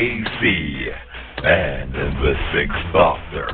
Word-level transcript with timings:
A.C. 0.00 0.86
and 1.44 1.92
the 1.92 2.32
Sixth 2.54 2.90
Doctor. 2.90 3.48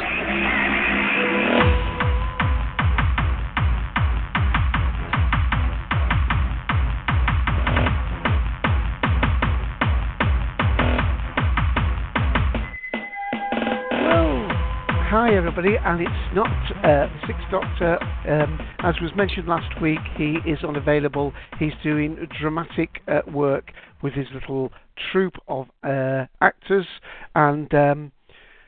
Hi 15.08 15.34
everybody, 15.34 15.74
and 15.84 16.00
it's 16.00 16.10
not 16.32 16.46
uh, 16.46 17.08
the 17.08 17.20
Sixth 17.26 17.42
Doctor. 17.50 17.98
Um, 18.28 18.60
as 18.84 18.94
was 19.02 19.10
mentioned 19.16 19.48
last 19.48 19.82
week, 19.82 19.98
he 20.16 20.36
is 20.48 20.62
unavailable. 20.62 21.32
He's 21.58 21.72
doing 21.82 22.16
dramatic 22.40 23.00
uh, 23.08 23.22
work 23.28 23.72
with 24.00 24.12
his 24.12 24.26
little 24.32 24.70
troupe 25.12 25.36
of 25.48 25.66
uh, 25.82 26.26
actors, 26.40 26.86
and 27.34 27.72
um, 27.74 28.12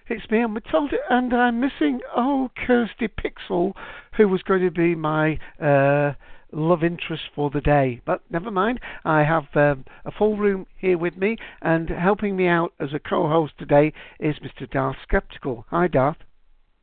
it's 0.08 0.30
me, 0.30 0.42
I'm 0.42 0.54
Matilda, 0.54 0.96
and 1.10 1.34
I'm 1.34 1.60
missing 1.60 2.00
oh 2.16 2.50
Kirsty 2.66 3.08
Pixel, 3.08 3.72
who 4.16 4.28
was 4.28 4.42
going 4.42 4.62
to 4.62 4.70
be 4.70 4.94
my 4.94 5.38
uh, 5.62 6.14
love 6.52 6.82
interest 6.82 7.24
for 7.34 7.50
the 7.50 7.60
day. 7.60 8.00
But 8.06 8.22
never 8.30 8.50
mind, 8.50 8.80
I 9.04 9.24
have 9.24 9.44
um, 9.54 9.84
a 10.04 10.10
full 10.10 10.36
room 10.36 10.66
here 10.78 10.98
with 10.98 11.16
me, 11.16 11.36
and 11.60 11.88
helping 11.90 12.36
me 12.36 12.46
out 12.46 12.72
as 12.80 12.94
a 12.94 12.98
co-host 12.98 13.54
today 13.58 13.92
is 14.18 14.36
Mr. 14.36 14.70
Darth 14.70 14.96
Skeptical. 15.02 15.66
Hi, 15.70 15.88
Darth. 15.88 16.16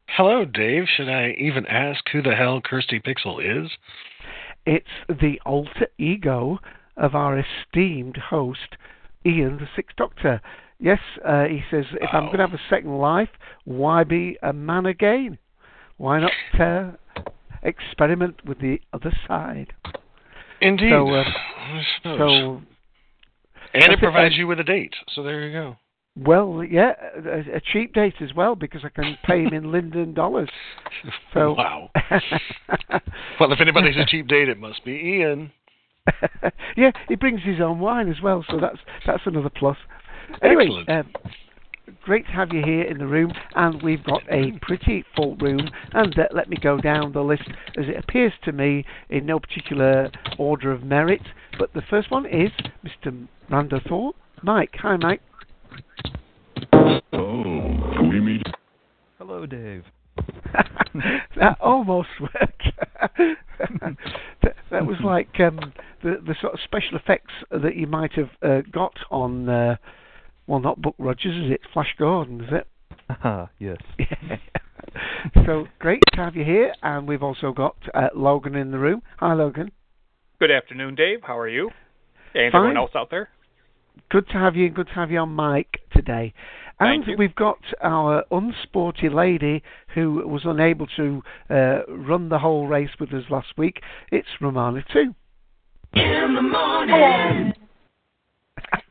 Hello, 0.07 0.45
Dave. 0.45 0.83
Should 0.87 1.09
I 1.09 1.31
even 1.39 1.65
ask 1.65 2.03
who 2.11 2.21
the 2.21 2.35
hell 2.35 2.61
Kirsty 2.61 2.99
Pixel 2.99 3.39
is? 3.65 3.71
It's 4.65 4.85
the 5.09 5.41
alter 5.45 5.87
ego 5.97 6.59
of 6.95 7.15
our 7.15 7.39
esteemed 7.39 8.17
host, 8.17 8.77
Ian, 9.25 9.57
the 9.57 9.67
Sixth 9.75 9.95
Doctor. 9.95 10.41
Yes, 10.79 10.99
uh, 11.25 11.45
he 11.45 11.61
says, 11.71 11.85
if 11.93 12.09
I'm 12.11 12.25
going 12.25 12.37
to 12.39 12.47
have 12.47 12.53
a 12.53 12.59
second 12.69 12.97
life, 12.97 13.29
why 13.63 14.03
be 14.03 14.37
a 14.43 14.51
man 14.53 14.85
again? 14.85 15.37
Why 15.97 16.19
not 16.19 16.31
uh, 16.59 16.91
experiment 17.63 18.45
with 18.45 18.59
the 18.59 18.79
other 18.91 19.13
side? 19.27 19.73
Indeed. 20.61 20.91
So, 20.91 21.09
uh, 21.13 21.23
so 22.03 22.61
and 23.73 23.83
it 23.83 23.91
it. 23.91 23.99
provides 23.99 24.35
Uh, 24.35 24.37
you 24.37 24.47
with 24.47 24.59
a 24.59 24.63
date, 24.63 24.93
so 25.13 25.23
there 25.23 25.47
you 25.47 25.53
go. 25.53 25.77
well, 26.17 26.63
yeah, 26.63 26.93
a, 27.25 27.57
a 27.57 27.61
cheap 27.61 27.93
date 27.93 28.15
as 28.21 28.33
well 28.33 28.55
because 28.55 28.81
I 28.83 28.89
can 28.89 29.17
pay 29.25 29.43
him 29.43 29.53
in 29.53 29.71
Linden 29.71 30.13
dollars. 30.13 30.49
So, 31.33 31.53
wow. 31.53 31.89
Well, 33.39 33.51
if 33.51 33.59
anybody's 33.61 33.97
a 33.97 34.05
cheap 34.05 34.27
date, 34.27 34.49
it 34.49 34.57
must 34.57 34.83
be 34.85 34.91
Ian. 34.91 35.51
yeah, 36.77 36.91
he 37.07 37.15
brings 37.15 37.41
his 37.43 37.59
own 37.59 37.79
wine 37.79 38.09
as 38.09 38.21
well, 38.21 38.45
so 38.49 38.59
that's 38.59 38.79
that's 39.05 39.23
another 39.25 39.49
plus. 39.49 39.77
Anyway, 40.41 40.65
Excellent. 40.65 40.89
um, 40.89 41.31
great 42.03 42.25
to 42.27 42.31
have 42.31 42.53
you 42.53 42.61
here 42.63 42.83
in 42.83 42.97
the 42.97 43.07
room, 43.07 43.31
and 43.55 43.81
we've 43.81 44.03
got 44.03 44.21
a 44.29 44.51
pretty 44.61 45.03
full 45.15 45.35
room. 45.37 45.69
And 45.93 46.17
uh, 46.17 46.23
let 46.31 46.49
me 46.49 46.57
go 46.61 46.79
down 46.79 47.11
the 47.13 47.21
list 47.21 47.49
as 47.77 47.85
it 47.87 47.97
appears 47.97 48.33
to 48.43 48.51
me 48.51 48.85
in 49.09 49.25
no 49.25 49.39
particular 49.39 50.11
order 50.37 50.71
of 50.71 50.83
merit. 50.83 51.21
But 51.57 51.73
the 51.73 51.81
first 51.89 52.11
one 52.11 52.25
is 52.25 52.51
Mr. 52.83 53.27
Rando 53.49 53.87
Thor, 53.87 54.13
Mike. 54.43 54.75
Hi, 54.79 54.97
Mike. 54.97 55.21
Oh, 57.13 58.01
we 58.01 58.19
meet. 58.19 58.45
Hello, 59.17 59.45
Dave. 59.45 59.83
that 61.37 61.57
almost 61.59 62.09
worked. 62.19 62.63
that, 64.43 64.55
that 64.71 64.85
was 64.85 64.97
like 65.03 65.39
um, 65.39 65.73
the 66.03 66.17
the 66.25 66.35
sort 66.41 66.53
of 66.53 66.59
special 66.63 66.97
effects 66.97 67.33
that 67.51 67.75
you 67.75 67.87
might 67.87 68.13
have 68.13 68.29
uh, 68.41 68.61
got 68.71 68.93
on. 69.11 69.49
Uh, 69.49 69.75
well, 70.47 70.59
not 70.59 70.81
Buck 70.81 70.95
Rogers, 70.99 71.45
is 71.45 71.51
it? 71.51 71.61
Flash 71.73 71.95
Gordon, 71.97 72.41
is 72.41 72.49
it? 72.51 72.67
Ah, 73.09 73.49
yes. 73.59 73.77
so 75.45 75.65
great 75.79 76.03
to 76.13 76.21
have 76.21 76.35
you 76.35 76.43
here, 76.43 76.73
and 76.83 77.07
we've 77.07 77.23
also 77.23 77.51
got 77.51 77.75
uh, 77.93 78.09
Logan 78.15 78.55
in 78.55 78.71
the 78.71 78.77
room. 78.77 79.01
Hi, 79.17 79.33
Logan. 79.33 79.71
Good 80.39 80.51
afternoon, 80.51 80.95
Dave. 80.95 81.19
How 81.23 81.37
are 81.39 81.49
you? 81.49 81.71
And 82.33 82.51
Fine. 82.51 82.59
everyone 82.59 82.77
else 82.77 82.91
out 82.95 83.09
there? 83.09 83.29
Good 84.11 84.27
to 84.27 84.33
have 84.33 84.55
you, 84.55 84.67
and 84.67 84.75
good 84.75 84.87
to 84.87 84.93
have 84.93 85.09
you 85.09 85.19
on 85.19 85.35
mic 85.35 85.79
today. 85.91 86.33
And 86.79 87.05
Thank 87.05 87.07
you. 87.07 87.15
we've 87.17 87.35
got 87.35 87.59
our 87.81 88.25
unsporty 88.31 89.13
lady 89.13 89.63
who 89.93 90.27
was 90.27 90.41
unable 90.43 90.87
to 90.97 91.21
uh, 91.49 91.85
run 91.87 92.27
the 92.27 92.39
whole 92.39 92.67
race 92.67 92.89
with 92.99 93.13
us 93.13 93.23
last 93.29 93.57
week. 93.57 93.81
It's 94.11 94.27
Romana 94.41 94.83
too. 94.91 95.15
In 95.93 96.35
the 96.35 96.41
Hello. 96.89 97.51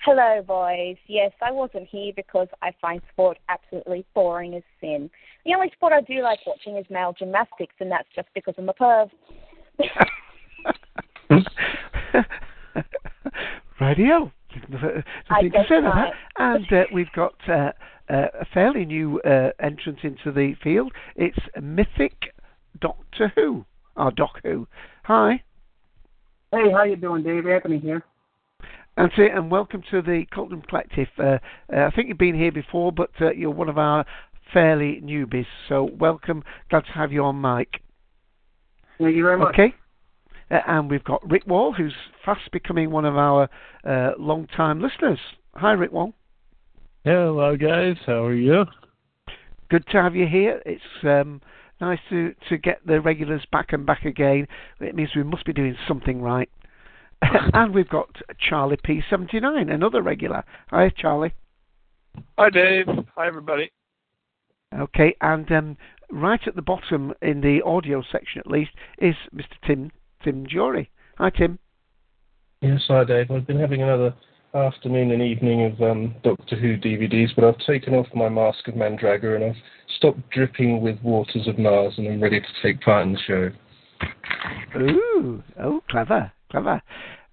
Hello, 0.05 0.43
boys. 0.47 0.97
Yes, 1.07 1.33
I 1.43 1.51
wasn't 1.51 1.89
here 1.91 2.13
because 2.17 2.49
I 2.63 2.73
find 2.81 3.03
sport 3.13 3.39
absolutely 3.49 4.07
boring 4.15 4.55
as 4.55 4.63
sin. 4.81 5.11
The 5.45 5.55
only 5.55 5.71
sport 5.73 5.93
I 5.93 6.01
do 6.01 6.23
like 6.23 6.39
watching 6.47 6.77
is 6.77 6.87
male 6.91 7.15
gymnastics, 7.19 7.75
and 7.81 7.91
that's 7.91 8.09
just 8.15 8.29
because 8.35 8.55
I'm 8.57 8.69
a 8.69 8.75
perv. 8.75 9.11
Radio. 13.81 14.31
I 15.31 15.43
to 15.43 15.65
say 15.69 15.79
about 15.79 15.95
that. 15.95 16.13
And 16.37 16.73
uh, 16.73 16.85
we've 16.93 17.13
got 17.15 17.35
uh, 17.49 17.73
uh, 18.09 18.27
a 18.41 18.45
fairly 18.53 18.85
new 18.85 19.21
uh, 19.21 19.51
entrance 19.61 20.01
into 20.03 20.33
the 20.33 20.55
field. 20.63 20.93
It's 21.17 21.39
Mythic 21.61 22.35
Doctor 22.81 23.33
Who, 23.35 23.65
or 23.97 24.11
Doc 24.11 24.41
Who. 24.43 24.67
Hi. 25.05 25.43
Hey, 26.53 26.71
how 26.73 26.85
you 26.85 26.97
doing, 26.97 27.23
Dave? 27.23 27.47
Anthony 27.47 27.79
here. 27.79 28.05
And, 28.97 29.11
so, 29.17 29.23
and 29.23 29.51
welcome 29.51 29.83
to 29.91 30.03
the 30.03 30.25
Cultdom 30.33 30.67
Collective. 30.69 31.09
Uh, 31.19 31.39
uh, 31.73 31.87
I 31.87 31.91
think 31.97 32.09
you've 32.09 32.19
been 32.19 32.39
here 32.39 32.53
before, 32.53 32.93
but 32.93 33.11
uh, 33.21 33.33
you're 33.33 33.51
one 33.51 33.69
of 33.69 33.77
our 33.77 34.05
fairly 34.53 35.01
newbies. 35.03 35.47
So 35.69 35.91
welcome. 35.99 36.45
Glad 36.71 36.85
to 36.87 36.93
have 36.93 37.11
you 37.11 37.25
on 37.25 37.41
mic. 37.41 37.81
Thank 38.99 39.17
you 39.17 39.25
very 39.25 39.39
much. 39.39 39.55
Okay. 39.55 39.75
Uh, 40.51 40.59
and 40.67 40.91
we've 40.91 41.05
got 41.05 41.29
Rick 41.29 41.47
Wall, 41.47 41.73
who's 41.73 41.95
fast 42.25 42.51
becoming 42.53 42.91
one 42.91 43.05
of 43.05 43.17
our 43.17 43.49
uh, 43.87 44.13
long-time 44.19 44.81
listeners. 44.81 45.19
Hi, 45.55 45.73
Rick 45.73 45.93
Wall. 45.93 46.13
Hello, 47.05 47.57
guys. 47.57 47.97
How 48.07 48.25
are 48.25 48.35
you? 48.35 48.65
Good 49.71 49.87
to 49.89 50.03
have 50.03 50.15
you 50.15 50.27
here. 50.27 50.63
It's 50.67 50.83
um, 51.03 51.41
nice 51.81 51.99
to, 52.11 52.35
to 52.49 52.59
get 52.59 52.87
the 52.87 53.01
regulars 53.01 53.45
back 53.53 53.73
and 53.73 53.87
back 53.87 54.05
again. 54.05 54.47
It 54.81 54.95
means 54.95 55.11
we 55.15 55.23
must 55.23 55.45
be 55.45 55.53
doing 55.53 55.77
something 55.89 56.21
right. 56.23 56.49
and 57.55 57.75
we've 57.75 57.89
got 57.89 58.09
Charlie 58.39 58.77
P79, 58.77 59.73
another 59.73 60.03
regular. 60.03 60.45
Hi, 60.69 60.91
Charlie. 60.91 61.35
Hi, 62.39 62.51
Dave. 62.51 62.87
Hi, 63.17 63.27
everybody. 63.27 63.71
Okay, 64.75 65.15
and 65.21 65.51
um, 65.53 65.77
right 66.11 66.41
at 66.47 66.57
the 66.57 66.63
bottom 66.63 67.13
in 67.23 67.41
the 67.41 67.61
audio 67.65 68.03
section, 68.11 68.41
at 68.41 68.47
least, 68.47 68.73
is 68.99 69.15
Mr. 69.35 69.55
Tim 69.67 69.91
Tim 70.25 70.47
Jory. 70.47 70.91
Hi, 71.19 71.31
Tim. 71.31 71.59
Yes, 72.63 72.81
hi 72.89 73.05
Dave. 73.05 73.31
I've 73.31 73.47
been 73.47 73.61
having 73.61 73.83
another 73.83 74.15
afternoon 74.55 75.11
and 75.11 75.23
evening 75.23 75.65
of 75.65 75.81
um, 75.83 76.15
Doctor 76.23 76.57
Who 76.57 76.79
DVDs, 76.79 77.29
but 77.37 77.45
I've 77.45 77.59
taken 77.67 77.95
off 77.95 78.07
my 78.15 78.29
mask 78.29 78.67
of 78.69 78.75
Mandragora 78.75 79.37
and 79.37 79.45
I've 79.45 79.63
stopped 79.99 80.21
dripping 80.31 80.81
with 80.81 81.01
waters 81.03 81.47
of 81.47 81.59
Mars, 81.59 81.95
and 81.99 82.09
I'm 82.09 82.23
ready 82.23 82.41
to 82.41 82.47
take 82.63 82.81
part 82.81 83.07
in 83.07 83.13
the 83.13 83.19
show. 83.27 83.51
Ooh, 84.81 85.43
oh, 85.61 85.83
clever, 85.91 86.33
clever. 86.51 86.81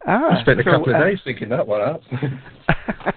Ah, 0.06 0.38
I 0.38 0.42
spent 0.42 0.60
a 0.60 0.64
so, 0.64 0.72
couple 0.72 0.94
of 0.94 1.02
uh, 1.02 1.06
days 1.06 1.20
thinking 1.24 1.50
that 1.50 1.66
one 1.66 1.82
up. 1.82 2.02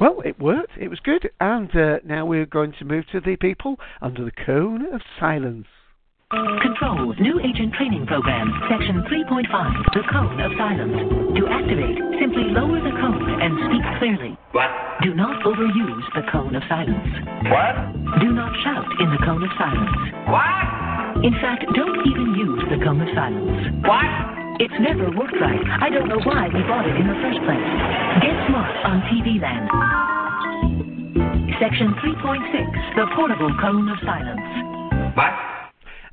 well, 0.00 0.20
it 0.22 0.36
it 0.36 0.42
worked. 0.42 0.72
It 0.78 0.88
was 0.88 1.00
good. 1.00 1.30
And 1.40 1.74
uh, 1.74 1.98
now 2.04 2.26
we're 2.26 2.46
going 2.46 2.72
to 2.78 2.84
move 2.84 3.04
to 3.12 3.20
the 3.20 3.36
people 3.36 3.76
under 4.00 4.24
the 4.24 4.30
cone 4.30 4.92
of 4.92 5.00
silence. 5.18 5.66
Control, 6.34 7.14
new 7.22 7.38
agent 7.38 7.70
training 7.78 8.02
program, 8.04 8.50
section 8.66 8.98
3.5, 9.06 9.46
the 9.94 10.02
cone 10.10 10.34
of 10.42 10.50
silence. 10.58 10.98
To 11.38 11.42
activate, 11.46 11.94
simply 12.18 12.50
lower 12.50 12.82
the 12.82 12.90
cone 12.98 13.22
and 13.38 13.54
speak 13.70 13.86
clearly. 14.02 14.34
What? 14.50 14.66
Do 15.06 15.14
not 15.14 15.38
overuse 15.46 16.02
the 16.18 16.26
cone 16.26 16.50
of 16.58 16.66
silence. 16.66 17.06
What? 17.46 17.78
Do 18.18 18.34
not 18.34 18.50
shout 18.66 18.90
in 18.98 19.14
the 19.14 19.22
cone 19.22 19.38
of 19.38 19.54
silence. 19.54 19.94
What? 20.26 21.22
In 21.22 21.30
fact, 21.38 21.62
don't 21.78 22.02
even 22.10 22.34
use 22.34 22.74
the 22.74 22.82
cone 22.82 23.06
of 23.06 23.10
silence. 23.14 23.86
What? 23.86 24.10
It's 24.58 24.74
never 24.82 25.06
worked 25.14 25.38
right. 25.38 25.62
I 25.78 25.94
don't 25.94 26.10
know 26.10 26.18
why 26.26 26.50
we 26.50 26.58
bought 26.66 26.90
it 26.90 26.98
in 26.98 27.06
the 27.06 27.18
first 27.22 27.38
place. 27.46 27.70
Get 28.18 28.34
smart 28.50 28.74
on 28.82 28.98
TV 29.14 29.38
Land. 29.38 29.70
Section 31.62 31.94
3.6, 32.02 32.98
the 32.98 33.06
portable 33.14 33.54
cone 33.62 33.86
of 33.94 33.98
silence. 34.02 34.42
What? 35.14 35.55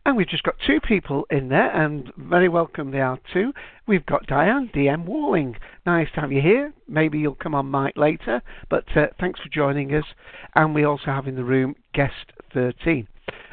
And 0.06 0.18
we've 0.18 0.28
just 0.28 0.44
got 0.44 0.56
two 0.68 0.82
people 0.82 1.26
in 1.32 1.48
there, 1.48 1.72
and 1.72 2.12
very 2.18 2.50
welcome 2.50 2.92
they 2.92 3.00
are 3.00 3.20
too. 3.32 3.54
We've 3.88 4.06
got 4.06 4.28
Diane, 4.28 4.70
DM 4.76 5.06
Walling. 5.06 5.56
Nice 5.86 6.10
to 6.16 6.22
have 6.22 6.32
you 6.32 6.42
here. 6.42 6.74
Maybe 6.90 7.20
you'll 7.20 7.36
come 7.36 7.56
on 7.56 7.72
mic 7.72 7.96
later, 7.96 8.42
but 8.70 8.86
uh, 8.98 9.08
thanks 9.18 9.40
for 9.40 9.48
joining 9.48 9.96
us. 9.96 10.04
And 10.56 10.76
we 10.76 10.84
also 10.84 11.06
have 11.06 11.26
in 11.26 11.36
the 11.36 11.46
room 11.46 11.76
guest 11.94 12.34
13. 12.54 13.08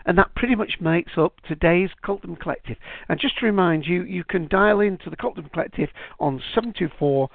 And 0.06 0.18
that 0.18 0.34
pretty 0.34 0.56
much 0.56 0.80
makes 0.80 1.12
up 1.16 1.34
today's 1.46 1.90
Cultdom 2.04 2.36
Collective. 2.40 2.78
And 3.08 3.20
just 3.20 3.38
to 3.38 3.46
remind 3.46 3.86
you, 3.86 4.02
you 4.02 4.24
can 4.24 4.48
dial 4.48 4.80
into 4.80 5.08
the 5.08 5.16
Cultdom 5.16 5.52
Collective 5.52 5.90
on 6.18 6.42
724 6.52 7.28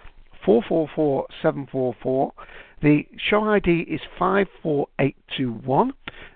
444 0.46 1.28
744. 1.42 2.34
The 2.82 3.08
show 3.18 3.46
ID 3.46 3.86
is 3.88 4.02
54821. 4.20 5.94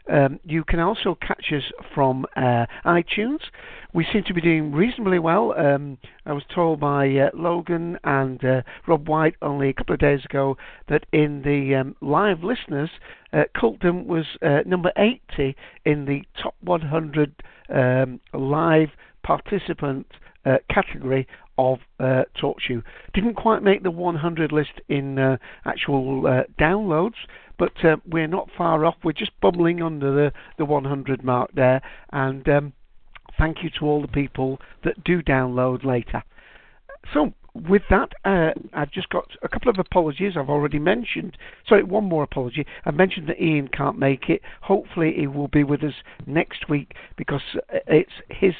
Um, 0.09 0.39
you 0.43 0.63
can 0.63 0.79
also 0.79 1.17
catch 1.21 1.51
us 1.55 1.63
from 1.93 2.25
uh, 2.35 2.65
iTunes. 2.85 3.39
We 3.93 4.05
seem 4.11 4.23
to 4.25 4.33
be 4.33 4.41
doing 4.41 4.71
reasonably 4.71 5.19
well. 5.19 5.53
Um, 5.57 5.97
I 6.25 6.33
was 6.33 6.43
told 6.53 6.79
by 6.79 7.07
uh, 7.09 7.29
Logan 7.33 7.97
and 8.03 8.43
uh, 8.43 8.61
Rob 8.87 9.07
White 9.07 9.35
only 9.41 9.69
a 9.69 9.73
couple 9.73 9.93
of 9.93 9.99
days 9.99 10.23
ago 10.25 10.57
that 10.87 11.05
in 11.11 11.41
the 11.43 11.75
um, 11.75 11.95
live 12.01 12.43
listeners, 12.43 12.89
uh, 13.33 13.43
Cultdom 13.55 14.05
was 14.05 14.25
uh, 14.41 14.59
number 14.65 14.91
80 14.97 15.55
in 15.85 16.05
the 16.05 16.21
top 16.41 16.55
100 16.61 17.43
um, 17.69 18.19
live 18.33 18.89
participant 19.23 20.07
uh, 20.45 20.57
category 20.73 21.27
of 21.57 21.79
uh, 21.99 22.23
TalkShoe. 22.41 22.81
Didn't 23.13 23.35
quite 23.35 23.61
make 23.61 23.83
the 23.83 23.91
100 23.91 24.51
list 24.51 24.81
in 24.87 25.19
uh, 25.19 25.37
actual 25.65 26.23
downloads, 26.59 27.15
but 27.59 27.73
uh, 27.83 27.97
we're 28.09 28.27
not 28.27 28.49
far 28.57 28.85
off. 28.85 28.95
We're 29.03 29.11
just 29.11 29.39
bubbling 29.41 29.83
under 29.83 30.11
the, 30.11 30.31
the 30.57 30.65
100 30.65 31.23
mark 31.23 31.51
there. 31.53 31.81
And 32.11 32.47
um, 32.49 32.73
thank 33.37 33.57
you 33.63 33.69
to 33.79 33.85
all 33.85 34.01
the 34.01 34.07
people 34.07 34.59
that 34.83 35.03
do 35.03 35.21
download 35.21 35.83
later. 35.83 36.23
So, 37.13 37.33
with 37.53 37.81
that, 37.89 38.11
uh, 38.25 38.51
I've 38.73 38.91
just 38.91 39.09
got 39.09 39.25
a 39.43 39.49
couple 39.49 39.69
of 39.69 39.79
apologies 39.79 40.33
I've 40.37 40.49
already 40.49 40.79
mentioned. 40.79 41.37
Sorry, 41.67 41.83
one 41.83 42.05
more 42.05 42.23
apology. 42.23 42.65
I've 42.85 42.95
mentioned 42.95 43.27
that 43.27 43.41
Ian 43.41 43.67
can't 43.69 43.97
make 43.97 44.29
it. 44.29 44.41
Hopefully, 44.61 45.13
he 45.17 45.27
will 45.27 45.47
be 45.47 45.63
with 45.63 45.83
us 45.83 45.95
next 46.25 46.69
week 46.69 46.93
because 47.17 47.41
it's 47.87 48.11
his 48.29 48.53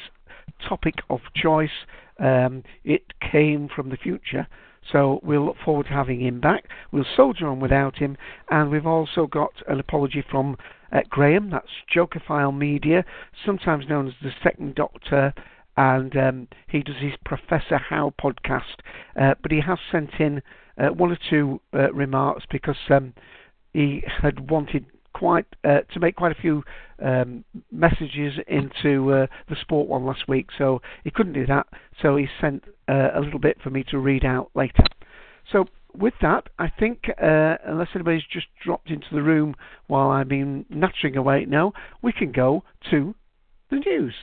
topic 0.68 0.96
of 1.08 1.20
choice. 1.34 1.86
Um, 2.18 2.64
it 2.84 3.12
came 3.20 3.68
from 3.74 3.88
the 3.90 3.96
future, 3.96 4.46
so 4.92 5.20
we'll 5.22 5.44
look 5.44 5.56
forward 5.64 5.86
to 5.86 5.92
having 5.92 6.20
him 6.20 6.40
back. 6.40 6.64
We'll 6.92 7.04
soldier 7.16 7.46
on 7.46 7.60
without 7.60 7.98
him, 7.98 8.16
and 8.50 8.70
we've 8.70 8.86
also 8.86 9.26
got 9.26 9.52
an 9.68 9.80
apology 9.80 10.24
from 10.28 10.56
uh, 10.92 11.00
Graham. 11.08 11.50
That's 11.50 11.68
Jokerphile 11.94 12.52
Media, 12.52 13.04
sometimes 13.44 13.88
known 13.88 14.08
as 14.08 14.14
the 14.22 14.30
Second 14.42 14.74
Doctor, 14.74 15.32
and 15.76 16.16
um, 16.16 16.48
he 16.68 16.82
does 16.82 16.96
his 17.00 17.14
Professor 17.24 17.78
How 17.78 18.12
podcast. 18.20 18.80
Uh, 19.20 19.34
but 19.42 19.52
he 19.52 19.60
has 19.60 19.78
sent 19.90 20.10
in 20.18 20.42
uh, 20.78 20.88
one 20.88 21.12
or 21.12 21.18
two 21.28 21.60
uh, 21.74 21.92
remarks 21.92 22.44
because 22.50 22.76
um, 22.90 23.14
he 23.72 24.02
had 24.22 24.50
wanted 24.50 24.86
quite 25.12 25.46
uh, 25.64 25.80
to 25.92 26.00
make 26.00 26.16
quite 26.16 26.32
a 26.32 26.40
few 26.40 26.62
um, 27.02 27.44
messages 27.70 28.34
into 28.46 29.12
uh, 29.12 29.26
the 29.48 29.56
sport 29.60 29.88
one 29.88 30.04
last 30.04 30.28
week, 30.28 30.48
so 30.56 30.80
he 31.04 31.10
couldn't 31.10 31.32
do 31.32 31.46
that. 31.46 31.66
So 32.02 32.16
he 32.16 32.26
sent 32.40 32.64
uh, 32.88 33.10
a 33.14 33.20
little 33.20 33.40
bit 33.40 33.58
for 33.62 33.70
me 33.70 33.84
to 33.90 33.98
read 33.98 34.24
out 34.24 34.50
later. 34.54 34.84
So 35.50 35.66
with 35.94 36.14
that, 36.22 36.48
I 36.58 36.68
think 36.68 37.04
uh, 37.20 37.56
unless 37.64 37.88
anybody's 37.94 38.22
just 38.30 38.46
dropped 38.64 38.90
into 38.90 39.08
the 39.12 39.22
room 39.22 39.54
while 39.86 40.10
I've 40.10 40.28
been 40.28 40.64
nattering 40.68 41.16
away 41.16 41.46
now, 41.46 41.72
we 42.02 42.12
can 42.12 42.32
go 42.32 42.62
to 42.90 43.14
the 43.70 43.76
news. 43.76 44.14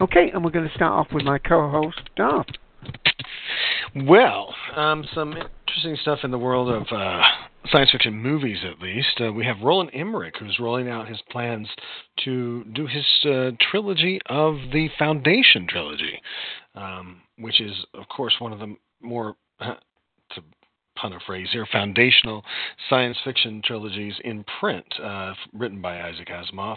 Okay, 0.00 0.30
and 0.32 0.44
we're 0.44 0.50
going 0.50 0.68
to 0.68 0.74
start 0.74 0.92
off 0.92 1.12
with 1.12 1.24
my 1.24 1.38
co-host 1.38 2.00
Darth. 2.16 2.46
Well, 3.94 4.54
um, 4.76 5.04
some 5.14 5.32
interesting 5.32 5.96
stuff 6.02 6.20
in 6.24 6.30
the 6.30 6.38
world 6.38 6.68
of 6.68 6.86
uh, 6.90 7.22
science 7.70 7.90
fiction 7.90 8.14
movies, 8.14 8.58
at 8.64 8.80
least. 8.80 9.20
Uh, 9.20 9.32
we 9.32 9.44
have 9.44 9.56
Roland 9.62 9.90
Emmerich, 9.92 10.34
who's 10.38 10.58
rolling 10.58 10.88
out 10.88 11.08
his 11.08 11.20
plans 11.30 11.68
to 12.24 12.64
do 12.74 12.86
his 12.86 13.04
uh, 13.24 13.50
trilogy 13.70 14.20
of 14.26 14.54
the 14.72 14.88
Foundation 14.98 15.66
trilogy, 15.68 16.20
um, 16.74 17.20
which 17.38 17.60
is, 17.60 17.72
of 17.94 18.08
course, 18.08 18.34
one 18.38 18.52
of 18.52 18.58
the 18.58 18.74
more, 19.00 19.36
to 19.60 20.42
pun 20.96 21.12
a 21.12 21.20
phrase 21.26 21.48
here, 21.52 21.66
foundational 21.70 22.44
science 22.88 23.18
fiction 23.24 23.62
trilogies 23.64 24.14
in 24.24 24.44
print, 24.60 24.86
uh, 25.02 25.34
written 25.52 25.80
by 25.80 26.02
Isaac 26.02 26.28
Asimov. 26.28 26.76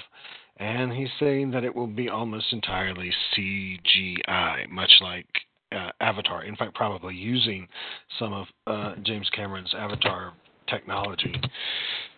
And 0.58 0.92
he's 0.92 1.10
saying 1.20 1.52
that 1.52 1.64
it 1.64 1.76
will 1.76 1.88
be 1.88 2.10
almost 2.10 2.52
entirely 2.52 3.12
CGI, 3.36 4.68
much 4.70 4.92
like 5.02 5.28
uh, 5.72 5.90
Avatar. 6.02 6.44
In 6.44 6.56
fact, 6.56 6.76
probably 6.76 7.16
using 7.16 7.68
some 8.20 8.34
of 8.34 8.48
uh, 8.68 8.96
James 9.04 9.30
Cameron's 9.36 9.74
Avatar 9.78 10.34
technology. 10.70 11.34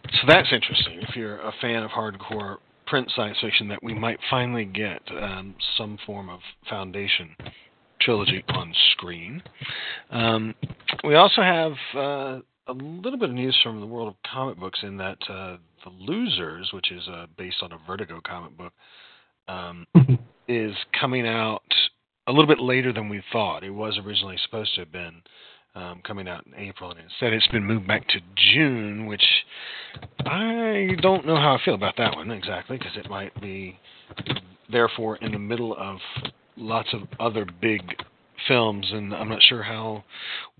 So 0.05 0.27
that's 0.27 0.47
interesting. 0.51 0.99
If 1.07 1.15
you're 1.15 1.39
a 1.39 1.53
fan 1.61 1.83
of 1.83 1.91
hardcore 1.91 2.57
print 2.87 3.11
science 3.15 3.37
fiction, 3.41 3.67
that 3.67 3.83
we 3.83 3.93
might 3.93 4.19
finally 4.29 4.65
get 4.65 5.01
um, 5.21 5.55
some 5.77 5.97
form 6.05 6.29
of 6.29 6.39
Foundation 6.69 7.35
trilogy 8.01 8.43
on 8.49 8.73
screen. 8.93 9.43
Um, 10.09 10.55
we 11.03 11.15
also 11.15 11.41
have 11.41 11.73
uh, 11.95 12.39
a 12.67 12.73
little 12.73 13.19
bit 13.19 13.29
of 13.29 13.35
news 13.35 13.57
from 13.61 13.79
the 13.79 13.85
world 13.85 14.07
of 14.07 14.15
comic 14.31 14.57
books 14.57 14.79
in 14.83 14.97
that 14.97 15.17
uh, 15.29 15.57
The 15.83 15.91
Losers, 15.99 16.69
which 16.73 16.91
is 16.91 17.07
uh, 17.07 17.27
based 17.37 17.57
on 17.61 17.71
a 17.71 17.77
Vertigo 17.85 18.21
comic 18.25 18.57
book, 18.57 18.73
um, 19.47 19.85
is 20.47 20.73
coming 20.99 21.27
out 21.27 21.61
a 22.29 22.31
little 22.31 22.47
bit 22.47 22.59
later 22.59 22.93
than 22.93 23.09
we 23.09 23.23
thought. 23.31 23.63
It 23.63 23.71
was 23.71 23.99
originally 24.05 24.37
supposed 24.45 24.75
to 24.75 24.81
have 24.81 24.91
been 24.91 25.21
um, 25.73 26.01
coming 26.05 26.27
out 26.27 26.45
in 26.45 26.53
April, 26.53 26.91
and 26.91 26.99
instead 26.99 27.33
it's 27.33 27.47
been 27.47 27.65
moved 27.65 27.87
back 27.87 28.07
to 28.09 28.19
June, 28.53 29.07
which 29.07 29.23
I 30.25 30.95
don't 31.01 31.25
know 31.25 31.35
how 31.35 31.57
I 31.59 31.65
feel 31.65 31.73
about 31.73 31.97
that 31.97 32.15
one 32.15 32.29
exactly, 32.31 32.77
because 32.77 32.95
it 32.95 33.09
might 33.09 33.39
be 33.41 33.79
therefore 34.71 35.17
in 35.17 35.31
the 35.31 35.39
middle 35.39 35.75
of 35.75 35.97
lots 36.55 36.89
of 36.93 37.01
other 37.19 37.47
big 37.61 37.81
films, 38.47 38.85
and 38.91 39.13
I'm 39.13 39.29
not 39.29 39.41
sure 39.41 39.63
how 39.63 40.03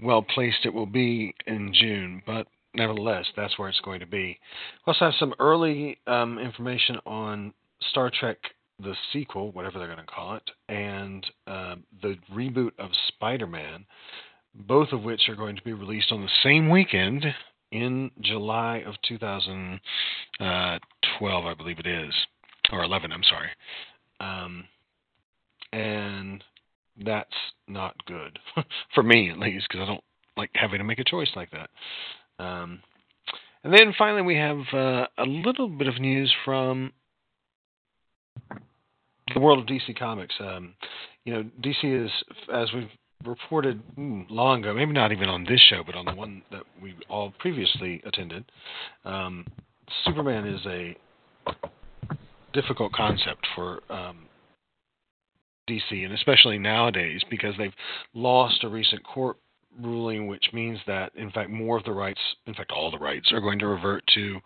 well 0.02 0.24
placed 0.24 0.66
it 0.66 0.74
will 0.74 0.88
be 0.88 1.36
in 1.46 1.72
June, 1.74 2.24
but 2.26 2.48
nevertheless, 2.74 3.26
that's 3.36 3.58
where 3.60 3.70
it's 3.70 3.80
going 3.82 4.00
to 4.00 4.08
be. 4.08 4.40
We 4.88 4.94
also 4.94 5.06
have 5.06 5.14
some 5.20 5.36
early 5.40 6.00
um, 6.08 6.40
information 6.40 6.98
on 7.06 7.54
Star 7.92 8.12
Trek 8.20 8.38
the 8.80 8.96
sequel, 9.12 9.52
whatever 9.52 9.78
they're 9.78 9.88
going 9.88 10.00
to 10.00 10.06
call 10.06 10.36
it, 10.36 10.50
and 10.68 11.26
uh, 11.48 11.76
the 12.02 12.16
reboot 12.34 12.72
of 12.80 12.90
Spider 13.08 13.48
Man, 13.48 13.86
both 14.54 14.92
of 14.92 15.04
which 15.04 15.30
are 15.30 15.36
going 15.36 15.56
to 15.56 15.64
be 15.64 15.74
released 15.74 16.12
on 16.12 16.22
the 16.22 16.30
same 16.44 16.70
weekend 16.70 17.26
in 17.72 18.12
July 18.22 18.84
of 18.86 18.96
2012, 19.08 21.46
I 21.46 21.54
believe 21.54 21.80
it 21.80 21.88
is, 21.88 22.14
or 22.72 22.84
11, 22.84 23.12
I'm 23.12 23.24
sorry. 23.24 23.50
Um, 24.20 24.66
and 25.72 26.44
that's 27.06 27.30
not 27.68 27.96
good, 28.06 28.40
for 28.96 29.04
me 29.04 29.30
at 29.30 29.38
least, 29.38 29.68
because 29.70 29.84
I 29.84 29.86
don't 29.86 30.04
like 30.36 30.50
having 30.54 30.80
to 30.80 30.84
make 30.84 31.00
a 31.00 31.04
choice 31.04 31.30
like 31.36 31.52
that. 31.52 31.70
Um, 32.44 32.80
and 33.64 33.74
then 33.74 33.94
finally, 33.98 34.22
we 34.22 34.36
have 34.36 34.60
uh, 34.74 35.08
a 35.18 35.26
little 35.26 35.68
bit 35.68 35.88
of 35.88 36.00
news 36.00 36.34
from 36.46 36.94
the 39.34 39.40
world 39.40 39.60
of 39.60 39.66
DC 39.66 39.98
Comics. 39.98 40.34
Um, 40.40 40.74
you 41.26 41.34
know, 41.34 41.44
DC 41.62 42.06
is, 42.06 42.12
as 42.54 42.70
we've 42.74 42.90
reported 43.26 43.82
hmm, 43.96 44.22
long 44.30 44.62
ago, 44.62 44.74
maybe 44.74 44.94
not 44.94 45.12
even 45.12 45.30
on 45.30 45.44
this 45.44 45.60
show, 45.70 45.84
but 45.86 45.96
on 45.96 46.06
the 46.06 46.16
one 46.16 46.42
that 46.52 46.64
we 46.82 46.96
all 47.10 47.34
previously 47.40 48.02
attended. 48.06 48.46
Um, 49.06 49.46
Superman 50.06 50.48
is 50.48 50.66
a 50.66 50.96
difficult 52.54 52.94
concept 52.94 53.46
for 53.56 53.82
um, 53.90 54.26
DC, 55.70 55.92
and 55.92 56.14
especially 56.14 56.58
nowadays 56.58 57.22
because 57.30 57.54
they've 57.58 57.74
lost 58.14 58.64
a 58.64 58.70
recent 58.70 59.04
court 59.04 59.38
ruling, 59.82 60.28
which 60.28 60.46
means 60.54 60.80
that, 60.88 61.12
in 61.16 61.32
fact, 61.32 61.50
more 61.50 61.78
of 61.78 61.84
the 61.84 61.92
rights, 61.92 62.20
in 62.48 62.54
fact, 62.54 62.72
all 62.72 62.90
the 62.90 62.98
rights, 62.98 63.32
are 63.32 63.42
going 63.42 63.60
to 63.60 63.68
revert 63.68 64.04
to 64.16 64.40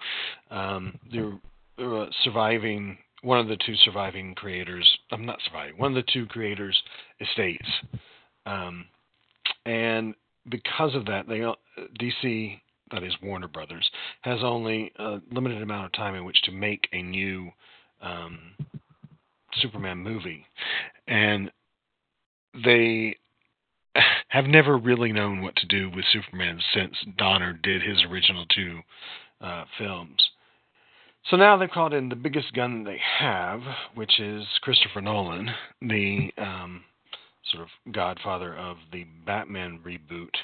um, 0.52 0.98
the 1.12 1.40
uh, 1.84 2.06
surviving 2.24 2.98
one 3.24 3.40
of 3.40 3.48
the 3.48 3.58
two 3.66 3.76
surviving 3.78 4.36
creators. 4.36 4.88
I'm 5.12 5.26
not 5.26 5.40
surviving. 5.46 5.78
One 5.78 5.96
of 5.96 6.06
the 6.06 6.12
two 6.12 6.26
creators' 6.28 6.80
estates, 7.20 7.68
um, 8.46 8.86
and 9.66 10.14
because 10.50 10.94
of 10.94 11.06
that, 11.06 11.28
they 11.28 11.40
DC, 12.00 12.60
that 12.92 13.04
is 13.04 13.14
Warner 13.24 13.48
Brothers, 13.48 13.90
has 14.22 14.40
only 14.44 14.92
a 14.98 15.20
limited 15.32 15.62
amount 15.62 15.86
of 15.86 15.92
time 15.94 16.16
in 16.16 16.26
which 16.26 16.42
to 16.44 16.52
make 16.52 16.88
a 16.92 17.02
new 17.02 17.50
um, 18.02 18.56
Superman 19.62 20.00
movie, 20.00 20.46
and 21.08 21.50
they 22.64 23.16
have 24.28 24.46
never 24.46 24.78
really 24.78 25.12
known 25.12 25.42
what 25.42 25.56
to 25.58 25.66
do 25.68 25.90
with 25.90 26.06
Superman 26.12 26.60
since 26.74 26.94
Donner 27.18 27.54
did 27.54 27.82
his 27.82 28.04
original 28.10 28.46
two 28.54 28.80
uh, 29.42 29.64
films. 29.78 30.30
So 31.30 31.38
now 31.38 31.58
they've 31.58 31.70
called 31.70 31.94
in 31.94 32.10
the 32.10 32.16
biggest 32.16 32.54
gun 32.54 32.84
they 32.84 33.00
have, 33.20 33.62
which 33.96 34.20
is 34.20 34.44
Christopher 34.62 35.02
Nolan, 35.02 35.50
the 35.82 36.32
um, 36.38 36.84
sort 37.52 37.64
of 37.64 37.94
godfather 37.94 38.56
of 38.56 38.78
the 38.92 39.06
Batman 39.26 39.80
reboot, 39.86 40.36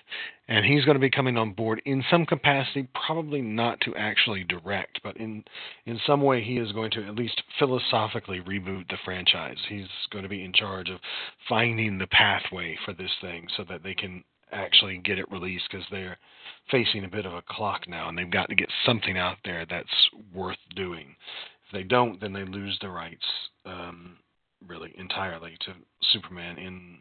and 0.47 0.65
he's 0.65 0.85
going 0.85 0.95
to 0.95 1.01
be 1.01 1.09
coming 1.09 1.37
on 1.37 1.51
board 1.51 1.81
in 1.85 2.03
some 2.09 2.25
capacity, 2.25 2.87
probably 3.05 3.41
not 3.41 3.81
to 3.81 3.95
actually 3.95 4.43
direct, 4.43 5.01
but 5.03 5.17
in 5.17 5.43
in 5.85 5.99
some 6.05 6.21
way 6.21 6.41
he 6.41 6.57
is 6.57 6.71
going 6.71 6.91
to 6.91 7.05
at 7.05 7.15
least 7.15 7.41
philosophically 7.57 8.39
reboot 8.41 8.87
the 8.89 8.97
franchise. 9.03 9.57
He's 9.67 9.87
going 10.11 10.23
to 10.23 10.29
be 10.29 10.43
in 10.43 10.53
charge 10.53 10.89
of 10.89 10.99
finding 11.47 11.97
the 11.97 12.07
pathway 12.07 12.77
for 12.85 12.93
this 12.93 13.11
thing 13.21 13.47
so 13.57 13.65
that 13.69 13.83
they 13.83 13.95
can 13.95 14.23
actually 14.51 14.97
get 14.99 15.19
it 15.19 15.31
released 15.31 15.65
because 15.69 15.85
they're 15.91 16.17
facing 16.71 17.03
a 17.03 17.09
bit 17.09 17.25
of 17.25 17.33
a 17.33 17.43
clock 17.49 17.87
now 17.87 18.09
and 18.09 18.17
they've 18.17 18.31
got 18.31 18.49
to 18.49 18.55
get 18.55 18.69
something 18.85 19.17
out 19.17 19.37
there 19.43 19.65
that's 19.69 19.87
worth 20.33 20.57
doing. 20.75 21.15
If 21.67 21.73
they 21.73 21.83
don't, 21.83 22.19
then 22.19 22.33
they 22.33 22.43
lose 22.43 22.77
the 22.81 22.89
rights 22.89 23.25
um, 23.65 24.17
really 24.67 24.93
entirely 24.97 25.57
to 25.61 25.73
Superman 26.11 26.57
in 26.57 26.97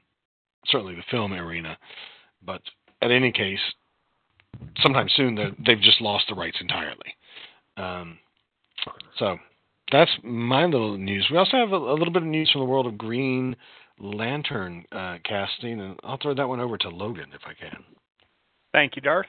certainly 0.67 0.95
the 0.95 1.03
film 1.11 1.33
arena. 1.33 1.77
But 2.45 2.63
at 3.03 3.11
any 3.11 3.33
case, 3.33 3.61
sometime 4.83 5.09
soon 5.15 5.35
they've 5.67 5.81
just 5.81 6.01
lost 6.01 6.27
the 6.29 6.35
rights 6.35 6.57
entirely. 6.61 7.15
Um, 7.77 8.19
so 9.19 9.37
that's 9.91 10.11
my 10.23 10.65
little 10.65 10.97
news. 10.97 11.27
We 11.31 11.39
also 11.39 11.57
have 11.57 11.73
a, 11.73 11.77
a, 11.77 11.95
little 11.95 12.13
bit 12.13 12.23
of 12.23 12.29
news 12.29 12.51
from 12.51 12.61
the 12.61 12.67
world 12.67 12.87
of 12.87 12.99
Green 12.99 13.57
Lantern 13.99 14.85
uh, 14.93 15.19
casting, 15.25 15.81
and 15.81 15.99
I'll 16.05 16.19
throw 16.19 16.35
that 16.35 16.49
one 16.49 16.61
over 16.61 16.77
to 16.79 16.89
Logan 16.89 17.31
if 17.35 17.43
I 17.47 17.55
can. 17.55 17.85
Thank 18.73 18.97
you, 18.97 19.03
Darth. 19.03 19.27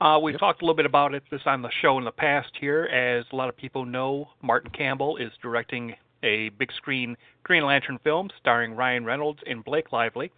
Uh, 0.00 0.18
we've 0.22 0.34
yep. 0.34 0.40
talked 0.40 0.62
a 0.62 0.64
little 0.64 0.76
bit 0.76 0.86
about 0.86 1.14
it 1.14 1.22
this 1.30 1.40
on 1.46 1.62
the 1.62 1.70
show 1.80 1.96
in 1.98 2.04
the 2.04 2.10
past 2.10 2.50
here. 2.60 2.84
As 2.84 3.24
a 3.32 3.36
lot 3.36 3.48
of 3.48 3.56
people 3.56 3.84
know, 3.86 4.28
Martin 4.42 4.70
Campbell 4.70 5.16
is 5.16 5.32
directing 5.40 5.94
a 6.22 6.50
big 6.50 6.70
screen 6.72 7.16
Green 7.44 7.64
Lantern 7.64 7.98
film 8.04 8.28
starring 8.38 8.74
Ryan 8.74 9.04
Reynolds 9.04 9.40
and 9.46 9.64
Blake 9.64 9.92
Lively. 9.92 10.30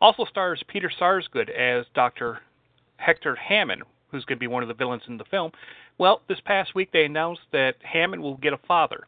Also 0.00 0.24
stars 0.24 0.62
Peter 0.68 0.90
Sarsgaard 1.00 1.48
as 1.48 1.86
Dr. 1.94 2.40
Hector 2.96 3.34
Hammond, 3.36 3.82
who's 4.10 4.24
going 4.24 4.36
to 4.36 4.40
be 4.40 4.46
one 4.46 4.62
of 4.62 4.68
the 4.68 4.74
villains 4.74 5.04
in 5.08 5.16
the 5.16 5.24
film. 5.24 5.52
Well, 5.96 6.20
this 6.28 6.40
past 6.44 6.74
week 6.74 6.90
they 6.92 7.04
announced 7.04 7.42
that 7.52 7.76
Hammond 7.82 8.22
will 8.22 8.36
get 8.36 8.52
a 8.52 8.58
father, 8.68 9.06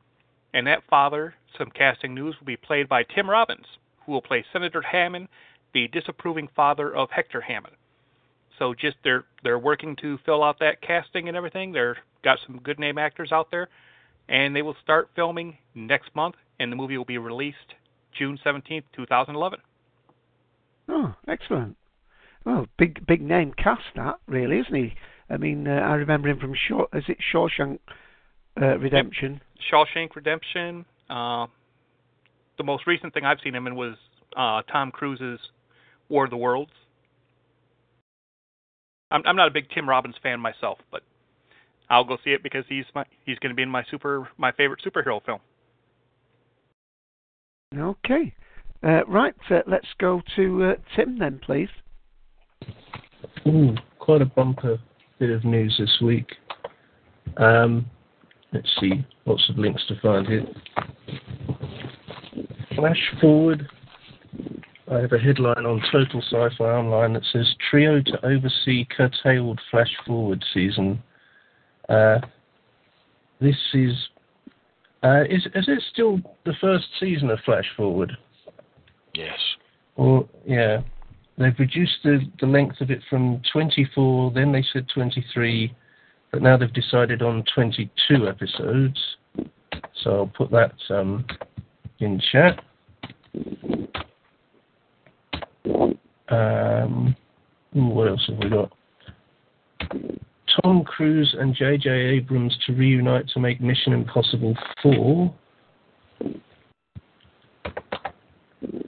and 0.55 0.67
that 0.67 0.85
father, 0.89 1.35
some 1.59 1.71
casting 1.71 2.15
news, 2.15 2.37
will 2.39 2.47
be 2.47 2.57
played 2.57 2.89
by 2.89 3.03
Tim 3.03 3.29
Robbins, 3.29 3.67
who 4.07 4.13
will 4.13 4.23
play 4.23 4.45
Senator 4.53 4.83
Hammond, 4.83 5.29
the 5.75 5.89
disapproving 5.89 6.49
father 6.55 6.95
of 6.95 7.11
Hector 7.11 7.41
Hammond. 7.41 7.75
So 8.59 8.75
just 8.75 8.97
they're 9.05 9.25
they're 9.43 9.59
working 9.59 9.97
to 10.03 10.19
fill 10.25 10.43
out 10.43 10.59
that 10.61 10.81
casting 10.81 11.29
and 11.29 11.37
everything. 11.37 11.73
They're 11.73 11.97
got 12.23 12.39
some 12.47 12.61
good 12.61 12.79
name 12.79 12.99
actors 12.99 13.33
out 13.33 13.51
there 13.51 13.69
and 14.29 14.55
they 14.55 14.63
will 14.63 14.77
start 14.83 15.11
filming 15.15 15.57
next 15.75 16.15
month, 16.15 16.37
and 16.59 16.71
the 16.71 16.77
movie 16.77 16.97
will 16.97 17.05
be 17.05 17.19
released 17.19 17.75
June 18.17 18.39
17th, 18.45 18.85
2011. 18.95 19.59
Oh, 20.89 21.15
excellent. 21.29 21.77
Well, 22.45 22.67
big 22.79 23.07
big 23.07 23.23
name 23.23 23.55
cast 23.57 23.83
that 23.97 24.17
really, 24.27 24.59
isn't 24.59 24.75
he? 24.75 24.95
I 25.31 25.39
mean, 25.39 25.67
uh, 25.67 25.71
I 25.71 25.95
remember 25.95 26.29
him 26.29 26.39
from 26.39 26.55
Shaw, 26.55 26.85
is 26.93 27.05
it 27.09 27.17
Shawshank 27.33 27.79
uh, 28.61 28.79
Redemption? 28.79 29.41
Shawshank 29.73 30.15
Redemption. 30.15 30.85
Uh, 31.09 31.47
the 32.59 32.65
most 32.65 32.87
recent 32.87 33.15
thing 33.15 33.25
I've 33.25 33.39
seen 33.43 33.55
him 33.55 33.67
in 33.67 33.77
was 33.77 33.97
uh, 34.37 34.61
Tom 34.71 34.91
Cruise's 34.91 35.41
War 36.11 36.25
of 36.25 36.31
the 36.31 36.37
Worlds. 36.37 36.73
I'm, 39.11 39.23
I'm 39.27 39.37
not 39.37 39.49
a 39.49 39.51
big 39.51 39.69
Tim 39.71 39.89
Robbins 39.89 40.17
fan 40.23 40.41
myself, 40.41 40.79
but 40.91 41.03
I'll 41.91 42.05
go 42.05 42.17
see 42.25 42.31
it 42.31 42.43
because 42.43 42.65
he's 42.69 42.85
my 42.95 43.05
he's 43.25 43.39
going 43.39 43.51
to 43.51 43.57
be 43.57 43.63
in 43.63 43.69
my 43.69 43.85
super 43.91 44.29
my 44.39 44.53
favorite 44.53 44.81
superhero 44.85 45.25
film. 45.25 45.41
Okay, 47.77 48.35
uh, 48.83 49.05
right. 49.07 49.35
Uh, 49.51 49.61
let's 49.67 49.87
go 49.99 50.23
to 50.37 50.65
uh, 50.65 50.75
Tim 50.97 51.19
then, 51.19 51.41
please. 51.45 51.69
Ooh, 53.47 53.75
quite 53.99 54.23
a 54.23 54.27
bumper 54.27 54.79
bit 55.19 55.31
of 55.31 55.45
news 55.45 55.75
this 55.79 55.99
week. 56.03 56.29
Um, 57.37 57.87
let's 58.53 58.69
see, 58.81 59.05
lots 59.27 59.43
of 59.49 59.59
links 59.59 59.83
to 59.89 60.01
find 60.01 60.27
here. 60.27 60.47
Flash 62.77 63.13
forward. 63.21 63.69
I 64.91 65.01
have 65.01 65.13
a 65.13 65.19
headline 65.19 65.65
on 65.65 65.83
Total 65.91 66.21
Sci-Fi 66.21 66.65
Online 66.65 67.15
that 67.15 67.25
says 67.33 67.55
"Trio 67.71 68.03
to 68.03 68.27
oversee 68.27 68.87
curtailed 68.97 69.61
Flash 69.71 69.93
forward 70.07 70.45
season." 70.53 71.03
Uh, 71.89 72.19
this 73.41 73.57
is, 73.73 73.93
uh, 75.03 75.25
is 75.29 75.47
is 75.55 75.69
it 75.69 75.83
still 75.93 76.21
the 76.45 76.55
first 76.61 76.85
season 77.01 77.31
of 77.31 77.39
Flash 77.45 77.65
Forward? 77.77 78.13
Yes. 79.15 79.39
Or 79.97 80.29
yeah, 80.47 80.83
they've 81.39 81.59
reduced 81.59 81.99
the 82.03 82.21
the 82.41 82.47
length 82.47 82.81
of 82.83 82.91
it 82.91 83.01
from 83.09 83.41
24. 83.53 84.33
Then 84.33 84.53
they 84.53 84.65
said 84.73 84.87
23, 84.93 85.75
but 86.31 86.43
now 86.43 86.59
they've 86.59 86.73
decided 86.73 87.23
on 87.23 87.43
22 87.55 88.29
episodes. 88.29 88.99
So 90.03 90.11
I'll 90.11 90.27
put 90.27 90.51
that 90.51 90.75
um, 90.91 91.25
in 92.01 92.21
chat. 92.33 92.63
Um, 96.29 97.17
what 97.73 98.09
else 98.09 98.25
have 98.29 98.39
we 98.39 98.49
got? 98.49 98.73
Tom 100.63 100.85
Cruise 100.85 101.35
and 101.39 101.55
J.J. 101.55 101.91
Abrams 101.91 102.57
to 102.67 102.73
reunite 102.73 103.29
to 103.31 103.41
make 103.41 103.61
Mission 103.61 103.93
Impossible 103.93 104.55
4. 104.83 105.35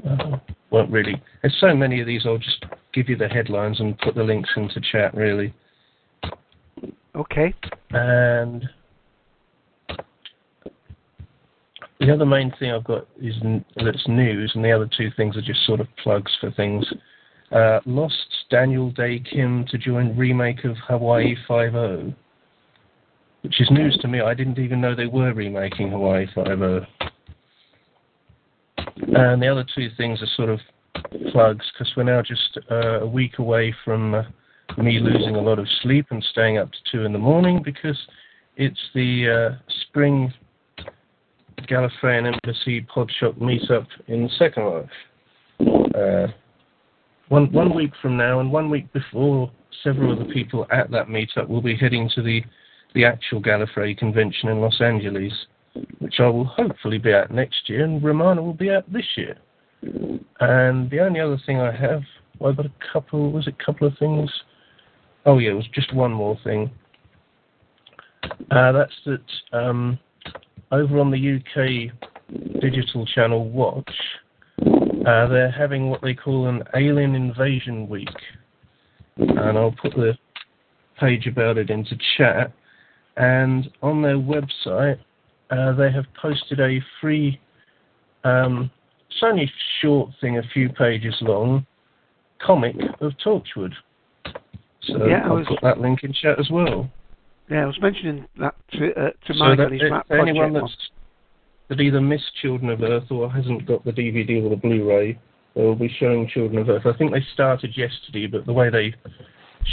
Uh, 0.09 0.37
won't 0.71 0.90
really. 0.90 1.21
There's 1.43 1.57
so 1.61 1.75
many 1.75 2.00
of 2.00 2.07
these, 2.07 2.23
I'll 2.25 2.38
just 2.38 2.64
give 2.93 3.09
you 3.09 3.16
the 3.16 3.28
headlines 3.28 3.81
and 3.81 3.99
put 3.99 4.14
the 4.14 4.23
links 4.23 4.50
into 4.57 4.81
chat, 4.93 5.14
really. 5.14 5.52
Okay. 7.14 7.55
And 7.90 8.69
the 11.99 12.12
other 12.12 12.26
main 12.26 12.52
thing 12.59 12.73
I've 12.73 12.85
got 12.85 13.07
is 13.21 13.35
that's 13.76 14.07
news, 14.07 14.52
and 14.55 14.64
the 14.64 14.73
other 14.73 14.88
two 14.97 15.11
things 15.16 15.37
are 15.37 15.43
just 15.43 15.64
sort 15.66 15.81
of 15.81 15.88
plugs 16.02 16.31
for 16.40 16.50
things. 16.52 16.87
Uh, 17.52 17.80
lost 17.86 18.26
Daniel 18.50 18.90
Dae 18.90 19.20
Kim 19.20 19.64
to 19.70 19.78
join 19.78 20.16
remake 20.16 20.64
of 20.64 20.76
Hawaii 20.88 21.36
Five 21.46 21.76
O, 21.76 22.12
which 23.42 23.60
is 23.60 23.70
news 23.70 23.96
to 24.02 24.08
me. 24.08 24.20
I 24.20 24.34
didn't 24.34 24.58
even 24.58 24.80
know 24.80 24.94
they 24.94 25.06
were 25.06 25.32
remaking 25.32 25.90
Hawaii 25.90 26.26
Five 26.34 26.60
O. 26.60 26.80
And 28.98 29.40
the 29.40 29.48
other 29.48 29.64
two 29.74 29.88
things 29.96 30.20
are 30.22 30.28
sort 30.36 30.48
of 30.48 30.58
plugs 31.30 31.64
because 31.72 31.92
we're 31.96 32.02
now 32.02 32.22
just 32.22 32.58
uh, 32.70 33.00
a 33.00 33.06
week 33.06 33.38
away 33.38 33.74
from 33.84 34.14
uh, 34.14 34.22
me 34.78 34.98
losing 34.98 35.36
a 35.36 35.40
lot 35.40 35.58
of 35.58 35.66
sleep 35.82 36.06
and 36.10 36.24
staying 36.30 36.58
up 36.58 36.70
to 36.72 36.78
two 36.90 37.04
in 37.04 37.12
the 37.12 37.18
morning 37.18 37.62
because 37.64 37.98
it's 38.56 38.80
the 38.94 39.54
uh, 39.54 39.72
spring 39.82 40.32
Gallifreyan 41.68 42.32
Embassy 42.32 42.82
Podshock 42.82 43.38
meetup 43.38 43.86
in 44.08 44.28
Second 44.38 44.64
Life. 44.66 46.30
One 47.28 47.50
one 47.52 47.75
week 47.75 47.92
from 48.00 48.16
now 48.16 48.40
and 48.40 48.52
one 48.52 48.71
week 48.71 48.92
before, 48.92 49.50
several 49.83 50.12
of 50.12 50.18
the 50.18 50.33
people 50.33 50.66
at 50.71 50.90
that 50.92 51.09
meetup 51.09 51.49
will 51.49 51.62
be 51.62 51.76
heading 51.76 52.09
to 52.14 52.23
the 52.23 52.42
the 52.95 53.04
actual 53.04 53.42
Gallifrey 53.42 53.97
convention 53.99 54.49
in 54.49 54.61
Los 54.61 54.80
Angeles, 54.80 55.33
which 55.99 56.21
I 56.21 56.28
will 56.28 56.45
hopefully 56.45 56.99
be 56.99 57.12
at 57.12 57.30
next 57.30 57.68
year, 57.68 57.85
and 57.85 58.02
Romana 58.02 58.42
will 58.42 58.54
be 58.54 58.71
at 58.71 58.90
this 58.92 59.04
year. 59.16 59.37
And 60.40 60.90
the 60.90 61.00
only 61.00 61.21
other 61.21 61.38
thing 61.45 61.61
I 61.61 61.71
have, 61.73 62.02
well, 62.38 62.50
I've 62.50 62.56
got 62.56 62.66
a 62.66 62.73
couple. 62.92 63.33
Was 63.33 63.47
it 63.47 63.54
a 63.61 63.64
couple 63.64 63.87
of 63.87 63.99
things? 63.99 64.30
Oh 65.26 65.38
yeah, 65.38 65.50
it 65.50 65.54
was 65.54 65.68
just 65.75 65.92
one 65.92 66.12
more 66.12 66.38
thing. 66.45 66.71
Uh, 68.50 68.73
that's 68.73 68.95
that 69.04 69.21
um, 69.52 69.99
over 70.71 70.99
on 71.00 71.11
the 71.11 71.37
UK 71.37 71.92
digital 72.61 73.04
channel 73.06 73.49
Watch 73.49 73.90
uh, 75.06 75.26
they're 75.28 75.50
having 75.50 75.88
what 75.88 76.02
they 76.02 76.14
call 76.14 76.48
an 76.48 76.62
Alien 76.75 77.14
Invasion 77.14 77.88
Week. 77.88 78.08
and 79.18 79.56
I'll 79.56 79.72
put 79.80 79.94
the 79.94 80.12
page 81.00 81.26
about 81.26 81.56
it 81.56 81.70
into 81.70 81.96
chat. 82.18 82.52
And 83.16 83.70
on 83.82 84.02
their 84.02 84.16
website, 84.18 84.98
uh, 85.50 85.72
they 85.72 85.90
have 85.90 86.04
posted 86.20 86.60
a 86.60 86.80
free, 87.00 87.40
um, 88.25 88.70
it's 89.08 89.22
only 89.22 89.44
a 89.44 89.52
short 89.80 90.10
thing, 90.20 90.36
a 90.38 90.42
few 90.52 90.68
pages 90.68 91.14
long, 91.22 91.64
comic 92.44 92.76
of 93.00 93.12
Torchwood. 93.25 93.72
So 94.82 95.06
Yeah, 95.06 95.22
I'll 95.25 95.36
was- 95.36 95.46
put 95.46 95.60
that 95.62 95.80
link 95.80 96.04
in 96.04 96.12
chat 96.12 96.38
as 96.38 96.50
well. 96.50 96.90
Yeah, 97.48 97.62
I 97.62 97.66
was 97.66 97.80
mentioning 97.80 98.26
that 98.38 98.54
to, 98.72 98.92
uh, 99.00 99.10
to 99.26 99.34
so 99.34 99.38
Mike 99.38 99.58
that 99.58 99.66
on 99.66 99.72
his 99.72 99.82
Rat 99.90 100.06
anyone 100.10 100.52
project. 100.52 100.76
that's 100.78 100.90
that 101.68 101.80
either 101.80 102.00
missed 102.00 102.35
Children 102.40 102.70
of 102.70 102.82
Earth 102.82 103.11
or 103.11 103.30
hasn't 103.30 103.66
got 103.66 103.85
the 103.85 103.92
DVD 103.92 104.42
or 104.44 104.50
the 104.50 104.56
Blu-ray, 104.56 105.18
they 105.54 105.62
will 105.62 105.75
be 105.75 105.94
showing 105.99 106.28
Children 106.28 106.58
of 106.58 106.68
Earth. 106.68 106.87
I 106.87 106.96
think 106.96 107.12
they 107.12 107.25
started 107.35 107.76
yesterday, 107.76 108.26
but 108.26 108.46
the 108.46 108.52
way 108.52 108.70
they 108.70 108.94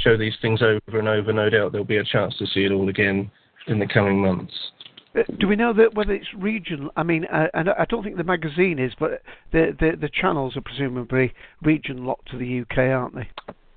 show 0.04 0.18
these 0.18 0.36
things 0.42 0.62
over 0.62 1.00
and 1.00 1.08
over, 1.08 1.32
no 1.32 1.50
doubt 1.50 1.72
there'll 1.72 1.86
be 1.86 1.98
a 1.98 2.04
chance 2.04 2.36
to 2.38 2.48
see 2.48 2.66
it 2.66 2.72
all 2.72 2.90
again 2.90 3.30
in 3.68 3.80
the 3.80 3.88
coming 3.88 4.20
months. 4.20 4.54
Uh, 5.16 5.22
Do 5.40 5.48
we 5.48 5.56
know 5.56 5.74
that 5.74 5.94
whether 5.94 6.14
it's 6.14 6.34
regional? 6.36 6.90
I 6.96 7.04
mean, 7.04 7.26
uh, 7.26 7.48
and 7.54 7.70
I 7.70 7.86
don't 7.88 8.04
think 8.04 8.18
the 8.18 8.24
magazine 8.24 8.80
is, 8.80 8.94
but 9.00 9.22
the 9.52 9.76
the, 9.80 9.92
the 10.00 10.10
channels 10.10 10.58
are 10.58 10.62
presumably 10.62 11.34
region 11.62 12.06
locked 12.06 12.32
to 12.32 12.38
the 12.38 12.62
UK, 12.62 12.78
aren't 12.90 13.16
they? 13.16 13.30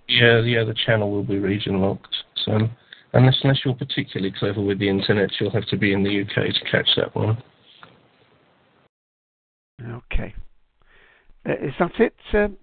Yeah, 0.08 0.40
yeah, 0.40 0.64
the 0.64 0.74
channel 0.86 1.10
will 1.10 1.24
be 1.24 1.38
region 1.38 1.80
locked. 1.80 2.16
So 2.44 2.58
unless 3.12 3.36
unless 3.42 3.60
you're 3.64 3.74
particularly 3.74 4.34
clever 4.38 4.62
with 4.62 4.78
the 4.78 4.88
internet, 4.88 5.30
you'll 5.38 5.50
have 5.50 5.66
to 5.66 5.76
be 5.76 5.92
in 5.92 6.02
the 6.02 6.22
UK 6.22 6.54
to 6.54 6.70
catch 6.70 6.88
that 6.96 7.14
one. 7.14 7.36
Okay. 9.82 10.34
Uh, 11.35 11.35
is 11.46 11.74
that 11.78 11.92
it, 11.98 12.14
um, 12.34 12.56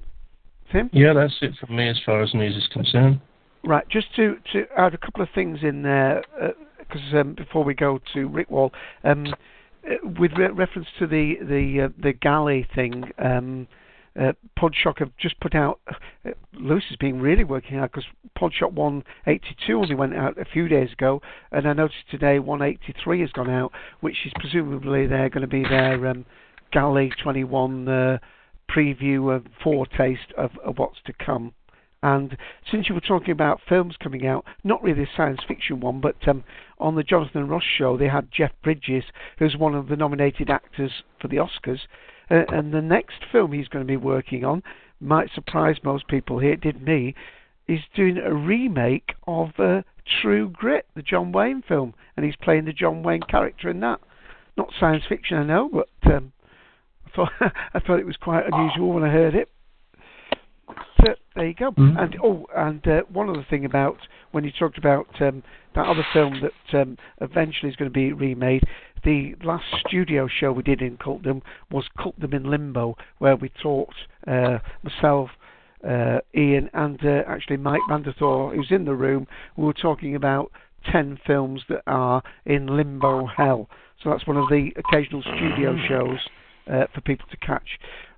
Tim? 0.72 0.90
Yeah, 0.94 1.14
that's 1.14 1.38
it 1.42 1.54
from 1.60 1.76
me 1.76 1.90
as 1.90 2.00
far 2.06 2.22
as 2.22 2.34
news 2.34 2.56
is 2.56 2.68
concerned. 2.72 3.22
Right. 3.64 3.88
Just 3.90 4.14
to 4.16 4.38
to 4.52 4.66
add 4.78 4.94
a 4.94 4.98
couple 4.98 5.22
of 5.22 5.30
things 5.34 5.60
in 5.62 5.84
there, 5.84 6.22
because 6.80 7.02
um, 7.14 7.34
before 7.34 7.64
we 7.64 7.74
go 7.74 8.00
to 8.14 8.28
Rick 8.28 8.50
Wall, 8.50 8.72
um, 9.04 9.28
uh, 9.90 9.96
with 10.20 10.32
re- 10.38 10.50
reference 10.50 10.88
to 11.00 11.08
the 11.08 11.36
the 11.42 11.86
uh, 11.86 11.90
the 12.02 12.14
galley 12.14 12.68
thing. 12.76 13.12
Um, 13.18 13.68
uh, 14.20 14.32
Podshock 14.60 15.00
have 15.00 15.10
just 15.18 15.40
put 15.40 15.56
out. 15.56 15.80
Uh, 16.24 16.32
Louis 16.54 16.84
has 16.90 16.98
been 16.98 17.20
really 17.20 17.44
working 17.44 17.80
hard 17.80 17.92
because 17.92 18.06
Podshock 18.38 18.72
182 18.74 19.76
only 19.76 19.96
went 19.96 20.14
out 20.14 20.38
a 20.38 20.46
few 20.46 20.68
days 20.68 20.92
ago, 20.94 21.20
and 21.52 21.68
I 21.68 21.74
noticed 21.74 22.12
today 22.12 22.38
183 22.38 23.22
has 23.22 23.32
gone 23.32 23.50
out, 23.50 23.72
which 24.02 24.18
is 24.26 24.32
presumably 24.40 25.08
they're 25.08 25.30
going 25.30 25.42
to 25.42 25.48
be 25.48 25.64
their 25.64 26.06
um, 26.08 26.26
Galley 26.72 27.12
21 27.24 27.88
uh, 27.88 28.18
preview 28.70 29.36
of 29.36 29.46
foretaste 29.64 30.34
of, 30.38 30.52
of 30.64 30.78
what's 30.78 31.02
to 31.06 31.14
come. 31.14 31.54
And 32.02 32.38
since 32.70 32.90
you 32.90 32.96
were 32.96 33.02
talking 33.02 33.32
about 33.32 33.62
films 33.68 33.96
coming 33.98 34.28
out, 34.28 34.46
not 34.66 34.84
really 34.84 35.04
a 35.04 35.10
science 35.16 35.40
fiction 35.48 35.80
one, 35.80 36.02
but 36.02 36.28
um, 36.28 36.44
on 36.78 36.96
the 36.96 37.04
Jonathan 37.04 37.48
Ross 37.48 37.64
show, 37.78 37.96
they 37.96 38.10
had 38.10 38.28
Jeff 38.30 38.52
Bridges, 38.62 39.06
who's 39.40 39.56
one 39.56 39.74
of 39.74 39.88
the 39.88 39.96
nominated 39.96 40.50
actors 40.50 40.92
for 41.22 41.30
the 41.30 41.38
Oscars. 41.38 41.80
Uh, 42.30 42.44
and 42.50 42.74
the 42.74 42.82
next 42.82 43.24
film 43.32 43.54
he's 43.54 43.70
going 43.70 43.86
to 43.86 43.92
be 43.92 43.98
working 43.98 44.44
on 44.44 44.64
might 45.00 45.30
surprise 45.34 45.78
most 45.84 46.08
people 46.10 46.40
here. 46.40 46.54
It 46.54 46.62
did 46.62 46.82
me. 46.82 47.16
He's 47.68 47.80
doing 47.96 48.18
a 48.18 48.34
remake 48.34 49.14
of 49.26 49.52
uh, 49.58 49.84
True 50.22 50.50
Grit, 50.50 50.86
the 50.96 51.02
John 51.02 51.32
Wayne 51.32 51.62
film, 51.66 51.94
and 52.18 52.26
he's 52.26 52.36
playing 52.36 52.66
the 52.66 52.74
John 52.74 53.04
Wayne 53.04 53.24
character 53.24 53.70
in 53.70 53.80
that. 53.80 54.02
Not 54.58 54.74
science 54.78 55.04
fiction, 55.08 55.38
I 55.38 55.44
know, 55.44 55.70
but 55.72 56.14
um, 56.14 56.34
thought 57.16 57.32
I 57.74 57.80
thought 57.80 58.00
it 58.00 58.06
was 58.06 58.18
quite 58.18 58.46
unusual 58.52 58.94
when 58.94 59.04
I 59.04 59.10
heard 59.10 59.36
it. 59.36 59.50
So 61.02 61.16
there 61.36 61.48
you 61.48 61.54
go. 61.54 61.72
Mhm. 61.72 62.02
And 62.02 62.18
oh, 62.24 62.46
and 62.56 62.88
uh, 62.88 63.02
one 63.12 63.30
other 63.30 63.46
thing 63.50 63.66
about 63.66 63.98
when 64.32 64.44
you 64.44 64.52
talked 64.52 64.78
about 64.78 65.08
um, 65.22 65.44
that 65.76 65.86
other 65.86 66.06
film 66.14 66.42
that 66.42 66.82
um, 66.82 66.98
eventually 67.22 67.70
is 67.70 67.76
going 67.76 67.90
to 67.90 67.94
be 67.94 68.14
remade. 68.14 68.64
The 69.04 69.36
last 69.44 69.66
studio 69.86 70.28
show 70.28 70.54
we 70.54 70.64
did 70.64 70.82
in 70.82 70.98
Cultdom 70.98 71.42
was 71.70 71.86
Cultdom 72.00 72.34
in 72.34 72.50
Limbo, 72.50 72.96
where 73.18 73.36
we 73.36 73.50
talked 73.50 73.96
uh, 74.28 74.60
myself, 74.82 75.30
uh, 75.86 76.20
Ian, 76.34 76.70
and 76.74 77.04
uh, 77.06 77.24
actually 77.28 77.58
Mike 77.58 77.82
Vanderthor, 77.90 78.56
who's 78.56 78.72
in 78.72 78.86
the 78.86 78.96
room. 78.96 79.28
We 79.58 79.66
were 79.66 79.74
talking 79.74 80.16
about 80.16 80.52
ten 80.90 81.20
films 81.28 81.64
that 81.68 81.84
are 81.86 82.24
in 82.46 82.68
limbo 82.68 83.26
hell. 83.26 83.70
So 84.02 84.10
that's 84.10 84.26
one 84.26 84.38
of 84.38 84.48
the 84.50 84.72
occasional 84.78 85.22
studio 85.22 85.76
shows 85.88 86.20
uh, 86.72 86.86
for 86.94 87.02
people 87.02 87.26
to 87.32 87.38
catch. 87.38 87.68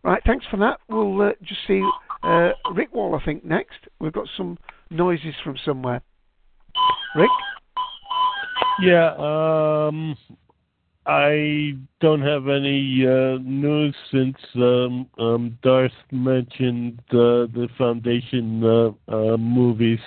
Right, 0.03 0.21
thanks 0.25 0.45
for 0.51 0.57
that. 0.57 0.79
We'll 0.87 1.21
uh, 1.21 1.31
just 1.43 1.61
see 1.67 1.83
uh, 2.23 2.51
Rick 2.73 2.93
Wall, 2.93 3.19
I 3.19 3.23
think, 3.25 3.43
next. 3.43 3.77
We've 3.99 4.13
got 4.13 4.27
some 4.37 4.57
noises 4.89 5.33
from 5.43 5.57
somewhere. 5.65 6.01
Rick? 7.15 7.29
Yeah, 8.81 9.13
um, 9.17 10.15
I 11.05 11.77
don't 12.01 12.21
have 12.21 12.47
any 12.47 13.05
uh, 13.05 13.37
news 13.41 13.95
since 14.11 14.37
um, 14.55 15.07
um, 15.17 15.57
Darth 15.61 15.91
mentioned 16.11 16.99
uh, 17.09 17.45
the 17.53 17.67
Foundation 17.77 18.63
uh, 18.63 18.89
uh, 19.07 19.37
movies, 19.37 19.99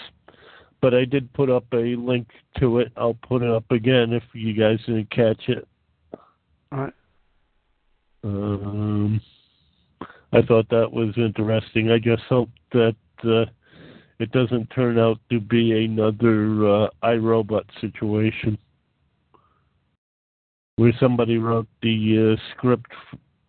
but 0.81 0.95
I 0.95 1.05
did 1.05 1.33
put 1.33 1.51
up 1.51 1.65
a 1.73 1.97
link 1.97 2.29
to 2.59 2.79
it. 2.79 2.93
I'll 2.97 3.15
put 3.15 3.43
it 3.43 3.51
up 3.51 3.71
again 3.71 4.13
if 4.13 4.25
you 4.33 4.53
guys 4.55 4.81
didn't 4.87 5.11
catch 5.11 5.49
it. 5.49 5.67
All 6.73 6.81
right. 6.81 6.95
Um, 8.29 9.21
I 10.33 10.43
thought 10.43 10.69
that 10.71 10.93
was 10.93 11.15
interesting. 11.17 11.91
I 11.91 11.99
just 11.99 12.23
hope 12.29 12.51
that 12.73 12.97
uh, 13.25 13.47
it 14.19 14.31
doesn't 14.33 14.67
turn 14.69 14.99
out 14.99 15.19
to 15.31 15.41
be 15.41 15.85
another 15.85 16.85
uh, 16.85 16.89
iRobot 17.03 17.65
situation 17.81 18.59
where 20.77 20.93
somebody 21.01 21.39
wrote 21.39 21.67
the 21.83 22.37
uh, 22.37 22.41
script 22.53 22.93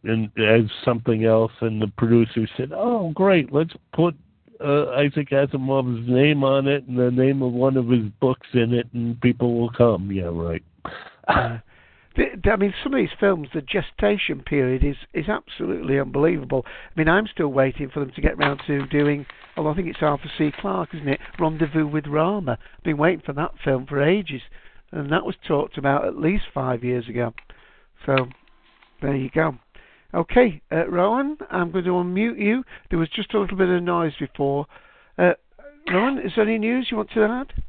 in, 0.04 0.32
as 0.38 0.62
something 0.86 1.26
else, 1.26 1.52
and 1.62 1.82
the 1.82 1.92
producer 1.98 2.48
said, 2.58 2.72
"Oh, 2.74 3.12
great, 3.14 3.52
let's 3.52 3.74
put 3.94 4.16
uh, 4.64 4.90
Isaac 4.92 5.30
Asimov's 5.30 6.08
name 6.10 6.44
on 6.44 6.68
it 6.68 6.88
and 6.88 6.98
the 6.98 7.12
name 7.12 7.42
of 7.42 7.54
one 7.54 7.78
of 7.78 7.88
his 7.88 8.06
books 8.20 8.48
in 8.54 8.74
it, 8.74 8.88
and 8.94 9.20
people 9.22 9.60
will 9.60 9.70
come." 9.72 10.12
Yeah, 10.12 10.32
right. 10.32 10.64
I 12.18 12.56
mean, 12.56 12.74
some 12.84 12.94
of 12.94 12.98
these 12.98 13.16
films, 13.20 13.50
the 13.54 13.62
gestation 13.62 14.42
period 14.42 14.84
is, 14.84 14.96
is 15.14 15.30
absolutely 15.30 16.00
unbelievable. 16.00 16.66
I 16.66 17.00
mean, 17.00 17.08
I'm 17.08 17.28
still 17.28 17.50
waiting 17.50 17.90
for 17.90 18.00
them 18.00 18.12
to 18.16 18.22
get 18.22 18.38
round 18.38 18.62
to 18.68 18.86
doing, 18.88 19.26
oh, 19.56 19.68
I 19.68 19.76
think 19.76 19.88
it's 19.88 20.02
Arthur 20.02 20.30
C. 20.38 20.52
Clarke, 20.60 20.94
isn't 20.96 21.08
it? 21.08 21.20
Rendezvous 21.40 21.88
with 21.88 22.08
Rama. 22.08 22.58
I've 22.78 22.84
been 22.84 22.98
waiting 22.98 23.22
for 23.26 23.34
that 23.34 23.52
film 23.64 23.86
for 23.86 24.02
ages. 24.02 24.42
And 24.92 25.12
that 25.12 25.26
was 25.26 25.36
talked 25.48 25.78
about 25.78 26.06
at 26.06 26.18
least 26.18 26.46
five 26.54 26.84
years 26.84 27.08
ago. 27.08 27.34
So, 28.06 28.28
there 29.02 29.16
you 29.16 29.30
go. 29.30 29.58
Okay, 30.14 30.62
uh, 30.72 30.88
Rowan, 30.88 31.38
I'm 31.52 31.72
going 31.72 31.86
to 31.86 31.92
unmute 31.92 32.40
you. 32.40 32.64
There 32.90 32.98
was 32.98 33.10
just 33.10 33.34
a 33.36 33.40
little 33.40 33.58
bit 33.58 33.70
of 33.70 33.84
noise 33.84 34.14
before. 34.20 34.66
Uh, 35.18 35.34
Rowan, 35.88 36.18
is 36.18 36.32
there 36.36 36.46
any 36.46 36.58
news 36.58 36.88
you 36.90 36.98
want 36.98 37.12
to 37.12 37.24
add? 37.24 37.64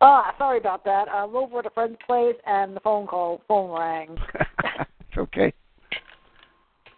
Ah, 0.00 0.34
sorry 0.38 0.58
about 0.58 0.84
that. 0.84 1.08
I'm 1.10 1.36
over 1.36 1.58
at 1.58 1.66
a 1.66 1.70
friend's 1.70 1.98
place 2.06 2.36
and 2.46 2.74
the 2.74 2.80
phone 2.80 3.06
call 3.06 3.42
phone 3.46 3.70
rang. 3.70 4.16
It's 4.34 5.18
okay. 5.18 5.52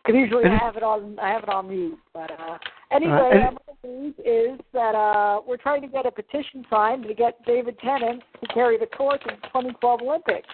Because 0.05 0.19
usually 0.19 0.45
I 0.45 0.57
have 0.57 0.77
it 0.77 0.83
on 0.83 1.19
I 1.19 1.31
have 1.31 1.43
it 1.45 1.49
on 1.49 1.69
mute. 1.69 1.99
But 2.13 2.31
uh 2.31 2.59
anyway, 2.93 3.43
Uh, 3.45 3.49
uh, 3.49 3.51
my 3.53 3.89
news 3.89 4.15
is 4.19 4.61
that 4.73 4.95
uh 4.95 5.41
we're 5.47 5.57
trying 5.57 5.83
to 5.83 5.89
get 5.89 6.07
a 6.07 6.11
petition 6.11 6.65
signed 6.71 7.05
to 7.05 7.15
get 7.15 7.45
David 7.45 7.79
Tennant 7.81 8.23
to 8.41 8.47
carry 8.55 8.79
the 8.79 8.87
torch 8.97 9.23
in 9.29 9.35
the 9.35 9.49
2012 9.49 10.01
Olympics. 10.03 10.49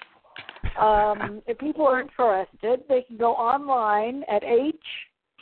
Um, 0.80 1.42
if 1.46 1.58
people 1.58 1.86
are 1.86 2.00
interested, 2.00 2.82
they 2.88 3.02
can 3.02 3.18
go 3.18 3.32
online 3.32 4.24
at 4.30 4.42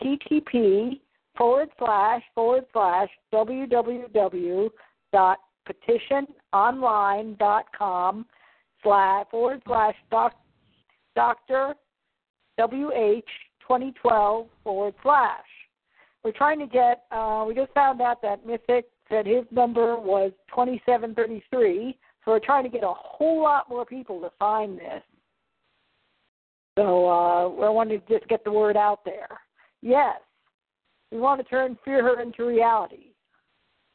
http 0.03 1.01
forward 1.37 1.69
slash 1.79 2.23
forward 2.35 2.65
slash 2.73 3.09
www 3.33 4.71
dot 5.13 5.39
petitiononline.com 6.57 8.27
slash 8.83 9.27
forward 9.31 9.63
slash 9.67 9.95
doc, 10.11 10.35
doctor 11.15 11.75
WH 12.59 13.29
2012 13.61 14.47
forward 14.65 14.95
slash. 15.03 15.45
We're 16.25 16.33
trying 16.33 16.59
to 16.61 16.67
get, 16.67 17.05
uh, 17.11 17.45
we 17.47 17.55
just 17.55 17.73
found 17.73 18.01
out 18.01 18.23
that 18.23 18.47
Mythic 18.47 18.87
said 19.09 19.27
his 19.27 19.45
number 19.51 19.97
was 19.97 20.33
2733, 20.49 21.97
so 22.25 22.33
we're 22.33 22.41
trying 22.41 22.65
to 22.65 22.71
get 22.71 22.83
a 22.83 22.93
whole 22.93 23.43
lot 23.43 23.69
more 23.69 23.85
people 23.85 24.21
to 24.21 24.31
find 24.39 24.79
this. 24.79 25.03
So 26.77 27.09
uh, 27.09 27.49
we 27.49 27.69
wanted 27.69 28.07
to 28.07 28.19
just 28.19 28.29
get 28.29 28.45
the 28.45 28.53
word 28.53 28.77
out 28.77 29.05
there. 29.05 29.29
Yes, 29.83 30.21
we 31.13 31.19
want 31.19 31.41
to 31.41 31.49
turn 31.49 31.79
fear 31.85 32.21
into 32.21 32.45
reality. 32.45 33.06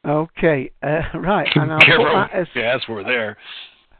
Okay, 0.05 0.71
uh, 0.81 1.01
right, 1.17 1.47
and 1.55 1.71
I'll 1.71 1.79
put 1.79 2.13
that 2.13 2.31
as 2.33 2.47
Yes, 2.55 2.81
we're 2.89 3.03
there. 3.03 3.37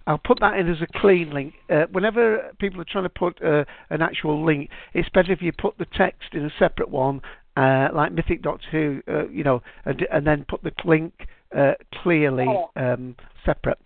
I'll 0.08 0.18
put 0.18 0.40
that 0.40 0.58
in 0.58 0.68
as 0.68 0.82
a 0.82 0.88
clean 1.00 1.30
link. 1.32 1.54
Uh, 1.70 1.84
whenever 1.92 2.52
people 2.60 2.82
are 2.82 2.86
trying 2.86 3.04
to 3.04 3.10
put 3.10 3.40
uh, 3.44 3.66
an 3.92 4.02
actual 4.02 4.44
link, 4.44 4.72
it's 4.94 5.08
better 5.10 5.32
if 5.32 5.44
you 5.44 5.52
put 5.52 5.78
the 5.78 5.86
text 5.96 6.34
in 6.34 6.44
a 6.44 6.50
separate 6.58 6.90
one, 6.90 7.22
uh, 7.56 7.90
like 7.94 8.12
Mythic 8.12 8.42
Doctor 8.42 8.66
Who, 8.72 9.04
uh, 9.08 9.28
you 9.30 9.44
know, 9.44 9.62
and, 9.86 10.02
and 10.12 10.26
then 10.26 10.44
put 10.50 10.64
the 10.64 10.72
link 10.86 11.14
uh, 11.56 11.74
clearly 12.02 12.48
um, 12.76 13.16
separate. 13.46 13.78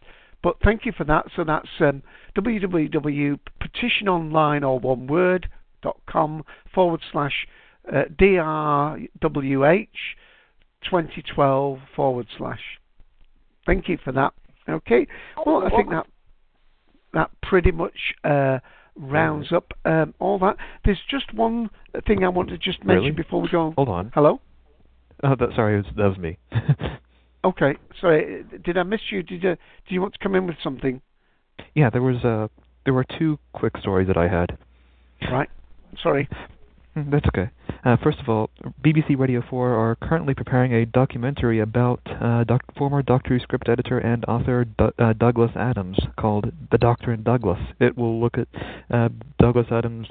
But 0.41 0.55
thank 0.63 0.85
you 0.85 0.93
for 0.95 1.03
that. 1.03 1.25
So 1.35 1.43
that's 1.43 1.67
um, 1.81 2.01
www.petitiononline 2.37 4.61
or 4.61 4.79
one 4.79 5.07
word 5.07 5.49
dot 5.81 5.97
com 6.07 6.45
forward 6.73 7.01
slash 7.11 7.45
uh, 7.91 8.03
drwh 8.17 9.87
2012 10.85 11.79
forward 11.95 12.27
slash. 12.37 12.59
Thank 13.65 13.89
you 13.89 13.97
for 14.03 14.11
that. 14.13 14.33
Okay. 14.67 15.07
Well, 15.45 15.63
I 15.65 15.69
think 15.69 15.89
that 15.89 16.05
that 17.13 17.31
pretty 17.41 17.71
much 17.71 18.13
uh, 18.23 18.59
rounds 18.95 19.51
up 19.51 19.73
um, 19.85 20.13
all 20.19 20.39
that. 20.39 20.57
There's 20.83 21.01
just 21.09 21.33
one 21.33 21.69
thing 22.07 22.23
I 22.23 22.29
want 22.29 22.49
to 22.49 22.57
just 22.57 22.83
mention 22.83 23.03
Really? 23.03 23.11
before 23.11 23.41
we 23.41 23.49
go. 23.49 23.67
On. 23.67 23.73
Hold 23.73 23.89
on. 23.89 24.11
Hello. 24.13 24.41
Oh, 25.23 25.35
that, 25.39 25.49
sorry, 25.55 25.79
it 25.79 25.85
was, 25.85 25.93
that 25.95 26.07
was 26.09 26.17
me. 26.17 26.37
Okay. 27.45 27.75
Sorry. 28.01 28.43
Did 28.63 28.75
I 28.75 28.83
miss 28.83 29.01
you? 29.11 29.21
Did 29.21 29.43
you? 29.43 29.55
Do 29.55 29.93
you 29.93 30.01
want 30.01 30.13
to 30.13 30.19
come 30.19 30.33
in 30.33 30.47
with 30.47 30.55
something? 30.63 31.01
yeah, 31.75 31.89
there 31.91 32.01
was 32.01 32.23
uh, 32.23 32.47
there 32.85 32.93
were 32.93 33.05
two 33.19 33.37
quick 33.53 33.77
stories 33.77 34.07
that 34.07 34.17
I 34.17 34.27
had. 34.27 34.57
Right. 35.31 35.49
Sorry. 36.01 36.27
Mm, 36.95 37.11
That's 37.11 37.25
okay. 37.27 37.49
Uh, 37.83 37.97
first 38.01 38.19
of 38.19 38.29
all, 38.29 38.49
BBC 38.83 39.17
Radio 39.19 39.43
4 39.49 39.69
are 39.75 39.95
currently 39.95 40.33
preparing 40.33 40.73
a 40.73 40.85
documentary 40.85 41.59
about 41.59 41.99
uh, 42.21 42.43
doc- 42.45 42.63
former 42.77 43.01
Doctor 43.01 43.33
Who 43.33 43.39
script 43.39 43.67
editor 43.69 43.99
and 43.99 44.23
author 44.25 44.63
Du- 44.65 44.93
uh, 44.97 45.13
Douglas 45.13 45.51
Adams 45.55 45.97
called 46.17 46.51
The 46.71 46.77
Doctor 46.77 47.11
and 47.11 47.23
Douglas. 47.23 47.59
It 47.79 47.97
will 47.97 48.19
look 48.19 48.37
at 48.37 48.47
uh, 48.89 49.09
Douglas 49.39 49.67
Adams' 49.71 50.07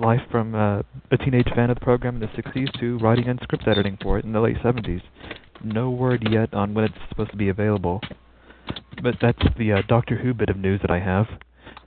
life 0.00 0.20
from 0.30 0.54
uh, 0.54 0.82
a 1.10 1.16
teenage 1.18 1.48
fan 1.54 1.68
of 1.70 1.78
the 1.78 1.84
program 1.84 2.14
in 2.14 2.20
the 2.20 2.28
60s 2.42 2.78
to 2.80 2.98
writing 2.98 3.26
and 3.28 3.38
script 3.42 3.64
editing 3.66 3.98
for 4.00 4.18
it 4.18 4.24
in 4.24 4.32
the 4.32 4.40
late 4.40 4.56
70s. 4.58 5.02
No 5.64 5.90
word 5.90 6.26
yet 6.30 6.54
on 6.54 6.72
when 6.74 6.84
it's 6.84 6.94
supposed 7.08 7.32
to 7.32 7.36
be 7.36 7.48
available. 7.48 8.00
But 9.02 9.16
that's 9.20 9.42
the 9.58 9.72
uh, 9.72 9.82
Doctor 9.88 10.16
Who 10.16 10.32
bit 10.32 10.48
of 10.48 10.56
news 10.56 10.80
that 10.82 10.90
I 10.90 11.00
have. 11.00 11.26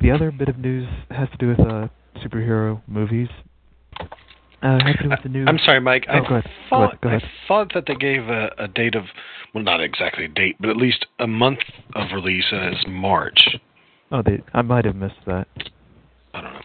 The 0.01 0.11
other 0.11 0.31
bit 0.31 0.49
of 0.49 0.57
news 0.57 0.87
has 1.09 1.29
to 1.29 1.37
do 1.37 1.47
with 1.47 1.57
superhero 2.21 2.81
movies. 2.87 3.29
Uh, 4.63 4.77
it 4.77 4.81
has 4.83 4.95
to 4.95 5.03
do 5.03 5.09
with 5.09 5.19
the 5.23 5.29
new. 5.29 5.45
I'm 5.45 5.59
sorry, 5.65 5.81
Mike. 5.81 6.05
Oh, 6.09 6.13
I 6.13 6.19
go 6.19 6.35
ahead. 6.35 6.43
Go 6.43 6.51
thought 6.69 6.83
ahead. 6.85 7.01
Go 7.01 7.09
ahead. 7.09 7.23
I 7.23 7.47
thought 7.47 7.73
that 7.73 7.83
they 7.85 7.95
gave 7.95 8.29
a, 8.29 8.49
a 8.57 8.67
date 8.69 8.95
of 8.95 9.03
well, 9.53 9.63
not 9.63 9.81
exactly 9.81 10.25
a 10.25 10.29
date, 10.29 10.55
but 10.59 10.69
at 10.69 10.77
least 10.77 11.05
a 11.19 11.27
month 11.27 11.59
of 11.95 12.07
release 12.13 12.45
as 12.53 12.75
March. 12.87 13.57
Oh, 14.11 14.21
they, 14.23 14.41
I 14.53 14.61
might 14.61 14.85
have 14.85 14.95
missed 14.95 15.25
that. 15.27 15.47
I 16.33 16.41
don't 16.41 16.53
know. 16.53 16.61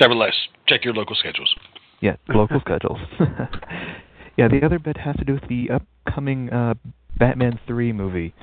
Nevertheless, 0.00 0.34
check 0.66 0.84
your 0.84 0.94
local 0.94 1.14
schedules. 1.14 1.54
Yeah, 2.00 2.16
local 2.28 2.60
schedules. 2.66 2.98
yeah, 4.36 4.48
the 4.48 4.64
other 4.64 4.78
bit 4.78 4.96
has 4.96 5.16
to 5.16 5.24
do 5.24 5.34
with 5.34 5.48
the 5.48 5.68
upcoming 5.70 6.50
uh, 6.50 6.74
Batman 7.18 7.60
3 7.66 7.92
movie. 7.92 8.34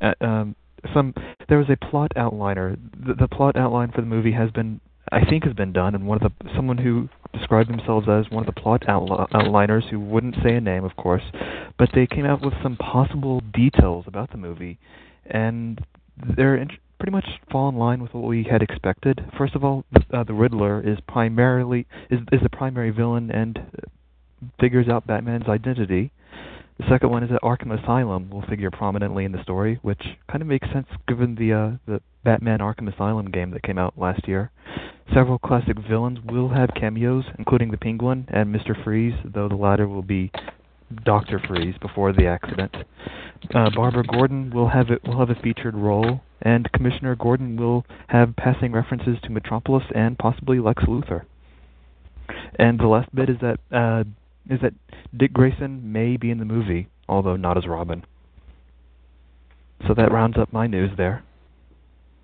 Uh, 0.00 0.12
um, 0.20 0.56
some 0.92 1.14
there 1.48 1.58
was 1.58 1.68
a 1.70 1.76
plot 1.76 2.12
outliner. 2.16 2.76
The, 3.06 3.14
the 3.14 3.28
plot 3.28 3.56
outline 3.56 3.90
for 3.92 4.00
the 4.00 4.06
movie 4.06 4.32
has 4.32 4.50
been, 4.50 4.80
I 5.10 5.24
think, 5.24 5.44
has 5.44 5.54
been 5.54 5.72
done, 5.72 5.94
and 5.94 6.06
one 6.06 6.22
of 6.22 6.30
the 6.30 6.50
someone 6.54 6.78
who 6.78 7.08
described 7.34 7.70
themselves 7.70 8.06
as 8.08 8.30
one 8.30 8.46
of 8.46 8.54
the 8.54 8.60
plot 8.60 8.82
outli- 8.88 9.28
outliners, 9.30 9.88
who 9.90 10.00
wouldn't 10.00 10.36
say 10.42 10.54
a 10.54 10.60
name, 10.60 10.84
of 10.84 10.96
course, 10.96 11.22
but 11.78 11.90
they 11.94 12.06
came 12.06 12.24
out 12.24 12.44
with 12.44 12.54
some 12.62 12.76
possible 12.76 13.42
details 13.52 14.04
about 14.06 14.30
the 14.30 14.36
movie, 14.36 14.78
and 15.26 15.84
they're 16.36 16.56
in, 16.56 16.68
pretty 16.98 17.12
much 17.12 17.26
fall 17.50 17.68
in 17.68 17.76
line 17.76 18.02
with 18.02 18.14
what 18.14 18.24
we 18.24 18.44
had 18.44 18.62
expected. 18.62 19.20
First 19.36 19.54
of 19.54 19.64
all, 19.64 19.84
the, 19.92 20.18
uh, 20.18 20.24
the 20.24 20.32
Riddler 20.34 20.80
is 20.80 20.98
primarily 21.06 21.86
is 22.10 22.20
is 22.32 22.40
the 22.42 22.48
primary 22.48 22.90
villain 22.90 23.30
and 23.30 23.58
figures 24.60 24.88
out 24.88 25.06
Batman's 25.06 25.48
identity. 25.48 26.12
The 26.78 26.88
second 26.88 27.10
one 27.10 27.22
is 27.22 27.30
that 27.30 27.42
Arkham 27.42 27.78
Asylum 27.78 28.30
will 28.30 28.42
figure 28.42 28.70
prominently 28.70 29.24
in 29.24 29.32
the 29.32 29.42
story, 29.42 29.78
which 29.82 30.02
kind 30.30 30.42
of 30.42 30.48
makes 30.48 30.66
sense 30.72 30.86
given 31.06 31.34
the 31.34 31.52
uh, 31.52 31.70
the 31.86 32.00
Batman 32.24 32.60
Arkham 32.60 32.92
Asylum 32.92 33.30
game 33.30 33.50
that 33.50 33.62
came 33.62 33.78
out 33.78 33.94
last 33.98 34.26
year. 34.26 34.50
Several 35.12 35.38
classic 35.38 35.76
villains 35.78 36.18
will 36.24 36.48
have 36.48 36.70
cameos, 36.74 37.24
including 37.38 37.70
the 37.70 37.76
Penguin 37.76 38.26
and 38.28 38.54
Mr. 38.54 38.82
Freeze, 38.82 39.14
though 39.24 39.48
the 39.48 39.54
latter 39.54 39.86
will 39.86 40.02
be 40.02 40.32
Doctor 41.04 41.40
Freeze 41.46 41.74
before 41.80 42.12
the 42.12 42.26
accident. 42.26 42.74
Uh, 43.54 43.70
Barbara 43.74 44.04
Gordon 44.04 44.50
will 44.50 44.68
have 44.68 44.90
it 44.90 45.02
will 45.04 45.18
have 45.18 45.30
a 45.30 45.40
featured 45.40 45.74
role, 45.74 46.22
and 46.40 46.70
Commissioner 46.72 47.14
Gordon 47.14 47.56
will 47.56 47.84
have 48.08 48.34
passing 48.36 48.72
references 48.72 49.18
to 49.22 49.30
Metropolis 49.30 49.84
and 49.94 50.18
possibly 50.18 50.58
Lex 50.58 50.84
Luthor. 50.84 51.22
And 52.58 52.78
the 52.78 52.86
last 52.86 53.14
bit 53.14 53.28
is 53.28 53.36
that 53.40 53.60
uh, 53.70 54.04
is 54.48 54.60
that 54.62 54.72
Dick 55.16 55.32
Grayson 55.32 55.92
may 55.92 56.16
be 56.16 56.30
in 56.30 56.38
the 56.38 56.44
movie, 56.44 56.88
although 57.08 57.36
not 57.36 57.58
as 57.58 57.66
Robin. 57.66 58.04
So 59.86 59.94
that 59.94 60.12
rounds 60.12 60.38
up 60.38 60.52
my 60.52 60.66
news 60.66 60.90
there. 60.96 61.22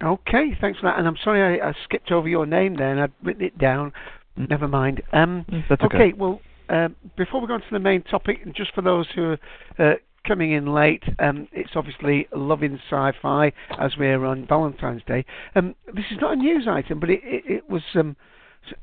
Okay, 0.03 0.57
thanks 0.61 0.79
for 0.81 0.87
that. 0.87 0.99
And 0.99 1.07
I'm 1.07 1.17
sorry 1.23 1.61
I, 1.61 1.69
I 1.69 1.75
skipped 1.85 2.11
over 2.11 2.29
your 2.29 2.47
name 2.47 2.77
there, 2.77 2.91
and 2.91 3.01
I'd 3.01 3.13
written 3.23 3.45
it 3.45 3.59
down. 3.59 3.93
Never 4.37 4.69
mind. 4.69 5.03
Um, 5.13 5.45
Mm, 5.51 5.65
that's 5.69 5.83
okay. 5.83 6.13
well, 6.17 6.41
um, 6.69 6.97
before 7.17 7.41
we 7.41 7.47
go 7.47 7.55
on 7.55 7.61
to 7.61 7.67
the 7.71 7.79
main 7.79 8.03
topic, 8.03 8.39
and 8.45 8.55
just 8.55 8.73
for 8.75 8.83
those 8.83 9.07
who 9.15 9.37
are 9.79 9.93
uh, 9.93 9.95
coming 10.27 10.53
in 10.53 10.73
late, 10.73 11.03
um, 11.19 11.49
it's 11.53 11.73
obviously 11.75 12.29
loving 12.35 12.79
sci-fi 12.89 13.53
as 13.79 13.97
we're 13.99 14.25
on 14.25 14.47
Valentine's 14.47 15.03
Day. 15.07 15.25
Um, 15.55 15.75
this 15.95 16.05
is 16.11 16.19
not 16.21 16.35
a 16.35 16.37
news 16.37 16.67
item, 16.69 17.01
but 17.01 17.11
it, 17.11 17.21
it, 17.25 17.45
it 17.47 17.71
was. 17.71 17.83
Um, 17.95 18.17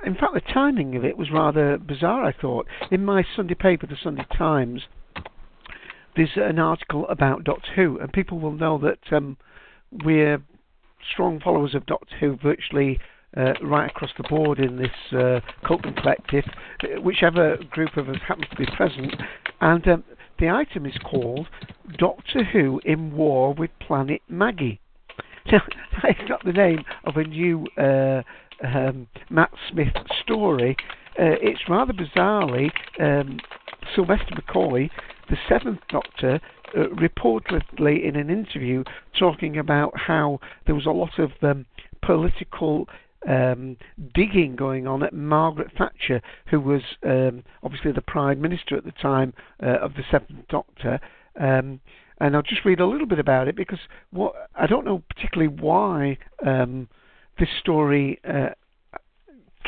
in 0.03 0.15
fact, 0.15 0.33
the 0.33 0.41
timing 0.41 0.95
of 0.95 1.05
it 1.05 1.17
was 1.17 1.29
rather 1.31 1.77
bizarre. 1.77 2.25
I 2.25 2.33
thought 2.33 2.67
in 2.91 3.05
my 3.05 3.23
Sunday 3.35 3.53
paper, 3.53 3.85
the 3.85 3.95
Sunday 4.01 4.25
Times, 4.35 4.81
there's 6.15 6.31
an 6.35 6.57
article 6.57 7.07
about 7.07 7.43
Doctor 7.43 7.71
Who, 7.75 7.99
and 7.99 8.11
people 8.11 8.39
will 8.39 8.53
know 8.53 8.79
that 8.79 9.15
um, 9.15 9.37
we're 10.03 10.41
strong 11.11 11.39
followers 11.39 11.75
of 11.75 11.85
Doctor 11.85 12.15
Who 12.19 12.37
virtually 12.37 12.99
uh, 13.35 13.53
right 13.61 13.89
across 13.89 14.11
the 14.17 14.27
board 14.27 14.59
in 14.59 14.77
this 14.77 14.91
uh, 15.11 15.39
Cultdom 15.65 15.95
Collective, 16.01 16.45
uh, 16.83 17.01
whichever 17.01 17.57
group 17.69 17.97
of 17.97 18.09
us 18.09 18.17
happens 18.27 18.47
to 18.49 18.55
be 18.55 18.65
present. 18.75 19.13
And 19.61 19.87
um, 19.87 20.03
the 20.39 20.49
item 20.49 20.85
is 20.85 20.97
called 21.03 21.47
Doctor 21.97 22.43
Who 22.43 22.81
in 22.85 23.13
War 23.15 23.53
with 23.53 23.71
Planet 23.79 24.21
Maggie. 24.27 24.79
Now, 25.49 25.61
it's 26.03 26.27
not 26.27 26.43
the 26.43 26.51
name 26.51 26.83
of 27.05 27.15
a 27.15 27.23
new 27.23 27.65
uh, 27.77 28.21
um, 28.61 29.07
Matt 29.29 29.51
Smith 29.71 29.93
story. 30.21 30.75
Uh, 31.17 31.39
it's 31.41 31.61
rather 31.69 31.93
bizarrely 31.93 32.69
um, 32.99 33.39
Sylvester 33.95 34.35
McCoy, 34.35 34.89
the 35.29 35.37
Seventh 35.47 35.79
Doctor, 35.89 36.41
uh, 36.75 36.87
reportedly 36.95 38.07
in 38.07 38.15
an 38.15 38.29
interview 38.29 38.83
talking 39.17 39.57
about 39.57 39.93
how 39.95 40.39
there 40.65 40.75
was 40.75 40.85
a 40.85 40.91
lot 40.91 41.17
of 41.19 41.31
um, 41.41 41.65
political 42.01 42.87
um, 43.27 43.77
digging 44.13 44.55
going 44.55 44.87
on 44.87 45.03
at 45.03 45.13
Margaret 45.13 45.71
Thatcher, 45.77 46.21
who 46.49 46.59
was 46.59 46.81
um, 47.03 47.43
obviously 47.63 47.91
the 47.91 48.01
Prime 48.01 48.41
Minister 48.41 48.77
at 48.77 48.85
the 48.85 48.91
time 48.91 49.33
uh, 49.61 49.79
of 49.79 49.93
the 49.95 50.03
Seventh 50.09 50.47
Doctor. 50.49 50.99
Um, 51.39 51.79
and 52.19 52.35
I'll 52.35 52.41
just 52.41 52.65
read 52.65 52.79
a 52.79 52.85
little 52.85 53.05
bit 53.05 53.19
about 53.19 53.47
it 53.47 53.55
because 53.55 53.79
what 54.11 54.33
I 54.55 54.65
don't 54.65 54.85
know 54.85 55.03
particularly 55.09 55.53
why 55.53 56.17
um, 56.45 56.87
this 57.39 57.49
story 57.59 58.19
uh, 58.27 58.49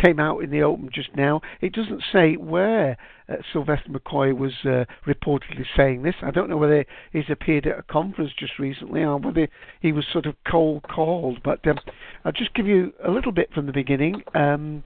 came 0.01 0.19
out 0.19 0.43
in 0.43 0.49
the 0.49 0.61
open 0.61 0.89
just 0.93 1.09
now. 1.15 1.41
It 1.61 1.73
doesn't 1.73 2.03
say 2.11 2.35
where 2.35 2.97
uh, 3.27 3.35
Sylvester 3.51 3.89
McCoy 3.89 4.37
was 4.37 4.53
uh, 4.63 4.85
reportedly 5.07 5.65
saying 5.75 6.03
this. 6.03 6.15
I 6.21 6.31
don't 6.31 6.49
know 6.49 6.57
whether 6.57 6.85
he's 7.11 7.29
appeared 7.29 7.67
at 7.67 7.79
a 7.79 7.83
conference 7.83 8.31
just 8.37 8.59
recently 8.59 9.03
or 9.03 9.17
whether 9.17 9.47
he 9.81 9.91
was 9.91 10.05
sort 10.11 10.25
of 10.25 10.35
cold 10.49 10.83
called. 10.83 11.41
But 11.43 11.65
um, 11.67 11.79
I'll 12.25 12.31
just 12.31 12.53
give 12.53 12.67
you 12.67 12.93
a 13.05 13.11
little 13.11 13.31
bit 13.31 13.53
from 13.53 13.65
the 13.65 13.73
beginning. 13.73 14.23
Um, 14.33 14.83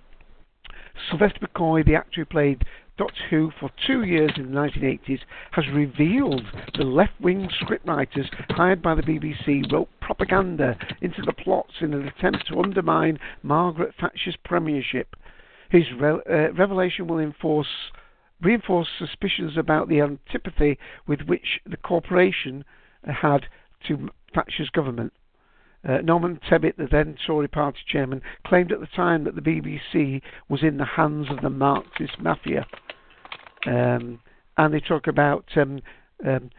Sylvester 1.10 1.40
McCoy, 1.48 1.86
the 1.86 1.96
actor 1.96 2.22
who 2.22 2.26
played 2.26 2.64
Doctor 2.96 3.24
Who 3.32 3.52
for 3.60 3.72
two 3.88 4.04
years 4.04 4.32
in 4.38 4.54
the 4.54 4.60
1980s, 4.60 5.22
has 5.52 5.66
revealed 5.74 6.46
the 6.78 6.84
left-wing 6.84 7.50
scriptwriters 7.62 8.30
hired 8.52 8.84
by 8.84 8.94
the 8.94 9.02
BBC 9.02 9.72
wrote 9.72 9.90
propaganda 10.00 10.78
into 11.02 11.24
the 11.24 11.34
plots 11.34 11.74
in 11.82 11.94
an 11.94 12.08
attempt 12.08 12.48
to 12.48 12.60
undermine 12.60 13.18
Margaret 13.42 13.96
Thatcher's 14.00 14.36
premiership. 14.46 15.16
His 15.72 15.86
re- 16.00 16.22
uh, 16.30 16.54
revelation 16.54 17.08
will 17.08 17.18
enforce, 17.18 17.92
reinforce 18.42 18.90
suspicions 19.00 19.58
about 19.58 19.90
the 19.90 20.02
antipathy 20.02 20.78
with 21.08 21.22
which 21.22 21.62
the 21.66 21.78
corporation 21.78 22.64
had 23.06 23.48
to 23.88 24.10
Thatcher's 24.36 24.70
government. 24.70 25.14
Uh, 25.88 25.98
Norman 26.02 26.40
Tebbit, 26.50 26.78
the 26.78 26.88
then 26.90 27.18
Tory 27.26 27.48
party 27.48 27.80
chairman, 27.88 28.22
claimed 28.46 28.72
at 28.72 28.80
the 28.80 28.88
time 28.88 29.26
that 29.26 29.36
the 29.36 29.42
BBC 29.42 30.22
was 30.50 30.64
in 30.64 30.78
the 30.78 30.86
hands 30.86 31.28
of 31.30 31.42
the 31.42 31.50
Marxist 31.50 32.20
mafia. 32.20 32.66
Um, 33.66 34.20
and 34.58 34.74
they 34.74 34.80
talk 34.80 35.08
about 35.08 35.46
um, 35.56 35.82
um, 36.26 36.50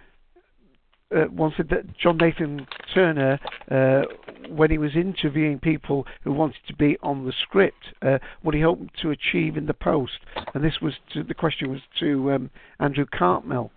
uh, 1.14 1.24
one 1.26 1.52
said 1.56 1.68
that 1.70 1.96
John 1.96 2.16
Nathan 2.16 2.66
Turner, 2.92 3.38
uh, 3.70 4.02
when 4.48 4.70
he 4.70 4.78
was 4.78 4.96
interviewing 4.96 5.58
people 5.58 6.06
who 6.22 6.32
wanted 6.32 6.60
to 6.66 6.74
be 6.74 6.96
on 7.02 7.24
the 7.24 7.32
script, 7.42 7.92
uh, 8.02 8.18
what 8.42 8.54
he 8.54 8.60
hoped 8.60 8.98
to 9.02 9.10
achieve 9.10 9.56
in 9.56 9.66
the 9.66 9.74
post, 9.74 10.18
and 10.54 10.64
this 10.64 10.80
was 10.80 10.94
to, 11.12 11.22
the 11.22 11.34
question 11.34 11.70
was 11.70 11.80
to 12.00 12.32
um, 12.32 12.50
Andrew 12.80 13.06
Cartmel. 13.06 13.70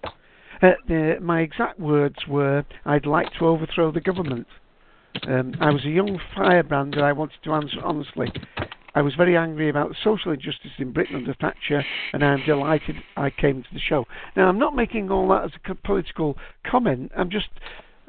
Uh, 0.61 0.71
the, 0.87 1.17
my 1.21 1.41
exact 1.41 1.79
words 1.79 2.15
were, 2.27 2.65
"I'd 2.85 3.05
like 3.05 3.27
to 3.37 3.45
overthrow 3.45 3.91
the 3.91 4.01
government." 4.01 4.47
Um, 5.27 5.55
I 5.59 5.71
was 5.71 5.83
a 5.85 5.89
young 5.89 6.19
firebrand, 6.35 6.95
and 6.95 7.03
I 7.03 7.13
wanted 7.13 7.37
to 7.43 7.53
answer 7.53 7.77
honestly. 7.83 8.31
I 8.95 9.01
was 9.01 9.13
very 9.13 9.37
angry 9.37 9.69
about 9.69 9.89
the 9.89 9.95
social 10.03 10.31
injustice 10.31 10.71
in 10.79 10.91
Britain 10.91 11.17
under 11.17 11.35
Thatcher, 11.35 11.85
and 12.13 12.25
I'm 12.25 12.43
delighted 12.47 12.95
I 13.15 13.29
came 13.29 13.61
to 13.61 13.69
the 13.71 13.79
show. 13.79 14.05
Now, 14.35 14.47
I'm 14.47 14.57
not 14.57 14.75
making 14.75 15.11
all 15.11 15.27
that 15.29 15.43
as 15.43 15.51
a 15.69 15.75
political 15.75 16.35
comment. 16.65 17.11
I'm 17.15 17.29
just 17.29 17.49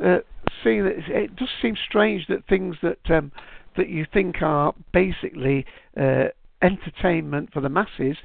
uh, 0.02 0.20
that 0.64 1.02
it 1.08 1.36
does 1.36 1.48
seem 1.60 1.76
strange 1.88 2.26
that 2.28 2.46
things 2.48 2.76
that 2.82 3.10
um, 3.10 3.32
that 3.76 3.88
you 3.88 4.06
think 4.12 4.40
are 4.42 4.74
basically 4.92 5.66
uh, 5.96 6.28
entertainment 6.62 7.52
for 7.52 7.60
the 7.60 7.68
masses, 7.68 8.16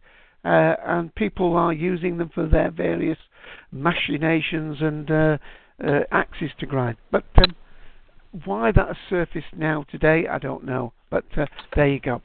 uh, 0.46 0.76
and 0.86 1.14
people 1.16 1.56
are 1.56 1.74
using 1.74 2.18
them 2.18 2.30
for 2.34 2.48
their 2.48 2.72
various 2.72 3.20
machinations 3.72 4.78
and 4.82 5.12
uh, 5.12 5.38
uh, 5.86 6.00
axes 6.12 6.52
to 6.60 6.66
grind. 6.66 6.98
But 7.12 7.26
um, 7.38 7.56
why 8.46 8.72
that 8.72 8.88
has 8.88 8.98
surfaced 9.10 9.56
now 9.56 9.86
today, 9.90 10.28
I 10.30 10.40
don't 10.40 10.66
know. 10.66 10.94
But 11.10 11.26
uh, 11.38 11.46
there 11.76 11.88
you 11.88 12.00
go. 12.00 12.22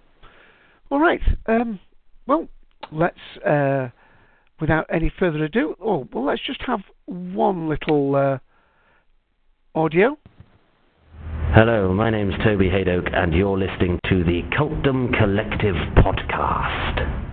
All 0.90 1.00
right. 1.00 1.20
Um, 1.46 1.80
well, 2.26 2.48
let's, 2.90 3.18
uh, 3.46 3.88
without 4.60 4.86
any 4.92 5.12
further 5.18 5.44
ado, 5.44 5.74
oh, 5.80 6.08
well, 6.12 6.24
let's 6.24 6.40
just 6.46 6.62
have 6.66 6.80
one 7.06 7.68
little 7.68 8.16
uh, 8.16 8.38
audio. 9.74 10.16
Hello, 11.54 11.92
my 11.92 12.10
name's 12.10 12.34
Toby 12.44 12.68
Hadoke, 12.68 13.14
and 13.14 13.32
you're 13.34 13.58
listening 13.58 13.98
to 14.08 14.22
the 14.22 14.42
Cultdom 14.56 15.16
Collective 15.18 15.74
podcast. 15.96 17.24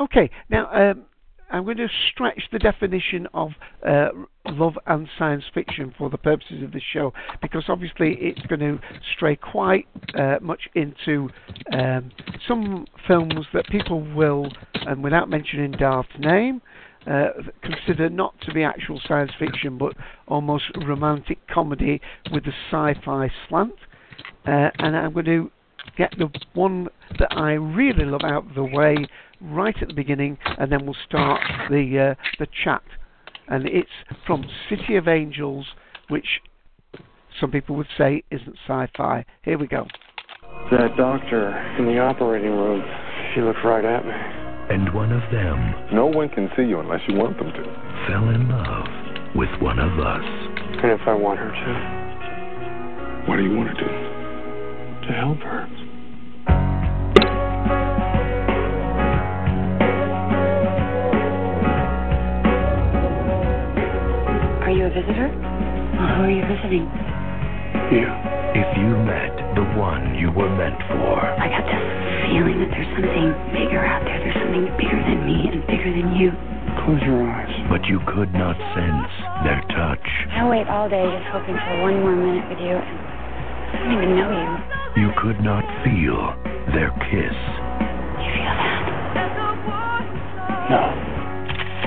Okay, 0.00 0.30
now 0.48 0.70
um, 0.72 1.04
I'm 1.50 1.64
going 1.64 1.78
to 1.78 1.88
stretch 2.10 2.42
the 2.52 2.58
definition 2.58 3.26
of 3.32 3.52
uh, 3.86 4.08
love 4.46 4.74
and 4.86 5.08
science 5.18 5.44
fiction 5.54 5.94
for 5.96 6.10
the 6.10 6.18
purposes 6.18 6.62
of 6.62 6.72
this 6.72 6.82
show 6.92 7.12
because 7.40 7.64
obviously 7.68 8.16
it's 8.20 8.44
going 8.46 8.60
to 8.60 8.78
stray 9.14 9.36
quite 9.36 9.86
uh, 10.18 10.36
much 10.40 10.68
into 10.74 11.28
um, 11.72 12.10
some 12.46 12.86
films 13.06 13.46
that 13.54 13.66
people 13.68 14.02
will, 14.14 14.50
and 14.74 15.02
without 15.02 15.30
mentioning 15.30 15.72
Darth's 15.72 16.08
name, 16.18 16.60
uh, 17.06 17.28
consider 17.62 18.10
not 18.10 18.34
to 18.42 18.52
be 18.52 18.62
actual 18.62 19.00
science 19.06 19.32
fiction 19.38 19.78
but 19.78 19.94
almost 20.26 20.64
romantic 20.86 21.38
comedy 21.48 22.00
with 22.32 22.44
a 22.44 22.52
sci 22.70 23.00
fi 23.04 23.30
slant. 23.48 23.72
Uh, 24.46 24.70
and 24.78 24.96
I'm 24.96 25.12
going 25.12 25.26
to 25.26 25.50
get 25.96 26.12
the 26.18 26.28
one 26.54 26.88
that 27.18 27.28
I 27.30 27.52
really 27.52 28.04
love 28.04 28.20
out 28.24 28.48
of 28.48 28.54
the 28.54 28.64
way 28.64 29.06
right 29.40 29.74
at 29.80 29.88
the 29.88 29.94
beginning, 29.94 30.38
and 30.58 30.70
then 30.72 30.84
we'll 30.86 30.96
start 31.06 31.40
the 31.70 32.14
uh, 32.18 32.22
the 32.38 32.46
chat. 32.64 32.82
And 33.48 33.66
it's 33.66 33.88
from 34.26 34.44
City 34.68 34.96
of 34.96 35.08
Angels, 35.08 35.66
which 36.08 36.40
some 37.40 37.50
people 37.50 37.76
would 37.76 37.86
say 37.96 38.22
isn't 38.30 38.56
sci-fi. 38.66 39.24
Here 39.42 39.56
we 39.58 39.66
go. 39.66 39.86
That 40.70 40.96
doctor 40.96 41.56
in 41.78 41.86
the 41.86 41.98
operating 41.98 42.50
room, 42.50 42.82
she 43.34 43.40
looked 43.40 43.64
right 43.64 43.84
at 43.84 44.04
me. 44.04 44.12
And 44.70 44.92
one 44.92 45.12
of 45.12 45.22
them 45.32 45.94
No 45.94 46.04
one 46.06 46.28
can 46.28 46.50
see 46.54 46.62
you 46.64 46.78
unless 46.80 47.00
you 47.08 47.14
want 47.16 47.38
them 47.38 47.48
to. 47.50 47.62
fell 48.06 48.28
in 48.28 48.48
love 48.50 48.86
with 49.34 49.48
one 49.62 49.78
of 49.78 49.98
us. 49.98 50.24
And 50.82 50.92
if 50.92 51.00
I 51.06 51.14
want 51.14 51.38
her 51.38 51.48
to, 51.50 53.30
What 53.30 53.36
do 53.36 53.42
you 53.44 53.56
want 53.56 53.70
to 53.76 53.84
do? 53.84 53.88
to 55.08 55.14
help 55.14 55.38
her. 55.38 55.64
A 64.88 64.94
visitor? 64.96 65.28
Well, 65.28 66.08
who 66.16 66.22
are 66.24 66.32
you 66.32 66.44
visiting? 66.48 66.88
You. 67.92 68.08
If 68.56 68.68
you 68.80 68.88
met 69.04 69.36
the 69.52 69.64
one 69.76 70.16
you 70.16 70.32
were 70.32 70.48
meant 70.48 70.80
for, 70.88 71.20
I 71.20 71.52
got 71.52 71.64
this 71.68 71.84
feeling 72.32 72.56
that 72.64 72.72
there's 72.72 72.88
something 72.96 73.28
bigger 73.52 73.84
out 73.84 74.00
there. 74.08 74.16
There's 74.16 74.40
something 74.40 74.64
bigger 74.80 74.96
than 74.96 75.28
me 75.28 75.52
and 75.52 75.60
bigger 75.68 75.92
than 75.92 76.16
you. 76.16 76.32
Close 76.84 77.04
your 77.04 77.20
eyes. 77.20 77.52
but 77.68 77.84
you 77.84 78.00
could 78.08 78.32
not 78.32 78.56
sense 78.72 79.12
their 79.44 79.60
touch. 79.76 80.06
I 80.32 80.48
wait 80.48 80.64
all 80.68 80.88
day 80.88 81.04
just 81.04 81.28
hoping 81.32 81.56
for 81.56 81.74
one 81.84 82.00
more 82.00 82.16
minute 82.16 82.48
with 82.48 82.60
you. 82.60 82.76
And 82.80 83.76
I 83.76 83.84
don't 83.84 83.92
even 83.92 84.16
know 84.16 84.32
you. 84.32 84.48
You 85.04 85.10
could 85.20 85.40
not 85.44 85.64
feel 85.84 86.32
their 86.72 86.88
kiss. 87.12 87.36
You 88.24 88.30
feel 88.32 88.56
that? 88.56 88.88
No. 90.72 91.17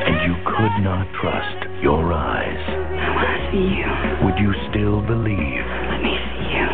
And 0.01 0.15
you 0.25 0.35
could 0.45 0.75
not 0.83 1.05
trust 1.21 1.59
your 1.81 2.11
eyes. 2.13 2.61
I 2.67 3.09
want 3.15 3.29
to 3.29 3.39
see 3.53 3.67
you. 3.79 3.89
Would 4.25 4.37
you 4.41 4.51
still 4.69 5.01
believe 5.01 5.63
Let 5.89 6.01
me 6.01 6.13
see 6.17 6.47
you. 6.57 6.67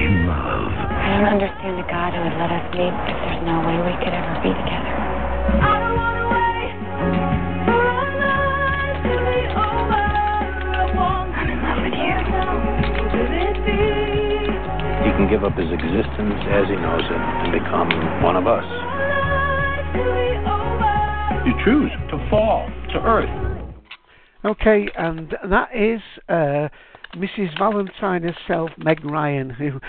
in 0.00 0.26
love? 0.26 0.72
I 0.72 1.20
don't 1.20 1.28
understand 1.40 1.76
a 1.80 1.86
God 1.88 2.14
who 2.16 2.20
would 2.24 2.36
let 2.40 2.50
us 2.50 2.66
meet 2.72 2.94
if 3.10 3.16
there's 3.20 3.42
no 3.44 3.60
way 3.68 3.76
we 3.84 3.94
could 4.00 4.14
ever 4.16 4.34
be 4.40 4.52
together. 4.56 4.94
I 5.60 5.76
don't 5.80 5.96
want 5.96 6.16
away. 6.24 6.56
I'm 10.20 11.48
in 11.48 11.58
love 11.62 11.80
with 11.84 11.94
you. 11.96 12.16
He 15.04 15.10
can 15.16 15.26
give 15.30 15.44
up 15.44 15.56
his 15.56 15.70
existence 15.72 16.40
as 16.48 16.64
he 16.68 16.76
knows 16.76 17.04
it 17.04 17.20
and 17.44 17.52
become 17.52 17.88
one 18.22 18.36
of 18.36 18.46
us. 18.46 18.64
You 21.44 21.54
choose 21.64 21.90
to 22.10 22.28
fall 22.28 22.68
to 22.92 22.98
earth. 22.98 23.74
Okay, 24.44 24.88
and 24.96 25.34
that 25.48 25.74
is 25.74 26.00
uh, 26.28 26.68
Mrs. 27.16 27.58
Valentine 27.58 28.22
herself, 28.22 28.70
Meg 28.76 29.04
Ryan, 29.04 29.50
who 29.50 29.80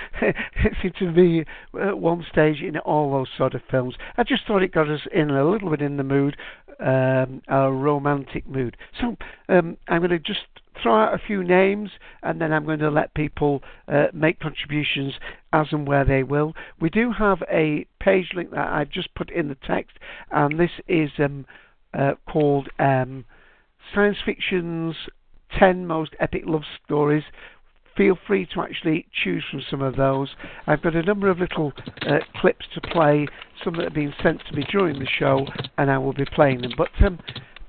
seemed 0.82 0.96
to 1.00 1.12
be 1.12 1.46
at 1.80 1.98
one 1.98 2.26
stage 2.32 2.62
in 2.62 2.78
all 2.80 3.12
those 3.12 3.28
sort 3.38 3.54
of 3.54 3.62
films. 3.70 3.96
I 4.18 4.24
just 4.24 4.48
thought 4.48 4.64
it 4.64 4.72
got 4.74 4.90
us 4.90 5.02
in 5.14 5.30
a 5.30 5.50
little 5.50 5.70
bit 5.70 5.82
in 5.82 5.98
the 5.98 6.04
mood, 6.04 6.38
um, 6.80 7.42
a 7.48 7.72
romantic 7.72 8.48
mood. 8.48 8.78
So 9.00 9.18
um, 9.50 9.78
I'm 9.88 10.00
going 10.00 10.12
to 10.12 10.20
just 10.20 10.46
throw 10.82 10.96
out 10.96 11.14
a 11.14 11.20
few 11.20 11.44
names 11.44 11.92
and 12.24 12.42
then 12.42 12.52
I'm 12.52 12.66
going 12.66 12.80
to 12.80 12.90
let 12.90 13.14
people 13.14 13.62
uh, 13.88 14.06
make 14.14 14.40
contributions 14.40 15.14
as 15.54 15.68
and 15.72 15.88
where 15.88 16.06
they 16.06 16.24
will. 16.24 16.54
We 16.80 16.90
do 16.90 17.12
have 17.12 17.44
a 17.52 17.86
page 18.00 18.32
link 18.36 18.52
that 18.52 18.68
I've 18.68 18.90
just 18.90 19.14
put 19.16 19.30
in 19.30 19.50
the 19.50 19.58
text, 19.68 19.98
and 20.32 20.60
this 20.60 20.72
is 20.88 21.12
um, 21.20 21.46
uh, 21.94 22.14
called. 22.28 22.70
Um, 22.80 23.26
Science 23.94 24.18
Fiction's 24.26 24.96
10 25.58 25.86
Most 25.86 26.16
Epic 26.20 26.44
Love 26.46 26.64
Stories. 26.86 27.24
Feel 27.98 28.18
free 28.26 28.48
to 28.54 28.62
actually 28.62 29.06
choose 29.12 29.44
from 29.52 29.62
some 29.70 29.82
of 29.82 29.98
those. 29.98 30.30
I've 30.66 30.82
got 30.82 30.96
a 30.96 31.04
number 31.04 31.30
of 31.30 31.40
little 31.40 31.74
uh, 32.04 32.20
clips 32.38 32.66
to 32.74 32.82
play, 32.82 33.28
some 33.64 33.76
that 33.76 33.84
have 33.84 33.94
been 33.94 34.14
sent 34.24 34.42
to 34.48 34.56
me 34.56 34.66
during 34.72 35.00
the 35.00 35.08
show, 35.08 35.46
and 35.78 35.92
I 35.92 35.98
will 35.98 36.14
be 36.14 36.26
playing 36.26 36.62
them. 36.62 36.72
But, 36.78 36.90
um, 37.06 37.20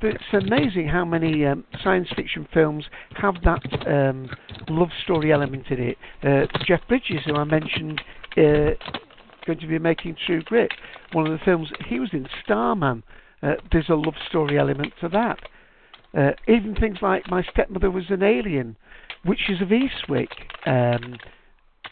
it's 0.02 0.46
amazing 0.46 0.88
how 0.88 1.04
many 1.04 1.44
um, 1.46 1.64
science 1.82 2.08
fiction 2.14 2.46
films 2.52 2.84
have 3.16 3.34
that 3.44 3.86
um, 3.86 4.28
love 4.68 4.90
story 5.02 5.32
element 5.32 5.66
in 5.70 5.80
it. 5.80 5.98
Uh, 6.22 6.46
Jeff 6.66 6.80
Bridges, 6.88 7.20
who 7.26 7.34
I 7.34 7.44
mentioned, 7.44 8.00
uh, 8.36 8.74
going 9.46 9.58
to 9.60 9.66
be 9.66 9.78
making 9.78 10.16
True 10.26 10.42
Grit, 10.42 10.72
one 11.12 11.26
of 11.26 11.32
the 11.32 11.44
films 11.44 11.68
he 11.88 11.98
was 12.00 12.10
in, 12.12 12.26
Starman. 12.44 13.02
Uh, 13.42 13.54
there's 13.70 13.88
a 13.88 13.94
love 13.94 14.14
story 14.28 14.58
element 14.58 14.92
to 15.00 15.08
that. 15.08 15.38
Uh, 16.16 16.32
even 16.46 16.74
things 16.74 16.98
like 17.00 17.28
My 17.30 17.42
Stepmother 17.50 17.90
Was 17.90 18.04
an 18.10 18.22
Alien, 18.22 18.76
Witches 19.24 19.60
of 19.60 19.68
Eastwick, 19.68 20.28
um, 20.66 21.16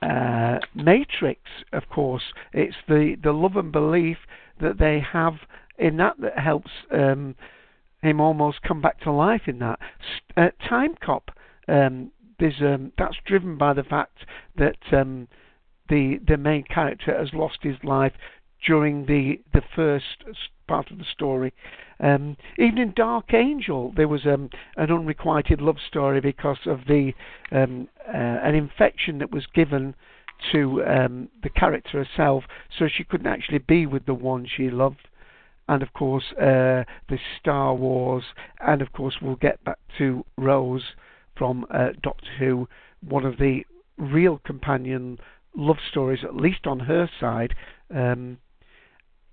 uh, 0.02 0.58
Matrix, 0.74 1.40
of 1.72 1.88
course. 1.88 2.22
It's 2.52 2.76
the, 2.88 3.16
the 3.22 3.32
love 3.32 3.56
and 3.56 3.72
belief 3.72 4.18
that 4.60 4.78
they 4.78 5.02
have 5.12 5.34
in 5.78 5.96
that 5.96 6.14
that 6.20 6.38
helps 6.38 6.70
um, 6.92 7.34
him 8.02 8.20
almost 8.20 8.62
come 8.62 8.80
back 8.80 9.00
to 9.00 9.12
life 9.12 9.42
in 9.46 9.58
that. 9.58 9.78
Uh, 10.36 10.48
Time 10.68 10.94
Cop, 11.02 11.30
um, 11.68 12.10
there's, 12.38 12.60
um, 12.60 12.92
that's 12.96 13.16
driven 13.26 13.58
by 13.58 13.72
the 13.72 13.84
fact 13.84 14.24
that 14.56 14.78
um, 14.92 15.28
the 15.90 16.20
the 16.26 16.36
main 16.36 16.64
character 16.64 17.16
has 17.16 17.34
lost 17.34 17.58
his 17.62 17.76
life 17.82 18.12
during 18.66 19.06
the 19.06 19.40
the 19.52 19.62
first 19.74 20.24
part 20.66 20.90
of 20.90 20.98
the 20.98 21.04
story. 21.12 21.52
Um, 21.98 22.36
even 22.58 22.78
in 22.78 22.92
Dark 22.94 23.34
Angel, 23.34 23.92
there 23.94 24.08
was 24.08 24.24
um, 24.24 24.48
an 24.76 24.90
unrequited 24.90 25.60
love 25.60 25.76
story 25.86 26.20
because 26.20 26.60
of 26.64 26.80
the 26.86 27.12
um, 27.52 27.88
uh, 28.08 28.16
an 28.16 28.54
infection 28.54 29.18
that 29.18 29.30
was 29.30 29.46
given 29.54 29.94
to 30.52 30.82
um, 30.84 31.28
the 31.42 31.50
character 31.50 32.02
herself, 32.02 32.44
so 32.78 32.88
she 32.88 33.04
couldn't 33.04 33.26
actually 33.26 33.58
be 33.58 33.84
with 33.84 34.06
the 34.06 34.14
one 34.14 34.46
she 34.46 34.70
loved. 34.70 35.08
And 35.70 35.84
of 35.84 35.92
course, 35.92 36.24
uh, 36.32 36.82
the 37.08 37.18
Star 37.38 37.72
Wars, 37.72 38.24
and 38.58 38.82
of 38.82 38.92
course, 38.92 39.14
we'll 39.22 39.36
get 39.36 39.62
back 39.62 39.78
to 39.98 40.24
Rose 40.36 40.82
from 41.38 41.64
uh, 41.70 41.90
Doctor 42.02 42.26
Who, 42.40 42.68
one 43.08 43.24
of 43.24 43.38
the 43.38 43.60
real 43.96 44.40
companion 44.44 45.18
love 45.56 45.76
stories, 45.88 46.24
at 46.24 46.34
least 46.34 46.66
on 46.66 46.80
her 46.80 47.08
side. 47.20 47.54
Um, 47.94 48.38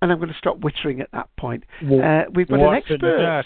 and 0.00 0.12
I'm 0.12 0.18
going 0.18 0.28
to 0.28 0.38
stop 0.38 0.60
wittering 0.60 1.00
at 1.00 1.10
that 1.12 1.28
point. 1.36 1.64
Uh, 2.04 2.30
we've 2.32 2.46
got 2.46 2.60
an 2.60 2.82
expert. 2.92 3.44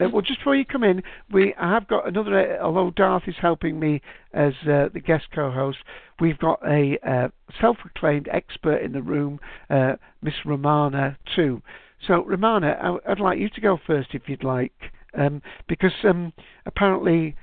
Well, 0.00 0.22
just 0.22 0.40
before 0.40 0.56
you 0.56 0.64
come 0.64 0.84
in, 0.84 1.02
we 1.32 1.54
I 1.54 1.72
have 1.72 1.88
got 1.88 2.06
another. 2.06 2.58
Uh, 2.58 2.62
although 2.62 2.90
Darth 2.90 3.24
is 3.26 3.34
helping 3.40 3.78
me 3.78 4.00
as 4.32 4.52
uh, 4.62 4.88
the 4.92 5.00
guest 5.04 5.26
co-host, 5.34 5.78
we've 6.20 6.38
got 6.38 6.60
a 6.66 6.98
uh, 7.06 7.28
self-proclaimed 7.60 8.28
expert 8.32 8.78
in 8.82 8.92
the 8.92 9.02
room, 9.02 9.40
uh, 9.70 9.94
Miss 10.22 10.34
Romana 10.44 11.18
too. 11.34 11.62
So, 12.06 12.24
Romana, 12.24 12.76
I, 12.80 13.08
would 13.08 13.20
like 13.20 13.38
you 13.38 13.48
to 13.50 13.60
go 13.60 13.78
first 13.84 14.10
if 14.12 14.22
you'd 14.28 14.44
like, 14.44 14.72
um, 15.14 15.42
because 15.68 15.92
um, 16.04 16.32
apparently 16.64 17.34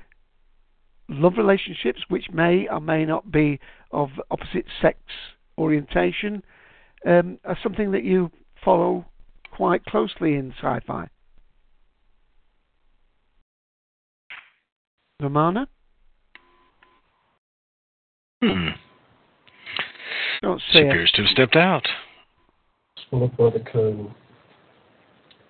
love 1.08 1.34
relationships, 1.36 2.00
which 2.08 2.26
may 2.32 2.66
or 2.68 2.80
may 2.80 3.04
not 3.04 3.30
be 3.30 3.60
of 3.90 4.08
opposite 4.30 4.64
sex 4.80 4.98
orientation, 5.58 6.42
um, 7.04 7.38
are 7.44 7.58
something 7.62 7.90
that 7.92 8.04
you 8.04 8.30
follow 8.64 9.04
quite 9.52 9.84
closely 9.84 10.34
in 10.34 10.52
sci-fi. 10.58 11.08
Romana? 15.20 15.66
Hmm. 18.42 18.68
Don't 20.42 20.60
she 20.70 20.78
say 20.78 20.88
appears 20.88 21.10
to 21.12 21.22
have 21.22 21.30
stepped 21.30 21.56
out. 21.56 21.86
Swallowed 23.08 23.36
by 23.36 23.50
the 23.50 23.60
cone. 23.60 24.14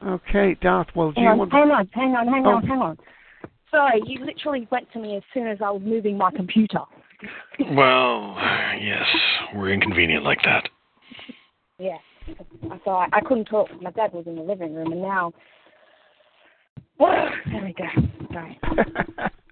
Okay, 0.06 0.56
Darth. 0.60 0.88
Well, 0.94 1.10
do 1.10 1.14
hang 1.16 1.24
you 1.24 1.30
on, 1.30 1.38
want? 1.38 1.52
hang 1.52 1.70
on, 1.70 1.88
hang 1.92 2.14
on, 2.14 2.28
hang 2.28 2.46
Oh. 2.46 2.50
on, 2.50 2.66
hang 2.66 2.78
on. 2.78 2.98
Sorry, 3.70 4.00
you 4.06 4.24
literally 4.24 4.68
went 4.70 4.90
to 4.92 5.00
me 5.00 5.16
as 5.16 5.22
soon 5.34 5.48
as 5.48 5.58
I 5.60 5.70
was 5.70 5.82
moving 5.84 6.16
my 6.16 6.30
computer. 6.30 6.80
Well, 7.58 8.36
yes, 8.78 9.06
we're 9.54 9.70
inconvenient 9.72 10.22
like 10.22 10.42
that. 10.42 10.68
Yeah. 11.78 11.96
So 12.84 12.90
I, 12.90 13.06
I 13.14 13.20
couldn't 13.22 13.46
talk. 13.46 13.68
My 13.80 13.90
dad 13.92 14.12
was 14.12 14.26
in 14.26 14.36
the 14.36 14.42
living 14.42 14.74
room, 14.74 14.92
and 14.92 15.00
now. 15.00 15.32
there 17.00 17.64
we 17.64 17.72
go. 17.72 17.86
Sorry. 18.34 18.60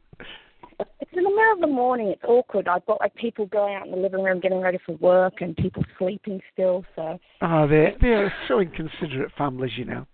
it's 1.04 1.16
in 1.18 1.24
the 1.24 1.30
middle 1.30 1.52
of 1.52 1.60
the 1.60 1.66
morning. 1.66 2.08
It's 2.08 2.22
awkward. 2.26 2.66
I've 2.66 2.86
got 2.86 3.00
like 3.00 3.14
people 3.14 3.46
going 3.46 3.74
out 3.74 3.84
in 3.86 3.90
the 3.90 3.98
living 3.98 4.22
room 4.22 4.40
getting 4.40 4.60
ready 4.60 4.78
for 4.86 4.92
work, 4.96 5.34
and 5.40 5.54
people 5.56 5.84
sleeping 5.98 6.40
still. 6.52 6.84
So 6.96 7.18
Ah, 7.42 7.66
they're 7.66 7.94
they 8.00 8.08
are 8.14 8.32
so 8.48 8.60
inconsiderate 8.60 9.32
families, 9.36 9.72
you 9.76 9.84
know. 9.84 10.06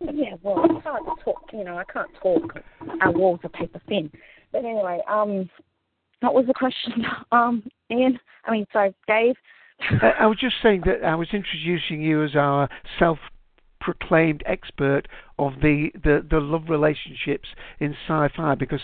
yeah, 0.00 0.34
well, 0.42 0.64
I 0.64 0.68
can't 0.80 1.06
talk. 1.24 1.42
You 1.52 1.64
know, 1.64 1.76
I 1.76 1.84
can't 1.84 2.10
talk. 2.22 2.58
Our 3.02 3.12
walls 3.12 3.40
are 3.44 3.50
paper 3.50 3.80
thin. 3.86 4.10
But 4.50 4.64
anyway, 4.64 5.00
um, 5.08 5.50
what 6.20 6.34
was 6.34 6.46
the 6.46 6.54
question? 6.54 7.04
Um, 7.32 7.62
Ian. 7.90 8.18
I 8.46 8.50
mean, 8.52 8.66
sorry, 8.72 8.94
Dave. 9.06 9.34
Uh, 10.02 10.12
I 10.18 10.26
was 10.26 10.38
just 10.38 10.56
saying 10.62 10.82
that 10.86 11.04
I 11.04 11.14
was 11.14 11.28
introducing 11.32 12.02
you 12.02 12.24
as 12.24 12.34
our 12.34 12.68
self-proclaimed 12.98 14.42
expert 14.46 15.06
of 15.38 15.52
the, 15.62 15.90
the, 16.02 16.26
the 16.28 16.38
love 16.40 16.64
relationships 16.68 17.48
in 17.78 17.94
sci-fi 18.06 18.54
because 18.56 18.80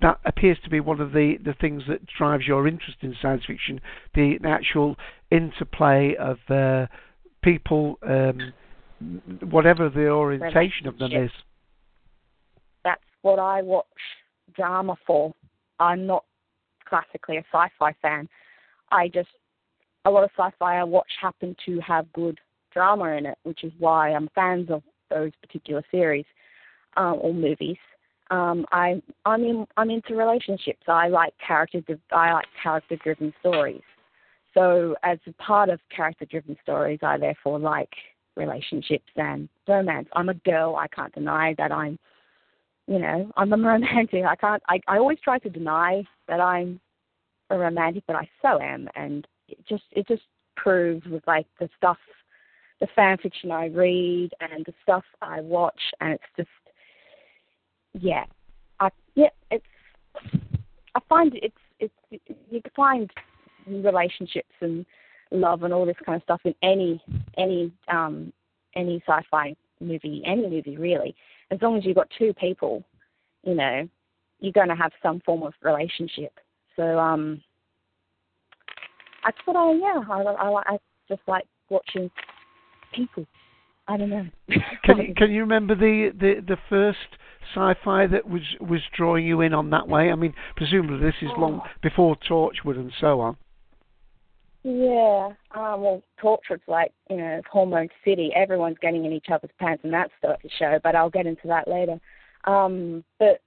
that 0.00 0.20
appears 0.24 0.58
to 0.64 0.70
be 0.70 0.80
one 0.80 1.00
of 1.00 1.12
the, 1.12 1.36
the 1.44 1.54
things 1.60 1.82
that 1.88 2.00
drives 2.06 2.46
your 2.46 2.66
interest 2.66 2.98
in 3.02 3.14
science 3.20 3.42
fiction, 3.46 3.80
the, 4.14 4.38
the 4.40 4.48
actual 4.48 4.96
interplay 5.30 6.14
of 6.16 6.38
uh, 6.48 6.86
people, 7.42 7.98
um, 8.06 8.52
whatever 9.50 9.88
the 9.88 10.08
orientation 10.08 10.86
of 10.86 10.98
them 10.98 11.12
is. 11.12 11.30
That's 12.84 13.02
what 13.22 13.38
I 13.38 13.62
watch 13.62 13.86
drama 14.54 14.96
for. 15.06 15.32
I'm 15.80 16.06
not 16.06 16.24
classically 16.88 17.38
a 17.38 17.44
sci-fi 17.52 17.94
fan. 18.02 18.28
I 18.90 19.08
just 19.08 19.30
a 20.04 20.10
lot 20.10 20.24
of 20.24 20.30
sci-fi 20.36 20.78
I 20.78 20.84
watch 20.84 21.10
happen 21.20 21.56
to 21.66 21.80
have 21.80 22.12
good 22.12 22.38
drama 22.72 23.16
in 23.16 23.26
it, 23.26 23.38
which 23.44 23.64
is 23.64 23.72
why 23.78 24.10
I'm 24.10 24.28
fans 24.34 24.68
of 24.70 24.82
those 25.10 25.32
particular 25.40 25.82
series 25.90 26.24
um, 26.96 27.18
or 27.20 27.32
movies. 27.32 27.76
Um, 28.32 28.64
I 28.72 29.02
I'm 29.26 29.44
in, 29.44 29.66
I'm 29.76 29.90
into 29.90 30.16
relationships. 30.16 30.84
I 30.88 31.08
like 31.08 31.34
character 31.46 31.82
I 32.10 32.32
like 32.32 32.46
character 32.62 32.96
driven 32.96 33.34
stories. 33.40 33.82
So 34.54 34.96
as 35.02 35.18
a 35.26 35.32
part 35.34 35.68
of 35.68 35.80
character 35.94 36.24
driven 36.24 36.56
stories, 36.62 37.00
I 37.02 37.18
therefore 37.18 37.58
like 37.58 37.90
relationships 38.34 39.10
and 39.16 39.50
romance. 39.68 40.08
I'm 40.14 40.30
a 40.30 40.34
girl. 40.34 40.76
I 40.76 40.88
can't 40.88 41.14
deny 41.14 41.54
that 41.58 41.70
I'm 41.70 41.98
you 42.86 42.98
know 42.98 43.30
I'm 43.36 43.52
a 43.52 43.56
romantic. 43.68 44.24
I 44.24 44.36
can't. 44.36 44.62
I 44.66 44.80
I 44.88 44.96
always 44.96 45.18
try 45.22 45.38
to 45.38 45.50
deny 45.50 46.02
that 46.26 46.40
I'm 46.40 46.80
a 47.50 47.58
romantic, 47.58 48.04
but 48.06 48.16
I 48.16 48.26
so 48.40 48.58
am, 48.62 48.88
and 48.96 49.26
it 49.48 49.58
just 49.68 49.84
it 49.90 50.08
just 50.08 50.22
proves 50.56 51.04
with 51.06 51.22
like 51.26 51.46
the 51.60 51.68
stuff, 51.76 51.98
the 52.80 52.88
fan 52.96 53.18
fiction 53.18 53.50
I 53.50 53.66
read 53.66 54.30
and 54.40 54.64
the 54.64 54.72
stuff 54.82 55.04
I 55.20 55.42
watch, 55.42 55.80
and 56.00 56.14
it's 56.14 56.24
just 56.34 56.48
yeah, 57.94 58.24
I 58.80 58.90
yeah 59.14 59.28
it's 59.50 59.64
I 60.94 61.00
find 61.08 61.32
it's 61.34 61.54
it's 61.78 61.94
you 62.50 62.60
can 62.62 62.72
find 62.74 63.10
relationships 63.66 64.54
and 64.60 64.84
love 65.30 65.62
and 65.62 65.72
all 65.72 65.86
this 65.86 65.96
kind 66.04 66.16
of 66.16 66.22
stuff 66.22 66.40
in 66.44 66.54
any 66.62 67.02
any 67.36 67.72
um 67.88 68.32
any 68.74 69.02
sci-fi 69.06 69.54
movie, 69.80 70.22
any 70.26 70.48
movie 70.48 70.76
really. 70.76 71.14
As 71.50 71.60
long 71.60 71.76
as 71.76 71.84
you've 71.84 71.96
got 71.96 72.08
two 72.18 72.32
people, 72.34 72.82
you 73.42 73.54
know, 73.54 73.88
you're 74.40 74.52
going 74.52 74.68
to 74.68 74.74
have 74.74 74.92
some 75.02 75.20
form 75.20 75.42
of 75.42 75.52
relationship. 75.62 76.32
So 76.76 76.98
um, 76.98 77.42
that's 79.24 79.36
what 79.44 79.56
I 79.56 79.72
yeah 79.72 80.00
I 80.10 80.22
I, 80.22 80.74
I 80.74 80.78
just 81.08 81.22
like 81.26 81.44
watching 81.68 82.10
people. 82.94 83.26
I 83.88 83.96
don't 83.96 84.10
know. 84.10 84.26
Can 84.84 84.96
you, 85.08 85.14
can 85.14 85.30
you 85.30 85.40
remember 85.40 85.74
the, 85.74 86.10
the, 86.18 86.34
the 86.46 86.56
first 86.68 86.98
sci-fi 87.54 88.06
that 88.06 88.28
was 88.28 88.42
was 88.60 88.80
drawing 88.96 89.26
you 89.26 89.40
in 89.40 89.54
on 89.54 89.70
that 89.70 89.88
way? 89.88 90.10
I 90.10 90.14
mean, 90.14 90.34
presumably 90.56 90.98
this 90.98 91.14
is 91.22 91.30
long 91.36 91.60
before 91.82 92.16
Torchwood 92.28 92.76
and 92.76 92.92
so 93.00 93.20
on. 93.20 93.36
Yeah. 94.64 95.30
Um, 95.54 95.80
well, 95.80 96.02
Torchwood's 96.22 96.62
like, 96.68 96.92
you 97.10 97.16
know, 97.16 97.40
Hormone 97.50 97.88
City. 98.04 98.30
Everyone's 98.34 98.78
getting 98.80 99.04
in 99.04 99.12
each 99.12 99.26
other's 99.32 99.50
pants 99.58 99.82
and 99.84 99.92
that 99.92 100.10
show, 100.58 100.78
but 100.82 100.94
I'll 100.94 101.10
get 101.10 101.26
into 101.26 101.48
that 101.48 101.66
later. 101.66 101.98
Um, 102.44 103.02
but 103.18 103.40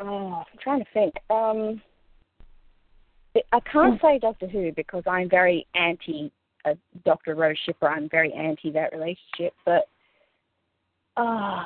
oh, 0.00 0.42
I'm 0.50 0.58
trying 0.60 0.80
to 0.80 0.86
think. 0.92 1.14
Um, 1.30 1.80
I 3.52 3.60
can't 3.60 4.00
say 4.00 4.18
Doctor 4.18 4.48
Who 4.48 4.72
because 4.72 5.04
I'm 5.06 5.30
very 5.30 5.66
anti 5.74 6.32
uh, 6.64 6.74
Doctor 7.04 7.34
Rose 7.34 7.56
shipper. 7.64 7.88
I'm 7.88 8.08
very 8.08 8.32
anti 8.32 8.72
that 8.72 8.92
relationship. 8.92 9.54
But 9.64 9.88
uh, 11.16 11.64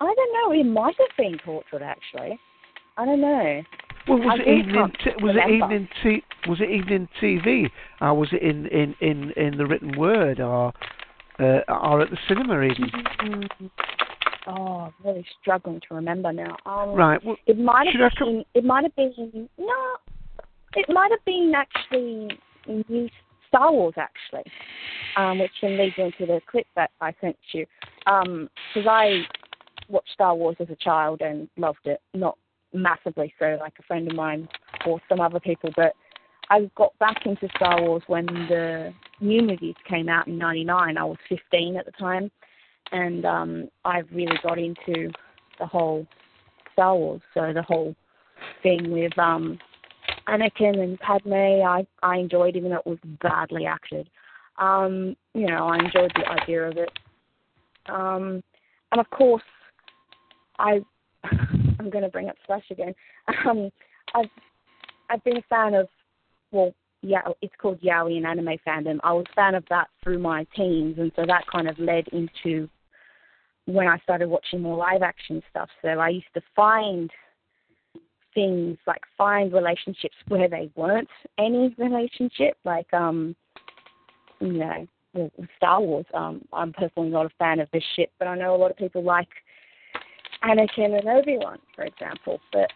I 0.00 0.04
don't 0.14 0.32
know. 0.32 0.52
It 0.60 0.64
might 0.64 0.94
have 0.98 1.16
been 1.16 1.38
Torchwood 1.38 1.82
actually. 1.82 2.38
I 2.96 3.04
don't 3.04 3.20
know. 3.20 3.62
Well, 4.06 4.18
was 4.18 4.38
I 4.40 4.42
it 4.50 4.58
evening? 4.58 4.92
T- 5.02 5.10
was 5.24 5.34
it 5.36 5.38
remember. 5.38 5.74
evening? 5.74 5.88
T- 6.02 6.24
was 6.48 6.60
it 6.60 6.70
evening 6.70 7.08
TV? 7.22 7.70
Or 8.00 8.14
was 8.14 8.28
it 8.32 8.42
in 8.42 8.66
in 8.66 8.94
in 9.00 9.30
in 9.32 9.56
the 9.56 9.66
written 9.66 9.98
word, 9.98 10.40
or 10.40 10.72
uh, 11.38 11.60
or 11.68 12.02
at 12.02 12.10
the 12.10 12.18
cinema 12.28 12.60
even? 12.62 12.90
Mm. 13.22 13.70
Oh, 14.46 14.52
I'm 14.52 14.92
really 15.02 15.24
struggling 15.40 15.80
to 15.88 15.94
remember 15.94 16.32
now. 16.32 16.54
Um, 16.66 16.90
Right, 16.90 17.18
well, 17.24 17.36
it 17.46 17.58
might 17.58 17.86
have 17.86 18.12
I 18.12 18.14
come- 18.18 18.28
been. 18.28 18.44
It 18.54 18.64
might 18.64 18.84
have 18.84 18.94
been. 18.94 19.48
No, 19.56 19.96
it 20.74 20.86
might 20.90 21.10
have 21.10 21.24
been 21.24 21.52
actually 21.56 22.38
new 22.88 23.08
Star 23.48 23.72
Wars 23.72 23.94
actually, 23.96 24.44
um, 25.16 25.38
which 25.38 25.50
then 25.62 25.78
leads 25.78 25.94
into 25.96 26.26
the 26.26 26.40
clip 26.50 26.66
that 26.76 26.90
I 27.00 27.14
sent 27.22 27.36
you. 27.52 27.64
Because 28.00 28.86
I 28.86 29.22
watched 29.88 30.12
Star 30.12 30.34
Wars 30.34 30.56
as 30.60 30.70
a 30.70 30.76
child 30.76 31.20
and 31.20 31.48
loved 31.56 31.86
it. 31.86 32.00
Not 32.12 32.38
massively 32.72 33.32
so, 33.38 33.56
like 33.60 33.74
a 33.78 33.82
friend 33.82 34.08
of 34.08 34.16
mine 34.16 34.48
or 34.86 35.00
some 35.08 35.20
other 35.20 35.40
people, 35.40 35.70
but 35.76 35.94
I 36.50 36.70
got 36.76 36.98
back 36.98 37.26
into 37.26 37.48
Star 37.56 37.80
Wars 37.80 38.02
when 38.06 38.26
the 38.26 38.92
new 39.20 39.42
movies 39.42 39.76
came 39.88 40.08
out 40.08 40.26
in 40.26 40.38
'99. 40.38 40.98
I 40.98 41.04
was 41.04 41.16
15 41.28 41.76
at 41.76 41.86
the 41.86 41.92
time, 41.92 42.30
and 42.92 43.24
um, 43.24 43.68
I 43.84 43.98
really 44.12 44.36
got 44.42 44.58
into 44.58 45.10
the 45.58 45.66
whole 45.66 46.06
Star 46.72 46.96
Wars. 46.96 47.22
So 47.32 47.52
the 47.54 47.62
whole 47.62 47.94
thing 48.62 48.90
with 48.90 49.16
um, 49.18 49.58
Anakin 50.28 50.80
and 50.80 50.98
Padme, 51.00 51.32
I 51.32 51.86
I 52.02 52.18
enjoyed, 52.18 52.56
even 52.56 52.70
though 52.70 52.78
it 52.78 52.86
was 52.86 52.98
badly 53.22 53.66
acted. 53.66 54.08
Um, 54.58 55.16
you 55.34 55.46
know, 55.46 55.66
I 55.68 55.76
enjoyed 55.76 56.12
the 56.14 56.28
idea 56.28 56.68
of 56.68 56.76
it. 56.76 56.90
Um, 57.86 58.42
and 58.92 59.00
of 59.00 59.10
course, 59.10 59.42
I 60.58 60.80
I'm 61.24 61.90
going 61.90 62.04
to 62.04 62.10
bring 62.10 62.28
up 62.28 62.36
Slash 62.46 62.64
again. 62.70 62.94
Um, 63.46 63.70
I've 64.14 64.30
I've 65.10 65.24
been 65.24 65.36
a 65.36 65.42
fan 65.48 65.74
of 65.74 65.88
well, 66.50 66.72
yeah, 67.02 67.20
it's 67.42 67.54
called 67.60 67.80
Yaoi 67.80 68.16
in 68.16 68.24
anime 68.24 68.56
fandom. 68.66 68.98
I 69.02 69.12
was 69.12 69.26
a 69.30 69.34
fan 69.34 69.54
of 69.54 69.64
that 69.70 69.88
through 70.02 70.18
my 70.18 70.46
teens, 70.56 70.96
and 70.98 71.12
so 71.16 71.24
that 71.26 71.44
kind 71.50 71.68
of 71.68 71.78
led 71.78 72.08
into 72.08 72.68
when 73.66 73.88
I 73.88 73.98
started 73.98 74.28
watching 74.28 74.60
more 74.60 74.76
live 74.76 75.02
action 75.02 75.42
stuff. 75.50 75.68
So 75.82 75.88
I 75.88 76.08
used 76.10 76.32
to 76.34 76.42
find 76.54 77.10
things 78.34 78.78
like 78.86 79.00
find 79.16 79.52
relationships 79.52 80.16
where 80.28 80.48
they 80.48 80.70
weren't 80.76 81.08
any 81.38 81.74
relationship, 81.78 82.56
like 82.64 82.92
um, 82.92 83.36
you 84.40 84.52
know, 84.54 85.30
Star 85.56 85.80
Wars. 85.80 86.06
Um, 86.14 86.42
I'm 86.52 86.72
personally 86.72 87.10
not 87.10 87.26
a 87.26 87.30
fan 87.38 87.60
of 87.60 87.68
this 87.72 87.84
shit, 87.96 88.10
but 88.18 88.28
I 88.28 88.36
know 88.36 88.54
a 88.54 88.58
lot 88.58 88.70
of 88.70 88.76
people 88.76 89.02
like 89.02 89.28
Anakin 90.44 90.98
and 90.98 91.08
Obi 91.08 91.38
Wan, 91.38 91.58
for 91.74 91.84
example. 91.84 92.38
But 92.52 92.70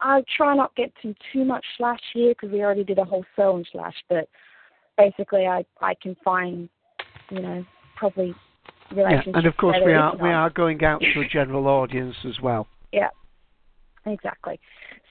I 0.00 0.22
try 0.36 0.54
not 0.54 0.74
get 0.76 0.92
to 1.02 1.14
too 1.32 1.44
much 1.44 1.64
slash 1.78 2.00
here 2.12 2.34
because 2.34 2.52
we 2.52 2.62
already 2.62 2.84
did 2.84 2.98
a 2.98 3.04
whole 3.04 3.24
show 3.34 3.54
on 3.54 3.64
slash. 3.72 3.94
But 4.08 4.28
basically, 4.98 5.46
I 5.46 5.64
I 5.80 5.94
can 6.02 6.16
find, 6.24 6.68
you 7.30 7.40
know, 7.40 7.64
probably 7.96 8.34
relationships. 8.94 9.28
Yeah, 9.32 9.38
and 9.38 9.46
of 9.46 9.56
course 9.56 9.76
we 9.84 9.92
are 9.92 10.16
we 10.16 10.28
are 10.28 10.50
going 10.50 10.84
out 10.84 11.00
to 11.00 11.20
a 11.20 11.28
general 11.32 11.66
audience 11.66 12.16
as 12.26 12.40
well. 12.42 12.66
Yeah, 12.92 13.10
exactly. 14.04 14.60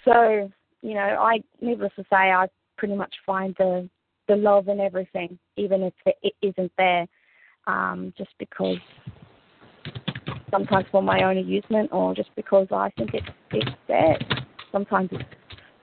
So 0.03 0.49
you 0.81 0.93
know, 0.93 0.99
I 0.99 1.41
needless 1.61 1.91
to 1.95 2.03
say, 2.03 2.15
I 2.31 2.47
pretty 2.77 2.95
much 2.95 3.13
find 3.25 3.55
the 3.57 3.89
the 4.27 4.35
love 4.35 4.67
in 4.67 4.79
everything, 4.79 5.37
even 5.55 5.83
if 5.83 5.93
it 6.05 6.33
isn't 6.41 6.71
there, 6.77 7.07
um, 7.67 8.13
just 8.17 8.31
because 8.39 8.77
sometimes 10.51 10.85
for 10.91 11.01
my 11.01 11.23
own 11.23 11.37
amusement 11.37 11.89
or 11.91 12.15
just 12.15 12.29
because 12.35 12.67
I 12.71 12.91
think 12.97 13.11
it's 13.13 13.27
it's 13.51 13.71
there. 13.87 14.17
Sometimes 14.71 15.09
it's 15.11 15.23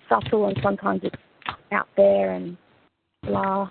subtle 0.08 0.46
and 0.46 0.58
sometimes 0.62 1.00
it's 1.04 1.16
out 1.72 1.88
there 1.96 2.32
and 2.32 2.56
blah. 3.22 3.70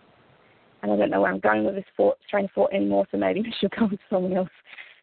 And 0.83 0.91
I 0.91 0.95
don't 0.95 1.11
know 1.11 1.21
where 1.21 1.31
I'm 1.31 1.39
going 1.39 1.63
with 1.63 1.75
this 1.75 1.85
thought, 1.95 2.17
train 2.29 2.45
of 2.45 2.51
thought 2.51 2.73
anymore, 2.73 3.05
so 3.11 3.17
maybe 3.17 3.41
I 3.45 3.51
should 3.59 3.71
go 3.71 3.87
with 3.89 3.99
someone 4.09 4.33
else. 4.33 4.49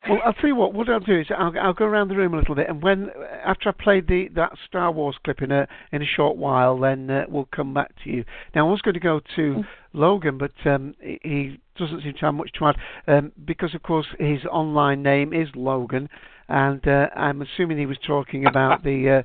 Well, 0.09 0.21
I'll 0.25 0.33
tell 0.33 0.49
you 0.49 0.55
what. 0.55 0.75
What 0.75 0.89
I'll 0.89 1.01
do 1.01 1.19
is 1.19 1.27
I'll, 1.37 1.53
I'll 1.61 1.73
go 1.73 1.85
around 1.85 2.09
the 2.09 2.17
room 2.17 2.33
a 2.33 2.39
little 2.39 2.55
bit, 2.55 2.69
and 2.69 2.81
when 2.81 3.11
after 3.45 3.69
I 3.69 3.73
played 3.73 4.07
the 4.07 4.29
that 4.37 4.53
Star 4.67 4.93
Wars 4.93 5.17
clip 5.25 5.43
in 5.43 5.51
a 5.51 5.67
in 5.91 6.03
a 6.03 6.07
short 6.07 6.37
while, 6.37 6.79
then 6.79 7.11
uh, 7.11 7.25
we'll 7.29 7.49
come 7.55 7.75
back 7.75 7.91
to 8.05 8.11
you. 8.11 8.25
Now 8.55 8.69
I 8.69 8.71
was 8.71 8.81
going 8.81 8.95
to 8.95 9.01
go 9.01 9.21
to 9.35 9.65
Logan, 9.93 10.39
but 10.39 10.53
um, 10.65 10.95
he- 11.01 11.61
doesn't 11.79 12.03
seem 12.03 12.13
to 12.15 12.27
have 12.27 12.35
much 12.35 12.51
to 12.59 12.67
add 12.67 12.77
um, 13.07 13.33
because, 13.45 13.73
of 13.73 13.83
course, 13.85 14.07
his 14.19 14.45
online 14.51 15.01
name 15.03 15.33
is 15.33 15.49
Logan, 15.55 16.09
and 16.49 16.87
uh, 16.89 17.07
I'm 17.15 17.41
assuming 17.41 17.79
he 17.79 17.87
was 17.87 17.99
talking 18.05 18.47
about 18.47 18.83
the 18.83 19.21
uh, 19.21 19.23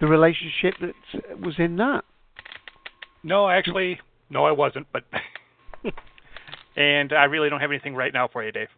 the 0.00 0.06
relationship 0.06 0.74
that 0.80 1.38
was 1.38 1.54
in 1.58 1.76
that. 1.76 2.04
No, 3.22 3.48
actually, 3.50 4.00
no, 4.30 4.46
I 4.46 4.52
wasn't. 4.52 4.86
But 4.90 5.04
and 6.76 7.12
I 7.12 7.24
really 7.24 7.50
don't 7.50 7.60
have 7.60 7.70
anything 7.70 7.94
right 7.94 8.12
now 8.12 8.26
for 8.26 8.42
you, 8.42 8.52
Dave. 8.52 8.68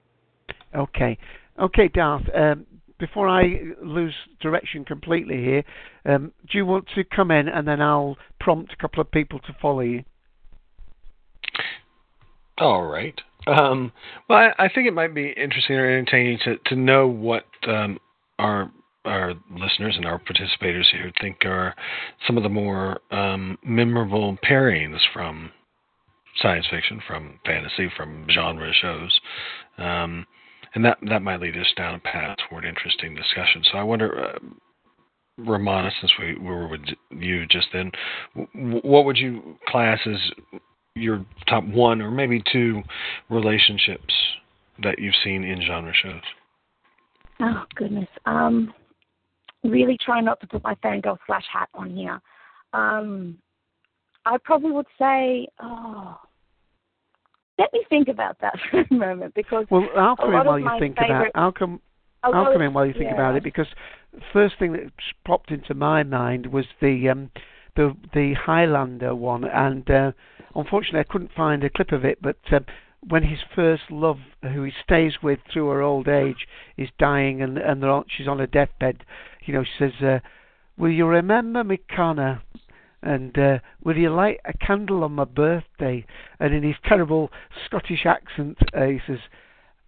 Okay, 0.74 1.16
okay, 1.60 1.88
Darth. 1.88 2.24
Um, 2.34 2.66
before 2.98 3.28
I 3.28 3.60
lose 3.82 4.14
direction 4.40 4.84
completely 4.84 5.42
here, 5.42 5.64
um, 6.04 6.32
do 6.50 6.58
you 6.58 6.64
want 6.64 6.86
to 6.94 7.02
come 7.04 7.30
in 7.30 7.48
and 7.48 7.66
then 7.66 7.80
I'll 7.80 8.16
prompt 8.38 8.72
a 8.72 8.76
couple 8.76 9.00
of 9.00 9.10
people 9.10 9.40
to 9.40 9.56
follow 9.60 9.80
you? 9.80 10.04
All 12.62 12.86
right. 12.86 13.20
Um, 13.48 13.90
well, 14.28 14.38
I, 14.38 14.66
I 14.66 14.68
think 14.72 14.86
it 14.86 14.94
might 14.94 15.12
be 15.12 15.30
interesting 15.30 15.74
or 15.74 15.98
entertaining 15.98 16.38
to, 16.44 16.58
to 16.66 16.76
know 16.76 17.08
what 17.08 17.44
um, 17.66 17.98
our 18.38 18.70
our 19.04 19.34
listeners 19.50 19.94
and 19.96 20.06
our 20.06 20.20
participators 20.20 20.84
here 20.92 21.10
think 21.20 21.38
are 21.44 21.74
some 22.24 22.36
of 22.36 22.44
the 22.44 22.48
more 22.48 23.00
um, 23.10 23.58
memorable 23.64 24.38
pairings 24.48 25.00
from 25.12 25.50
science 26.36 26.64
fiction, 26.70 27.02
from 27.04 27.40
fantasy, 27.44 27.90
from 27.96 28.28
genre 28.32 28.72
shows. 28.80 29.20
Um, 29.76 30.24
and 30.76 30.84
that 30.84 30.98
that 31.08 31.22
might 31.22 31.40
lead 31.40 31.56
us 31.56 31.66
down 31.76 31.96
a 31.96 31.98
path 31.98 32.36
toward 32.48 32.64
interesting 32.64 33.16
discussion. 33.16 33.64
So 33.72 33.78
I 33.78 33.82
wonder, 33.82 34.24
uh, 34.24 34.38
Romana, 35.36 35.90
since 36.00 36.12
we, 36.16 36.36
we 36.36 36.46
were 36.46 36.68
with 36.68 36.82
you 37.10 37.44
just 37.46 37.66
then, 37.72 37.90
what 38.54 39.04
would 39.04 39.16
you 39.16 39.58
class 39.66 39.98
as 40.06 40.60
your 40.94 41.24
top 41.48 41.64
one 41.64 42.00
or 42.02 42.10
maybe 42.10 42.42
two 42.52 42.82
relationships 43.30 44.14
that 44.82 44.98
you've 44.98 45.14
seen 45.24 45.44
in 45.44 45.62
genre 45.66 45.92
shows? 45.94 46.20
Oh 47.40 47.64
goodness. 47.74 48.08
Um, 48.26 48.72
really 49.64 49.98
try 50.04 50.20
not 50.20 50.40
to 50.40 50.46
put 50.46 50.62
my 50.62 50.74
fangirl 50.76 51.18
slash 51.26 51.44
hat 51.52 51.68
on 51.74 51.94
here. 51.94 52.20
Um, 52.72 53.38
I 54.24 54.36
probably 54.44 54.70
would 54.70 54.86
say, 54.98 55.48
oh, 55.60 56.16
let 57.58 57.72
me 57.72 57.84
think 57.88 58.08
about 58.08 58.38
that 58.40 58.54
for 58.70 58.80
a 58.80 58.94
moment 58.94 59.34
because 59.34 59.66
Well, 59.70 59.88
I'll 59.96 60.16
come 60.16 60.34
in 60.34 60.46
while 60.46 60.58
you 60.58 60.70
think 60.78 60.96
favorite, 60.98 61.30
about. 61.30 61.42
I'll 61.42 61.52
come. 61.52 61.80
a 62.22 62.28
I'll 62.28 62.32
lot 62.44 62.52
come 62.52 62.62
in 62.62 62.72
while 62.72 62.86
you 62.86 62.92
think 62.92 63.04
yeah. 63.06 63.14
about 63.14 63.36
it 63.36 63.42
because 63.44 63.66
first 64.32 64.54
thing 64.58 64.72
that 64.72 64.92
popped 65.24 65.50
into 65.50 65.74
my 65.74 66.02
mind 66.02 66.46
was 66.46 66.64
the 66.80 67.08
um, 67.08 67.30
the 67.76 67.96
the 68.14 68.34
Highlander 68.34 69.14
one, 69.14 69.44
and 69.44 69.88
uh, 69.90 70.12
unfortunately 70.54 71.00
I 71.00 71.12
couldn't 71.12 71.32
find 71.32 71.64
a 71.64 71.70
clip 71.70 71.92
of 71.92 72.04
it. 72.04 72.18
But 72.20 72.38
um, 72.52 72.66
when 73.06 73.24
his 73.24 73.40
first 73.54 73.82
love, 73.90 74.18
who 74.42 74.64
he 74.64 74.72
stays 74.84 75.14
with 75.22 75.40
through 75.52 75.68
her 75.68 75.82
old 75.82 76.08
age, 76.08 76.46
is 76.76 76.88
dying, 76.98 77.42
and 77.42 77.58
and 77.58 77.84
she's 78.08 78.28
on 78.28 78.40
a 78.40 78.46
deathbed, 78.46 79.04
you 79.44 79.54
know, 79.54 79.64
she 79.64 79.70
says, 79.78 80.02
uh, 80.02 80.18
"Will 80.76 80.90
you 80.90 81.06
remember 81.06 81.64
me, 81.64 81.78
Connor?" 81.94 82.42
And 83.04 83.36
uh, 83.36 83.58
will 83.82 83.96
you 83.96 84.10
light 84.10 84.38
a 84.44 84.52
candle 84.56 85.02
on 85.02 85.12
my 85.12 85.24
birthday? 85.24 86.06
And 86.38 86.54
in 86.54 86.62
his 86.62 86.76
terrible 86.86 87.32
Scottish 87.66 88.06
accent, 88.06 88.58
uh, 88.72 88.84
he 88.84 89.00
says, 89.04 89.18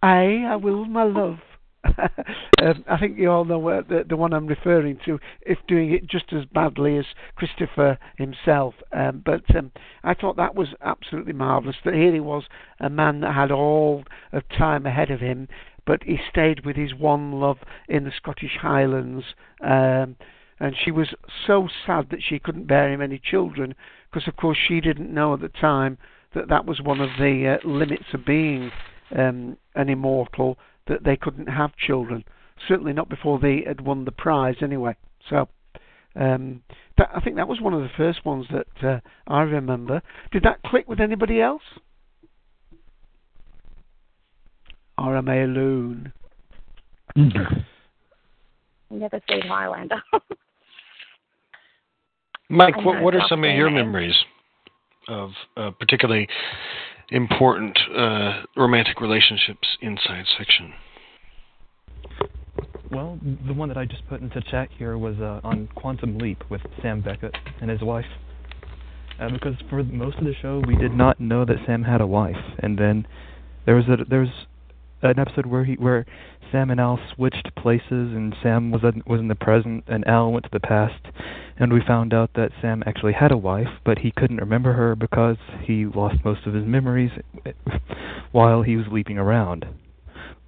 Aye, 0.03 0.43
I 0.45 0.57
will, 0.57 0.83
my 0.83 1.03
love. 1.03 1.39
Um, 1.85 2.83
I 2.89 2.97
think 2.99 3.17
you 3.17 3.29
all 3.29 3.45
know 3.45 3.81
the, 3.81 4.03
the 4.07 4.17
one 4.17 4.33
I'm 4.33 4.47
referring 4.47 4.99
to, 5.05 5.19
if 5.41 5.59
doing 5.67 5.91
it 5.93 6.07
just 6.07 6.33
as 6.33 6.45
badly 6.45 6.97
as 6.97 7.05
Christopher 7.35 7.97
himself. 8.17 8.75
Um, 8.91 9.21
but 9.25 9.43
um, 9.55 9.71
I 10.03 10.13
thought 10.13 10.37
that 10.37 10.55
was 10.55 10.69
absolutely 10.81 11.33
marvellous. 11.33 11.77
That 11.83 11.93
here 11.93 12.13
he 12.13 12.19
was, 12.19 12.43
a 12.79 12.89
man 12.89 13.21
that 13.21 13.35
had 13.35 13.51
all 13.51 14.03
of 14.31 14.43
time 14.49 14.85
ahead 14.85 15.11
of 15.11 15.19
him, 15.19 15.47
but 15.85 16.03
he 16.03 16.17
stayed 16.29 16.65
with 16.65 16.75
his 16.75 16.93
one 16.93 17.33
love 17.33 17.57
in 17.87 18.03
the 18.03 18.11
Scottish 18.15 18.57
Highlands. 18.61 19.25
Um, 19.61 20.15
and 20.59 20.75
she 20.81 20.91
was 20.91 21.13
so 21.45 21.67
sad 21.85 22.09
that 22.11 22.23
she 22.27 22.39
couldn't 22.39 22.67
bear 22.67 22.91
him 22.91 23.01
any 23.01 23.19
children, 23.19 23.75
because 24.09 24.27
of 24.27 24.37
course 24.37 24.57
she 24.67 24.79
didn't 24.79 25.13
know 25.13 25.33
at 25.33 25.41
the 25.41 25.49
time 25.49 25.97
that 26.33 26.47
that 26.49 26.65
was 26.65 26.81
one 26.81 27.01
of 27.01 27.09
the 27.17 27.57
uh, 27.61 27.67
limits 27.67 28.05
of 28.13 28.25
being 28.25 28.71
um, 29.15 29.57
an 29.75 29.89
immortal 29.89 30.57
that 30.87 31.03
they 31.03 31.17
couldn't 31.17 31.47
have 31.47 31.75
children. 31.75 32.23
Certainly 32.67 32.93
not 32.93 33.09
before 33.09 33.39
they 33.39 33.63
had 33.65 33.81
won 33.81 34.05
the 34.05 34.11
prize, 34.11 34.55
anyway. 34.61 34.95
So, 35.29 35.49
um, 36.15 36.61
that, 36.97 37.09
I 37.13 37.19
think 37.19 37.35
that 37.35 37.47
was 37.47 37.61
one 37.61 37.73
of 37.73 37.81
the 37.81 37.89
first 37.97 38.25
ones 38.25 38.45
that 38.51 38.87
uh, 38.87 38.99
I 39.27 39.41
remember. 39.41 40.01
Did 40.31 40.43
that 40.43 40.63
click 40.63 40.87
with 40.87 40.99
anybody 40.99 41.41
else? 41.41 41.63
Or 44.97 45.17
am 45.17 45.27
I 45.27 45.41
alone? 45.41 46.13
Never 47.15 47.65
seen 49.29 49.41
Highlander. 49.41 50.01
Mike, 52.49 52.77
what, 52.85 53.01
what 53.01 53.15
are 53.15 53.25
some 53.27 53.43
of 53.43 53.55
your 53.55 53.69
memories 53.69 54.15
of 55.07 55.31
uh, 55.57 55.71
particularly 55.71 56.27
important 57.09 57.77
uh, 57.95 58.43
romantic 58.55 59.01
relationships 59.01 59.77
in 59.81 59.97
science 60.05 60.29
fiction? 60.37 60.73
Well, 62.91 63.19
the 63.45 63.53
one 63.53 63.69
that 63.69 63.77
I 63.77 63.85
just 63.85 64.07
put 64.07 64.21
into 64.21 64.41
chat 64.41 64.69
here 64.77 64.97
was 64.97 65.17
uh, 65.19 65.41
on 65.43 65.67
Quantum 65.75 66.17
Leap 66.17 66.43
with 66.49 66.61
Sam 66.81 67.01
Beckett 67.01 67.35
and 67.61 67.69
his 67.69 67.81
wife. 67.81 68.05
Uh, 69.19 69.29
because 69.29 69.55
for 69.69 69.83
most 69.83 70.17
of 70.17 70.25
the 70.25 70.33
show, 70.41 70.61
we 70.67 70.75
did 70.75 70.93
not 70.93 71.19
know 71.19 71.45
that 71.45 71.57
Sam 71.65 71.83
had 71.83 72.01
a 72.01 72.07
wife, 72.07 72.35
and 72.59 72.77
then 72.77 73.07
there 73.65 73.75
was 73.75 73.85
a 73.85 74.03
there 74.09 74.19
was 74.19 74.45
an 75.11 75.19
episode 75.19 75.45
where 75.45 75.63
he 75.65 75.73
where 75.75 76.05
Sam 76.51 76.69
and 76.69 76.79
Al 76.79 76.99
switched 77.15 77.53
places, 77.55 77.85
and 77.89 78.35
Sam 78.41 78.71
was 78.71 78.83
in, 78.83 79.01
was 79.05 79.19
in 79.19 79.27
the 79.27 79.35
present, 79.35 79.83
and 79.87 80.07
Al 80.07 80.31
went 80.31 80.43
to 80.45 80.49
the 80.53 80.59
past, 80.59 81.01
and 81.57 81.73
we 81.73 81.81
found 81.85 82.13
out 82.13 82.31
that 82.35 82.51
Sam 82.61 82.83
actually 82.85 83.13
had 83.13 83.31
a 83.31 83.37
wife, 83.37 83.67
but 83.83 83.99
he 83.99 84.11
couldn't 84.11 84.37
remember 84.37 84.73
her 84.73 84.95
because 84.95 85.37
he 85.63 85.85
lost 85.85 86.23
most 86.23 86.45
of 86.45 86.53
his 86.53 86.65
memories 86.65 87.11
while 88.31 88.61
he 88.61 88.75
was 88.77 88.85
leaping 88.91 89.17
around. 89.17 89.65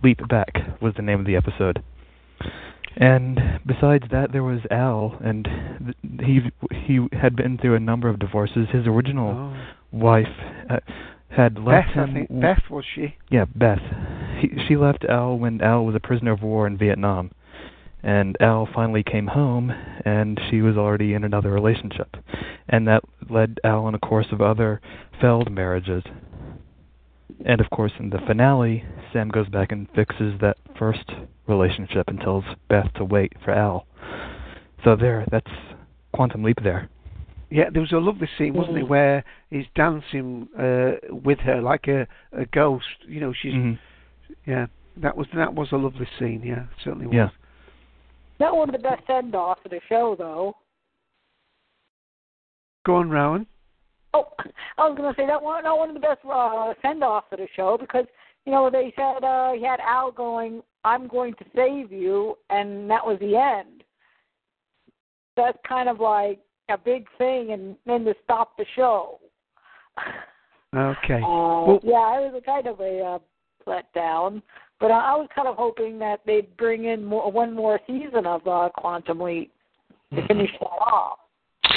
Leap 0.03 0.19
Back 0.29 0.53
was 0.81 0.93
the 0.95 1.01
name 1.01 1.19
of 1.19 1.25
the 1.25 1.35
episode. 1.35 1.81
And 2.95 3.39
besides 3.65 4.05
that, 4.11 4.31
there 4.31 4.43
was 4.43 4.59
Al, 4.71 5.17
and 5.23 5.47
th- 5.83 5.95
he 6.27 6.39
he 6.85 7.07
had 7.11 7.35
been 7.35 7.57
through 7.57 7.75
a 7.75 7.79
number 7.79 8.09
of 8.09 8.17
divorces. 8.19 8.67
His 8.71 8.87
original 8.87 9.29
Oh. 9.53 9.57
wife 9.91 10.25
uh, 10.69 10.79
had 11.29 11.59
left 11.59 11.89
Beth, 11.89 11.97
I 11.97 12.05
him. 12.07 12.13
think. 12.13 12.41
Beth, 12.41 12.63
was 12.71 12.85
she? 12.95 13.15
Yeah, 13.29 13.45
Beth. 13.55 13.81
He, 14.39 14.49
she 14.67 14.75
left 14.75 15.05
Al 15.05 15.37
when 15.37 15.61
Al 15.61 15.85
was 15.85 15.95
a 15.95 15.99
prisoner 15.99 16.31
of 16.31 16.41
war 16.43 16.67
in 16.67 16.77
Vietnam, 16.77 17.31
and 18.03 18.37
Al 18.39 18.67
finally 18.73 19.03
came 19.03 19.27
home, 19.27 19.71
and 20.05 20.39
she 20.49 20.61
was 20.61 20.77
already 20.77 21.13
in 21.13 21.23
another 21.23 21.51
relationship, 21.51 22.15
and 22.69 22.87
that 22.87 23.03
led 23.29 23.59
Al 23.63 23.85
on 23.85 23.95
a 23.95 23.99
course 23.99 24.27
of 24.31 24.41
other 24.41 24.79
failed 25.19 25.51
marriages. 25.51 26.03
And 27.45 27.61
of 27.61 27.69
course, 27.69 27.91
in 27.99 28.09
the 28.09 28.19
finale, 28.25 28.83
Sam 29.13 29.29
goes 29.29 29.47
back 29.49 29.71
and 29.71 29.87
fixes 29.93 30.39
that 30.41 30.57
first 30.77 31.11
relationship 31.47 32.07
and 32.07 32.19
tells 32.19 32.43
Beth 32.67 32.91
to 32.95 33.05
wait 33.05 33.33
for 33.43 33.51
Al. 33.51 33.85
So 34.83 34.95
there, 34.95 35.25
that's 35.31 35.51
Quantum 36.13 36.43
Leap 36.43 36.57
there. 36.63 36.89
Yeah, 37.49 37.69
there 37.71 37.81
was 37.81 37.91
a 37.93 37.97
lovely 37.97 38.27
scene, 38.37 38.53
wasn't 38.53 38.77
it, 38.77 38.85
Mm. 38.85 38.89
where 38.89 39.23
he's 39.49 39.65
dancing 39.75 40.49
uh, 40.57 40.93
with 41.09 41.39
her 41.39 41.61
like 41.61 41.87
a, 41.87 42.07
a 42.33 42.45
ghost. 42.45 42.85
You 43.07 43.21
know, 43.21 43.33
she's 43.33 43.53
Mhm. 43.53 43.79
Yeah. 44.45 44.67
That 45.01 45.15
was 45.15 45.27
that 45.35 45.53
was 45.53 45.67
a 45.71 45.77
lovely 45.77 46.07
scene. 46.17 46.41
Yeah, 46.43 46.65
certainly 46.83 47.07
was. 47.07 47.15
Yeah. 47.15 47.29
Not 48.39 48.55
one 48.55 48.69
of 48.69 48.73
the 48.73 48.81
best 48.81 49.01
send 49.07 49.35
offs 49.35 49.61
of 49.65 49.71
the 49.71 49.79
show, 49.89 50.15
though. 50.17 50.55
Go 52.85 52.95
on, 52.95 53.09
Rowan. 53.09 53.47
Oh, 54.13 54.31
I 54.77 54.87
was 54.87 54.97
going 54.97 55.13
to 55.13 55.19
say 55.19 55.27
that 55.27 55.41
one, 55.41 55.63
not 55.63 55.77
one 55.77 55.89
of 55.89 55.95
the 55.95 55.99
best 55.99 56.19
uh, 56.31 56.73
send 56.81 57.03
offs 57.03 57.27
of 57.31 57.39
the 57.39 57.47
show 57.55 57.77
because 57.79 58.05
you 58.45 58.51
know 58.51 58.69
they 58.69 58.93
said 58.95 59.23
uh, 59.23 59.51
he 59.53 59.63
had 59.63 59.79
Al 59.81 60.11
going, 60.11 60.61
"I'm 60.83 61.07
going 61.07 61.33
to 61.35 61.45
save 61.55 61.91
you," 61.91 62.37
and 62.49 62.89
that 62.89 63.05
was 63.05 63.17
the 63.19 63.35
end. 63.35 63.83
That's 65.35 65.57
kind 65.67 65.89
of 65.89 65.99
like 65.99 66.39
a 66.69 66.77
big 66.77 67.07
thing, 67.17 67.51
and 67.51 67.75
then 67.85 68.05
to 68.05 68.13
stop 68.23 68.57
the 68.57 68.65
show. 68.75 69.19
Okay. 70.75 71.21
Uh, 71.23 71.63
well, 71.65 71.79
yeah, 71.83 72.19
it 72.19 72.31
was 72.31 72.41
a 72.41 72.45
kind 72.45 72.67
of 72.67 72.79
a 72.79 73.01
uh, 73.01 73.19
letdown, 73.67 74.41
but 74.79 74.91
I, 74.91 75.13
I 75.13 75.15
was 75.15 75.27
kind 75.35 75.47
of 75.47 75.55
hoping 75.55 75.99
that 75.99 76.21
they'd 76.25 76.55
bring 76.57 76.85
in 76.85 77.03
more, 77.03 77.31
one 77.31 77.53
more 77.53 77.79
season 77.87 78.25
of 78.25 78.47
uh, 78.47 78.69
Quantum 78.75 79.19
Leap 79.21 79.51
to 80.15 80.25
finish 80.27 80.51
that 80.59 80.65
off. 80.65 81.19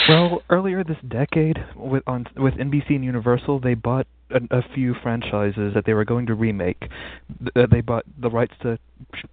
Well, 0.08 0.42
earlier 0.50 0.82
this 0.82 0.96
decade, 1.08 1.58
with 1.76 2.02
on 2.06 2.26
with 2.36 2.54
NBC 2.54 2.90
and 2.90 3.04
Universal, 3.04 3.60
they 3.60 3.74
bought 3.74 4.06
a, 4.30 4.58
a 4.58 4.62
few 4.74 4.94
franchises 5.02 5.72
that 5.74 5.84
they 5.84 5.94
were 5.94 6.04
going 6.04 6.26
to 6.26 6.34
remake. 6.34 6.80
Th- 6.80 7.50
uh, 7.56 7.66
they 7.70 7.80
bought 7.80 8.04
the 8.20 8.30
rights 8.30 8.54
to 8.62 8.78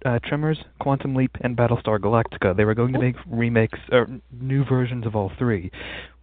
uh, 0.04 0.18
Tremors, 0.24 0.58
Quantum 0.80 1.14
Leap, 1.14 1.36
and 1.40 1.56
Battlestar 1.56 1.98
Galactica. 1.98 2.56
They 2.56 2.64
were 2.64 2.74
going 2.74 2.92
to 2.92 2.98
make 2.98 3.16
remakes 3.26 3.78
or 3.90 4.08
new 4.32 4.64
versions 4.64 5.06
of 5.06 5.16
all 5.16 5.32
three. 5.38 5.70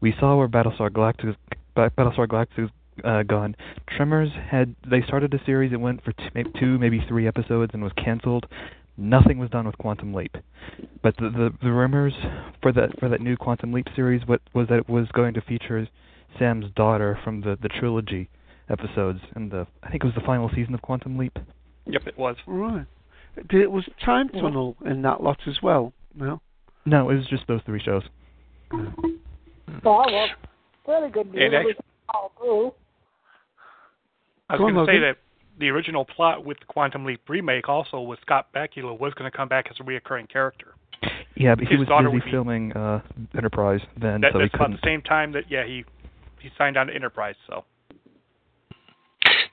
We 0.02 0.14
saw 0.20 0.38
where 0.38 0.48
Battlestar 0.48 0.90
Galactica 0.90 1.36
Battlestar 1.76 2.28
Galactica's 2.28 2.72
uh, 3.04 3.24
gone. 3.24 3.56
Tremors 3.96 4.30
had 4.50 4.76
they 4.90 5.02
started 5.02 5.34
a 5.34 5.44
series. 5.46 5.74
It 5.74 5.80
went 5.80 6.04
for 6.04 6.12
two, 6.14 6.30
maybe 6.34 6.52
two, 6.60 6.78
maybe 6.78 7.04
three 7.08 7.28
episodes, 7.28 7.72
and 7.74 7.84
was 7.84 7.92
canceled. 7.94 8.46
Nothing 8.98 9.40
was 9.40 9.50
done 9.50 9.66
with 9.66 9.78
Quantum 9.78 10.14
Leap, 10.14 10.38
but 11.04 11.18
the, 11.18 11.30
the 11.30 11.54
the 11.62 11.72
rumors 11.72 12.14
for 12.62 12.72
that 12.72 12.98
for 13.00 13.10
that 13.10 13.20
new 13.22 13.36
Quantum 13.36 13.74
Leap 13.74 13.88
series 13.96 14.22
what 14.26 14.42
was 14.54 14.68
that 14.70 14.80
it 14.80 14.90
was 14.90 15.08
going 15.14 15.34
to 15.34 15.42
feature 15.42 15.88
Sam's 16.40 16.66
daughter 16.76 17.20
from 17.24 17.42
the 17.42 17.58
the 17.62 17.68
trilogy 17.68 18.30
episodes 18.70 19.20
and 19.36 19.52
the 19.52 19.68
I 19.84 19.90
think 19.92 20.04
it 20.04 20.08
was 20.08 20.16
the 20.16 20.26
final 20.26 20.50
season 20.56 20.74
of 20.74 20.82
Quantum 20.82 21.18
Leap. 21.18 21.38
Yep, 21.88 22.08
it 22.08 22.18
was. 22.18 22.38
Right. 22.48 22.86
Did 23.50 23.62
it 23.62 23.72
was 23.72 23.84
Time 24.04 24.30
Tunnel 24.30 24.78
in 24.86 25.02
that 25.02 25.22
lot 25.22 25.40
as 25.46 25.58
well? 25.62 25.92
No. 26.16 26.40
No, 26.86 27.10
it 27.10 27.16
was 27.16 27.28
just 27.28 27.46
those 27.48 27.62
three 27.66 27.82
shows. 27.84 28.04
Oh, 28.72 28.88
well, 29.84 30.28
really 30.88 31.10
good 31.10 31.34
news. 31.34 31.44
And 31.44 31.54
It 31.54 31.58
actu- 31.72 31.82
all 32.14 32.32
through. 32.38 32.74
I 34.50 34.54
was 34.54 34.60
going 34.60 34.76
to 34.76 34.86
say 34.86 35.00
that 35.00 35.18
the 35.60 35.70
original 35.70 36.06
plot 36.06 36.46
with 36.46 36.60
the 36.60 36.66
Quantum 36.66 37.06
Leap 37.06 37.22
remake 37.28 37.70
also 37.70 38.02
with 38.02 38.20
Scott 38.22 38.48
Bakula 38.54 39.00
was 39.00 39.14
going 39.14 39.30
to 39.30 39.36
come 39.36 39.48
back 39.48 39.68
as 39.70 39.78
a 39.80 39.84
reoccurring 39.84 40.30
character. 40.30 40.76
Yeah, 41.36 41.56
but 41.56 41.68
he 41.68 41.76
was 41.76 41.88
daughter 41.88 42.10
busy 42.10 42.26
be- 42.26 42.32
filming 42.32 42.72
uh 42.74 43.02
Enterprise 43.36 43.82
then, 44.00 44.22
That, 44.22 44.34
so 44.34 44.40
that's 44.40 44.54
about 44.54 44.66
couldn't. 44.66 44.82
the 44.82 44.88
same 44.88 45.02
time 45.02 45.32
that 45.34 45.44
yeah 45.50 45.66
he 45.66 45.84
he 46.40 46.50
signed 46.58 46.78
on 46.78 46.88
to 46.88 46.94
Enterprise. 46.96 47.36
So 47.48 47.64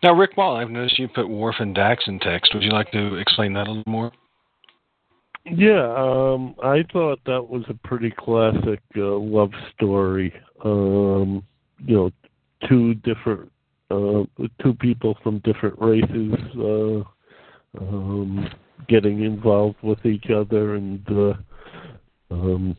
Now, 0.03 0.15
Rick 0.15 0.37
Wall, 0.37 0.57
I've 0.57 0.71
noticed 0.71 0.99
you 0.99 1.09
put 1.09 1.29
Worf 1.29 1.57
and 1.59 1.75
Dax 1.75 2.05
in 2.07 2.19
text. 2.19 2.55
Would 2.55 2.63
you 2.63 2.71
like 2.71 2.91
to 2.93 3.17
explain 3.17 3.53
that 3.55 3.67
a 3.67 3.71
little 3.71 3.83
more? 3.87 4.13
Yeah, 5.45 5.93
um, 5.97 6.55
I 6.63 6.85
thought 6.93 7.19
that 7.27 7.49
was 7.49 7.65
a 7.69 7.75
pretty 7.87 8.13
classic 8.17 8.81
uh, 8.97 9.17
love 9.19 9.51
story. 9.75 10.33
Um, 10.65 11.43
you 11.85 11.97
know, 11.97 12.11
two 12.69 12.95
different, 12.95 13.51
two 14.63 14.75
people 14.75 15.17
from 15.23 15.41
different 15.41 15.77
races 15.81 16.35
uh, 16.57 17.03
um, 17.81 18.49
getting 18.89 19.23
involved 19.23 19.77
with 19.83 20.05
each 20.05 20.27
other, 20.31 20.75
and 20.75 21.07
uh, 21.11 21.35
um, 22.31 22.77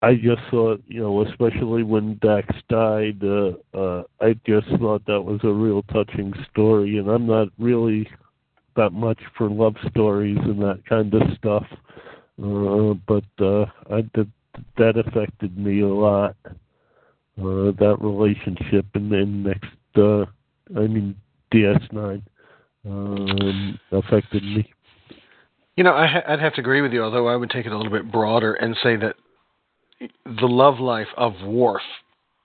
I 0.00 0.14
just 0.14 0.42
thought, 0.50 0.80
you 0.86 1.00
know, 1.00 1.22
especially 1.26 1.82
when 1.82 2.18
Dax 2.22 2.46
died, 2.68 3.20
uh, 3.22 3.52
uh, 3.76 4.02
I 4.20 4.34
just 4.46 4.68
thought 4.78 5.04
that 5.06 5.20
was 5.20 5.40
a 5.42 5.48
real 5.52 5.82
touching 5.84 6.32
story, 6.50 6.98
and 6.98 7.08
I'm 7.08 7.26
not 7.26 7.48
really 7.58 8.08
that 8.76 8.90
much 8.90 9.18
for 9.36 9.50
love 9.50 9.74
stories 9.90 10.38
and 10.40 10.62
that 10.62 10.82
kind 10.88 11.12
of 11.12 11.22
stuff. 11.36 11.66
Uh, 12.40 12.94
but 13.08 13.44
uh, 13.44 13.66
I 13.92 14.02
did, 14.14 14.30
that 14.76 14.96
affected 14.96 15.58
me 15.58 15.80
a 15.80 15.88
lot. 15.88 16.36
Uh, 17.38 17.70
that 17.78 17.96
relationship 18.00 18.84
and 18.94 19.12
then 19.12 19.44
next, 19.44 19.68
uh, 19.96 20.24
I 20.76 20.86
mean 20.88 21.14
DS9, 21.52 22.22
um, 22.84 23.78
affected 23.92 24.42
me. 24.42 24.72
You 25.76 25.84
know, 25.84 25.92
I 25.92 26.20
I'd 26.26 26.40
have 26.40 26.54
to 26.54 26.60
agree 26.60 26.80
with 26.80 26.92
you, 26.92 27.04
although 27.04 27.28
I 27.28 27.36
would 27.36 27.50
take 27.50 27.64
it 27.64 27.72
a 27.72 27.76
little 27.76 27.92
bit 27.92 28.10
broader 28.10 28.54
and 28.54 28.76
say 28.82 28.96
that 28.96 29.14
the 30.24 30.46
love 30.46 30.80
life 30.80 31.08
of 31.16 31.34
Worf, 31.44 31.82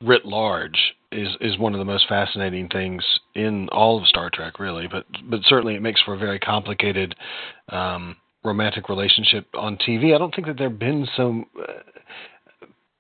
writ 0.02 0.26
large, 0.26 0.94
is 1.12 1.30
is 1.42 1.58
one 1.58 1.74
of 1.74 1.80
the 1.80 1.86
most 1.86 2.08
fascinating 2.08 2.70
things 2.70 3.04
in 3.34 3.70
all 3.70 4.00
of 4.00 4.08
Star 4.08 4.30
Trek, 4.32 4.60
really. 4.60 4.88
But 4.88 5.06
but 5.28 5.40
certainly 5.46 5.76
it 5.76 5.82
makes 5.82 6.02
for 6.02 6.14
a 6.14 6.18
very 6.18 6.40
complicated 6.40 7.16
um, 7.70 8.16
romantic 8.44 8.90
relationship 8.90 9.48
on 9.56 9.78
TV. 9.78 10.14
I 10.14 10.18
don't 10.18 10.34
think 10.36 10.48
that 10.48 10.58
there 10.58 10.70
have 10.70 10.80
been 10.80 11.08
some 11.16 11.46
uh, 11.60 11.74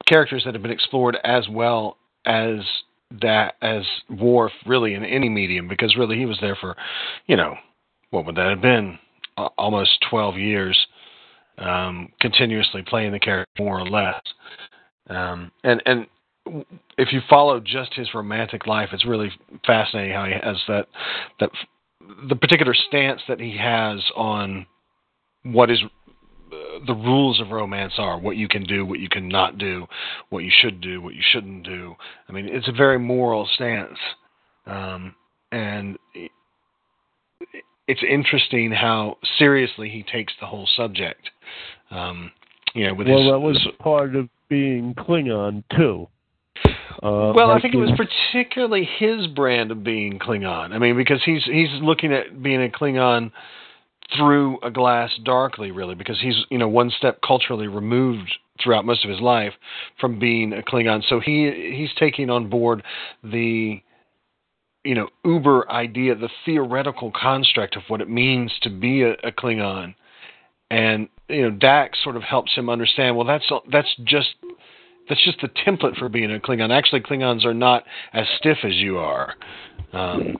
characters 0.07 0.43
that 0.45 0.53
have 0.53 0.63
been 0.63 0.71
explored 0.71 1.17
as 1.23 1.47
well 1.49 1.97
as 2.25 2.59
that 3.21 3.55
as 3.61 3.83
Worf 4.09 4.51
really 4.65 4.93
in 4.93 5.03
any 5.03 5.29
medium, 5.29 5.67
because 5.67 5.95
really 5.95 6.17
he 6.17 6.25
was 6.25 6.37
there 6.41 6.57
for, 6.59 6.75
you 7.27 7.35
know, 7.35 7.55
what 8.09 8.25
would 8.25 8.35
that 8.35 8.49
have 8.49 8.61
been? 8.61 8.97
Almost 9.57 9.91
12 10.09 10.37
years, 10.37 10.87
um, 11.57 12.09
continuously 12.21 12.83
playing 12.83 13.11
the 13.11 13.19
character 13.19 13.63
more 13.63 13.79
or 13.79 13.87
less. 13.87 14.21
Um, 15.09 15.51
and 15.63 15.81
and 15.85 16.07
if 16.97 17.11
you 17.11 17.21
follow 17.29 17.59
just 17.59 17.93
his 17.93 18.13
romantic 18.13 18.67
life, 18.67 18.89
it's 18.91 19.05
really 19.05 19.31
fascinating 19.65 20.13
how 20.13 20.25
he 20.25 20.33
has 20.33 20.57
that 20.67 20.87
that 21.39 21.49
the 22.27 22.35
particular 22.35 22.73
stance 22.73 23.21
that 23.27 23.39
he 23.39 23.57
has 23.57 24.03
on 24.15 24.65
what 25.43 25.69
is 25.69 25.81
the 26.85 26.93
rules 26.93 27.39
of 27.39 27.49
romance 27.49 27.93
are, 27.97 28.19
what 28.19 28.37
you 28.37 28.47
can 28.47 28.63
do, 28.63 28.85
what 28.85 28.99
you 28.99 29.09
cannot 29.09 29.57
do, 29.57 29.85
what 30.29 30.43
you 30.43 30.51
should 30.61 30.81
do, 30.81 31.01
what 31.01 31.13
you 31.13 31.21
shouldn't 31.31 31.63
do. 31.63 31.95
I 32.27 32.31
mean, 32.31 32.47
it's 32.49 32.67
a 32.67 32.71
very 32.71 32.99
moral 32.99 33.47
stance, 33.55 33.97
um, 34.65 35.15
and 35.51 35.97
it's 37.87 38.03
interesting 38.07 38.71
how 38.71 39.17
seriously 39.37 39.89
he 39.89 40.03
takes 40.03 40.33
the 40.39 40.45
whole 40.45 40.67
subject. 40.75 41.29
Um, 41.91 42.31
you 42.73 42.87
know, 42.87 42.93
with 42.93 43.07
well, 43.07 43.17
his, 43.17 43.31
that 43.31 43.39
was 43.39 43.67
part 43.79 44.15
of 44.15 44.29
being 44.49 44.95
Klingon 44.95 45.63
too. 45.75 46.07
Uh, 47.01 47.33
well, 47.35 47.51
I 47.51 47.59
think 47.59 47.73
it 47.73 47.77
was 47.77 47.91
particularly 47.97 48.87
his 48.97 49.27
brand 49.27 49.71
of 49.71 49.83
being 49.83 50.19
Klingon. 50.19 50.71
I 50.71 50.77
mean, 50.77 50.95
because 50.95 51.21
he's 51.25 51.43
he's 51.43 51.69
looking 51.81 52.13
at 52.13 52.41
being 52.41 52.63
a 52.63 52.69
Klingon 52.69 53.31
through 54.15 54.59
a 54.61 54.71
glass 54.71 55.11
darkly, 55.23 55.71
really, 55.71 55.95
because 55.95 56.19
he's 56.21 56.35
you 56.49 56.57
know 56.57 56.67
one 56.67 56.91
step 56.97 57.19
culturally 57.25 57.67
removed 57.67 58.33
throughout 58.61 58.85
most 58.85 59.03
of 59.03 59.09
his 59.09 59.19
life 59.19 59.53
from 59.99 60.19
being 60.19 60.53
a 60.53 60.61
Klingon. 60.61 61.01
So 61.07 61.19
he 61.19 61.75
he's 61.75 61.93
taking 61.97 62.29
on 62.29 62.49
board 62.49 62.83
the 63.23 63.81
you 64.83 64.95
know 64.95 65.09
uber 65.25 65.69
idea, 65.71 66.15
the 66.15 66.29
theoretical 66.45 67.11
construct 67.11 67.75
of 67.75 67.83
what 67.87 68.01
it 68.01 68.09
means 68.09 68.51
to 68.61 68.69
be 68.69 69.03
a, 69.03 69.13
a 69.23 69.31
Klingon, 69.31 69.95
and 70.69 71.07
you 71.29 71.43
know 71.43 71.51
Dax 71.51 71.97
sort 72.03 72.15
of 72.15 72.23
helps 72.23 72.53
him 72.53 72.69
understand. 72.69 73.15
Well, 73.15 73.27
that's 73.27 73.49
that's 73.71 73.95
just 74.03 74.35
that's 75.09 75.23
just 75.23 75.41
the 75.41 75.49
template 75.49 75.97
for 75.97 76.09
being 76.09 76.33
a 76.33 76.39
Klingon. 76.39 76.71
Actually, 76.71 77.01
Klingons 77.01 77.45
are 77.45 77.53
not 77.53 77.83
as 78.13 78.25
stiff 78.37 78.59
as 78.63 78.75
you 78.75 78.97
are. 78.97 79.35
Um, 79.91 80.37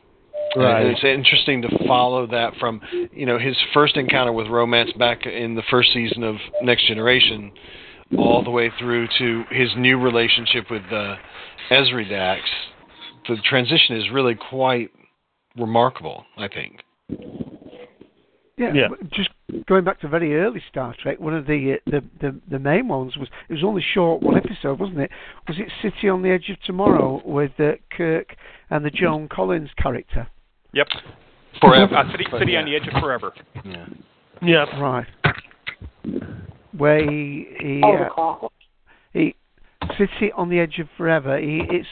Right. 0.56 0.82
And 0.82 0.90
it's 0.92 1.04
interesting 1.04 1.62
to 1.64 1.88
follow 1.88 2.28
that 2.28 2.54
from 2.60 2.82
you 3.12 3.26
know 3.26 3.40
his 3.40 3.56
first 3.74 3.98
encounter 3.98 4.32
with 4.32 4.48
romance 4.48 4.92
back 4.94 5.26
in 5.26 5.56
the 5.56 5.64
first 5.72 5.92
season 5.94 6.24
of 6.24 6.36
Next 6.62 6.88
Generation, 6.88 7.52
all 8.18 8.44
the 8.44 8.52
way 8.52 8.72
through 8.80 9.08
to 9.20 9.44
his 9.50 9.70
new 9.78 10.00
relationship 10.00 10.70
with 10.70 10.84
uh, 10.92 11.16
Ezri 11.72 12.08
Dax. 12.10 12.42
The 13.28 13.38
transition 13.50 13.96
is 13.98 14.12
really 14.12 14.36
quite 14.36 14.92
remarkable, 15.58 16.26
I 16.38 16.48
think. 16.48 16.82
Yeah, 18.58 18.72
Yeah. 18.74 18.88
just 19.12 19.30
going 19.66 19.84
back 19.84 20.00
to 20.02 20.08
very 20.08 20.36
early 20.38 20.62
Star 20.70 20.94
Trek, 21.02 21.20
one 21.20 21.34
of 21.34 21.48
the, 21.48 21.74
uh, 21.74 21.90
the 21.90 22.04
the 22.22 22.40
the 22.52 22.60
main 22.60 22.88
ones 22.88 23.18
was 23.18 23.28
it 23.50 23.54
was 23.54 23.64
only 23.64 23.82
short 23.94 24.22
one 24.22 24.38
episode, 24.38 24.80
wasn't 24.80 25.00
it? 25.00 25.12
Was 25.48 25.58
it 25.58 25.72
City 25.82 26.08
on 26.10 26.22
the 26.22 26.30
Edge 26.30 26.50
of 26.50 26.62
Tomorrow 26.62 27.24
with 27.26 27.52
uh, 27.60 27.72
Kirk 27.96 28.36
and 28.70 28.86
the 28.86 28.92
Joan 28.92 29.28
Collins 29.28 29.72
character? 29.82 30.28
Yep, 30.74 30.88
Forever. 31.62 31.96
Uh, 31.98 32.12
City, 32.12 32.26
City 32.40 32.58
on 32.58 32.66
the 32.66 32.76
Edge 32.76 32.88
of 32.88 33.02
Forever. 33.02 33.34
Yeah. 33.64 33.86
Yeah. 34.42 34.80
Right. 34.82 35.08
Where 36.78 37.00
he 37.10 37.48
he 37.60 37.82
Oh, 37.84 37.94
uh, 37.96 38.04
the 38.04 38.10
classic. 38.10 38.50
he 39.14 39.36
City 39.98 40.32
on 40.36 40.50
the 40.50 40.60
Edge 40.60 40.80
of 40.80 40.88
Forever. 40.98 41.40
He, 41.40 41.62
it's 41.70 41.88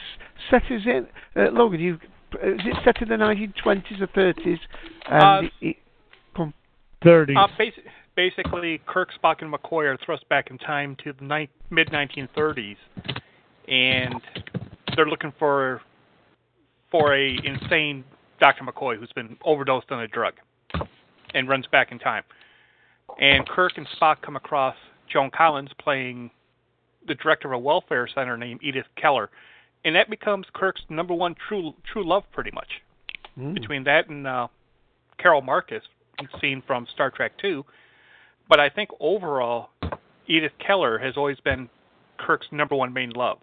set 0.50 0.62
as 0.70 0.82
in 0.84 1.06
uh, 1.36 1.50
Logan. 1.52 1.80
You 1.80 1.94
is 2.42 2.60
it 2.64 2.76
set 2.84 3.00
in 3.02 3.08
the 3.08 3.14
1920s 3.16 4.00
or 4.00 4.06
30s? 4.08 4.58
And 5.10 5.46
Uh, 5.46 5.50
it, 5.60 5.76
come. 6.34 6.54
30s. 7.04 7.36
Uh, 7.36 7.46
basi- 7.58 7.82
basically, 8.16 8.80
Kirk, 8.86 9.10
Spock, 9.22 9.42
and 9.42 9.52
McCoy 9.52 9.84
are 9.84 9.98
thrust 10.04 10.26
back 10.30 10.50
in 10.50 10.56
time 10.58 10.96
to 11.04 11.12
the 11.12 11.24
ni- 11.24 11.48
mid 11.70 11.88
1930s, 11.88 12.76
and 13.68 14.14
they're 14.96 15.06
looking 15.06 15.32
for 15.38 15.80
for 16.90 17.14
a 17.14 17.36
insane 17.44 18.02
Dr. 18.42 18.64
McCoy 18.64 18.98
who's 18.98 19.12
been 19.12 19.36
overdosed 19.44 19.92
on 19.92 20.02
a 20.02 20.08
drug 20.08 20.34
and 21.32 21.48
runs 21.48 21.64
back 21.70 21.92
in 21.92 22.00
time. 22.00 22.24
And 23.20 23.48
Kirk 23.48 23.74
and 23.76 23.86
Spock 23.96 24.16
come 24.20 24.34
across 24.34 24.74
Joan 25.12 25.30
Collins 25.30 25.70
playing 25.78 26.28
the 27.06 27.14
director 27.14 27.46
of 27.46 27.54
a 27.54 27.58
welfare 27.58 28.08
center 28.12 28.36
named 28.36 28.58
Edith 28.60 28.86
Keeler, 29.00 29.30
and 29.84 29.94
that 29.94 30.10
becomes 30.10 30.46
Kirk's 30.54 30.80
number 30.88 31.14
one 31.14 31.36
true 31.48 31.72
true 31.92 32.04
love, 32.04 32.24
pretty 32.32 32.50
much. 32.52 32.66
Mm. 33.38 33.54
Between 33.54 33.84
that 33.84 34.08
and 34.08 34.26
uh, 34.26 34.48
Carol 35.18 35.40
Marcus, 35.40 35.84
seen 36.40 36.64
from 36.66 36.88
Star 36.92 37.12
Trek 37.12 37.32
Two, 37.40 37.64
but 38.48 38.58
I 38.58 38.68
think 38.68 38.90
overall, 38.98 39.70
Edith 40.26 40.52
Keeler 40.66 40.98
has 40.98 41.16
always 41.16 41.38
been 41.40 41.68
Kirk's 42.18 42.46
number 42.50 42.74
one 42.74 42.92
main 42.92 43.10
love, 43.10 43.38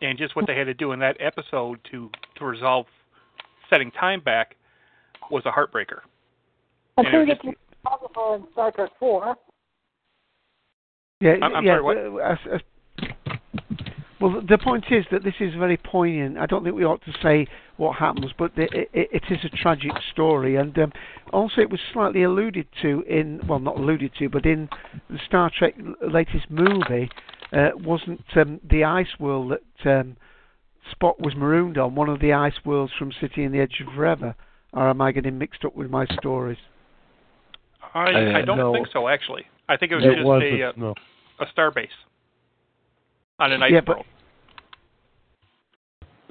and 0.00 0.18
just 0.18 0.36
what 0.36 0.46
they 0.46 0.56
had 0.56 0.64
to 0.66 0.74
do 0.74 0.92
in 0.92 1.00
that 1.00 1.16
episode 1.18 1.80
to 1.90 2.10
to 2.38 2.44
resolve 2.44 2.86
setting 3.72 3.90
time 3.92 4.20
back 4.20 4.56
was 5.30 5.42
a 5.46 5.50
heartbreaker. 5.50 6.00
I 6.98 7.02
think 7.04 7.28
was 7.28 7.38
it's 7.42 7.58
possible 7.82 8.34
in 8.34 8.52
Star 8.52 8.70
Trek 8.70 8.90
Four. 9.00 9.34
Yeah, 11.20 11.32
I'm- 11.40 11.54
I'm 11.56 11.64
yeah. 11.64 11.78
sorry, 11.78 11.82
what? 11.82 11.96
uh, 11.96 12.16
as- 12.18 12.46
as- 12.52 12.60
well, 14.20 14.40
the 14.40 14.58
point 14.58 14.84
is 14.90 15.04
that 15.10 15.22
this 15.24 15.34
is 15.40 15.54
very 15.54 15.76
poignant. 15.76 16.38
I 16.38 16.46
don't 16.46 16.62
think 16.62 16.76
we 16.76 16.84
ought 16.84 17.02
to 17.02 17.12
say 17.22 17.46
what 17.76 17.96
happens, 17.96 18.32
but 18.38 18.54
the, 18.54 18.64
it, 18.72 18.90
it 18.92 19.22
is 19.30 19.44
a 19.44 19.48
tragic 19.48 19.92
story, 20.12 20.56
and 20.56 20.78
um, 20.78 20.92
also 21.32 21.60
it 21.60 21.70
was 21.70 21.80
slightly 21.92 22.22
alluded 22.22 22.66
to 22.82 23.02
in 23.08 23.40
well, 23.48 23.58
not 23.58 23.78
alluded 23.78 24.12
to, 24.18 24.28
but 24.28 24.44
in 24.44 24.68
the 25.08 25.18
Star 25.26 25.50
Trek 25.56 25.74
latest 26.02 26.50
movie, 26.50 27.10
uh, 27.52 27.70
wasn't 27.76 28.24
um, 28.36 28.60
the 28.68 28.84
ice 28.84 29.18
world 29.18 29.52
that 29.52 30.00
um, 30.00 30.16
Spock 30.90 31.18
was 31.20 31.34
marooned 31.36 31.78
on 31.78 31.94
one 31.94 32.08
of 32.08 32.20
the 32.20 32.32
ice 32.32 32.54
worlds 32.64 32.92
from 32.98 33.12
City 33.20 33.44
in 33.44 33.52
the 33.52 33.60
Edge 33.60 33.80
of 33.86 33.92
Forever? 33.94 34.34
Or 34.72 34.88
am 34.88 35.00
I 35.00 35.12
getting 35.12 35.38
mixed 35.38 35.64
up 35.64 35.76
with 35.76 35.90
my 35.90 36.06
stories? 36.18 36.58
I, 37.94 38.04
Uh, 38.12 38.38
I 38.38 38.42
don't 38.42 38.56
no. 38.56 38.72
think 38.72 38.88
so, 38.92 39.06
actually. 39.08 39.44
I 39.68 39.76
think 39.76 39.92
it 39.92 39.96
was 39.96 40.04
It 40.04 40.14
just 40.14 40.24
wasn't, 40.24 40.60
a 40.60 40.68
uh, 40.68 40.72
no. 40.76 40.94
a 41.40 41.46
star 41.52 41.70
base 41.70 41.90
on 43.38 43.52
an 43.52 43.62
ice 43.62 43.70
Yeah, 43.72 43.80
but- 43.80 43.96
world. 43.96 44.06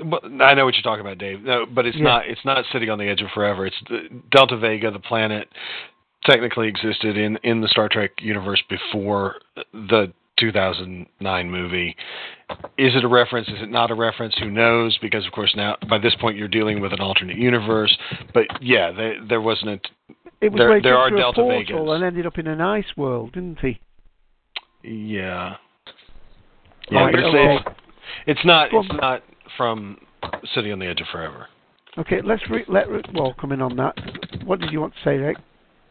But 0.03 0.23
I 0.41 0.55
know 0.55 0.65
what 0.65 0.73
you're 0.73 0.81
talking 0.81 1.01
about, 1.01 1.19
Dave. 1.19 1.43
No, 1.43 1.65
but 1.67 1.85
it's 1.85 1.95
Yeah. 1.97 2.03
not. 2.05 2.27
It's 2.27 2.43
not 2.43 2.65
sitting 2.71 2.89
on 2.89 2.97
the 2.97 3.07
edge 3.07 3.21
of 3.21 3.29
forever. 3.31 3.67
It's 3.67 3.79
the, 3.87 4.09
Delta 4.31 4.57
Vega, 4.57 4.89
the 4.89 4.99
planet, 4.99 5.47
technically 6.25 6.67
existed 6.67 7.17
in 7.17 7.37
in 7.43 7.61
the 7.61 7.67
Star 7.67 7.87
Trek 7.87 8.11
universe 8.19 8.61
before 8.67 9.35
the 9.73 10.11
2009 10.41 11.49
movie. 11.51 11.95
Is 12.77 12.93
it 12.95 13.05
a 13.05 13.07
reference? 13.07 13.47
Is 13.47 13.61
it 13.61 13.69
not 13.71 13.91
a 13.91 13.95
reference? 13.95 14.35
Who 14.39 14.51
knows? 14.51 14.97
Because 15.01 15.25
of 15.25 15.31
course 15.31 15.53
now 15.55 15.77
by 15.89 15.97
this 15.99 16.13
point 16.19 16.35
you're 16.37 16.49
dealing 16.49 16.81
with 16.81 16.91
an 16.91 16.99
alternate 16.99 17.37
universe. 17.37 17.97
But 18.33 18.45
yeah, 18.61 18.91
there, 18.91 19.15
there 19.29 19.41
wasn't. 19.41 19.87
It 20.41 20.51
was 20.51 20.57
there 20.59 20.81
there 20.81 20.97
are 20.97 21.09
through 21.09 21.17
a 21.19 21.21
Delta 21.21 21.41
portal 21.41 21.59
Vegas. 21.59 21.95
and 21.95 22.03
ended 22.03 22.25
up 22.25 22.37
in 22.37 22.47
an 22.47 22.59
ice 22.59 22.97
world, 22.97 23.33
didn't 23.33 23.59
he? 23.59 23.79
Yeah. 24.83 25.55
Yeah, 26.89 27.09
but 27.11 27.19
it's, 27.19 27.27
okay. 27.27 27.55
it's, 27.55 27.77
it's 28.27 28.45
not. 28.45 28.73
Well- 28.73 28.83
It's 28.83 28.93
not 29.01 29.23
from 29.55 29.97
City 30.53 30.71
on 30.71 30.79
the 30.79 30.87
Edge 30.87 30.99
of 31.01 31.07
Forever. 31.11 31.47
Okay, 31.97 32.21
let's 32.23 32.41
re- 32.49 32.65
let 32.67 32.89
Rick 32.89 33.05
Wall 33.13 33.33
come 33.39 33.51
in 33.51 33.61
on 33.61 33.75
that. 33.75 33.95
What 34.45 34.59
did 34.59 34.71
you 34.71 34.79
want 34.81 34.93
to 34.93 34.99
say, 35.03 35.17
Rick? 35.17 35.37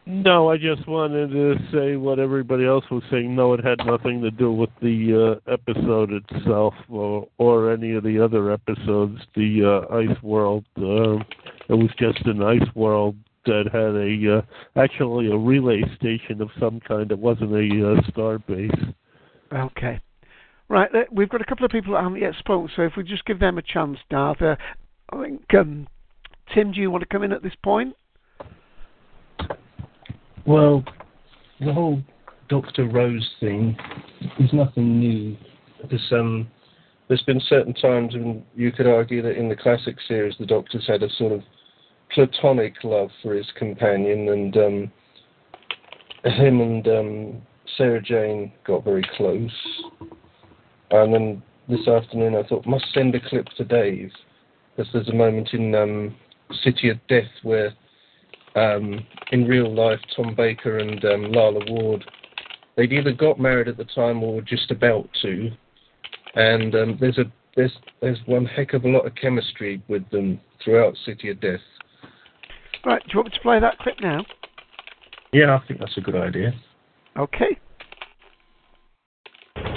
No, 0.07 0.49
I 0.49 0.57
just 0.57 0.87
wanted 0.87 1.29
to 1.31 1.55
say 1.71 1.95
what 1.95 2.17
everybody 2.17 2.65
else 2.65 2.85
was 2.89 3.03
saying. 3.11 3.35
No, 3.35 3.53
it 3.53 3.63
had 3.63 3.85
nothing 3.85 4.21
to 4.21 4.31
do 4.31 4.51
with 4.51 4.71
the 4.81 5.39
uh, 5.47 5.51
episode 5.51 6.11
itself 6.11 6.73
or, 6.89 7.27
or 7.37 7.71
any 7.71 7.93
of 7.93 8.03
the 8.03 8.23
other 8.23 8.51
episodes. 8.51 9.21
The 9.35 9.85
uh, 9.89 9.95
Ice 9.95 10.23
World, 10.23 10.65
uh, 10.77 11.17
it 11.69 11.75
was 11.75 11.91
just 11.99 12.25
an 12.25 12.41
Ice 12.41 12.67
World 12.73 13.15
that 13.45 13.65
had 13.71 13.95
a 13.95 14.39
uh, 14.39 14.81
actually 14.81 15.31
a 15.31 15.37
relay 15.37 15.81
station 15.95 16.41
of 16.41 16.49
some 16.59 16.79
kind. 16.79 17.11
It 17.11 17.19
wasn't 17.19 17.53
a 17.53 17.93
uh, 17.93 18.09
star 18.09 18.39
base. 18.39 18.71
Okay. 19.53 19.99
Right, 20.67 20.89
uh, 20.95 21.03
we've 21.11 21.29
got 21.29 21.41
a 21.41 21.45
couple 21.45 21.65
of 21.65 21.71
people 21.71 21.93
that 21.93 22.03
haven't 22.03 22.21
yet 22.21 22.33
spoken, 22.39 22.69
so 22.75 22.83
if 22.83 22.93
we 22.95 23.03
just 23.03 23.25
give 23.25 23.39
them 23.39 23.57
a 23.57 23.61
chance, 23.61 23.97
Darth. 24.09 24.41
Uh, 24.41 24.55
I 25.11 25.23
think, 25.23 25.53
um, 25.53 25.87
Tim, 26.53 26.71
do 26.71 26.79
you 26.79 26.89
want 26.89 27.01
to 27.01 27.07
come 27.07 27.23
in 27.23 27.33
at 27.33 27.43
this 27.43 27.55
point? 27.61 27.93
Well, 30.45 30.83
the 31.59 31.73
whole 31.73 32.01
Doctor 32.49 32.85
Rose 32.85 33.29
thing 33.39 33.77
is 34.39 34.51
nothing 34.51 34.99
new. 34.99 35.37
There's, 35.89 36.11
um, 36.11 36.47
there's 37.07 37.21
been 37.23 37.41
certain 37.47 37.73
times 37.73 38.13
when 38.13 38.43
you 38.55 38.71
could 38.71 38.87
argue 38.87 39.21
that 39.21 39.37
in 39.37 39.49
the 39.49 39.55
classic 39.55 39.97
series 40.07 40.35
the 40.39 40.45
Doctor's 40.45 40.87
had 40.87 41.03
a 41.03 41.09
sort 41.17 41.31
of 41.31 41.41
platonic 42.13 42.75
love 42.83 43.09
for 43.21 43.35
his 43.35 43.47
companion, 43.57 44.29
and 44.29 44.57
um, 44.57 44.91
him 46.25 46.61
and 46.61 46.87
um, 46.87 47.41
Sarah 47.77 48.01
Jane 48.01 48.51
got 48.65 48.83
very 48.83 49.07
close. 49.15 49.51
And 50.89 51.13
then 51.13 51.43
this 51.69 51.87
afternoon 51.87 52.35
I 52.35 52.47
thought 52.47 52.65
must 52.65 52.85
send 52.93 53.15
a 53.15 53.29
clip 53.29 53.47
to 53.57 53.63
Dave, 53.63 54.11
because 54.75 54.91
there's 54.91 55.09
a 55.09 55.13
moment 55.13 55.49
in 55.53 55.73
um, 55.75 56.15
City 56.63 56.89
of 56.89 56.97
Death 57.07 57.31
where 57.43 57.73
um, 58.55 59.05
in 59.31 59.47
real 59.47 59.73
life, 59.73 59.99
Tom 60.15 60.35
Baker 60.35 60.77
and 60.77 61.03
um, 61.05 61.31
Lalla 61.31 61.61
Ward, 61.69 62.03
they'd 62.75 62.91
either 62.91 63.13
got 63.13 63.39
married 63.39 63.67
at 63.67 63.77
the 63.77 63.85
time 63.85 64.23
or 64.23 64.35
were 64.35 64.41
just 64.41 64.71
about 64.71 65.09
to. 65.21 65.49
And 66.35 66.75
um, 66.75 66.97
there's 66.99 67.17
a 67.17 67.25
there's 67.55 67.73
there's 68.01 68.19
one 68.25 68.45
heck 68.45 68.73
of 68.73 68.85
a 68.85 68.87
lot 68.87 69.05
of 69.05 69.13
chemistry 69.15 69.81
with 69.87 70.09
them 70.09 70.39
throughout 70.63 70.95
City 71.05 71.29
of 71.29 71.41
Death. 71.41 71.59
Right, 72.85 73.01
do 73.03 73.09
you 73.13 73.19
want 73.19 73.27
me 73.27 73.37
to 73.37 73.41
play 73.41 73.59
that 73.59 73.77
clip 73.79 73.95
now? 74.01 74.25
Yeah, 75.33 75.55
I 75.55 75.67
think 75.67 75.79
that's 75.79 75.97
a 75.97 76.01
good 76.01 76.15
idea. 76.15 76.53
Okay. 77.17 77.57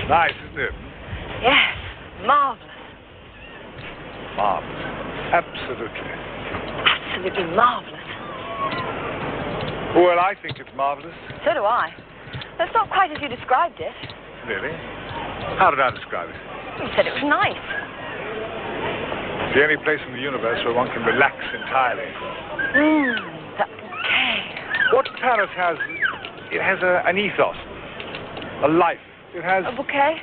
Nice, 0.09 0.33
isn't 0.51 0.61
it? 0.61 0.71
Yes, 1.43 1.77
marvelous. 2.25 2.71
Marvelous. 4.37 4.85
Absolutely. 5.33 6.11
Absolutely 7.17 7.57
marvelous. 7.57 8.94
Well, 9.95 10.19
I 10.19 10.35
think 10.43 10.59
it's 10.59 10.71
marvelous. 10.77 11.15
So 11.47 11.55
do 11.55 11.63
I. 11.65 11.91
That's 12.59 12.73
not 12.75 12.91
quite 12.91 13.11
as 13.13 13.19
you 13.23 13.29
described 13.29 13.79
it. 13.79 13.95
Really? 14.47 14.75
How 15.59 15.71
did 15.71 15.81
I 15.81 15.91
describe 15.91 16.29
it? 16.31 16.37
You 16.83 16.89
said 16.97 17.07
it 17.07 17.15
was 17.15 17.23
nice. 17.25 17.55
It's 19.47 19.55
the 19.55 19.63
only 19.63 19.79
place 19.87 20.01
in 20.07 20.13
the 20.15 20.23
universe 20.23 20.59
where 20.65 20.75
one 20.75 20.89
can 20.91 21.03
relax 21.07 21.37
entirely. 21.55 22.11
Mmm, 22.75 23.59
that 23.59 23.71
bouquet. 23.71 24.39
What 24.93 25.07
Paris 25.23 25.51
has, 25.57 25.79
it 26.51 26.61
has 26.61 26.79
a, 26.83 27.03
an 27.07 27.17
ethos, 27.19 27.55
a 28.67 28.69
life. 28.69 28.99
It 29.35 29.43
has 29.45 29.65
A 29.67 29.73
bouquet? 29.77 30.19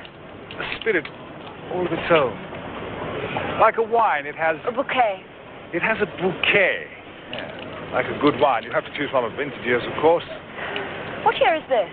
a 0.59 0.80
spirit 0.80 1.07
all 1.74 1.86
of 1.86 1.91
its 1.91 2.11
own. 2.11 2.36
Like 3.59 3.78
a 3.78 3.84
wine, 3.84 4.26
it 4.26 4.36
has 4.36 4.57
A 4.67 4.72
bouquet. 4.72 5.24
it 5.74 5.82
has 5.82 5.97
a 6.01 6.05
bouquet. 6.22 6.88
Yeah. 7.32 7.70
Like 7.91 8.07
a 8.07 8.15
good 8.23 8.39
wine, 8.39 8.63
you 8.63 8.71
have 8.71 8.87
to 8.87 8.93
choose 8.95 9.11
one 9.11 9.27
of 9.27 9.35
vintage 9.35 9.67
years, 9.67 9.83
of 9.83 9.91
course. 9.99 10.23
What 11.27 11.35
year 11.35 11.59
is 11.59 11.67
this? 11.67 11.91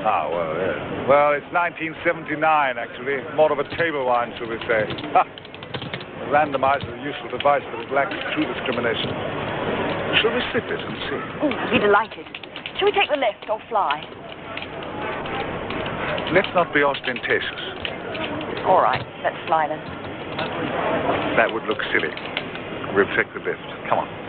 Ah, 0.00 0.24
well, 0.32 0.56
yeah. 0.56 1.04
Well, 1.04 1.36
it's 1.36 1.44
1979, 1.52 2.40
actually. 2.80 3.20
More 3.36 3.52
of 3.52 3.60
a 3.60 3.68
table 3.76 4.08
wine, 4.08 4.32
shall 4.40 4.48
we 4.48 4.56
say. 4.64 4.88
Ha! 5.12 5.28
A 5.28 6.26
randomizer 6.32 6.88
is 6.88 6.96
a 6.96 7.04
useful 7.04 7.28
device, 7.36 7.60
but 7.68 7.84
it 7.84 7.92
lacks 7.92 8.16
true 8.32 8.48
discrimination. 8.48 9.12
Shall 10.24 10.32
we 10.32 10.40
sip 10.56 10.64
it 10.64 10.80
and 10.80 10.96
see? 11.08 11.20
Oh, 11.44 11.52
I'd 11.52 11.72
be 11.72 11.80
delighted. 11.84 12.24
Shall 12.80 12.88
we 12.88 12.92
take 12.96 13.12
the 13.12 13.20
lift 13.20 13.44
or 13.48 13.60
fly? 13.68 14.00
Let's 16.32 16.48
not 16.56 16.72
be 16.72 16.80
ostentatious. 16.80 17.60
All 18.64 18.80
right, 18.80 19.04
let's 19.20 19.36
fly 19.48 19.68
then. 19.68 19.80
That 21.36 21.52
would 21.52 21.64
look 21.64 21.80
silly. 21.92 22.12
We'll 22.96 23.08
take 23.16 23.28
the 23.36 23.44
lift. 23.44 23.64
Come 23.88 24.00
on. 24.00 24.19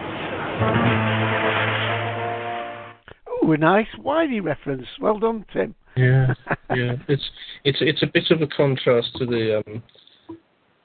Ooh, 3.43 3.51
a 3.53 3.57
nice 3.57 3.87
Whitey 3.99 4.43
reference. 4.43 4.85
Well 4.99 5.19
done, 5.19 5.45
Tim. 5.51 5.75
Yeah, 5.97 6.33
yeah. 6.75 6.95
It's 7.07 7.23
it's 7.63 7.79
it's 7.81 8.03
a 8.03 8.07
bit 8.07 8.29
of 8.31 8.41
a 8.41 8.47
contrast 8.47 9.09
to 9.17 9.25
the 9.25 9.57
um 9.65 9.83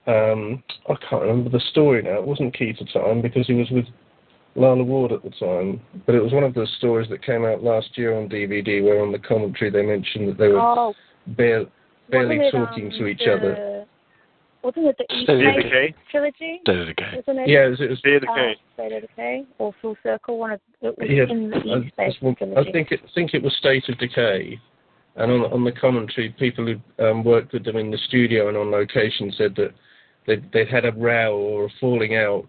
um 0.06 0.62
I 0.88 0.94
can't 1.08 1.22
remember 1.22 1.50
the 1.50 1.60
story 1.70 2.02
now. 2.02 2.18
It 2.18 2.26
wasn't 2.26 2.56
Key 2.56 2.72
to 2.72 2.84
Time 2.92 3.20
because 3.22 3.46
he 3.46 3.54
was 3.54 3.68
with 3.70 3.84
Lalla 4.54 4.82
Ward 4.82 5.12
at 5.12 5.22
the 5.22 5.30
time, 5.30 5.80
but 6.06 6.14
it 6.14 6.22
was 6.22 6.32
one 6.32 6.44
of 6.44 6.54
the 6.54 6.66
stories 6.78 7.08
that 7.10 7.22
came 7.22 7.44
out 7.44 7.62
last 7.62 7.88
year 7.96 8.16
on 8.16 8.28
DVD 8.28 8.82
where 8.82 9.02
on 9.02 9.12
the 9.12 9.18
commentary 9.18 9.70
they 9.70 9.82
mentioned 9.82 10.28
that 10.28 10.38
they 10.38 10.48
were 10.48 10.60
Oh, 10.60 10.94
bare, 11.26 11.66
barely 12.10 12.38
Wasn't 12.38 12.54
it, 12.64 12.66
talking 12.66 12.84
um, 12.86 12.98
to 12.98 13.06
each 13.06 13.18
the- 13.18 13.32
other. 13.34 13.86
Wasn't 14.66 14.86
it 14.86 14.96
the 14.98 15.14
East 15.14 15.24
State 15.24 15.46
of 15.46 15.54
Decay? 15.62 15.94
trilogy? 16.10 16.58
State 16.62 16.78
of 16.80 16.86
Decay. 16.88 17.12
Wasn't 17.16 17.38
it? 17.38 17.48
Yeah, 17.48 17.66
it 17.66 17.70
was- 17.70 17.80
it 17.80 17.90
was 17.90 17.98
State 18.00 18.16
of 18.16 18.24
uh, 18.28 18.34
Decay. 18.34 18.56
State 18.74 18.92
of 18.92 19.02
Decay 19.02 19.44
or 19.58 19.72
Full 19.80 19.96
Circle. 20.02 20.38
One 20.38 20.50
of 20.52 20.60
it 20.82 20.98
was 20.98 21.08
Yeah, 21.08 21.24
in 21.30 21.50
the 21.50 21.56
I, 21.56 21.78
East 21.78 21.92
Space 21.94 22.16
I 22.20 22.34
trilogy. 22.34 22.72
think 22.72 22.90
it 22.90 23.00
think 23.14 23.32
it 23.34 23.42
was 23.42 23.54
State 23.56 23.88
of 23.88 23.96
Decay, 23.98 24.58
and 25.14 25.30
on 25.30 25.52
on 25.52 25.62
the 25.64 25.70
commentary, 25.72 26.30
people 26.30 26.66
who 26.66 27.04
um, 27.04 27.22
worked 27.22 27.52
with 27.52 27.64
them 27.64 27.76
in 27.76 27.92
the 27.92 27.98
studio 28.08 28.48
and 28.48 28.56
on 28.56 28.72
location 28.72 29.30
said 29.38 29.54
that 29.54 29.72
they 30.26 30.36
they'd 30.52 30.68
had 30.68 30.84
a 30.84 30.90
row 30.92 31.36
or 31.38 31.66
a 31.66 31.70
falling 31.80 32.16
out, 32.16 32.48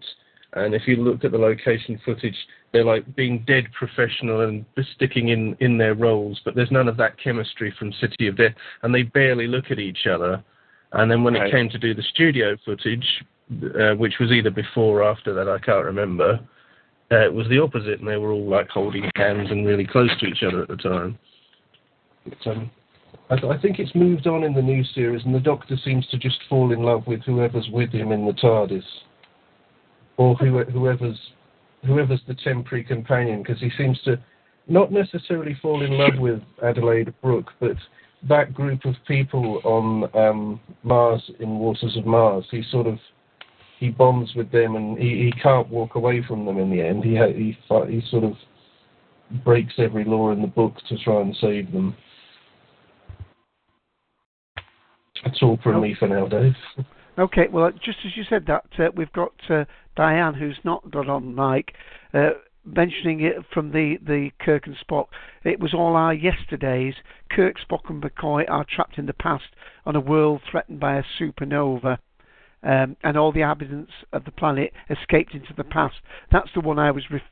and 0.54 0.74
if 0.74 0.88
you 0.88 0.96
looked 0.96 1.24
at 1.24 1.30
the 1.30 1.38
location 1.38 2.00
footage, 2.04 2.36
they're 2.72 2.84
like 2.84 3.04
being 3.14 3.44
dead 3.46 3.66
professional 3.78 4.40
and 4.40 4.64
sticking 4.96 5.28
in 5.28 5.56
in 5.60 5.78
their 5.78 5.94
roles, 5.94 6.40
but 6.44 6.56
there's 6.56 6.72
none 6.72 6.88
of 6.88 6.96
that 6.96 7.16
chemistry 7.22 7.70
from 7.78 7.92
City 7.92 8.26
of 8.26 8.36
Death, 8.36 8.54
and 8.82 8.92
they 8.92 9.04
barely 9.04 9.46
look 9.46 9.70
at 9.70 9.78
each 9.78 10.08
other. 10.08 10.42
And 10.92 11.10
then 11.10 11.22
when 11.22 11.34
Right. 11.34 11.48
it 11.48 11.50
came 11.50 11.68
to 11.70 11.78
do 11.78 11.94
the 11.94 12.02
studio 12.02 12.56
footage, 12.64 13.24
uh, 13.78 13.94
which 13.94 14.18
was 14.18 14.30
either 14.30 14.50
before 14.50 15.00
or 15.00 15.04
after 15.04 15.32
that, 15.34 15.48
I 15.48 15.58
can't 15.58 15.84
remember. 15.84 16.40
Uh, 17.10 17.24
it 17.24 17.32
was 17.32 17.48
the 17.48 17.58
opposite, 17.58 18.00
and 18.00 18.08
they 18.08 18.16
were 18.16 18.32
all 18.32 18.46
like 18.46 18.68
holding 18.68 19.10
hands 19.16 19.50
and 19.50 19.66
really 19.66 19.86
close 19.86 20.10
to 20.20 20.26
each 20.26 20.42
other 20.42 20.62
at 20.62 20.68
the 20.68 20.76
time. 20.76 21.18
But, 22.26 22.46
um, 22.46 22.70
I, 23.30 23.36
th- 23.36 23.52
I 23.52 23.58
think 23.60 23.78
it's 23.78 23.94
moved 23.94 24.26
on 24.26 24.44
in 24.44 24.54
the 24.54 24.62
new 24.62 24.84
series, 24.84 25.24
and 25.24 25.34
the 25.34 25.40
Doctor 25.40 25.76
seems 25.84 26.06
to 26.08 26.18
just 26.18 26.38
fall 26.48 26.72
in 26.72 26.82
love 26.82 27.06
with 27.06 27.22
whoever's 27.22 27.68
with 27.70 27.90
him 27.90 28.12
in 28.12 28.26
the 28.26 28.32
TARDIS, 28.32 28.84
or 30.16 30.34
who, 30.36 30.64
whoever's 30.64 31.18
whoever's 31.86 32.20
the 32.26 32.34
temporary 32.34 32.84
companion, 32.84 33.42
because 33.42 33.60
he 33.60 33.70
seems 33.78 34.00
to 34.02 34.18
not 34.66 34.92
necessarily 34.92 35.56
fall 35.62 35.82
in 35.82 35.92
love 35.92 36.18
with 36.18 36.42
Adelaide 36.62 37.14
Brooke, 37.22 37.52
but 37.60 37.76
that 38.28 38.52
group 38.54 38.84
of 38.84 38.94
people 39.06 39.60
on 39.64 40.10
um, 40.16 40.60
Mars 40.82 41.30
in 41.40 41.58
Waters 41.58 41.96
of 41.96 42.06
Mars. 42.06 42.44
He 42.50 42.62
sort 42.70 42.86
of 42.86 42.98
he 43.78 43.90
bonds 43.90 44.34
with 44.34 44.50
them, 44.50 44.74
and 44.76 44.98
he, 44.98 45.30
he 45.32 45.32
can't 45.40 45.68
walk 45.68 45.94
away 45.94 46.22
from 46.26 46.44
them 46.44 46.58
in 46.58 46.70
the 46.70 46.82
end. 46.82 47.04
He 47.04 47.16
he 47.16 47.56
he 47.88 48.02
sort 48.10 48.24
of 48.24 48.34
breaks 49.44 49.74
every 49.78 50.04
law 50.04 50.32
in 50.32 50.40
the 50.42 50.48
book 50.48 50.74
to 50.88 50.98
try 50.98 51.20
and 51.20 51.36
save 51.40 51.70
them. 51.72 51.96
That's 55.24 55.42
all 55.42 55.58
from 55.62 55.82
me 55.82 55.94
for 55.98 56.08
now, 56.08 56.26
Dave. 56.26 56.54
Okay, 57.18 57.48
well, 57.50 57.72
just 57.72 57.98
as 58.06 58.16
you 58.16 58.22
said 58.28 58.46
that, 58.46 58.66
uh, 58.78 58.90
we've 58.94 59.12
got 59.12 59.32
uh, 59.50 59.64
Diane, 59.96 60.34
who's 60.34 60.58
not 60.62 60.88
got 60.90 61.08
on 61.08 61.34
mic, 61.34 61.74
uh, 62.14 62.30
mentioning 62.74 63.20
it 63.20 63.36
from 63.52 63.72
the, 63.72 63.96
the 64.04 64.30
Kirk 64.40 64.66
and 64.66 64.76
Spock. 64.76 65.06
It 65.44 65.60
was 65.60 65.74
all 65.74 65.96
our 65.96 66.14
yesterdays. 66.14 66.94
Kirk, 67.30 67.56
Spock, 67.58 67.88
and 67.88 68.02
McCoy 68.02 68.48
are 68.48 68.64
trapped 68.64 68.98
in 68.98 69.06
the 69.06 69.12
past 69.12 69.44
on 69.86 69.96
a 69.96 70.00
world 70.00 70.42
threatened 70.50 70.80
by 70.80 70.96
a 70.96 71.04
supernova. 71.20 71.98
Um, 72.60 72.96
and 73.04 73.16
all 73.16 73.30
the 73.30 73.42
inhabitants 73.42 73.92
of 74.12 74.24
the 74.24 74.32
planet 74.32 74.72
escaped 74.90 75.32
into 75.32 75.54
the 75.56 75.62
past. 75.62 75.96
That's 76.32 76.50
the 76.54 76.60
one 76.60 76.78
I 76.78 76.90
was 76.90 77.04
ref- 77.08 77.22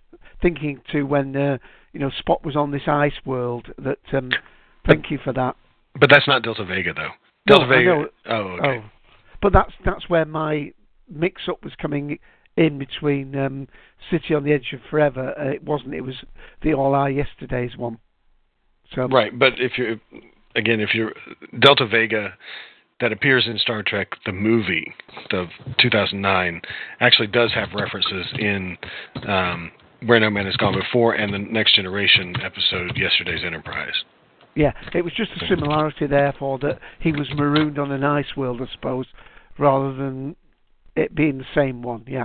thinking 0.41 0.81
to 0.93 1.03
when 1.03 1.37
uh, 1.37 1.59
you 1.93 1.99
know 1.99 2.11
Spock 2.11 2.45
was 2.45 2.55
on 2.55 2.71
this 2.71 2.87
ice 2.87 3.19
world. 3.25 3.67
That 3.77 3.99
um, 4.13 4.31
thank 4.87 5.11
you 5.11 5.19
for 5.23 5.33
that. 5.33 5.57
But 5.99 6.11
that's 6.11 6.29
not 6.29 6.45
Delta 6.45 6.65
Vega, 6.65 6.95
though. 6.95 7.11
Delta 7.49 7.65
I 7.65 7.69
Vega. 7.69 8.05
Oh, 8.27 8.35
okay. 8.35 8.69
Oh, 8.69 8.91
but 9.43 9.53
that's 9.53 9.73
that's 9.85 10.09
where 10.09 10.25
my 10.25 10.73
mix-up 11.09 11.63
was 11.65 11.73
coming 11.81 12.19
in 12.57 12.79
between 12.79 13.37
um, 13.37 13.69
City 14.11 14.35
on 14.35 14.45
the 14.45 14.53
Edge 14.53 14.73
of 14.73 14.81
Forever. 14.91 15.35
Uh, 15.39 15.51
it 15.51 15.63
wasn't. 15.63 15.95
It 15.95 16.03
was 16.03 16.15
the 16.63 16.75
All 16.75 16.95
Our 16.95 17.11
Yesterdays 17.11 17.77
one. 17.77 17.99
So 18.95 19.07
Right, 19.09 19.37
but 19.37 19.55
if 19.59 19.79
you 19.79 20.01
again, 20.55 20.81
if 20.81 20.95
you're 20.95 21.13
Delta 21.61 21.87
Vega 21.87 22.35
that 23.01 23.13
appears 23.13 23.47
in 23.47 23.59
Star 23.59 23.83
Trek 23.83 24.09
the 24.25 24.33
movie, 24.33 24.95
the 25.31 25.47
2009, 25.81 26.63
actually 27.01 27.27
does 27.29 27.53
have 27.53 27.69
references 27.75 28.27
in 28.39 28.77
um, 29.29 29.71
Where 30.07 30.19
No 30.19 30.31
Man 30.31 30.47
Has 30.47 30.57
Gone 30.57 30.75
Before 30.75 31.15
and 31.15 31.33
the 31.33 31.39
Next 31.39 31.75
Generation 31.75 32.35
episode, 32.43 32.97
Yesterday's 32.97 33.45
Enterprise. 33.45 33.93
Yeah, 34.55 34.73
it 34.95 35.03
was 35.03 35.13
just 35.13 35.33
a 35.33 35.47
similarity, 35.47 36.07
therefore, 36.07 36.59
that 36.61 36.79
he 36.99 37.13
was 37.13 37.29
marooned 37.35 37.79
on 37.79 37.93
an 37.93 38.03
ice 38.03 38.35
world, 38.39 38.63
I 38.63 38.73
suppose, 38.73 39.05
rather 39.59 39.95
than 39.95 40.35
it 40.97 41.15
being 41.15 41.37
the 41.37 41.45
same 41.55 41.83
one. 41.83 42.05
Yeah. 42.09 42.25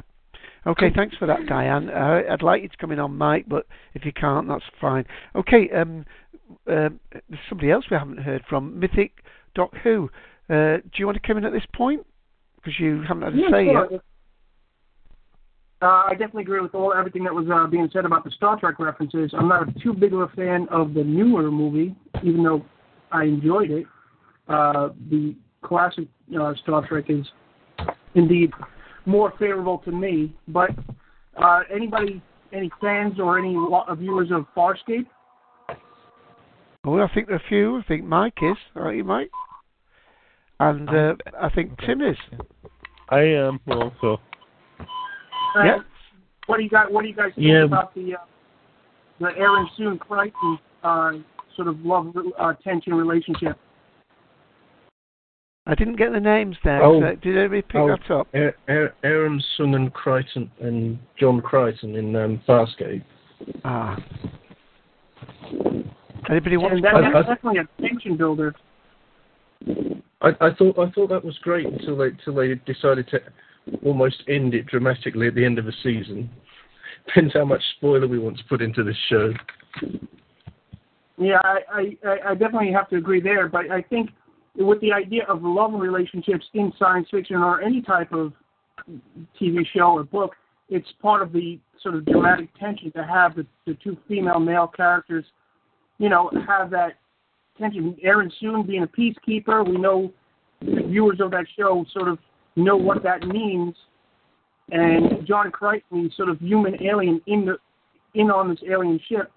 Okay, 0.68 0.92
thanks 0.96 1.16
for 1.18 1.26
that, 1.26 1.48
Diane. 1.48 1.90
Uh, 1.90 2.22
I'd 2.30 2.44
like 2.44 2.62
you 2.62 2.70
to 2.70 2.78
come 2.78 2.92
in 2.92 3.00
on 3.00 3.18
mic, 3.18 3.50
but 3.50 3.66
if 3.94 4.06
you 4.06 4.14
can't, 4.14 4.48
that's 4.48 4.64
fine. 4.80 5.06
Okay, 5.36 5.70
um, 5.76 6.06
um 6.68 7.00
there's 7.12 7.42
somebody 7.50 7.72
else 7.72 7.86
we 7.90 7.98
haven't 7.98 8.20
heard 8.20 8.44
from, 8.48 8.80
Mythic 8.80 9.24
Doc 9.56 9.72
Who. 9.84 10.10
Uh, 10.50 10.78
do 10.78 10.92
you 10.98 11.06
want 11.06 11.22
to 11.22 11.28
come 11.28 11.38
in 11.38 11.46
at 11.46 11.54
this 11.54 11.66
point? 11.74 12.06
Because 12.58 12.80
you 12.80 13.02
haven't 13.08 13.24
had 13.24 13.34
a 13.34 13.38
Yeah, 13.38 13.48
say 13.52 13.66
sure. 13.66 13.88
yet. 13.92 14.02
Uh, 15.82 16.04
I 16.08 16.12
definitely 16.12 16.44
agree 16.44 16.60
with 16.60 16.76
all 16.76 16.94
everything 16.94 17.24
that 17.24 17.34
was 17.34 17.48
uh, 17.52 17.66
being 17.66 17.90
said 17.92 18.06
about 18.06 18.24
the 18.24 18.30
Star 18.32 18.60
Trek 18.60 18.78
references. 18.78 19.34
I'm 19.36 19.48
not 19.48 19.68
too 19.82 19.94
big 19.94 20.14
of 20.14 20.20
a 20.20 20.28
fan 20.36 20.68
of 20.70 20.94
the 20.94 21.04
newer 21.04 21.50
movie, 21.50 21.96
even 22.24 22.44
though 22.44 22.64
I 23.12 23.24
enjoyed 23.24 23.72
it. 23.72 23.88
Uh, 24.48 24.90
the 25.10 25.36
classic 25.64 26.08
uh, 26.40 26.54
Star 26.62 26.88
Trek 26.88 27.06
is 27.10 27.26
indeed 28.14 28.52
more 29.06 29.34
favorable 29.40 29.80
to 29.80 29.92
me. 29.92 30.36
But 30.48 30.72
uh, 31.42 31.62
anybody, 31.74 32.22
any 32.54 32.70
fans 32.80 33.20
or 33.20 33.38
any 33.40 33.56
viewers 33.98 34.30
of 34.32 34.46
Farscape? 34.56 35.08
Oh, 36.84 37.00
I 37.00 37.08
think 37.14 37.28
there 37.28 37.36
are 37.36 37.40
a 37.40 37.50
few. 37.50 37.78
I 37.78 37.84
think 37.84 38.06
Mike 38.06 38.38
is. 38.42 38.58
Aren't 38.76 38.98
you, 38.98 39.04
Mike? 39.04 39.30
And 40.60 40.90
uh, 40.90 41.16
I 41.40 41.50
think 41.50 41.78
Tim 41.86 42.02
is. 42.02 42.18
I 43.10 43.20
am 43.22 43.60
also. 43.68 44.20
Uh, 44.80 45.64
Yeah. 45.64 45.78
What 46.48 46.58
do 46.58 46.64
you 46.64 46.70
guys 46.70 46.88
What 46.90 47.04
do 47.04 47.08
you 47.08 47.16
guys 47.16 47.32
think 47.36 47.48
Yeah. 47.48 47.66
about 47.66 47.94
the 47.94 48.16
uh, 48.16 48.18
the 49.20 49.28
Aeryn 49.40 49.66
Sun 49.78 50.00
Crichton 50.00 50.58
uh, 50.84 51.12
sort 51.56 51.68
of 51.68 51.80
love 51.82 52.14
uh, 52.40 52.54
tension 52.64 52.94
relationship? 52.94 53.58
I 55.68 55.76
didn't 55.76 55.98
get 55.98 56.12
the 56.12 56.20
names 56.20 56.58
there. 56.64 56.84
Oh. 56.84 57.00
so 57.00 57.16
did 57.22 57.38
anybody 57.38 57.62
pick 57.62 57.76
Oh, 57.76 57.88
that 57.88 58.12
up? 58.14 58.28
A- 58.34 58.54
A- 58.68 58.92
Aeryn 59.04 59.40
Sun 59.58 59.76
and 59.76 59.94
Crichton 59.94 60.50
and 60.60 60.98
John 61.20 61.40
Crichton 61.40 61.96
in 61.96 62.16
um, 62.16 62.42
Farscape. 62.48 63.04
Ah. 63.64 63.96
Anybody 66.30 66.58
want 66.58 66.74
And 66.74 66.84
to 66.84 66.90
that, 66.90 66.96
I- 66.96 67.02
that's 67.14 67.30
I- 67.30 67.34
definitely 67.36 67.60
a 67.60 67.82
tension 67.82 68.18
builder. 68.18 68.56
I, 70.24 70.30
I 70.40 70.54
thought 70.58 70.78
I 70.80 70.90
thought 70.92 71.10
that 71.10 71.24
was 71.24 71.38
great 71.40 71.66
until 71.68 71.98
they 71.98 72.08
until 72.08 72.34
they 72.36 72.56
decided 72.66 73.08
to 73.10 73.20
almost 73.86 74.24
end 74.28 74.54
it 74.56 74.66
dramatically 74.66 75.28
at 75.28 75.36
the 75.36 75.46
end 75.46 75.60
of 75.60 75.66
the 75.66 75.74
season. 75.84 76.30
Depends 77.08 77.34
how 77.34 77.46
much 77.46 77.62
spoiler 77.78 78.08
we 78.08 78.18
want 78.20 78.38
to 78.40 78.44
put 78.46 78.62
into 78.62 78.84
this 78.84 78.96
show. 79.10 79.32
Yeah, 81.18 81.40
I, 81.44 81.96
I, 82.04 82.18
I 82.30 82.34
definitely 82.36 82.72
have 82.72 82.90
to 82.90 82.98
agree 82.98 83.22
there. 83.22 83.48
But 83.48 83.70
I 83.72 83.82
think 83.84 84.10
with 84.56 84.82
the 84.82 84.92
idea 84.92 85.24
of 85.28 85.44
love 85.44 85.74
and 85.74 85.82
relationships 85.82 86.46
in 86.54 86.72
science 86.78 87.08
fiction 87.10 87.38
or 87.38 87.62
any 87.62 87.82
type 87.82 88.12
of 88.12 88.34
TV 89.40 89.66
show 89.74 89.98
or 89.98 90.04
book, 90.04 90.34
it's 90.70 90.88
part 91.02 91.22
of 91.22 91.32
the 91.32 91.60
sort 91.82 91.96
of 91.96 92.06
dramatic 92.06 92.50
tension 92.60 92.92
to 92.94 93.04
have 93.04 93.36
the, 93.36 93.46
the 93.66 93.78
two 93.84 93.98
female 94.08 94.40
male 94.40 94.68
characters, 94.68 95.26
you 95.98 96.10
know, 96.10 96.30
have 96.48 96.70
that 96.72 96.94
tension. 97.58 97.96
Aeryn 98.06 98.32
Sun 98.40 98.66
being 98.66 98.84
a 98.84 98.88
peacekeeper, 98.88 99.68
we 99.68 99.78
know 99.78 100.12
the 100.62 100.84
viewers 100.88 101.20
of 101.20 101.32
that 101.32 101.46
show 101.58 101.86
sort 101.94 102.08
of 102.08 102.20
know 102.56 102.76
what 102.76 103.04
that 103.04 103.26
means. 103.28 103.76
And 104.72 105.28
John 105.28 105.52
Crichton, 105.52 106.12
sort 106.16 106.30
of 106.30 106.40
human 106.40 106.82
alien 106.82 107.22
in 107.28 107.46
the 107.46 107.58
in 108.14 108.30
on 108.30 108.50
this 108.50 108.60
alien 108.70 109.00
ship, 109.10 109.32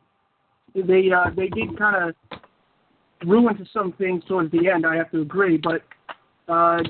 they 0.75 1.11
uh, 1.11 1.31
they 1.35 1.49
did 1.49 1.77
kind 1.79 2.11
of 2.11 2.41
ruin 3.25 3.57
to 3.57 3.65
some 3.73 3.93
things 3.93 4.23
towards 4.27 4.51
the 4.53 4.69
end. 4.69 4.87
I 4.87 4.97
have 4.97 5.11
to 5.13 5.21
agree, 5.21 5.57
but 5.57 5.83
uh, 6.49 6.81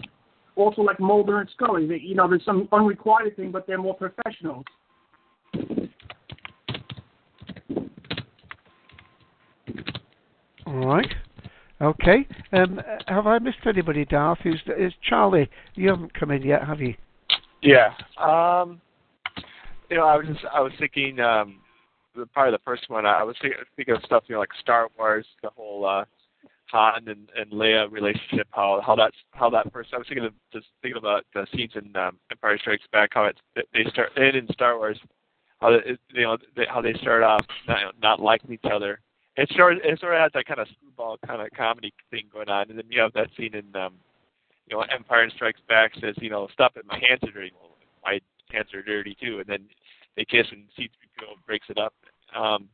also 0.57 0.83
like 0.83 1.01
Mulder 1.01 1.41
and 1.41 1.49
Scully, 1.55 1.87
they, 1.87 1.99
you 1.99 2.15
know, 2.15 2.29
there's 2.29 2.45
some 2.45 2.69
unrequited 2.73 3.37
thing, 3.37 3.51
but 3.51 3.67
they're 3.67 3.79
more 3.79 3.95
professionals. 3.95 4.65
All 10.67 10.87
right. 10.87 11.15
Okay. 11.81 12.27
Um, 12.53 12.81
have 13.07 13.27
I 13.27 13.39
missed 13.39 13.59
anybody, 13.67 14.05
Darth? 14.05 14.39
Who's 14.43 14.61
is 14.79 14.93
Charlie? 15.09 15.49
You 15.75 15.89
haven't 15.89 16.15
come 16.15 16.31
in 16.31 16.43
yet, 16.43 16.65
have 16.65 16.81
you? 16.81 16.95
Yeah. 17.63 17.89
Um, 18.19 18.81
you 19.91 19.97
know, 19.97 20.07
I 20.07 20.17
was 20.17 20.27
just 20.27 20.45
I 20.53 20.61
was 20.61 20.73
thinking 20.79 21.21
um, 21.21 21.59
the 22.17 22.27
part 22.27 22.49
of 22.49 22.53
the 22.53 22.65
first 22.65 22.89
one. 22.89 23.07
I 23.07 23.23
was 23.23 23.37
thinking, 23.41 23.61
thinking 23.77 23.95
of 23.95 24.03
stuff 24.05 24.25
you 24.29 24.35
know 24.35 24.41
like 24.41 24.51
Star 24.61 24.89
Wars, 24.99 25.27
the 25.43 25.51
whole 25.51 25.85
uh, 25.85 26.05
Han 26.75 27.07
and, 27.07 27.31
and 27.37 27.53
Leia 27.53 27.91
relationship. 27.91 28.49
How 28.51 28.83
how 28.85 28.97
that's 28.97 29.17
how 29.31 29.49
that 29.51 29.73
first. 29.73 29.95
I 29.95 29.99
was 29.99 30.07
thinking 30.09 30.27
of 30.27 30.33
just 30.53 30.67
thinking 30.83 30.99
about 30.99 31.25
the 31.33 31.47
scenes 31.55 31.73
in 31.77 31.95
um, 31.97 32.19
Empire 32.33 32.59
Strikes 32.59 32.85
Back. 32.91 33.11
How 33.13 33.27
it's 33.27 33.39
they 33.55 33.85
start 33.91 34.11
and 34.17 34.37
in 34.37 34.53
Star 34.53 34.77
Wars. 34.77 34.99
How 35.61 35.71
they, 35.71 35.97
you 36.13 36.23
know 36.23 36.37
they, 36.57 36.65
how 36.69 36.83
they 36.83 36.95
start 36.95 37.23
off 37.23 37.47
not, 37.69 37.79
not 38.03 38.21
liking 38.21 38.53
each 38.53 38.71
other, 38.71 38.99
it 39.37 39.49
sort 39.57 39.77
it 39.85 40.01
sort 40.01 40.15
of 40.15 40.21
has 40.21 40.33
that 40.35 40.47
kind 40.47 40.59
of 40.59 40.67
screwball 40.75 41.17
kind 41.25 41.41
of 41.41 41.49
comedy 41.57 41.95
thing 42.11 42.25
going 42.33 42.49
on, 42.49 42.69
and 42.71 42.79
then 42.79 42.87
you 42.91 43.01
have 43.01 43.13
that 43.13 43.29
scene 43.37 43.55
in 43.55 43.65
um, 43.81 43.95
you 44.67 44.77
know 44.77 44.85
Empire 44.93 45.31
Strikes 45.31 45.61
Back 45.69 45.93
says 46.01 46.17
you 46.19 46.31
know 46.31 46.49
stop 46.53 46.77
it 46.77 46.85
my 46.87 46.99
hands 46.99 47.23
are 47.23 47.31
dirty. 47.31 47.53
Well, 47.55 47.77
my 48.05 48.19
hands 48.51 48.75
are 48.75 48.83
dirty 48.83 49.17
too, 49.23 49.39
and 49.39 49.47
then 49.47 49.69
they 50.17 50.25
kiss 50.25 50.47
and 50.51 50.65
C3PO 50.77 51.47
breaks 51.47 51.67
it 51.69 51.79
up. 51.79 51.95
Um, 52.37 52.69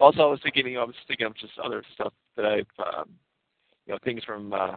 also, 0.00 0.22
I 0.22 0.26
was 0.26 0.40
thinking, 0.42 0.66
you 0.66 0.74
know, 0.74 0.82
I 0.82 0.84
was 0.84 0.94
thinking 1.06 1.26
of 1.26 1.36
just 1.36 1.52
other 1.62 1.82
stuff 1.94 2.12
that 2.36 2.46
I've, 2.46 2.86
um, 2.94 3.10
you 3.86 3.92
know, 3.92 3.98
things 4.02 4.24
from 4.24 4.52
uh, 4.52 4.76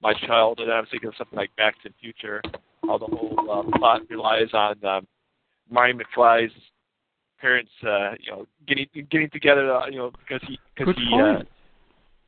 my 0.00 0.14
childhood. 0.26 0.68
I 0.70 0.80
was 0.80 0.88
thinking 0.90 1.08
of 1.08 1.14
something 1.18 1.36
like 1.36 1.54
Back 1.56 1.82
to 1.82 1.88
the 1.88 1.94
Future, 2.00 2.40
how 2.86 2.98
the 2.98 3.06
whole 3.06 3.36
uh, 3.50 3.78
plot 3.78 4.02
relies 4.08 4.52
on 4.54 4.82
um, 4.84 5.06
Marty 5.70 5.94
McFly's 5.94 6.52
parents, 7.40 7.70
uh, 7.84 8.12
you 8.20 8.30
know, 8.30 8.46
getting 8.66 8.86
getting 9.10 9.30
together, 9.30 9.74
uh, 9.74 9.86
you 9.88 9.96
know, 9.96 10.12
because 10.12 10.40
he 10.48 10.58
because 10.76 10.94
he, 10.96 11.20
uh, 11.20 11.42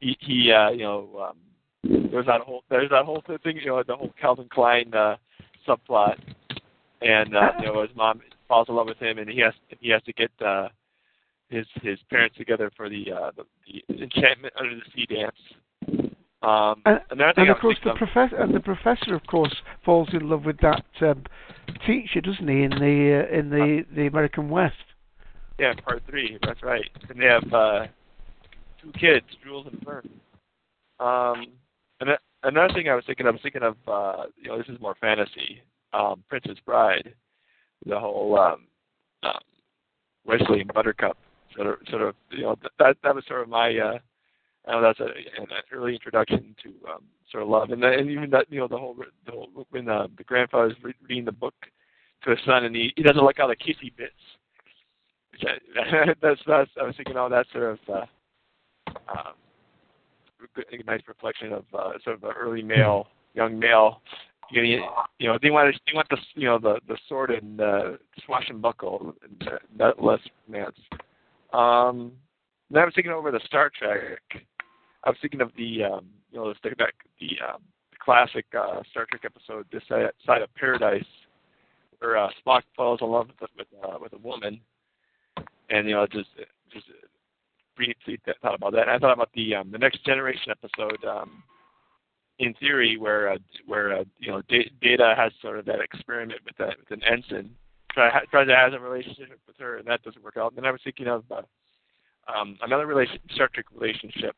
he 0.00 0.16
he 0.20 0.52
uh, 0.52 0.70
you 0.70 0.82
know 0.82 1.30
um, 1.30 2.08
there's 2.10 2.26
that 2.26 2.40
whole 2.40 2.64
there's 2.68 2.90
that 2.90 3.04
whole 3.04 3.22
thing, 3.42 3.56
you 3.56 3.66
know, 3.66 3.82
the 3.86 3.96
whole 3.96 4.12
Calvin 4.20 4.48
Klein 4.50 4.92
uh, 4.92 5.16
subplot, 5.66 6.18
and 7.00 7.36
uh, 7.36 7.52
you 7.60 7.66
know 7.66 7.82
his 7.82 7.94
mom 7.94 8.20
falls 8.48 8.68
in 8.68 8.74
love 8.74 8.86
with 8.86 8.98
him, 8.98 9.18
and 9.18 9.30
he 9.30 9.38
has 9.40 9.54
he 9.80 9.90
has 9.90 10.02
to 10.02 10.12
get 10.12 10.30
uh, 10.44 10.68
his 11.48 11.66
his 11.82 11.98
parents 12.10 12.36
together 12.36 12.70
for 12.76 12.88
the 12.88 13.12
uh, 13.12 13.30
the, 13.36 13.44
the 13.88 14.02
enchantment 14.02 14.54
under 14.58 14.74
the 14.76 14.82
sea 14.94 15.06
dance. 15.06 15.36
Um, 16.42 16.82
And, 16.84 17.00
and 17.10 17.48
of 17.48 17.58
course, 17.58 17.78
the 17.82 17.92
of- 17.92 17.96
professor 17.96 18.36
and 18.36 18.54
the 18.54 18.60
professor, 18.60 19.14
of 19.14 19.26
course, 19.26 19.54
falls 19.84 20.08
in 20.12 20.28
love 20.28 20.44
with 20.44 20.58
that 20.60 20.84
um, 21.00 21.24
teacher, 21.86 22.20
doesn't 22.20 22.46
he? 22.46 22.62
In 22.64 22.70
the 22.70 23.26
uh, 23.30 23.38
in 23.38 23.50
the 23.50 23.84
the 23.94 24.06
American 24.06 24.50
West. 24.50 24.74
Yeah, 25.58 25.72
part 25.74 26.02
three. 26.08 26.38
That's 26.42 26.62
right. 26.62 26.88
And 27.08 27.20
they 27.20 27.26
have 27.26 27.52
uh, 27.52 27.86
two 28.82 28.92
kids, 28.92 29.26
Jules 29.42 29.66
and 29.70 29.80
Verne. 29.84 30.10
Um, 30.98 31.46
and 32.00 32.10
that, 32.10 32.20
another 32.42 32.74
thing 32.74 32.88
I 32.88 32.94
was 32.94 33.04
thinking, 33.06 33.26
I 33.26 33.30
was 33.30 33.40
thinking 33.40 33.62
of, 33.62 33.76
uh, 33.86 34.24
you 34.36 34.48
know, 34.48 34.58
this 34.58 34.68
is 34.68 34.80
more 34.80 34.96
fantasy. 35.00 35.62
Um, 35.92 36.24
Princess 36.28 36.58
Bride, 36.66 37.14
the 37.86 37.98
whole 37.98 38.36
um, 38.36 38.66
um, 39.22 39.38
Westley 40.26 40.60
and 40.60 40.74
Buttercup 40.74 41.16
sort 41.56 41.66
of, 41.66 41.74
sort 41.88 42.02
of, 42.02 42.14
you 42.30 42.42
know, 42.42 42.56
that 42.78 42.96
that 43.02 43.14
was 43.14 43.24
sort 43.26 43.42
of 43.42 43.48
my, 43.48 43.76
uh, 43.76 43.98
I 44.66 44.72
know 44.72 44.82
that's 44.82 45.00
a, 45.00 45.04
an 45.04 45.46
early 45.72 45.94
introduction 45.94 46.54
to 46.62 46.68
um, 46.90 47.04
sort 47.30 47.42
of 47.42 47.48
love, 47.48 47.70
and, 47.70 47.82
and 47.84 48.10
even 48.10 48.30
that, 48.30 48.46
you 48.50 48.60
know, 48.60 48.68
the 48.68 48.78
whole, 48.78 48.96
the 49.26 49.32
whole 49.32 49.66
when 49.70 49.88
uh, 49.88 50.06
the 50.16 50.24
grandfather's 50.24 50.76
re- 50.82 50.94
reading 51.08 51.24
the 51.24 51.32
book 51.32 51.54
to 52.24 52.30
his 52.30 52.38
son, 52.46 52.64
and 52.64 52.74
he 52.74 52.92
he 52.96 53.02
doesn't 53.02 53.24
like 53.24 53.38
all 53.38 53.48
the 53.48 53.56
kissy 53.56 53.94
bits 53.96 54.12
which 55.34 55.42
I, 55.76 56.14
that's 56.22 56.40
that's 56.46 56.70
I 56.80 56.84
was 56.84 56.94
thinking, 56.96 57.16
oh, 57.16 57.28
that's 57.28 57.50
sort 57.52 57.64
of 57.64 57.78
uh, 57.88 58.90
um, 59.10 59.34
a 60.56 60.84
nice 60.84 61.02
reflection 61.06 61.52
of 61.52 61.64
uh, 61.74 61.92
sort 62.02 62.16
of 62.16 62.20
the 62.20 62.30
early 62.30 62.62
male, 62.62 63.08
young 63.34 63.58
male. 63.58 64.00
You 64.50 64.62
know, 64.62 65.06
you 65.18 65.28
know, 65.28 65.38
they 65.40 65.50
want 65.50 65.74
they 65.86 65.94
want 65.94 66.08
the 66.10 66.18
you 66.34 66.46
know 66.46 66.58
the 66.58 66.78
the 66.86 66.98
sword 67.08 67.30
and 67.30 67.60
uh, 67.60 67.92
swashbuckle, 68.24 69.14
and 69.22 69.48
uh, 69.80 69.92
less 69.98 70.20
romance. 70.48 70.76
Um, 71.54 72.12
then 72.70 72.82
I 72.82 72.84
was 72.86 72.94
thinking 72.94 73.12
over 73.12 73.30
the 73.30 73.40
Star 73.46 73.70
Trek. 73.76 74.20
I 75.04 75.10
was 75.10 75.18
thinking 75.20 75.40
of 75.40 75.50
the 75.56 75.84
um, 75.84 76.06
you 76.30 76.38
know 76.38 76.52
take 76.62 76.76
back 76.76 76.94
the 77.20 77.30
um, 77.46 77.62
the 77.90 77.98
classic 78.02 78.46
uh, 78.58 78.82
Star 78.90 79.06
Trek 79.10 79.22
episode, 79.24 79.66
"This 79.70 79.82
Side 79.88 80.42
of 80.42 80.54
Paradise," 80.54 81.04
where 81.98 82.16
uh, 82.16 82.28
Spock 82.44 82.62
falls 82.76 83.00
in 83.02 83.08
love 83.08 83.28
with 83.40 83.50
with, 83.56 83.66
uh, 83.82 83.98
with 84.00 84.12
a 84.12 84.18
woman 84.18 84.60
and 85.70 85.88
you 85.88 85.94
know 85.94 86.06
just 86.06 86.28
just 86.72 86.86
briefly 87.76 88.18
thought 88.42 88.54
about 88.54 88.72
that. 88.72 88.82
And 88.82 88.90
I 88.90 88.98
thought 88.98 89.12
about 89.12 89.30
the 89.34 89.54
um, 89.54 89.70
the 89.70 89.78
next 89.78 90.04
generation 90.04 90.50
episode 90.52 91.04
um, 91.04 91.42
in 92.38 92.54
theory 92.54 92.96
where 92.96 93.30
uh, 93.32 93.38
where 93.66 93.98
uh, 93.98 94.04
you 94.18 94.30
know 94.30 94.42
D- 94.48 94.70
Data 94.80 95.14
has 95.16 95.32
sort 95.40 95.58
of 95.58 95.64
that 95.66 95.80
experiment 95.80 96.40
with 96.44 96.56
that 96.58 96.76
with 96.78 96.90
an 96.90 97.02
ensign 97.04 97.50
try 97.94 98.24
tries 98.30 98.48
to 98.48 98.56
have 98.56 98.72
a 98.72 98.78
relationship 98.78 99.40
with 99.46 99.56
her 99.58 99.78
and 99.78 99.86
that 99.86 100.02
doesn't 100.02 100.22
work 100.22 100.36
out. 100.36 100.54
Then 100.54 100.66
I 100.66 100.70
was 100.70 100.80
thinking 100.84 101.06
of 101.06 101.24
uh, 101.30 101.42
um, 102.32 102.58
another 102.62 102.86
relation 102.86 103.18
Star 103.34 103.48
Trek 103.52 103.66
relationship 103.74 104.36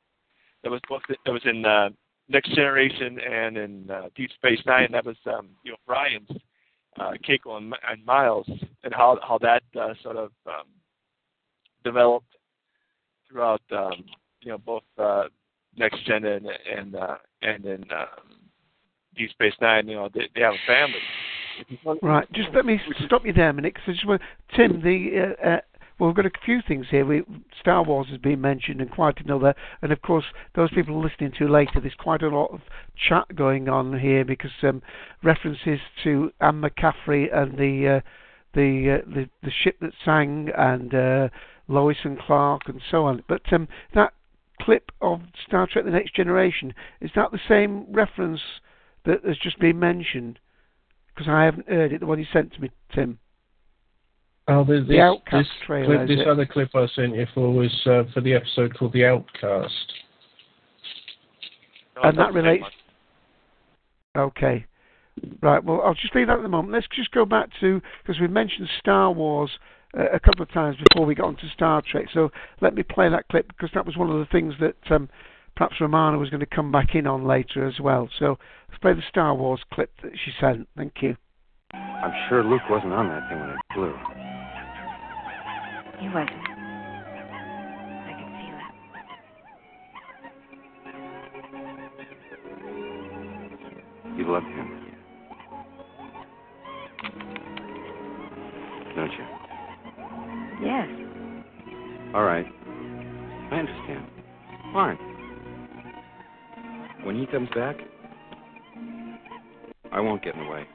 that 0.63 0.71
was 0.71 0.81
both 0.89 1.03
that 1.09 1.33
was 1.33 1.43
in 1.45 1.65
uh, 1.65 1.89
Next 2.29 2.55
Generation 2.55 3.19
and 3.21 3.57
in 3.57 3.91
uh, 3.91 4.09
Deep 4.15 4.31
Space 4.33 4.61
Nine. 4.67 4.89
That 4.93 5.07
was 5.07 5.17
um, 5.27 5.49
you 5.65 5.73
know 5.73 5.79
Brian's 5.87 6.31
uh, 6.99 7.13
Keiko 7.27 7.57
and, 7.57 7.75
and 7.89 8.05
Miles 8.05 8.49
and 8.85 8.93
how 8.95 9.19
how 9.23 9.39
that 9.39 9.63
uh, 9.81 9.95
sort 10.03 10.17
of 10.17 10.31
um, 10.47 10.67
developed 11.85 12.37
throughout 13.31 13.63
um, 13.73 14.05
you 14.43 14.51
know 14.51 14.59
both 14.59 14.83
uh, 14.99 15.25
next 15.77 16.05
gen 16.07 16.25
and 16.25 16.47
and 16.47 16.97
uh, 16.97 17.17
and 17.43 17.65
in 17.65 17.85
um, 17.93 18.41
Deep 19.17 19.31
Space 19.31 19.55
Nine. 19.61 19.89
You 19.89 19.97
know 19.97 20.09
they, 20.13 20.29
they 20.35 20.41
have 20.41 20.55
a 20.55 20.67
family. 20.67 21.01
Right. 22.03 22.31
Just 22.33 22.49
let 22.55 22.65
me 22.65 22.81
stop 23.05 23.25
you 23.25 23.33
there 23.33 23.51
a 23.51 23.53
minute, 23.53 23.75
because 23.75 23.89
I 23.89 23.93
just 23.93 24.07
want 24.07 24.23
Tim. 24.55 24.83
The 24.83 25.35
uh, 25.43 25.49
uh, 25.49 25.61
well, 25.99 26.11
we've 26.11 26.17
got 26.17 26.27
a 26.27 26.31
few 26.45 26.61
things 26.67 26.87
here. 26.91 27.07
We, 27.07 27.23
Star 27.59 27.83
Wars 27.83 28.09
has 28.11 28.19
been 28.19 28.41
mentioned, 28.41 28.81
and 28.81 28.91
quite 28.91 29.19
another. 29.25 29.55
And 29.81 29.93
of 29.93 30.03
course, 30.03 30.27
those 30.55 30.71
people 30.71 31.03
listening 31.03 31.33
to 31.39 31.49
later, 31.49 31.81
there's 31.81 31.95
quite 31.95 32.23
a 32.23 32.29
lot 32.29 32.53
of 32.53 32.61
chat 33.09 33.35
going 33.35 33.69
on 33.69 33.99
here 33.99 34.25
because 34.25 34.51
um, 34.63 34.83
references 35.23 35.81
to 36.05 36.31
Anne 36.41 36.61
McCaffrey 36.61 37.35
and 37.35 37.59
the 37.59 37.97
uh, 37.97 38.01
the, 38.55 39.01
uh, 39.01 39.11
the 39.11 39.29
the 39.43 39.51
ship 39.51 39.77
that 39.81 39.93
sang 40.05 40.51
and 40.57 40.95
uh, 40.95 41.29
Lois 41.69 41.99
and 42.05 42.19
Clark 42.19 42.63
and 42.67 42.81
so 42.91 43.05
on. 43.05 43.23
But 43.27 43.51
um, 43.53 43.69
that 43.95 44.13
clip 44.61 44.93
of 45.01 45.21
Star 45.47 45.67
Trek: 45.67 45.87
The 45.87 45.91
Next 45.91 46.15
Generation 46.15 46.75
is 47.01 47.11
that 47.15 47.33
the 47.33 47.41
same 47.49 47.87
reference 47.91 48.41
that 49.07 49.25
has 49.25 49.39
just 49.39 49.59
been 49.59 49.79
mentioned? 49.79 50.39
Because 51.17 51.31
I 51.31 51.45
haven't 51.45 51.69
heard 51.69 51.93
it. 51.93 52.01
The 52.01 52.07
one 52.07 52.19
you 52.19 52.27
sent 52.33 52.53
to 52.53 52.61
me, 52.61 52.71
Tim. 52.95 53.19
Oh, 54.49 54.65
there's 54.65 54.87
The 54.87 54.95
this, 54.95 55.01
Outcast 55.01 55.49
this, 55.49 55.67
trailer, 55.67 56.07
clip, 56.07 56.09
this 56.09 56.27
other 56.29 56.47
clip 56.47 56.69
I 56.75 56.87
sent 56.95 57.17
you 57.17 57.27
for 57.35 57.53
was 57.53 57.73
uh, 57.87 58.05
for 58.15 58.21
the 58.21 58.35
episode 58.35 58.77
called 58.79 58.93
The 58.93 59.05
Outcast. 59.05 59.93
and 62.03 62.19
that 62.19 62.33
relates. 62.33 62.65
Okay. 64.17 64.67
Right. 65.43 65.65
Well, 65.65 65.81
I'll 65.83 65.95
just 65.95 66.15
leave 66.15 66.27
that 66.27 66.37
at 66.37 66.43
the 66.43 66.49
moment. 66.49 66.75
Let's 66.75 66.87
just 66.95 67.11
go 67.11 67.25
back 67.25 67.49
to 67.61 67.81
because 68.03 68.21
we 68.21 68.29
mentioned 68.29 68.69
Star 68.79 69.11
Wars 69.11 69.51
uh, 69.99 70.11
a 70.13 70.21
couple 70.21 70.43
of 70.43 70.53
times 70.53 70.77
before 70.91 71.07
we 71.07 71.15
got 71.15 71.27
onto 71.27 71.49
Star 71.49 71.83
Trek. 71.91 72.07
So 72.13 72.31
let 72.61 72.75
me 72.75 72.83
play 72.83 73.09
that 73.09 73.27
clip 73.29 73.49
because 73.49 73.71
that 73.75 73.87
was 73.87 73.97
one 73.97 74.11
of 74.11 74.19
the 74.19 74.27
things 74.27 74.55
that 74.61 74.77
um, 74.95 75.09
perhaps 75.57 75.81
Romana 75.81 76.19
was 76.19 76.31
going 76.31 76.41
to 76.41 76.47
come 76.47 76.71
back 76.71 76.95
in 76.95 77.07
on 77.07 77.27
later 77.27 77.67
as 77.67 77.81
well. 77.81 78.09
So 78.19 78.39
let's 78.69 78.79
play 78.81 78.93
the 78.93 79.03
Star 79.09 79.35
Wars 79.35 79.61
clip 79.73 79.91
that 80.03 80.13
she 80.25 80.31
sent. 80.39 80.69
Thank 80.77 81.01
you. 81.01 81.17
I'm 81.73 82.13
sure 82.29 82.45
Luke 82.45 82.63
wasn't 82.71 82.93
on 82.93 83.09
that 83.09 83.29
thing 83.29 83.41
when 83.41 83.51
it 83.51 83.57
flew. 83.75 83.95
He 85.99 86.09
wasn't. 86.09 86.31
I 88.05 88.13
could 88.19 88.31
feel 88.37 88.57
it. 94.13 94.19
You 94.19 94.25
loved 94.31 94.47
him. 94.47 94.69
Don't 98.95 99.13
you? 99.13 99.25
Yes. 100.63 100.89
All 102.15 102.25
right. 102.25 102.47
I 103.51 103.57
understand. 103.57 104.07
Fine. 104.73 105.16
When 107.07 107.17
he 107.17 107.25
comes 107.27 107.49
back, 107.55 107.77
I 109.93 110.01
won't 110.01 110.25
get 110.25 110.35
in 110.35 110.41
the 110.45 110.51
way. 110.51 110.67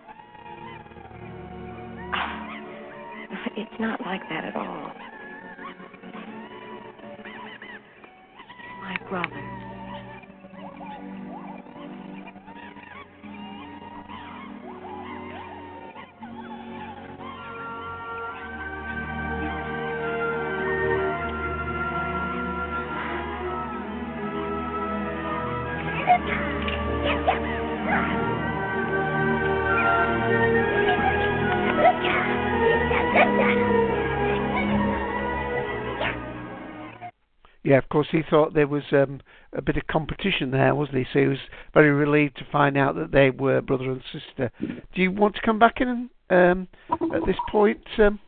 It's 3.58 3.80
not 3.82 4.00
like 4.00 4.22
that 4.30 4.46
at 4.46 4.56
all. 4.56 4.94
My 8.82 8.98
brother. 9.10 9.61
Yeah, 37.72 37.78
of 37.78 37.88
course, 37.88 38.08
he 38.12 38.20
thought 38.30 38.54
there 38.54 38.68
was 38.68 38.84
um, 38.92 39.22
a 39.54 39.62
bit 39.62 39.78
of 39.78 39.88
competition 39.88 40.52
there, 40.52 40.76
wasn't 40.76 40.98
he? 40.98 41.06
So 41.14 41.20
he 41.20 41.28
was 41.28 41.38
very 41.74 41.90
relieved 41.90 42.36
to 42.40 42.46
find 42.52 42.78
out 42.78 42.96
that 42.96 43.14
they 43.14 43.30
were 43.30 43.62
brother 43.62 43.90
and 43.90 44.04
sister. 44.12 44.52
Do 44.60 45.02
you 45.02 45.10
want 45.10 45.36
to 45.36 45.42
come 45.42 45.58
back 45.58 45.80
in 45.80 46.10
um, 46.30 46.68
at 46.92 47.26
this 47.26 47.38
point, 47.50 47.80
um, 47.98 48.20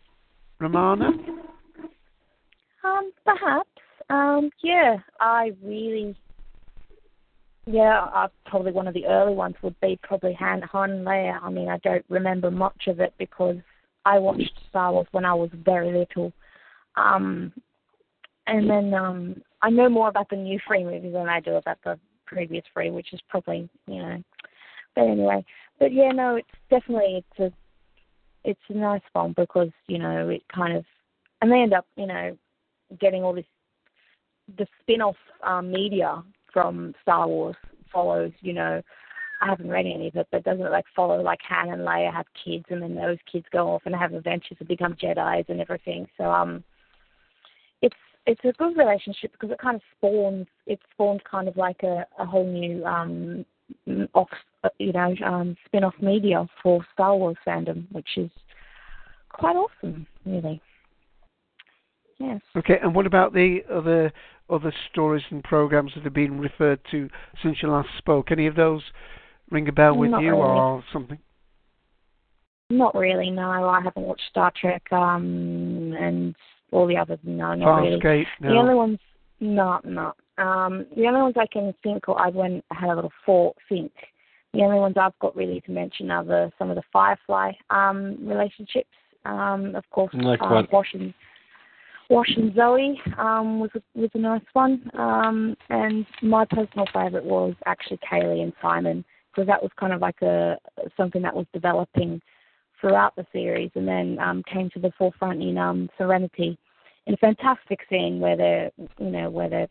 Romana? 0.61 1.09
Um, 2.85 3.11
perhaps. 3.25 3.67
Um, 4.09 4.49
yeah, 4.63 4.99
I 5.19 5.51
really, 5.61 6.15
yeah, 7.65 8.05
uh, 8.15 8.29
probably 8.45 8.71
one 8.71 8.87
of 8.87 8.93
the 8.93 9.07
early 9.07 9.33
ones 9.35 9.55
would 9.61 9.77
be 9.81 9.99
probably 10.03 10.35
Han, 10.35 10.61
Han 10.71 11.03
Leia. 11.03 11.37
I 11.43 11.49
mean, 11.49 11.67
I 11.67 11.79
don't 11.79 12.05
remember 12.07 12.49
much 12.49 12.87
of 12.87 13.01
it 13.01 13.13
because 13.19 13.57
I 14.05 14.19
watched 14.19 14.57
Star 14.69 14.93
Wars 14.93 15.07
when 15.11 15.25
I 15.25 15.33
was 15.33 15.49
very 15.65 15.91
little. 15.91 16.31
Um, 16.95 17.51
and 18.47 18.69
then 18.69 18.93
um, 18.93 19.41
I 19.61 19.69
know 19.69 19.89
more 19.89 20.09
about 20.09 20.29
the 20.29 20.35
new 20.35 20.59
free 20.67 20.83
movies 20.83 21.13
than 21.13 21.29
I 21.29 21.39
do 21.39 21.55
about 21.55 21.77
the 21.83 21.99
previous 22.25 22.63
free, 22.73 22.91
which 22.91 23.13
is 23.13 23.21
probably, 23.29 23.69
you 23.87 24.01
know. 24.01 24.23
But 24.95 25.03
anyway, 25.03 25.45
but 25.79 25.93
yeah, 25.93 26.11
no, 26.11 26.35
it's 26.35 26.47
definitely 26.69 27.23
it's 27.23 27.39
a 27.39 27.53
it's 28.43 28.59
a 28.69 28.73
nice 28.73 29.01
film 29.13 29.33
because 29.37 29.69
you 29.87 29.97
know 29.97 30.29
it 30.29 30.43
kind 30.53 30.75
of 30.75 30.85
and 31.41 31.51
they 31.51 31.61
end 31.61 31.73
up 31.73 31.85
you 31.95 32.07
know 32.07 32.37
getting 32.99 33.23
all 33.23 33.33
this 33.33 33.45
the 34.57 34.67
spin-off 34.81 35.15
um, 35.43 35.71
media 35.71 36.21
from 36.51 36.93
Star 37.01 37.27
Wars 37.27 37.55
follows 37.91 38.31
you 38.41 38.53
know 38.53 38.81
I 39.41 39.47
haven't 39.47 39.69
read 39.69 39.85
any 39.85 40.07
of 40.07 40.15
it 40.15 40.27
but 40.31 40.43
doesn't 40.43 40.65
it 40.65 40.71
like 40.71 40.85
follow 40.95 41.21
like 41.21 41.39
Han 41.47 41.69
and 41.69 41.81
Leia 41.81 42.13
have 42.13 42.25
kids 42.43 42.65
and 42.69 42.81
then 42.81 42.95
those 42.95 43.17
kids 43.31 43.45
go 43.51 43.69
off 43.69 43.83
and 43.85 43.95
have 43.95 44.13
adventures 44.13 44.57
and 44.59 44.67
become 44.67 44.95
Jedi's 44.95 45.45
and 45.47 45.61
everything 45.61 46.07
so 46.17 46.25
um 46.25 46.63
it's 47.81 47.95
it's 48.25 48.41
a 48.45 48.53
good 48.53 48.77
relationship 48.77 49.31
because 49.33 49.51
it 49.51 49.59
kind 49.59 49.75
of 49.75 49.81
spawns 49.97 50.47
it 50.65 50.79
spawns 50.93 51.21
kind 51.29 51.47
of 51.47 51.57
like 51.57 51.81
a, 51.83 52.05
a 52.19 52.25
whole 52.25 52.45
new 52.45 52.83
um 52.85 53.45
off 54.13 54.29
you 54.77 54.91
know 54.93 55.13
um 55.25 55.55
spin-off 55.65 55.95
media 56.01 56.45
for 56.61 56.85
Star 56.93 57.15
Wars 57.15 57.37
fandom 57.45 57.85
which 57.91 58.07
is 58.17 58.29
quite 59.29 59.55
awesome 59.55 60.05
really 60.25 60.61
yes 62.19 62.41
Okay, 62.55 62.77
and 62.81 62.93
what 62.95 63.05
about 63.05 63.33
the 63.33 63.59
other 63.71 64.11
other 64.49 64.73
stories 64.91 65.23
and 65.31 65.43
programs 65.43 65.91
that 65.95 66.03
have 66.03 66.13
been 66.13 66.39
referred 66.39 66.79
to 66.91 67.09
since 67.41 67.57
you 67.61 67.69
last 67.69 67.89
spoke? 67.97 68.31
Any 68.31 68.45
of 68.45 68.55
those 68.55 68.81
ring 69.49 69.67
a 69.67 69.71
bell 69.71 69.95
with 69.95 70.11
Not 70.11 70.21
you 70.21 70.31
really. 70.31 70.41
or 70.41 70.83
something? 70.93 71.17
not 72.69 72.95
really 72.95 73.29
no 73.29 73.49
I 73.69 73.81
haven't 73.81 74.05
watched 74.05 74.23
Star 74.29 74.51
Trek 74.59 74.81
um 74.91 75.93
and 75.99 76.35
all 76.73 76.87
the 76.87 76.97
others 76.97 77.19
no 77.23 77.53
not 77.53 77.81
really 77.81 77.99
Farscape? 77.99 78.25
The 78.41 78.49
No. 78.49 78.59
only 78.59 78.75
ones, 78.75 78.99
not, 79.39 79.85
no. 79.85 80.13
Um, 80.37 80.85
the 80.95 81.05
only 81.07 81.21
ones 81.21 81.35
I 81.37 81.45
can 81.45 81.73
think, 81.83 82.09
or 82.09 82.19
I 82.19 82.29
went 82.29 82.65
I 82.71 82.75
had 82.75 82.89
a 82.89 82.95
little 82.95 83.11
thought 83.25 83.55
think. 83.69 83.91
The 84.53 84.61
only 84.61 84.79
ones 84.79 84.95
I've 84.99 85.17
got 85.19 85.35
really 85.35 85.61
to 85.61 85.71
mention 85.71 86.11
are 86.11 86.23
the 86.23 86.51
some 86.57 86.69
of 86.69 86.75
the 86.75 86.83
Firefly 86.91 87.53
um, 87.69 88.17
relationships. 88.21 88.89
Um, 89.25 89.75
of 89.75 89.87
course, 89.89 90.13
Like 90.13 90.41
uh, 90.41 90.47
what? 90.47 90.71
Wash 90.73 90.93
and 90.93 91.13
Wash 92.09 92.29
and 92.35 92.53
Zoe 92.55 92.99
um, 93.17 93.59
was 93.59 93.69
a, 93.75 93.81
was 93.95 94.09
a 94.13 94.19
nice 94.19 94.41
one. 94.53 94.89
Um, 94.97 95.55
and 95.69 96.05
my 96.21 96.45
personal 96.45 96.85
favourite 96.93 97.25
was 97.25 97.53
actually 97.65 97.99
Kaylee 97.99 98.43
and 98.43 98.53
Simon 98.61 99.05
because 99.31 99.47
that 99.47 99.61
was 99.61 99.71
kind 99.79 99.93
of 99.93 100.01
like 100.01 100.21
a 100.21 100.57
something 100.97 101.21
that 101.21 101.35
was 101.35 101.45
developing 101.53 102.21
throughout 102.79 103.15
the 103.15 103.25
series, 103.31 103.71
and 103.75 103.87
then 103.87 104.19
um, 104.19 104.43
came 104.51 104.69
to 104.71 104.79
the 104.79 104.91
forefront 104.97 105.41
in 105.41 105.57
um, 105.57 105.89
Serenity 105.97 106.57
in 107.05 107.13
a 107.13 107.17
fantastic 107.17 107.79
scene 107.89 108.19
where 108.19 108.37
they're 108.37 108.71
you 108.99 109.09
know 109.09 109.29
where 109.29 109.49
they're 109.49 109.67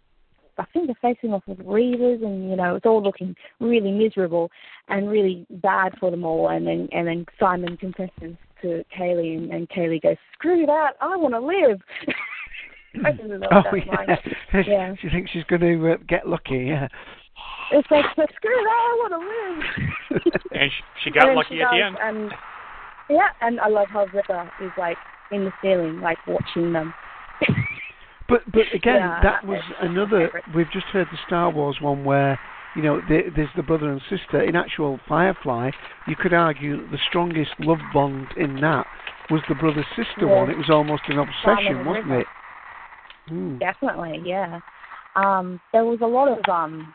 I 0.59 0.64
think 0.66 0.87
they're 0.87 1.14
facing 1.14 1.33
off 1.33 1.43
with 1.47 1.59
Reavers 1.61 2.22
and 2.24 2.51
you 2.51 2.57
know 2.57 2.76
it's 2.76 2.87
all 2.87 3.03
looking 3.03 3.35
really 3.61 3.91
miserable 3.91 4.51
and 4.89 5.09
really 5.09 5.47
bad 5.51 5.95
for 5.99 6.11
them 6.11 6.24
all 6.24 6.49
and 6.49 6.66
then 6.66 6.89
and 6.93 7.07
then 7.07 7.26
Simon 7.41 7.76
confesses 7.76 8.37
to 8.62 8.85
Kaylee 8.97 9.37
and, 9.37 9.53
and 9.53 9.68
Kaylee 9.68 10.03
goes 10.03 10.16
screw 10.35 10.66
that 10.66 10.93
I 11.01 11.16
want 11.16 11.35
to 11.35 11.41
live. 11.41 11.80
I 13.05 13.11
Oh 13.51 13.62
yeah. 13.74 14.16
yeah. 14.66 14.95
she 15.01 15.09
thinks 15.09 15.30
she's 15.30 15.45
going 15.45 15.62
to 15.62 15.93
uh, 15.93 15.97
get 16.07 16.28
lucky. 16.28 16.66
Yeah. 16.68 16.89
It's 17.72 17.91
like 17.91 18.05
screw 18.12 18.51
that 18.51 18.68
I 18.68 18.97
want 19.01 19.12
to 19.12 19.18
live. 19.18 20.33
And 20.53 20.70
she, 20.70 21.05
she 21.05 21.11
got 21.11 21.28
And 21.28 21.37
lucky 21.37 21.57
she 21.57 21.62
at 21.62 21.70
the 21.70 21.83
end. 21.83 21.97
And 22.03 22.33
yeah, 23.09 23.28
and 23.41 23.59
I 23.61 23.68
love 23.68 23.89
how 23.91 24.05
Ripper 24.12 24.51
is 24.62 24.70
like 24.76 24.99
in 25.30 25.47
the 25.47 25.53
ceiling, 25.62 26.01
like 26.01 26.18
watching 26.26 26.74
them. 26.74 26.93
But 28.28 28.40
but 28.53 28.62
again, 28.72 28.97
Yeah, 28.97 29.20
that 29.22 29.45
was 29.47 29.61
another. 29.80 30.30
We've 30.55 30.70
just 30.70 30.86
heard 30.86 31.07
the 31.11 31.18
Star 31.26 31.51
Wars 31.51 31.76
one 31.80 32.03
where 32.05 32.38
you 32.74 32.82
know 32.82 33.01
the, 33.01 33.22
there's 33.34 33.51
the 33.57 33.62
brother 33.62 33.90
and 33.90 34.01
sister. 34.09 34.40
In 34.43 34.57
actual 34.57 34.99
Firefly, 35.09 35.70
you 36.07 36.16
could 36.16 36.32
argue 36.32 36.80
that 36.80 36.90
the 36.93 36.99
strongest 37.09 37.51
love 37.59 37.80
bond 37.93 38.28
in 38.38 38.61
that 38.61 38.86
was 39.28 39.43
the 39.49 39.55
brother 39.57 39.84
sister 39.97 40.26
Yeah. 40.26 40.40
one. 40.40 40.51
It 40.51 40.57
was 40.57 40.70
almost 40.70 41.03
an 41.09 41.18
obsession, 41.18 41.84
wasn't 41.84 42.07
River. 42.07 42.20
it? 42.20 42.26
Hmm. 43.28 43.59
Definitely, 43.59 44.22
yeah. 44.24 44.61
Um, 45.16 45.61
there 45.72 45.84
was 45.84 45.99
a 46.01 46.07
lot 46.07 46.28
of 46.28 46.38
um 46.49 46.95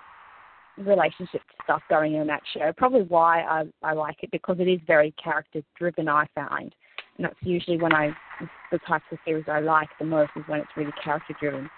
relationship 0.78 1.42
stuff 1.64 1.82
going 1.90 2.16
on 2.16 2.22
in 2.22 2.28
that 2.28 2.44
show. 2.54 2.72
Probably 2.78 3.02
why 3.04 3.42
I 3.42 3.64
I 3.84 3.94
like 3.94 4.24
it 4.24 4.32
because 4.32 4.60
it 4.60 4.68
is 4.68 4.80
very 4.88 5.14
character 5.22 5.62
driven. 5.78 6.08
I 6.08 6.26
find, 6.34 6.74
that's 7.20 7.36
usually 7.42 7.78
when 7.78 7.94
I 7.94 8.10
the 8.72 8.80
types 8.80 9.06
of 9.12 9.18
series 9.26 9.46
I 9.48 9.60
like 9.60 9.90
the 10.00 10.06
most 10.06 10.32
is 10.36 10.44
when 10.48 10.60
it's 10.60 10.70
really 10.76 10.92
character 11.04 11.36
driven. 11.40 11.70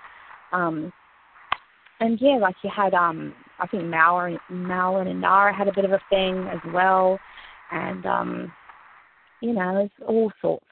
Um, 0.51 0.91
and 1.99 2.19
yeah, 2.21 2.37
like 2.37 2.55
you 2.63 2.69
had 2.75 2.93
um 2.93 3.33
I 3.59 3.67
think 3.67 3.83
Mallory, 3.83 4.39
Mal 4.49 4.97
and 4.97 5.09
Inara 5.09 5.55
had 5.55 5.67
a 5.67 5.73
bit 5.73 5.85
of 5.85 5.91
a 5.91 6.01
thing 6.09 6.47
as 6.51 6.59
well, 6.73 7.19
and 7.71 8.05
um 8.05 8.51
you 9.41 9.53
know 9.53 9.73
there's 9.75 10.07
all 10.07 10.31
sorts 10.41 10.65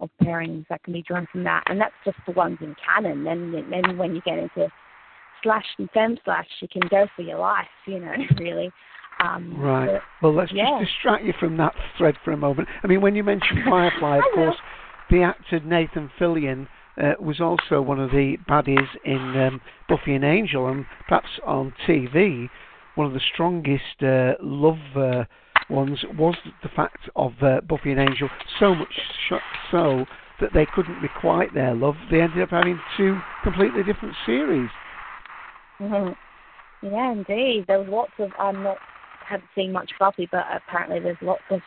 of 0.00 0.10
pairings 0.22 0.66
that 0.68 0.82
can 0.82 0.92
be 0.92 1.02
drawn 1.02 1.26
from 1.30 1.44
that, 1.44 1.64
and 1.66 1.80
that's 1.80 1.94
just 2.04 2.18
the 2.26 2.32
ones 2.32 2.58
in 2.60 2.74
canon. 2.84 3.24
Then 3.24 3.52
then 3.70 3.96
when 3.96 4.14
you 4.14 4.20
get 4.22 4.38
into 4.38 4.68
slash 5.42 5.66
and 5.78 5.90
fem 5.90 6.16
slash, 6.24 6.46
you 6.60 6.68
can 6.68 6.82
go 6.88 7.06
for 7.16 7.22
your 7.22 7.38
life, 7.38 7.66
you 7.86 7.98
know, 7.98 8.12
really. 8.38 8.70
Um, 9.22 9.54
Right. 9.56 10.02
Well, 10.20 10.34
let's 10.34 10.52
yeah. 10.52 10.78
just 10.78 10.90
distract 10.90 11.24
you 11.24 11.32
from 11.38 11.56
that 11.56 11.74
thread 11.96 12.16
for 12.24 12.32
a 12.32 12.36
moment. 12.36 12.68
I 12.82 12.86
mean, 12.86 13.00
when 13.00 13.14
you 13.14 13.24
mentioned 13.24 13.64
Firefly, 13.68 14.18
of 14.18 14.24
course, 14.34 14.56
the 15.10 15.22
actor 15.22 15.60
Nathan 15.60 16.10
Fillion 16.18 16.66
uh, 17.00 17.12
was 17.20 17.40
also 17.40 17.80
one 17.80 18.00
of 18.00 18.10
the 18.10 18.36
baddies 18.48 18.88
in 19.04 19.36
um, 19.40 19.60
Buffy 19.88 20.14
and 20.14 20.24
Angel, 20.24 20.68
and 20.68 20.86
perhaps 21.08 21.28
on 21.46 21.72
TV, 21.86 22.50
one 22.94 23.06
of 23.06 23.12
the 23.12 23.20
strongest 23.32 24.02
uh, 24.02 24.34
love 24.40 24.78
uh, 24.96 25.24
ones 25.68 26.04
was 26.16 26.36
the 26.62 26.68
fact 26.70 27.08
of 27.16 27.32
uh, 27.42 27.60
Buffy 27.62 27.92
and 27.92 28.00
Angel. 28.00 28.28
So 28.60 28.74
much 28.74 28.92
sh- 29.28 29.34
so 29.70 30.06
that 30.40 30.52
they 30.52 30.66
couldn't 30.66 31.00
requite 31.00 31.54
their 31.54 31.74
love. 31.74 31.96
They 32.10 32.20
ended 32.20 32.42
up 32.42 32.50
having 32.50 32.78
two 32.96 33.16
completely 33.42 33.82
different 33.82 34.14
series. 34.26 34.70
Mhm. 35.80 36.16
Yeah, 36.84 37.12
indeed. 37.12 37.64
There 37.68 37.78
was 37.78 37.88
lots 37.88 38.12
of 38.18 38.32
I'm 38.40 38.60
not 38.64 38.76
haven't 39.32 39.48
seen 39.54 39.72
much 39.72 39.90
Buffy, 39.98 40.28
but 40.30 40.44
apparently 40.54 41.00
there's 41.00 41.16
lots 41.20 41.42
of 41.50 41.60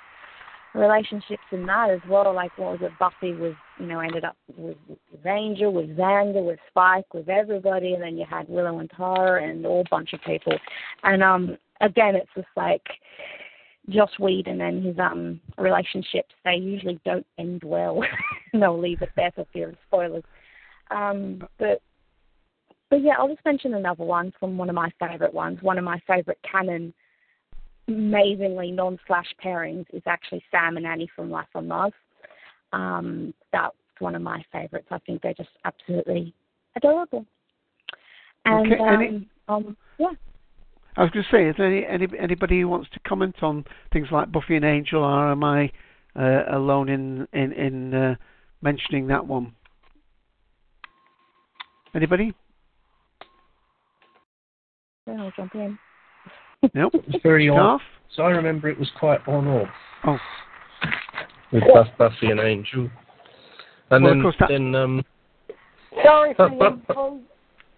relationships 0.74 1.44
in 1.52 1.66
that 1.66 1.90
as 1.90 2.00
well. 2.10 2.34
Like 2.34 2.58
what 2.58 2.80
was 2.80 2.82
it? 2.82 2.92
Buffy 3.00 3.34
was 3.34 3.54
you 3.80 3.88
know 3.88 4.00
ended 4.00 4.24
up 4.24 4.38
with, 4.56 4.78
with 4.88 5.26
Angel, 5.26 5.74
with 5.74 5.98
Xander, 5.98 6.46
with 6.46 6.60
Spike, 6.70 7.14
with 7.14 7.30
everybody, 7.30 7.94
and 7.94 8.04
then 8.04 8.18
you 8.18 8.26
had 8.30 8.48
Willow 8.50 8.80
and 8.80 8.92
Tara 8.96 9.44
and 9.44 9.66
a 9.66 9.68
whole 9.68 9.86
bunch 9.90 10.14
of 10.14 10.22
people. 10.22 10.58
And 11.04 11.24
um 11.24 11.58
again, 11.82 12.16
it's 12.16 12.30
just 12.36 12.48
like 12.56 12.84
Joss 13.90 14.12
Whedon 14.20 14.62
and 14.62 14.86
his 14.86 15.00
um 15.00 15.40
relationships. 15.58 16.34
They 16.44 16.56
usually 16.56 17.00
don't 17.06 17.26
end 17.38 17.64
well. 17.64 18.02
they'll 18.54 18.80
leave 18.80 19.02
it 19.02 19.10
there 19.16 19.32
for 19.32 19.46
fear 19.54 19.70
of 19.70 19.76
spoilers. 19.88 20.24
Um, 20.92 21.48
but 21.58 21.82
but 22.90 23.02
yeah, 23.02 23.14
I'll 23.18 23.28
just 23.28 23.44
mention 23.46 23.74
another 23.74 24.04
one 24.04 24.32
from 24.40 24.58
one 24.58 24.70
of 24.70 24.76
my 24.76 24.92
favourite 25.00 25.34
ones. 25.34 25.60
One 25.62 25.78
of 25.78 25.84
my 25.84 26.00
favourite 26.08 26.38
canon, 26.50 26.94
amazingly 27.88 28.72
non-slash 28.72 29.28
pairings 29.44 29.86
is 29.94 30.02
actually 30.06 30.44
Sam 30.52 30.78
and 30.78 30.86
Annie 30.86 31.10
from 31.16 31.30
Life 31.30 31.48
on 31.56 31.68
Mars. 31.68 31.94
Um, 32.74 33.34
that's 33.52 33.76
one 34.00 34.16
of 34.16 34.22
my 34.22 34.44
favourites. 34.52 34.88
I 34.92 35.00
think 35.00 35.22
they're 35.22 35.34
just 35.34 35.50
absolutely 35.64 36.34
adorable. 36.76 37.26
And 38.46 38.74
Okay, 38.74 38.82
um, 38.82 39.02
any- 39.02 39.30
um, 39.48 39.78
yeah, 39.98 40.12
I 40.98 41.02
was 41.02 41.12
going 41.12 41.26
to 41.26 41.32
say, 41.32 41.48
is 41.48 41.56
there 41.58 41.68
any, 41.68 41.86
any 41.86 42.08
anybody 42.18 42.62
who 42.62 42.70
wants 42.70 42.90
to 42.92 43.00
comment 43.02 43.36
on 43.42 43.66
things 43.92 44.08
like 44.12 44.32
Buffy 44.32 44.56
and 44.56 44.64
Angel, 44.64 45.04
or 45.04 45.32
am 45.32 45.44
I 45.44 45.72
uh, 46.16 46.44
alone 46.50 46.90
in 46.90 47.28
in 47.34 47.52
in 47.52 47.94
uh, 47.94 48.16
mentioning 48.62 49.08
that 49.08 49.26
one? 49.26 49.54
Anybody? 51.94 52.34
then 55.06 55.20
I'll 55.20 55.32
jump 55.36 55.54
in. 55.56 55.78
Nope. 56.74 56.94
It's 57.08 57.22
very 57.24 57.50
odd. 57.50 57.56
Garth? 57.58 57.82
So 58.16 58.24
I 58.24 58.32
remember 58.32 58.70
it 58.70 58.80
was 58.80 58.90
quite 58.98 59.20
on 59.28 59.48
off. 59.48 59.68
Oh. 60.06 60.18
With 61.52 61.64
Buff, 61.74 61.88
Buffy 61.98 62.28
and 62.32 62.40
Angel. 62.40 62.90
And 63.92 64.04
Well, 64.04 64.12
of 64.14 64.18
then, 64.18 64.22
course 64.24 64.36
that- 64.40 64.50
then 64.50 64.76
um, 64.76 65.04
Sorry 66.04 66.34
for 66.34 66.50
But- 66.50 66.60
the 66.60 66.82
but- 66.94 66.98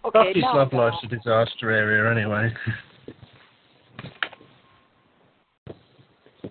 Okay, 0.04 0.28
Buffy's 0.30 0.42
now 0.42 0.56
love 0.56 0.72
I 0.72 0.76
life's 0.76 1.02
a 1.02 1.06
disaster 1.08 1.70
area 1.70 2.10
anyway. 2.10 2.52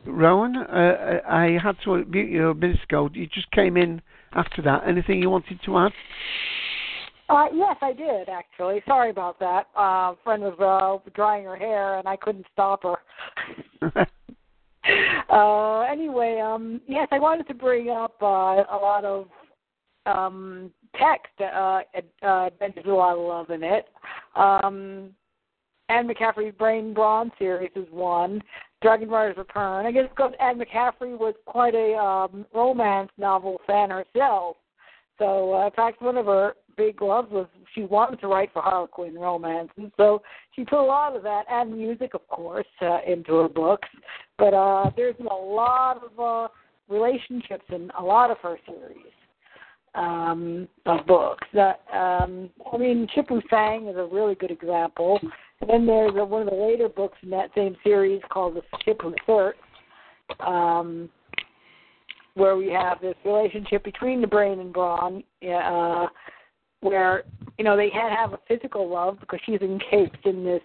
Rowan, 0.05 0.55
uh, 0.57 1.21
I 1.27 1.57
had 1.61 1.77
to 1.83 2.03
mute 2.05 2.29
you 2.29 2.49
a 2.49 2.53
minute 2.55 2.83
ago. 2.83 3.09
You 3.13 3.25
just 3.27 3.49
came 3.51 3.77
in 3.77 4.01
after 4.33 4.61
that. 4.63 4.83
Anything 4.87 5.21
you 5.21 5.29
wanted 5.29 5.59
to 5.65 5.77
add? 5.77 5.93
Uh, 7.29 7.47
yes, 7.53 7.75
I 7.81 7.93
did 7.93 8.29
actually. 8.29 8.81
Sorry 8.87 9.09
about 9.09 9.39
that. 9.39 9.67
Uh, 9.75 10.13
friend 10.23 10.43
was 10.43 10.57
uh, 10.59 11.09
drying 11.13 11.43
her 11.45 11.57
hair, 11.57 11.97
and 11.97 12.07
I 12.07 12.15
couldn't 12.15 12.45
stop 12.53 12.83
her. 12.83 12.95
uh, 15.29 15.81
anyway, 15.81 16.39
um, 16.39 16.79
yes, 16.87 17.07
I 17.11 17.19
wanted 17.19 17.47
to 17.47 17.53
bring 17.53 17.89
up 17.89 18.15
uh, 18.21 18.25
a 18.25 18.79
lot 18.81 19.03
of 19.03 19.27
um, 20.05 20.71
text 20.95 21.33
uh, 21.41 21.81
uh, 22.23 22.47
adventures 22.47 22.85
with 22.85 22.93
a 22.93 22.97
lot 22.97 23.17
of 23.17 23.25
love 23.25 23.49
in 23.49 23.61
it. 23.63 23.87
Um, 24.35 25.09
Anne 25.89 26.07
McCaffrey's 26.07 26.55
Brain 26.55 26.93
Brawn 26.93 27.31
series 27.37 27.71
is 27.75 27.87
one. 27.91 28.41
Dragon 28.81 29.09
Rider's 29.09 29.37
Return. 29.37 29.85
I 29.85 29.91
guess 29.91 30.07
because 30.09 30.33
Anne 30.39 30.59
McCaffrey 30.59 31.17
was 31.17 31.33
quite 31.45 31.73
a 31.75 31.95
um, 31.95 32.45
romance 32.53 33.09
novel 33.17 33.59
fan 33.65 33.89
herself. 33.89 34.57
So, 35.17 35.55
uh, 35.55 35.65
in 35.65 35.71
fact, 35.71 36.01
one 36.01 36.17
of 36.17 36.27
her 36.27 36.53
big 36.77 37.01
loves 37.01 37.31
was 37.31 37.47
she 37.73 37.81
wanted 37.81 38.19
to 38.21 38.27
write 38.27 38.51
for 38.53 38.61
Harlequin 38.61 39.15
romance, 39.15 39.69
and 39.77 39.91
so 39.97 40.21
she 40.55 40.63
put 40.63 40.79
a 40.79 40.81
lot 40.81 41.15
of 41.15 41.23
that 41.23 41.43
and 41.49 41.75
music, 41.75 42.13
of 42.13 42.25
course, 42.27 42.65
uh, 42.81 42.99
into 43.05 43.35
her 43.35 43.49
books. 43.49 43.89
But 44.37 44.53
uh, 44.53 44.91
there's 44.95 45.15
been 45.15 45.27
a 45.27 45.33
lot 45.33 46.01
of 46.03 46.19
uh, 46.19 46.47
relationships 46.87 47.65
in 47.69 47.91
a 47.99 48.03
lot 48.03 48.31
of 48.31 48.37
her 48.43 48.57
series 48.65 49.11
um, 49.95 50.67
of 50.85 51.05
books. 51.05 51.47
That 51.53 51.81
um, 51.93 52.49
I 52.71 52.77
mean, 52.77 53.07
Ship 53.13 53.25
Who 53.27 53.41
Sang 53.49 53.87
is 53.87 53.97
a 53.97 54.05
really 54.05 54.35
good 54.35 54.51
example. 54.51 55.19
And 55.59 55.69
then 55.69 55.85
there's 55.85 56.13
a, 56.15 56.23
one 56.23 56.43
of 56.43 56.49
the 56.49 56.55
later 56.55 56.87
books 56.87 57.17
in 57.23 57.29
that 57.31 57.49
same 57.55 57.75
series 57.83 58.21
called 58.29 58.55
The 58.55 58.61
Ship 58.85 58.99
Who 59.01 59.13
Searched, 59.25 59.59
um, 60.39 61.09
where 62.35 62.55
we 62.55 62.69
have 62.69 63.01
this 63.01 63.15
relationship 63.25 63.83
between 63.83 64.21
the 64.21 64.27
brain 64.27 64.59
and 64.59 64.71
brawn, 64.71 65.23
uh, 65.43 66.05
where 66.81 67.23
you 67.57 67.63
know 67.63 67.75
they 67.75 67.89
had 67.89 68.09
to 68.09 68.15
have 68.15 68.33
a 68.33 68.39
physical 68.47 68.89
love 68.89 69.19
because 69.19 69.39
she's 69.45 69.61
encased 69.61 70.25
in 70.25 70.43
this 70.43 70.61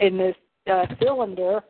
in 0.00 0.16
this 0.16 0.34
uh, 0.70 0.86
cylinder, 1.02 1.60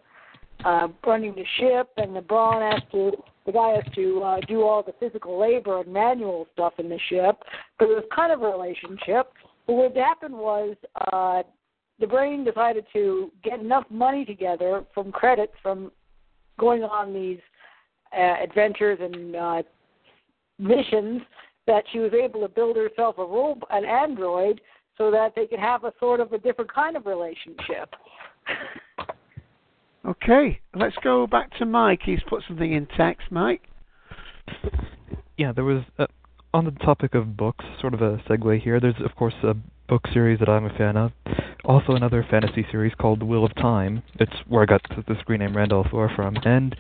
uh, 0.65 0.89
running 1.07 1.35
the 1.35 1.45
ship, 1.59 1.89
and 1.97 2.15
the 2.15 2.21
brawn 2.21 2.63
has 2.63 2.83
to 2.93 3.13
the 3.45 3.53
guy 3.53 3.75
has 3.75 3.95
to 3.95 4.23
uh, 4.23 4.41
do 4.49 4.63
all 4.63 4.83
the 4.83 4.95
physical 4.99 5.41
labor 5.41 5.81
and 5.81 5.93
manual 5.93 6.49
stuff 6.53 6.75
in 6.79 6.89
the 6.89 6.99
ship. 7.09 7.39
But 7.79 7.87
it 7.87 7.95
was 7.95 8.05
kind 8.15 8.33
of 8.33 8.43
a 8.43 8.47
relationship. 8.47 9.33
But 9.67 9.73
what 9.75 9.97
happened 9.97 10.35
was 10.35 10.77
uh, 11.13 11.43
the 12.01 12.07
brain 12.07 12.45
decided 12.45 12.87
to 12.93 13.31
get 13.45 13.61
enough 13.61 13.85
money 13.89 14.25
together 14.25 14.85
from 14.93 15.13
credits 15.13 15.53
from 15.63 15.93
going 16.59 16.83
on 16.83 17.13
these 17.13 17.39
uh, 18.17 18.43
adventures 18.43 18.99
and 19.01 19.37
uh, 19.37 19.63
missions 20.59 21.23
that 21.67 21.85
she 21.93 21.99
was 21.99 22.13
able 22.13 22.41
to 22.41 22.49
build 22.49 22.77
herself 22.77 23.19
a 23.19 23.25
robot, 23.25 23.69
an 23.71 23.85
android, 23.85 24.61
so 24.97 25.11
that 25.11 25.35
they 25.35 25.47
could 25.47 25.59
have 25.59 25.85
a 25.85 25.93
sort 25.99 26.21
of 26.21 26.33
a 26.33 26.39
different 26.39 26.73
kind 26.73 26.97
of 26.97 27.07
relationship. 27.07 27.95
Okay, 30.05 30.61
let's 30.75 30.97
go 31.03 31.27
back 31.27 31.57
to 31.59 31.67
Mike. 31.67 32.01
He's 32.05 32.21
put 32.29 32.43
something 32.47 32.73
in 32.73 32.87
text, 32.97 33.27
Mike. 33.31 33.63
Yeah, 35.37 35.53
there 35.53 35.65
was 35.65 35.83
uh, 35.99 36.07
on 36.55 36.65
the 36.65 36.71
topic 36.71 37.15
of 37.15 37.37
books, 37.37 37.65
sort 37.81 37.93
of 37.93 38.01
a 38.01 38.19
segue 38.29 38.63
here. 38.63 38.79
There's 38.81 38.95
of 39.05 39.15
course 39.17 39.35
a 39.43 39.55
book 39.89 40.03
series 40.13 40.39
that 40.39 40.49
I'm 40.49 40.65
a 40.65 40.77
fan 40.77 40.97
of. 40.97 41.13
Also 41.65 41.93
another 41.93 42.25
fantasy 42.31 42.65
series 42.71 42.93
called 42.95 43.21
The 43.21 43.25
Wheel 43.25 43.45
of 43.45 43.55
Time. 43.57 44.03
It's 44.15 44.33
where 44.49 44.63
I 44.63 44.67
got 44.67 44.83
the 44.89 45.17
screen 45.21 45.41
name 45.41 45.57
Rand 45.57 45.73
al'Thor 45.73 46.15
from. 46.15 46.37
And 46.45 46.77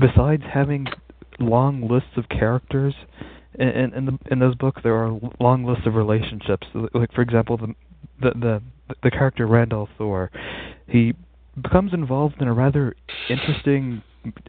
besides 0.00 0.44
having 0.52 0.86
long 1.40 1.88
lists 1.88 2.16
of 2.16 2.28
characters 2.28 2.94
in 3.58 3.94
in, 3.94 4.04
the, 4.06 4.18
in 4.30 4.38
those 4.38 4.54
books, 4.54 4.80
there 4.82 4.94
are 4.94 5.18
long 5.40 5.64
lists 5.64 5.86
of 5.86 5.94
relationships. 5.94 6.66
Like 6.94 7.12
for 7.12 7.22
example, 7.22 7.56
the 7.56 7.74
the 8.20 8.30
the, 8.30 8.62
the 9.02 9.10
character 9.10 9.46
Rand 9.46 9.72
Thor, 9.96 10.30
he 10.86 11.14
becomes 11.60 11.92
involved 11.92 12.36
in 12.40 12.48
a 12.48 12.54
rather 12.54 12.94
interesting 13.28 14.02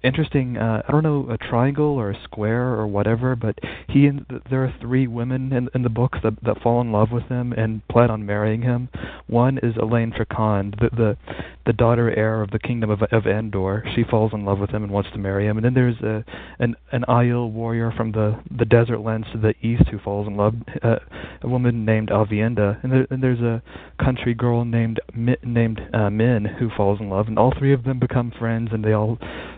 interesting 0.04 0.58
uh 0.58 0.82
I 0.88 0.92
don't 0.92 1.04
know 1.04 1.28
a 1.30 1.38
triangle 1.38 2.00
or 2.00 2.12
a 2.12 2.24
square 2.24 2.70
or 2.74 2.88
whatever 2.88 3.36
but 3.36 3.58
he 3.88 4.08
and 4.08 4.26
there 4.50 4.64
are 4.64 4.74
three 4.82 5.08
women 5.08 5.54
in 5.54 5.70
in 5.74 5.84
the 5.84 5.90
books 5.90 6.20
that 6.24 6.34
that 6.44 6.62
fall 6.62 6.82
in 6.82 6.92
love 6.92 7.12
with 7.12 7.26
him 7.26 7.54
and 7.54 7.88
plan 7.88 8.10
on 8.10 8.26
marrying 8.26 8.62
him. 8.62 8.90
One 9.28 9.58
is 9.60 9.76
Elayne 9.76 10.14
Trakand 10.14 10.80
the 10.80 10.90
the 10.96 11.18
the 11.66 11.74
daughter 11.74 12.10
heir 12.16 12.42
of 12.42 12.52
the 12.52 12.60
kingdom 12.60 12.90
of 12.90 13.02
of 13.12 13.28
Andor 13.28 13.84
she 13.96 14.04
falls 14.04 14.34
in 14.34 14.44
love 14.46 14.60
with 14.60 14.72
him 14.72 14.84
and 14.84 14.92
wants 14.92 15.12
to 15.12 15.18
marry 15.20 15.46
him. 15.46 15.58
And 15.58 15.66
then 15.66 15.74
there's 15.74 16.00
a 16.02 16.26
an 16.60 16.76
an 16.92 17.06
Aiel 17.08 17.52
warrior 17.52 17.92
from 17.96 18.12
the 18.12 18.40
the 18.56 18.66
desert 18.66 19.00
lands 19.00 19.28
to 19.34 19.38
the 19.38 19.54
east 19.62 19.84
who 19.92 20.00
falls 20.00 20.28
in 20.28 20.36
love 20.36 20.56
uh, 20.84 20.98
a 21.42 21.48
woman 21.48 21.86
named 21.86 22.10
Aviendha 22.10 22.84
and, 22.84 22.92
there, 22.92 23.08
and 23.10 23.24
there's 23.24 23.42
a 23.42 23.62
country 24.04 24.34
girl 24.34 24.66
named 24.66 25.00
named 25.16 25.80
uh, 25.94 26.10
Min 26.10 26.46
who 26.46 26.70
falls 26.76 27.00
in 27.00 27.10
love. 27.10 27.28
And 27.28 27.38
all 27.38 27.54
three 27.58 27.74
of 27.74 27.84
them 27.84 28.00
become 28.00 28.32
friends 28.38 28.70
and 28.72 28.84
they 28.84 28.94
all 28.94 29.18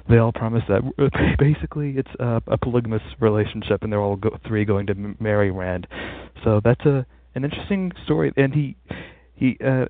they 0.09 0.17
all 0.17 0.31
promise 0.31 0.63
that 0.67 0.81
basically 1.39 1.95
it's 1.97 2.11
a, 2.19 2.41
a 2.47 2.57
polygamous 2.57 3.01
relationship, 3.19 3.83
and 3.83 3.91
they're 3.91 4.01
all 4.01 4.15
go, 4.15 4.37
three 4.47 4.65
going 4.65 4.87
to 4.87 5.15
marry 5.19 5.51
Rand. 5.51 5.87
So 6.43 6.61
that's 6.63 6.85
a 6.85 7.05
an 7.35 7.45
interesting 7.45 7.91
story, 8.05 8.33
and 8.35 8.53
he 8.53 8.75
he 9.35 9.57
uh, 9.65 9.85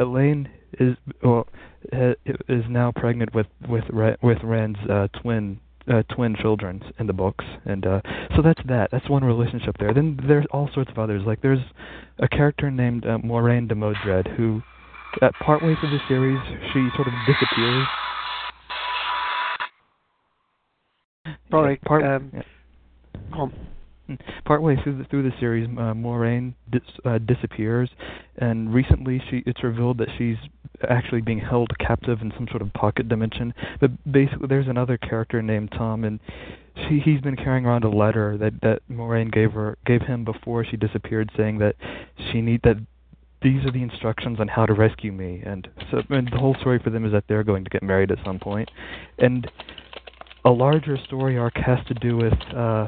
Elayne 0.00 0.48
is 0.78 0.96
well 1.22 1.46
is 1.92 2.64
now 2.68 2.92
pregnant 2.94 3.34
with 3.34 3.46
with 3.68 3.84
with 4.22 4.38
Rand's 4.42 4.78
uh, 4.88 5.08
twin 5.20 5.60
uh, 5.92 6.02
twin 6.14 6.36
children 6.40 6.82
in 6.98 7.06
the 7.06 7.12
books, 7.12 7.44
and 7.64 7.86
uh, 7.86 8.00
so 8.34 8.42
that's 8.42 8.60
that. 8.68 8.90
That's 8.90 9.08
one 9.08 9.24
relationship 9.24 9.76
there. 9.78 9.92
Then 9.92 10.18
there's 10.26 10.46
all 10.50 10.70
sorts 10.72 10.90
of 10.90 10.98
others. 10.98 11.22
Like 11.26 11.42
there's 11.42 11.64
a 12.18 12.28
character 12.28 12.70
named 12.70 13.04
uh, 13.04 13.18
Moiraine 13.18 13.70
Damodred 13.70 14.36
who, 14.36 14.62
at 15.20 15.32
partway 15.44 15.74
through 15.80 15.90
the 15.90 16.00
series, 16.08 16.40
she 16.72 16.88
sort 16.96 17.08
of 17.08 17.14
disappears 17.26 17.86
Sorry, 21.54 21.76
part, 21.76 22.04
um, 22.04 22.30
yeah. 22.34 23.46
Hmm. 24.06 24.14
Partway 24.44 24.76
through 24.82 24.98
the 24.98 25.04
through 25.04 25.22
the 25.22 25.34
series, 25.40 25.66
uh, 25.66 25.94
Moiraine 25.94 26.52
dis, 26.70 26.82
uh, 27.06 27.16
disappears, 27.18 27.88
and 28.36 28.72
recently 28.74 29.22
she 29.30 29.42
it's 29.46 29.64
revealed 29.64 29.96
that 29.96 30.08
she's 30.18 30.36
actually 30.90 31.22
being 31.22 31.38
held 31.38 31.70
captive 31.78 32.20
in 32.20 32.30
some 32.36 32.46
sort 32.50 32.60
of 32.60 32.70
pocket 32.74 33.08
dimension. 33.08 33.54
But 33.80 33.92
basically, 34.10 34.48
there's 34.48 34.68
another 34.68 34.98
character 34.98 35.40
named 35.40 35.72
Tom, 35.72 36.04
and 36.04 36.20
she 36.76 37.00
he's 37.02 37.22
been 37.22 37.36
carrying 37.36 37.64
around 37.64 37.84
a 37.84 37.88
letter 37.88 38.36
that 38.36 38.60
that 38.60 38.82
Moiraine 38.90 39.32
gave 39.32 39.52
her 39.52 39.78
gave 39.86 40.02
him 40.02 40.22
before 40.22 40.66
she 40.66 40.76
disappeared, 40.76 41.30
saying 41.34 41.58
that 41.60 41.76
she 42.30 42.42
need 42.42 42.60
that 42.64 42.76
these 43.40 43.64
are 43.64 43.70
the 43.70 43.82
instructions 43.82 44.38
on 44.38 44.48
how 44.48 44.66
to 44.66 44.74
rescue 44.74 45.12
me, 45.12 45.42
and 45.46 45.66
so 45.90 46.02
and 46.10 46.28
the 46.30 46.38
whole 46.38 46.56
story 46.60 46.78
for 46.78 46.90
them 46.90 47.06
is 47.06 47.12
that 47.12 47.24
they're 47.26 47.44
going 47.44 47.64
to 47.64 47.70
get 47.70 47.82
married 47.82 48.10
at 48.10 48.18
some 48.22 48.38
point, 48.38 48.70
and 49.18 49.50
a 50.44 50.50
larger 50.50 50.98
story 51.06 51.38
arc 51.38 51.56
has 51.56 51.78
to 51.86 51.94
do 51.94 52.16
with 52.16 52.34
uh 52.54 52.86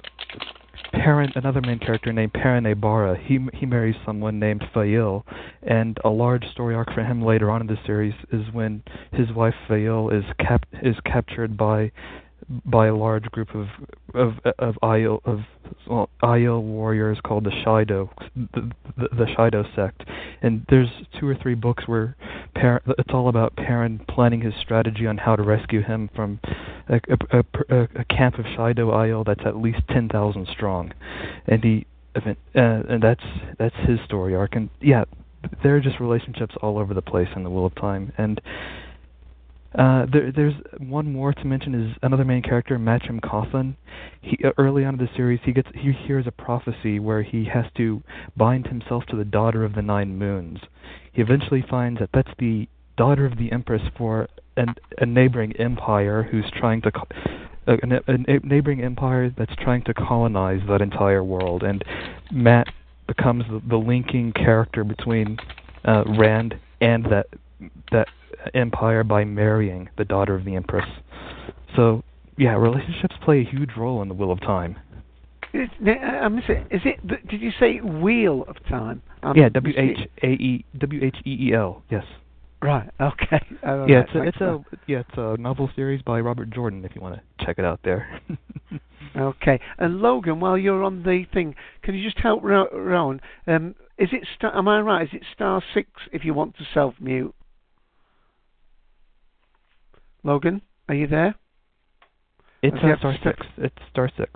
parent 0.92 1.32
another 1.36 1.60
main 1.60 1.78
character 1.78 2.12
named 2.12 2.32
Perrin 2.32 2.64
Aybara. 2.64 3.16
He 3.16 3.38
he 3.54 3.66
marries 3.66 3.96
someone 4.04 4.38
named 4.38 4.64
Faile, 4.74 5.24
and 5.62 5.98
a 6.04 6.08
large 6.08 6.44
story 6.52 6.74
arc 6.74 6.92
for 6.92 7.04
him 7.04 7.22
later 7.22 7.50
on 7.50 7.60
in 7.60 7.66
the 7.66 7.78
series 7.86 8.14
is 8.32 8.42
when 8.52 8.82
his 9.12 9.32
wife 9.32 9.54
Faile 9.68 10.10
is 10.10 10.24
cap 10.38 10.66
is 10.82 10.96
captured 11.04 11.56
by 11.56 11.90
by 12.64 12.86
a 12.86 12.94
large 12.94 13.24
group 13.24 13.54
of 13.54 13.66
of 14.14 14.34
of 14.58 14.76
Aiel 14.82 15.20
of 15.24 15.40
well, 15.88 16.08
Aiel 16.22 16.62
warriors 16.62 17.18
called 17.24 17.44
the 17.44 17.50
Shaido, 17.50 18.08
the, 18.34 18.72
the 18.96 19.08
the 19.08 19.24
Shaido 19.36 19.74
sect, 19.74 20.04
and 20.42 20.64
there's 20.68 20.88
two 21.18 21.28
or 21.28 21.34
three 21.34 21.54
books 21.54 21.84
where 21.86 22.16
Perrin, 22.54 22.80
it's 22.98 23.12
all 23.12 23.28
about 23.28 23.56
Perrin 23.56 24.00
planning 24.08 24.40
his 24.40 24.54
strategy 24.60 25.06
on 25.06 25.18
how 25.18 25.34
to 25.36 25.42
rescue 25.42 25.82
him 25.82 26.08
from 26.14 26.38
a 26.88 27.00
a, 27.32 27.44
a, 27.68 27.88
a 27.96 28.04
camp 28.04 28.38
of 28.38 28.44
Shaido 28.44 28.92
Aiel 28.92 29.24
that's 29.24 29.44
at 29.44 29.56
least 29.56 29.80
ten 29.88 30.08
thousand 30.08 30.46
strong, 30.48 30.92
and 31.46 31.62
he 31.64 31.86
uh, 32.14 32.20
and 32.54 33.02
that's 33.02 33.24
that's 33.58 33.76
his 33.86 33.98
story 34.04 34.34
arc, 34.34 34.54
and 34.54 34.70
yeah, 34.80 35.04
there 35.62 35.76
are 35.76 35.80
just 35.80 36.00
relationships 36.00 36.54
all 36.62 36.78
over 36.78 36.94
the 36.94 37.02
place 37.02 37.28
in 37.34 37.42
the 37.42 37.50
Wheel 37.50 37.66
of 37.66 37.74
Time, 37.74 38.12
and 38.16 38.40
uh, 39.74 40.06
there, 40.10 40.32
there's 40.32 40.54
one 40.78 41.12
more 41.12 41.32
to 41.32 41.44
mention 41.44 41.74
is 41.74 41.96
another 42.02 42.24
main 42.24 42.42
character, 42.42 42.78
Matrim 42.78 43.20
Cauthon. 43.20 43.76
He 44.22 44.38
uh, 44.44 44.50
early 44.58 44.84
on 44.84 44.94
in 44.94 45.00
the 45.04 45.10
series, 45.16 45.40
he 45.44 45.52
gets 45.52 45.68
he 45.74 45.92
hears 45.92 46.26
a 46.26 46.30
prophecy 46.30 46.98
where 46.98 47.22
he 47.22 47.44
has 47.52 47.66
to 47.76 48.02
bind 48.36 48.66
himself 48.68 49.04
to 49.06 49.16
the 49.16 49.24
daughter 49.24 49.64
of 49.64 49.74
the 49.74 49.82
nine 49.82 50.16
moons. 50.16 50.60
He 51.12 51.20
eventually 51.20 51.64
finds 51.68 52.00
that 52.00 52.10
that's 52.14 52.30
the 52.38 52.68
daughter 52.96 53.26
of 53.26 53.36
the 53.36 53.52
empress 53.52 53.82
for 53.96 54.28
an, 54.56 54.74
a 54.98 55.06
neighboring 55.06 55.54
empire 55.56 56.22
who's 56.22 56.50
trying 56.58 56.80
to 56.82 56.92
a, 57.66 57.74
a, 57.74 58.00
a 58.08 58.46
neighboring 58.46 58.82
empire 58.82 59.30
that's 59.36 59.54
trying 59.56 59.82
to 59.84 59.94
colonize 59.94 60.60
that 60.68 60.80
entire 60.80 61.22
world. 61.22 61.62
And 61.62 61.84
Matt 62.30 62.68
becomes 63.06 63.44
the, 63.50 63.60
the 63.68 63.76
linking 63.76 64.32
character 64.32 64.84
between 64.84 65.36
uh, 65.84 66.04
Rand 66.18 66.58
and 66.80 67.04
that 67.06 67.26
that 67.90 68.08
empire 68.54 69.04
by 69.04 69.24
marrying 69.24 69.88
the 69.96 70.04
daughter 70.04 70.34
of 70.34 70.44
the 70.44 70.54
empress. 70.54 70.86
So, 71.74 72.02
yeah, 72.36 72.54
relationships 72.56 73.16
play 73.24 73.40
a 73.40 73.44
huge 73.44 73.70
role 73.76 74.02
in 74.02 74.08
the 74.08 74.14
Wheel 74.14 74.32
of 74.32 74.40
Time. 74.40 74.76
Is 75.52 75.68
it, 75.80 75.98
I 76.02 76.28
miss 76.28 76.44
it. 76.48 76.66
Is 76.70 76.82
it? 76.84 77.28
Did 77.28 77.40
you 77.40 77.50
say 77.58 77.78
Wheel 77.80 78.44
of 78.48 78.56
Time? 78.68 79.02
Um, 79.22 79.36
yeah, 79.36 79.48
W 79.48 79.74
H 79.78 80.08
A 80.22 80.26
E 80.26 80.64
W 80.78 81.04
H 81.04 81.16
E 81.24 81.48
E 81.48 81.54
L. 81.54 81.82
Yes. 81.90 82.04
Right. 82.62 82.90
Okay. 83.00 83.40
Yeah, 83.62 83.72
right, 83.72 84.08
it's 84.08 84.14
a, 84.14 84.22
it's 84.22 84.40
a 84.40 84.64
yeah, 84.86 85.00
it's 85.00 85.16
a 85.16 85.36
novel 85.38 85.70
series 85.74 86.02
by 86.02 86.20
Robert 86.20 86.50
Jordan. 86.50 86.84
If 86.84 86.94
you 86.94 87.00
want 87.00 87.16
to 87.16 87.44
check 87.44 87.58
it 87.58 87.64
out 87.64 87.80
there. 87.84 88.20
Okay. 89.16 89.60
And 89.78 90.00
Logan, 90.00 90.40
while 90.40 90.58
you're 90.58 90.82
on 90.82 91.02
the 91.02 91.24
thing, 91.32 91.54
can 91.82 91.94
you 91.94 92.04
just 92.04 92.18
help 92.18 92.42
Ro- 92.42 92.68
Rowan? 92.72 93.20
Um, 93.46 93.74
is 93.98 94.10
it 94.12 94.26
star, 94.36 94.56
am 94.56 94.68
I 94.68 94.80
right? 94.80 95.02
Is 95.04 95.14
it 95.14 95.22
star 95.34 95.62
six 95.72 95.88
if 96.12 96.24
you 96.24 96.34
want 96.34 96.56
to 96.58 96.64
self 96.74 96.94
mute? 97.00 97.34
Logan, 100.26 100.60
are 100.88 100.94
you 100.94 101.06
there? 101.06 101.36
it's 102.62 102.76
uh, 102.82 102.98
star 102.98 103.16
six. 103.22 103.46
It's 103.58 103.76
star 103.90 104.10
six. 104.16 104.30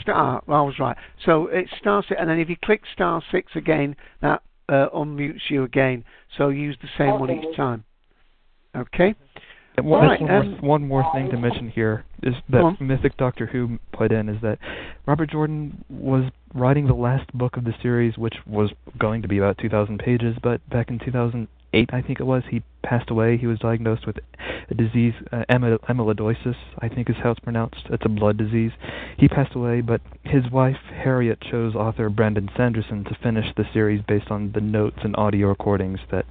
Star. 0.00 0.42
I 0.46 0.60
was 0.60 0.74
right. 0.78 0.96
So 1.24 1.48
it's 1.50 1.70
star 1.80 2.04
six, 2.06 2.20
and 2.20 2.28
then 2.28 2.38
if 2.38 2.50
you 2.50 2.56
click 2.62 2.82
star 2.92 3.22
six 3.32 3.52
again, 3.54 3.96
that 4.20 4.42
uh, 4.68 4.88
unmutes 4.94 5.48
you 5.48 5.64
again. 5.64 6.04
So 6.36 6.50
use 6.50 6.76
the 6.82 6.88
same 6.98 7.18
one 7.18 7.30
each 7.30 7.56
time. 7.56 7.84
Okay. 8.76 9.14
And 9.78 9.86
one, 9.86 10.06
Right, 10.06 10.20
one, 10.20 10.30
um, 10.30 10.50
more, 10.50 10.60
one 10.60 10.88
more 10.88 11.10
thing 11.14 11.30
to 11.30 11.38
mention 11.38 11.70
here 11.70 12.04
is 12.22 12.34
that. 12.50 12.76
Mythic 12.80 13.16
Doctor 13.16 13.46
Who 13.46 13.78
put 13.92 14.12
in 14.12 14.28
is 14.28 14.42
that 14.42 14.58
Robert 15.06 15.30
Jordan 15.30 15.82
was 15.88 16.30
writing 16.54 16.86
the 16.86 16.94
last 16.94 17.32
book 17.32 17.56
of 17.56 17.64
the 17.64 17.72
series, 17.80 18.18
which 18.18 18.34
was 18.46 18.70
going 18.98 19.22
to 19.22 19.28
be 19.28 19.38
about 19.38 19.56
2,000 19.58 19.98
pages, 19.98 20.36
but 20.42 20.68
back 20.68 20.90
in 20.90 20.98
2008, 21.72 21.90
I 21.92 22.06
think 22.06 22.20
it 22.20 22.24
was, 22.24 22.42
he 22.50 22.62
passed 22.82 23.10
away. 23.10 23.36
He 23.36 23.46
was 23.46 23.58
diagnosed 23.58 24.06
with 24.06 24.16
a 24.70 24.74
disease, 24.74 25.14
uh, 25.32 25.44
amyloidosis, 25.50 26.56
I 26.80 26.88
think 26.88 27.08
is 27.10 27.16
how 27.22 27.30
it's 27.32 27.40
pronounced. 27.40 27.82
It's 27.90 28.04
a 28.04 28.08
blood 28.08 28.36
disease. 28.36 28.72
He 29.16 29.28
passed 29.28 29.54
away, 29.54 29.80
but 29.80 30.00
his 30.24 30.50
wife, 30.50 30.76
Harriet, 30.92 31.40
chose 31.40 31.74
author 31.74 32.08
Brandon 32.08 32.48
Sanderson 32.56 33.04
to 33.04 33.16
finish 33.22 33.46
the 33.56 33.64
series 33.72 34.02
based 34.06 34.30
on 34.30 34.52
the 34.52 34.60
notes 34.60 34.98
and 35.02 35.14
audio 35.16 35.48
recordings 35.48 36.00
that 36.10 36.24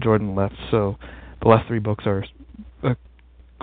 Jordan 0.00 0.34
left. 0.34 0.54
So 0.70 0.96
the 1.42 1.48
last 1.48 1.66
three 1.68 1.78
books 1.78 2.04
are 2.06 2.24
a 2.82 2.96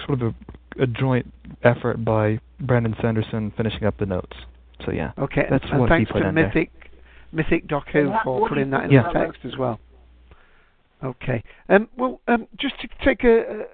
sort 0.06 0.22
of 0.22 0.34
a, 0.78 0.84
a 0.84 0.88
joint 0.88 1.34
effort 1.64 2.04
by 2.04 2.40
Brandon 2.60 2.96
Sanderson 3.02 3.52
finishing 3.56 3.84
up 3.84 3.98
the 3.98 4.06
notes. 4.06 4.36
So 4.86 4.92
yeah, 4.92 5.12
Okay. 5.18 5.46
that's 5.50 5.66
and 5.72 5.80
what 5.80 5.90
thanks 5.90 6.10
he 6.10 6.14
put 6.14 6.20
to 6.22 6.30
in 6.30 6.36
there. 6.36 6.48
Mythic 6.48 6.70
Mythic 7.32 7.68
Doc 7.68 7.88
Who 7.92 8.00
And 8.00 8.12
how- 8.12 8.22
for 8.24 8.48
putting 8.48 8.70
that 8.70 8.86
in 8.86 8.90
think 8.92 9.04
the 9.14 9.20
text 9.20 9.40
as 9.44 9.58
well. 9.58 9.80
Okay. 11.04 11.44
Um, 11.70 11.90
well, 11.98 12.22
um, 12.28 12.48
just 12.60 12.76
to 12.82 12.88
take 13.06 13.24
a, 13.24 13.66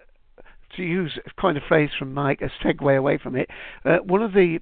to 0.75 0.83
use 0.83 1.17
a 1.25 1.41
kind 1.41 1.57
of 1.57 1.63
phrase 1.67 1.89
from 1.97 2.13
Mike, 2.13 2.41
a 2.41 2.49
segue 2.65 2.97
away 2.97 3.17
from 3.17 3.35
it, 3.35 3.49
uh, 3.85 3.97
one 3.97 4.21
of 4.21 4.33
the 4.33 4.59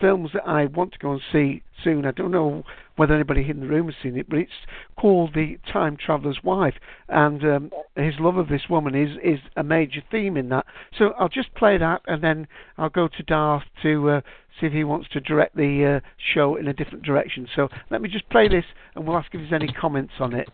films 0.00 0.30
that 0.34 0.42
I 0.44 0.66
want 0.66 0.92
to 0.92 0.98
go 0.98 1.12
and 1.12 1.20
see 1.30 1.62
soon, 1.84 2.04
I 2.04 2.10
don't 2.10 2.32
know 2.32 2.64
whether 2.96 3.14
anybody 3.14 3.48
in 3.48 3.60
the 3.60 3.68
room 3.68 3.86
has 3.86 3.94
seen 4.02 4.16
it, 4.16 4.28
but 4.28 4.40
it's 4.40 4.50
called 4.98 5.32
The 5.32 5.58
Time 5.72 5.96
Traveller's 5.96 6.40
Wife, 6.42 6.74
and 7.08 7.42
um, 7.44 7.70
his 7.94 8.14
love 8.18 8.36
of 8.36 8.48
this 8.48 8.62
woman 8.68 8.96
is, 8.96 9.16
is 9.22 9.38
a 9.56 9.62
major 9.62 10.02
theme 10.10 10.36
in 10.36 10.48
that. 10.48 10.66
So 10.98 11.12
I'll 11.18 11.28
just 11.28 11.54
play 11.54 11.78
that, 11.78 12.02
and 12.08 12.22
then 12.22 12.48
I'll 12.76 12.90
go 12.90 13.06
to 13.06 13.22
Darth 13.22 13.62
to 13.82 14.10
uh, 14.10 14.20
see 14.60 14.66
if 14.66 14.72
he 14.72 14.82
wants 14.82 15.08
to 15.12 15.20
direct 15.20 15.56
the 15.56 16.00
uh, 16.02 16.08
show 16.34 16.56
in 16.56 16.66
a 16.66 16.74
different 16.74 17.04
direction. 17.04 17.46
So 17.54 17.68
let 17.90 18.02
me 18.02 18.08
just 18.08 18.28
play 18.28 18.48
this, 18.48 18.64
and 18.96 19.06
we'll 19.06 19.16
ask 19.16 19.28
if 19.32 19.40
there's 19.40 19.62
any 19.62 19.72
comments 19.72 20.14
on 20.18 20.34
it. 20.34 20.48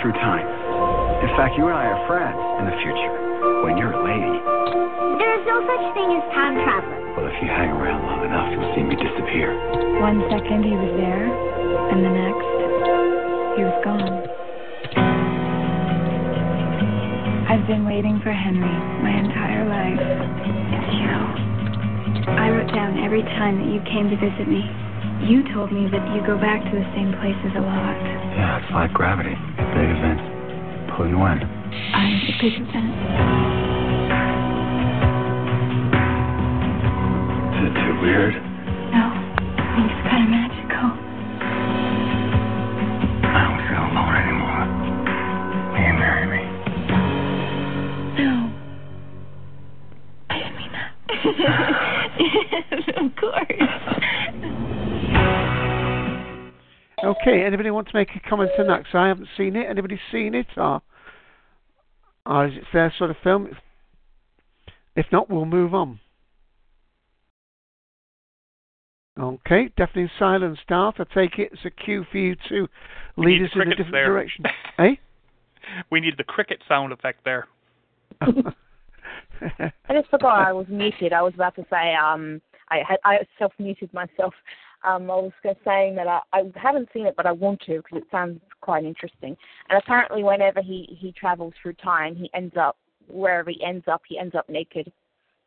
Through 0.00 0.12
time. 0.16 0.46
In 1.20 1.30
fact, 1.36 1.54
you 1.60 1.68
and 1.68 1.76
I 1.76 1.84
are 1.92 2.00
friends 2.08 2.40
in 2.60 2.64
the 2.68 2.76
future. 2.80 3.12
When 3.64 3.76
you're 3.76 3.92
a 3.92 4.02
lady, 4.04 4.36
There 5.20 5.32
is 5.36 5.44
no 5.44 5.60
such 5.68 5.84
thing 5.92 6.08
as 6.16 6.24
time 6.32 6.56
travel. 6.64 6.92
well, 7.16 7.28
if 7.28 7.36
you 7.44 7.48
hang 7.48 7.68
around 7.76 8.04
long 8.08 8.24
enough, 8.24 8.48
you'll 8.52 8.72
see 8.74 8.84
me 8.84 8.96
disappear. 8.96 9.52
One 10.00 10.24
second 10.32 10.64
he 10.64 10.72
was 10.72 10.92
there, 10.96 11.26
and 11.92 12.00
the 12.00 12.12
next, 12.16 12.48
he 13.56 13.62
was 13.68 13.76
gone. 13.84 14.16
I've 17.50 17.66
been 17.66 17.84
waiting 17.84 18.20
for 18.22 18.30
Henry 18.32 18.72
my 19.04 19.12
entire 19.20 19.66
life. 19.68 20.00
It's 20.00 20.90
you. 20.96 22.30
I 22.30 22.48
wrote 22.54 22.72
down 22.72 23.02
every 23.04 23.22
time 23.36 23.58
that 23.58 23.68
you 23.68 23.82
came 23.90 24.08
to 24.08 24.16
visit 24.16 24.46
me. 24.48 24.62
You 25.26 25.42
told 25.52 25.72
me 25.74 25.90
that 25.90 26.04
you 26.14 26.24
go 26.24 26.38
back 26.38 26.62
to 26.64 26.72
the 26.72 26.86
same 26.96 27.12
places 27.20 27.52
a 27.58 27.60
lot. 27.60 27.98
It's 28.62 28.72
like 28.72 28.92
gravity. 28.92 29.34
Big 29.56 29.88
events. 29.88 30.22
Pulling 30.94 31.10
you 31.10 31.16
in. 31.16 31.40
I'm 31.94 32.20
the 32.26 32.32
big 32.40 32.54
event. 32.60 32.92
Is 37.56 37.62
it 37.66 37.74
too 37.74 38.00
weird? 38.00 38.49
Okay, 57.22 57.42
anybody 57.44 57.70
want 57.70 57.88
to 57.88 57.96
make 57.96 58.08
a 58.16 58.28
comment 58.28 58.50
on 58.58 58.66
that? 58.68 58.78
Because 58.78 58.94
I 58.94 59.08
haven't 59.08 59.28
seen 59.36 59.56
it. 59.56 59.66
Anybody 59.68 60.00
seen 60.10 60.34
it, 60.34 60.46
or, 60.56 60.80
or 62.24 62.46
is 62.46 62.54
it 62.56 62.64
their 62.72 62.92
sort 62.96 63.10
of 63.10 63.16
film? 63.22 63.50
If 64.96 65.06
not, 65.12 65.28
we'll 65.30 65.44
move 65.44 65.74
on. 65.74 66.00
Okay, 69.18 69.68
definitely 69.76 70.10
silence, 70.18 70.58
Darth. 70.66 70.94
I 70.98 71.04
take 71.14 71.38
it 71.38 71.52
as 71.52 71.58
a 71.64 71.70
cue 71.70 72.06
for 72.10 72.16
you 72.16 72.36
to 72.48 72.66
We 73.16 73.26
lead 73.26 73.42
us 73.42 73.50
in 73.54 73.60
a 73.60 73.64
crickets 73.64 73.76
different 73.78 73.92
there. 73.92 74.06
direction. 74.06 74.44
eh? 74.78 74.94
We 75.90 76.00
need 76.00 76.14
the 76.16 76.24
cricket 76.24 76.62
sound 76.66 76.92
effect 76.92 77.24
there. 77.24 77.46
I 78.22 79.92
just 79.92 80.08
forgot 80.10 80.46
I 80.46 80.52
was 80.52 80.66
muted. 80.68 81.12
I 81.12 81.22
was 81.22 81.34
about 81.34 81.54
to 81.56 81.66
say 81.70 81.94
um 81.94 82.40
I 82.70 82.78
had 82.86 82.98
I 83.04 83.18
self 83.38 83.52
muted 83.58 83.92
myself. 83.92 84.34
Um, 84.82 85.10
I 85.10 85.14
was 85.16 85.32
saying 85.64 85.94
that 85.96 86.06
I, 86.06 86.20
I 86.32 86.42
haven't 86.56 86.88
seen 86.92 87.06
it, 87.06 87.14
but 87.16 87.26
I 87.26 87.32
want 87.32 87.60
to 87.66 87.76
because 87.82 87.98
it 87.98 88.04
sounds 88.10 88.40
quite 88.60 88.84
interesting. 88.84 89.36
And 89.68 89.78
apparently, 89.78 90.22
whenever 90.22 90.62
he 90.62 90.96
he 90.98 91.12
travels 91.12 91.52
through 91.62 91.74
time, 91.74 92.16
he 92.16 92.30
ends 92.34 92.54
up 92.56 92.76
wherever 93.08 93.50
he 93.50 93.62
ends 93.64 93.84
up, 93.88 94.02
he 94.08 94.18
ends 94.18 94.34
up 94.34 94.48
naked. 94.48 94.90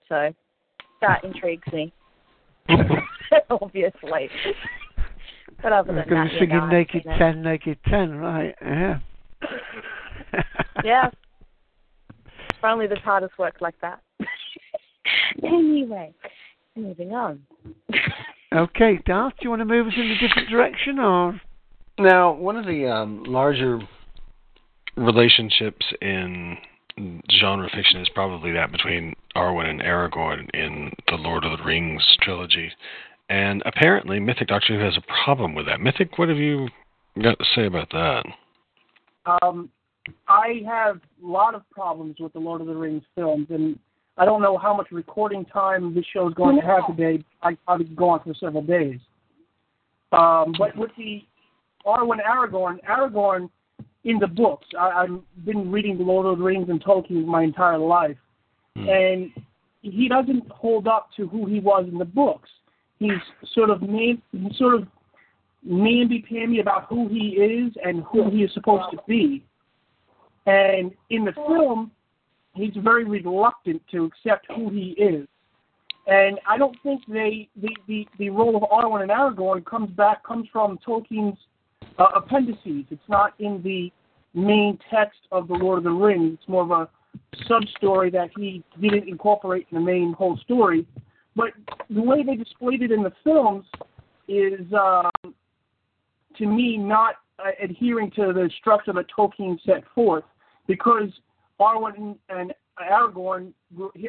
So 0.10 0.34
that 1.01 1.23
intrigues 1.23 1.68
me. 1.72 1.93
Obviously. 3.49 4.30
But 5.61 5.73
other 5.73 5.88
than 5.88 5.95
that, 5.95 6.03
to 6.03 6.10
be 6.10 6.15
you 6.15 6.23
know, 6.23 6.39
singing 6.39 6.57
I've 6.57 6.72
Naked 6.72 7.05
it. 7.05 7.18
10, 7.18 7.41
Naked 7.41 7.77
10, 7.88 8.15
right? 8.15 8.55
Yeah. 8.61 8.99
Yeah. 10.84 11.10
If 12.49 12.64
only 12.69 12.88
the 12.88 12.95
TARDIS 12.95 13.30
worked 13.38 13.61
like 13.61 13.76
that. 13.81 13.99
anyway, 15.43 16.14
moving 16.77 17.11
on. 17.11 17.41
Okay, 18.53 18.99
Darth, 19.05 19.34
do 19.39 19.45
you 19.45 19.49
want 19.49 19.61
to 19.61 19.65
move 19.65 19.88
us 19.88 19.93
in 19.95 20.11
a 20.11 20.19
different 20.19 20.49
direction, 20.49 20.99
or 20.99 21.41
Now, 21.97 22.34
one 22.34 22.55
of 22.55 22.65
the 22.65 22.88
um, 22.88 23.23
larger 23.23 23.80
relationships 24.95 25.84
in 26.01 26.57
genre 27.39 27.67
fiction 27.73 27.99
is 27.99 28.09
probably 28.13 28.51
that 28.51 28.71
between 28.71 29.15
Arwen 29.35 29.67
and 29.67 29.81
Aragorn 29.81 30.47
in 30.53 30.91
the 31.07 31.15
Lord 31.15 31.43
of 31.43 31.57
the 31.57 31.63
Rings 31.63 32.03
trilogy. 32.21 32.71
And 33.27 33.63
apparently, 33.65 34.19
Mythic 34.19 34.49
Doctor 34.49 34.77
Who 34.77 34.85
has 34.85 34.97
a 34.97 35.23
problem 35.23 35.55
with 35.55 35.65
that. 35.65 35.81
Mythic, 35.81 36.19
what 36.19 36.30
have 36.30 36.38
you 36.38 36.67
got 37.23 37.39
to 37.39 37.45
say 37.55 37.65
about 37.65 37.89
that? 37.89 38.23
Um, 39.41 39.69
I 40.27 40.61
have 40.67 40.97
a 40.97 41.25
lot 41.25 41.55
of 41.55 41.67
problems 41.71 42.17
with 42.19 42.34
the 42.34 42.39
Lord 42.39 42.61
of 42.61 42.67
the 42.67 42.75
Rings 42.75 43.03
films, 43.15 43.47
and 43.49 43.80
I 44.18 44.26
don't 44.26 44.41
know 44.41 44.57
how 44.57 44.76
much 44.76 44.88
recording 44.91 45.44
time 45.45 45.95
this 45.95 46.06
show 46.14 46.27
is 46.27 46.34
going 46.35 46.60
to 46.60 46.65
have 46.65 46.85
today. 46.88 47.23
I 47.41 47.56
probably 47.65 47.85
go 47.85 48.10
on 48.10 48.22
for 48.23 48.34
several 48.35 48.61
days. 48.61 48.99
Um, 50.11 50.53
but 50.57 50.76
with 50.77 50.91
the 50.98 51.23
Arwen 51.85 52.19
Aragorn, 52.23 52.77
Aragorn 52.88 53.49
in 54.03 54.19
the 54.19 54.27
books, 54.27 54.68
I, 54.77 55.03
I've 55.03 55.45
been 55.45 55.72
reading 55.72 55.98
the 55.98 56.03
Lord 56.03 56.27
of 56.27 56.38
the 56.38 56.44
Rings 56.44 56.69
and 56.69 56.84
Tolkien 56.84 57.26
my 57.26 57.44
entire 57.44 57.80
life, 57.80 58.18
and 58.76 59.31
he 59.81 60.07
doesn't 60.07 60.49
hold 60.52 60.88
up 60.88 61.10
to 61.18 61.27
who 61.27 61.45
he 61.48 61.60
was 61.60 61.85
in 61.91 61.98
the 61.98 62.06
books. 62.06 62.49
He's 62.99 63.11
sort 63.53 63.69
of 63.69 63.81
made, 63.81 64.22
he's 64.31 64.57
sort 64.57 64.76
of 64.76 64.88
namby-pamby 65.64 66.60
about 66.60 66.85
who 66.88 67.07
he 67.07 67.30
is 67.30 67.73
and 67.84 68.03
who 68.03 68.30
he 68.30 68.44
is 68.44 68.53
supposed 68.53 68.85
to 68.91 68.98
be. 69.07 69.44
And 70.45 70.91
in 71.10 71.26
the 71.26 71.31
film, 71.34 71.91
he's 72.53 72.73
very 72.75 73.03
reluctant 73.03 73.81
to 73.91 74.05
accept 74.05 74.47
who 74.55 74.69
he 74.69 74.91
is. 74.91 75.27
And 76.05 76.39
I 76.47 76.57
don't 76.57 76.75
think 76.84 77.01
they 77.07 77.47
the, 77.55 77.69
the, 77.88 78.07
the 78.19 78.30
role 78.30 78.57
of 78.57 78.63
Arwen 78.63 79.03
and 79.03 79.11
Aragorn 79.11 79.65
comes 79.65 79.89
back 79.91 80.23
comes 80.23 80.47
from 80.51 80.77
Tolkien's 80.85 81.38
uh, 81.97 82.07
appendices. 82.15 82.85
It's 82.89 83.09
not 83.09 83.34
in 83.39 83.61
the 83.63 83.91
main 84.34 84.77
text 84.89 85.19
of 85.31 85.47
the 85.47 85.53
Lord 85.53 85.80
of 85.80 85.84
the 85.85 85.91
Rings. 85.91 86.38
It's 86.39 86.49
more 86.49 86.63
of 86.63 86.71
a 86.71 86.89
sub 87.47 87.63
story 87.77 88.09
that 88.11 88.31
he 88.35 88.63
didn't 88.81 89.07
incorporate 89.07 89.67
in 89.71 89.77
the 89.77 89.84
main 89.84 90.13
whole 90.13 90.38
story. 90.38 90.85
But 91.35 91.51
the 91.89 92.01
way 92.01 92.23
they 92.23 92.35
displayed 92.35 92.81
it 92.81 92.91
in 92.91 93.03
the 93.03 93.13
films 93.23 93.65
is, 94.27 94.61
um, 94.73 95.34
to 96.38 96.45
me, 96.45 96.77
not 96.77 97.15
uh, 97.39 97.51
adhering 97.61 98.11
to 98.11 98.34
the 98.34 98.49
structure 98.59 98.93
that 98.93 99.05
Tolkien 99.15 99.57
set 99.65 99.84
forth, 99.95 100.23
because 100.67 101.09
Arwen 101.59 102.17
and 102.30 102.53
Aragorn, 102.80 103.53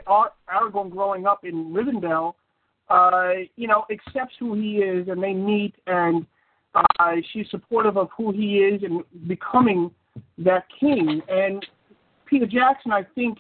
Aragorn 0.06 0.90
growing 0.90 1.26
up 1.26 1.44
in 1.44 1.72
Rivendell, 1.72 2.34
uh, 2.88 3.32
you 3.56 3.68
know, 3.68 3.84
accepts 3.90 4.34
who 4.38 4.54
he 4.54 4.78
is, 4.78 5.08
and 5.08 5.22
they 5.22 5.32
meet, 5.32 5.74
and 5.86 6.26
uh, 6.74 7.12
she's 7.32 7.46
supportive 7.50 7.96
of 7.96 8.08
who 8.16 8.32
he 8.32 8.58
is 8.58 8.82
and 8.82 9.02
becoming 9.28 9.90
that 10.38 10.64
king. 10.78 11.22
And 11.28 11.64
Peter 12.26 12.46
Jackson, 12.46 12.92
I 12.92 13.06
think, 13.14 13.38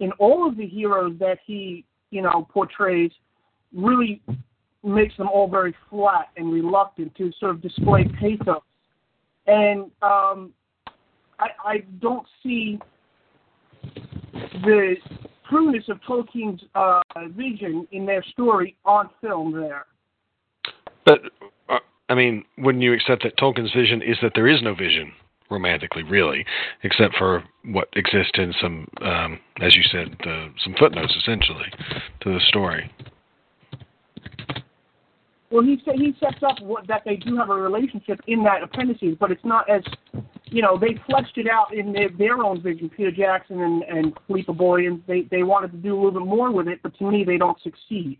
in 0.00 0.12
all 0.12 0.48
of 0.48 0.56
the 0.56 0.66
heroes 0.66 1.16
that 1.18 1.38
he, 1.44 1.84
you 2.10 2.22
know, 2.22 2.46
portrays, 2.50 3.10
really 3.74 4.22
makes 4.82 5.16
them 5.16 5.28
all 5.28 5.48
very 5.48 5.74
flat 5.90 6.28
and 6.36 6.52
reluctant 6.52 7.14
to 7.16 7.30
sort 7.38 7.52
of 7.52 7.60
display 7.60 8.04
pathos. 8.18 8.62
And 9.46 9.90
um, 10.02 10.52
I, 11.38 11.48
I 11.64 11.78
don't 12.00 12.26
see 12.42 12.78
the 14.62 14.94
trueness 15.48 15.84
of 15.88 16.00
Tolkien's 16.08 16.62
uh, 16.74 17.00
vision 17.36 17.86
in 17.92 18.06
their 18.06 18.22
story 18.24 18.76
on 18.84 19.10
film 19.20 19.52
there. 19.52 19.86
But 21.04 21.20
uh, 21.68 21.78
I 22.08 22.14
mean, 22.14 22.44
wouldn't 22.58 22.82
you 22.82 22.92
accept 22.92 23.22
that 23.24 23.36
Tolkien's 23.38 23.72
vision 23.72 24.02
is 24.02 24.16
that 24.22 24.32
there 24.34 24.48
is 24.48 24.62
no 24.62 24.74
vision 24.74 25.12
romantically, 25.50 26.04
really, 26.04 26.44
except 26.84 27.16
for 27.16 27.42
what 27.64 27.88
exists 27.94 28.32
in 28.34 28.54
some, 28.60 28.86
um, 29.02 29.38
as 29.60 29.74
you 29.74 29.82
said, 29.90 30.16
uh, 30.24 30.46
some 30.62 30.74
footnotes 30.78 31.14
essentially 31.16 31.66
to 32.20 32.32
the 32.32 32.40
story. 32.48 32.90
Well, 35.50 35.64
he 35.64 35.82
he 35.96 36.14
sets 36.20 36.42
up 36.46 36.60
what, 36.62 36.86
that 36.86 37.02
they 37.04 37.16
do 37.16 37.36
have 37.36 37.50
a 37.50 37.54
relationship 37.54 38.20
in 38.28 38.44
that 38.44 38.62
appendices, 38.62 39.16
but 39.18 39.32
it's 39.32 39.44
not 39.44 39.68
as, 39.68 39.82
you 40.50 40.62
know, 40.62 40.78
they 40.78 40.98
fleshed 41.06 41.36
it 41.38 41.46
out 41.48 41.72
in 41.72 41.92
their, 41.92 42.08
their 42.10 42.38
own 42.38 42.60
vision. 42.60 42.90
Peter 42.94 43.10
Jackson 43.10 43.60
and 43.60 43.82
and 43.84 44.12
Philippa 44.26 44.52
Boyens, 44.52 45.00
they 45.06 45.22
they 45.30 45.42
wanted 45.42 45.72
to 45.72 45.78
do 45.78 45.94
a 45.94 45.96
little 45.96 46.20
bit 46.20 46.26
more 46.26 46.52
with 46.52 46.68
it, 46.68 46.80
but 46.82 46.96
to 46.98 47.10
me, 47.10 47.24
they 47.24 47.38
don't 47.38 47.60
succeed. 47.62 48.18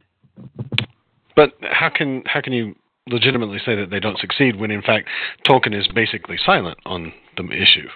But 1.37 1.53
how 1.63 1.91
can 1.95 2.23
how 2.27 2.41
can 2.41 2.53
you 2.53 2.75
legitimately 3.09 3.59
say 3.65 3.75
that 3.77 3.91
they 3.91 4.01
don't 4.01 4.19
succeed 4.19 4.57
when 4.57 4.71
in 4.71 4.83
fact 4.83 5.09
Tolkien 5.49 5.79
is 5.79 5.89
basically 5.95 6.37
silent 6.45 6.79
on 6.87 7.13
the 7.37 7.45
issue? 7.51 7.89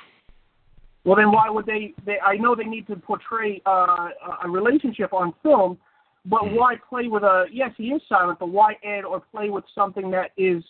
Well, 1.05 1.17
then 1.17 1.31
why 1.31 1.51
would 1.51 1.67
they? 1.67 1.93
they 2.07 2.19
I 2.25 2.37
know 2.37 2.55
they 2.55 2.65
need 2.65 2.87
to 2.87 2.97
portray 2.97 3.61
uh, 3.67 4.09
a 4.45 4.49
relationship 4.49 5.13
on 5.13 5.35
film, 5.43 5.79
but 6.25 6.43
mm. 6.43 6.57
why 6.57 6.77
play 6.89 7.09
with 7.09 7.23
a? 7.23 7.45
Yes, 7.53 7.71
he 7.77 7.89
is 7.89 8.01
silent, 8.09 8.39
but 8.39 8.49
why 8.49 8.75
add 8.85 9.05
or 9.05 9.21
play 9.21 9.51
with 9.51 9.65
something 9.75 10.11
that 10.13 10.31
is 10.39 10.65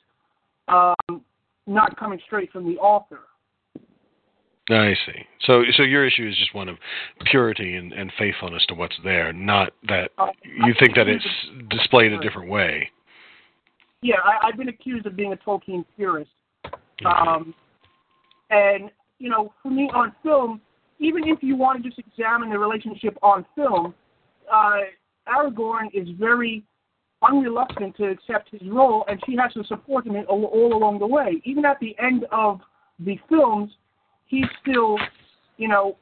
um, 0.68 1.22
not 1.66 1.96
coming 1.98 2.20
straight 2.26 2.50
from 2.50 2.64
the 2.64 2.78
author? 2.78 3.20
I 4.70 4.94
see. 5.06 5.26
So, 5.46 5.62
so 5.76 5.82
your 5.82 6.06
issue 6.06 6.26
is 6.26 6.36
just 6.38 6.54
one 6.54 6.68
of 6.68 6.76
purity 7.30 7.76
and, 7.76 7.92
and 7.92 8.10
faithfulness 8.18 8.64
to 8.68 8.74
what's 8.74 8.96
there, 9.04 9.32
not 9.32 9.72
that 9.88 10.10
uh, 10.16 10.28
you 10.44 10.74
think 10.78 10.94
that 10.96 11.06
it's 11.06 11.26
displayed 11.68 12.12
a 12.12 12.20
different 12.20 12.48
way 12.48 12.90
yeah, 14.04 14.16
I, 14.22 14.46
I've 14.46 14.58
been 14.58 14.68
accused 14.68 15.06
of 15.06 15.16
being 15.16 15.32
a 15.32 15.36
Tolkien 15.36 15.84
purist. 15.96 16.30
Um, 17.06 17.54
and, 18.50 18.90
you 19.18 19.30
know, 19.30 19.54
for 19.62 19.70
me 19.70 19.90
on 19.94 20.14
film, 20.22 20.60
even 21.00 21.26
if 21.26 21.42
you 21.42 21.56
want 21.56 21.82
to 21.82 21.88
just 21.88 21.98
examine 21.98 22.50
the 22.50 22.58
relationship 22.58 23.16
on 23.22 23.46
film, 23.56 23.94
uh, 24.52 24.80
Aragorn 25.26 25.88
is 25.94 26.06
very 26.18 26.62
unreluctant 27.22 27.96
to 27.96 28.04
accept 28.10 28.50
his 28.50 28.60
role, 28.68 29.06
and 29.08 29.18
she 29.24 29.36
has 29.36 29.54
to 29.54 29.64
support 29.64 30.06
him 30.06 30.16
all, 30.28 30.44
all 30.44 30.76
along 30.76 30.98
the 30.98 31.06
way. 31.06 31.40
Even 31.44 31.64
at 31.64 31.80
the 31.80 31.96
end 31.98 32.26
of 32.30 32.60
the 32.98 33.18
films, 33.30 33.72
he's 34.34 34.50
still, 34.62 34.96
you 35.56 35.68
know, 35.68 35.96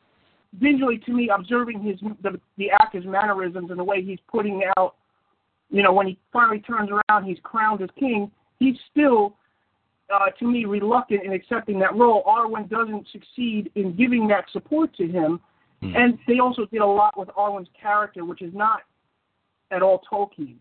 visually 0.60 0.98
to 1.06 1.12
me 1.12 1.30
observing 1.34 1.82
his 1.82 1.98
the, 2.22 2.40
the 2.58 2.70
actor's 2.70 3.06
mannerisms 3.06 3.70
and 3.70 3.78
the 3.78 3.84
way 3.84 4.02
he's 4.02 4.18
putting 4.30 4.62
out 4.76 4.94
you 5.72 5.82
know, 5.82 5.92
when 5.92 6.06
he 6.06 6.18
finally 6.32 6.60
turns 6.60 6.90
around, 6.90 7.24
he's 7.24 7.38
crowned 7.42 7.82
as 7.82 7.88
king. 7.98 8.30
He's 8.58 8.76
still, 8.90 9.34
uh, 10.14 10.30
to 10.38 10.44
me, 10.46 10.66
reluctant 10.66 11.24
in 11.24 11.32
accepting 11.32 11.78
that 11.80 11.96
role. 11.96 12.22
Arwen 12.24 12.68
doesn't 12.68 13.06
succeed 13.10 13.72
in 13.74 13.96
giving 13.96 14.28
that 14.28 14.44
support 14.52 14.94
to 14.96 15.04
him, 15.08 15.40
mm. 15.82 15.96
and 15.96 16.18
they 16.28 16.38
also 16.40 16.66
did 16.66 16.82
a 16.82 16.86
lot 16.86 17.18
with 17.18 17.30
Arwen's 17.30 17.70
character, 17.80 18.24
which 18.26 18.42
is 18.42 18.52
not 18.54 18.80
at 19.70 19.80
all 19.80 20.02
Tolkien. 20.12 20.56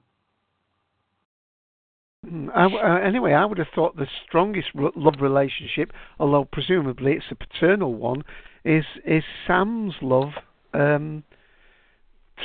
Hmm, 2.27 2.49
I, 2.53 2.65
uh, 2.65 2.99
anyway, 2.99 3.33
I 3.33 3.45
would 3.45 3.57
have 3.57 3.67
thought 3.73 3.95
the 3.95 4.07
strongest 4.27 4.69
love 4.75 5.15
relationship, 5.21 5.91
although 6.19 6.45
presumably 6.45 7.13
it's 7.13 7.25
a 7.31 7.35
paternal 7.35 7.95
one, 7.95 8.23
is 8.63 8.85
is 9.05 9.23
Sam's 9.47 9.95
love 10.01 10.33
um, 10.73 11.23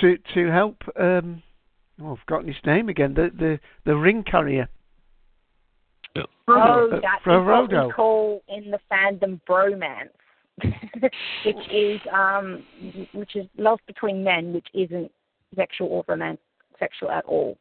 to 0.00 0.16
to 0.34 0.50
help 0.50 0.76
um, 0.98 1.42
oh, 2.02 2.12
I've 2.12 2.18
forgotten 2.20 2.48
his 2.48 2.56
name 2.64 2.88
again. 2.88 3.14
The 3.14 3.30
the 3.36 3.60
the 3.84 3.96
ring 3.96 4.24
carrier. 4.24 4.68
Yeah. 6.14 6.22
Oh, 6.48 6.90
uh, 6.90 7.00
that 7.00 7.20
what 7.24 7.70
we 7.70 7.92
call 7.92 8.42
in 8.48 8.70
the 8.70 8.78
fandom 8.90 9.40
bromance, 9.46 10.08
which 11.44 11.70
is 11.70 12.00
um, 12.10 12.64
which 13.12 13.36
is 13.36 13.46
love 13.58 13.80
between 13.86 14.24
men, 14.24 14.54
which 14.54 14.68
isn't 14.72 15.12
sexual 15.54 15.88
or 15.88 16.04
romantic, 16.08 16.40
sexual 16.78 17.10
at 17.10 17.26
all. 17.26 17.58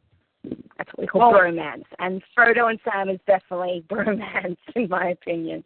That's 0.78 0.90
what 0.96 1.00
we 1.00 1.08
call 1.08 1.34
Oh. 1.34 1.38
bromance. 1.40 1.84
And 2.00 2.22
Frodo 2.38 2.70
and 2.70 2.80
Sam 2.84 3.10
is 3.10 3.20
definitely 3.28 3.84
bromance, 3.90 4.58
in 4.76 4.88
my 4.90 5.10
opinion. 5.10 5.64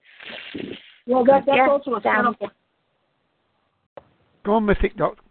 Well, 1.08 1.24
that, 1.26 1.44
that's 1.46 1.58
Yeah, 1.58 1.70
also 1.70 1.96
a 1.96 2.02
Sam- 2.02 2.36
setup. 2.40 2.52
Go 4.46 4.54
on, 4.54 4.66
Mythic 4.66 4.96
Doctor. 4.96 5.22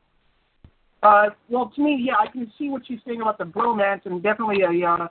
Uh, 1.02 1.30
well, 1.48 1.72
to 1.76 1.80
me, 1.82 1.96
yeah, 2.00 2.14
I 2.18 2.26
can 2.30 2.50
see 2.58 2.68
what 2.68 2.82
she's 2.86 2.98
saying 3.06 3.20
about 3.20 3.38
the 3.38 3.44
bromance 3.44 4.04
and 4.04 4.22
definitely 4.22 4.62
a 4.62 4.86
uh, 4.88 5.08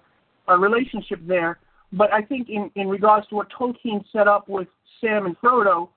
a 0.49 0.57
relationship 0.57 1.19
there. 1.25 1.59
But 1.93 2.11
I 2.13 2.21
think 2.21 2.49
in 2.49 2.69
in 2.75 2.89
regards 2.89 3.27
to 3.29 3.35
what 3.35 3.47
Tolkien 3.57 4.03
set 4.11 4.27
up 4.27 4.49
with 4.49 4.67
Sam 4.99 5.25
and 5.25 5.37
Frodo, 5.39 5.87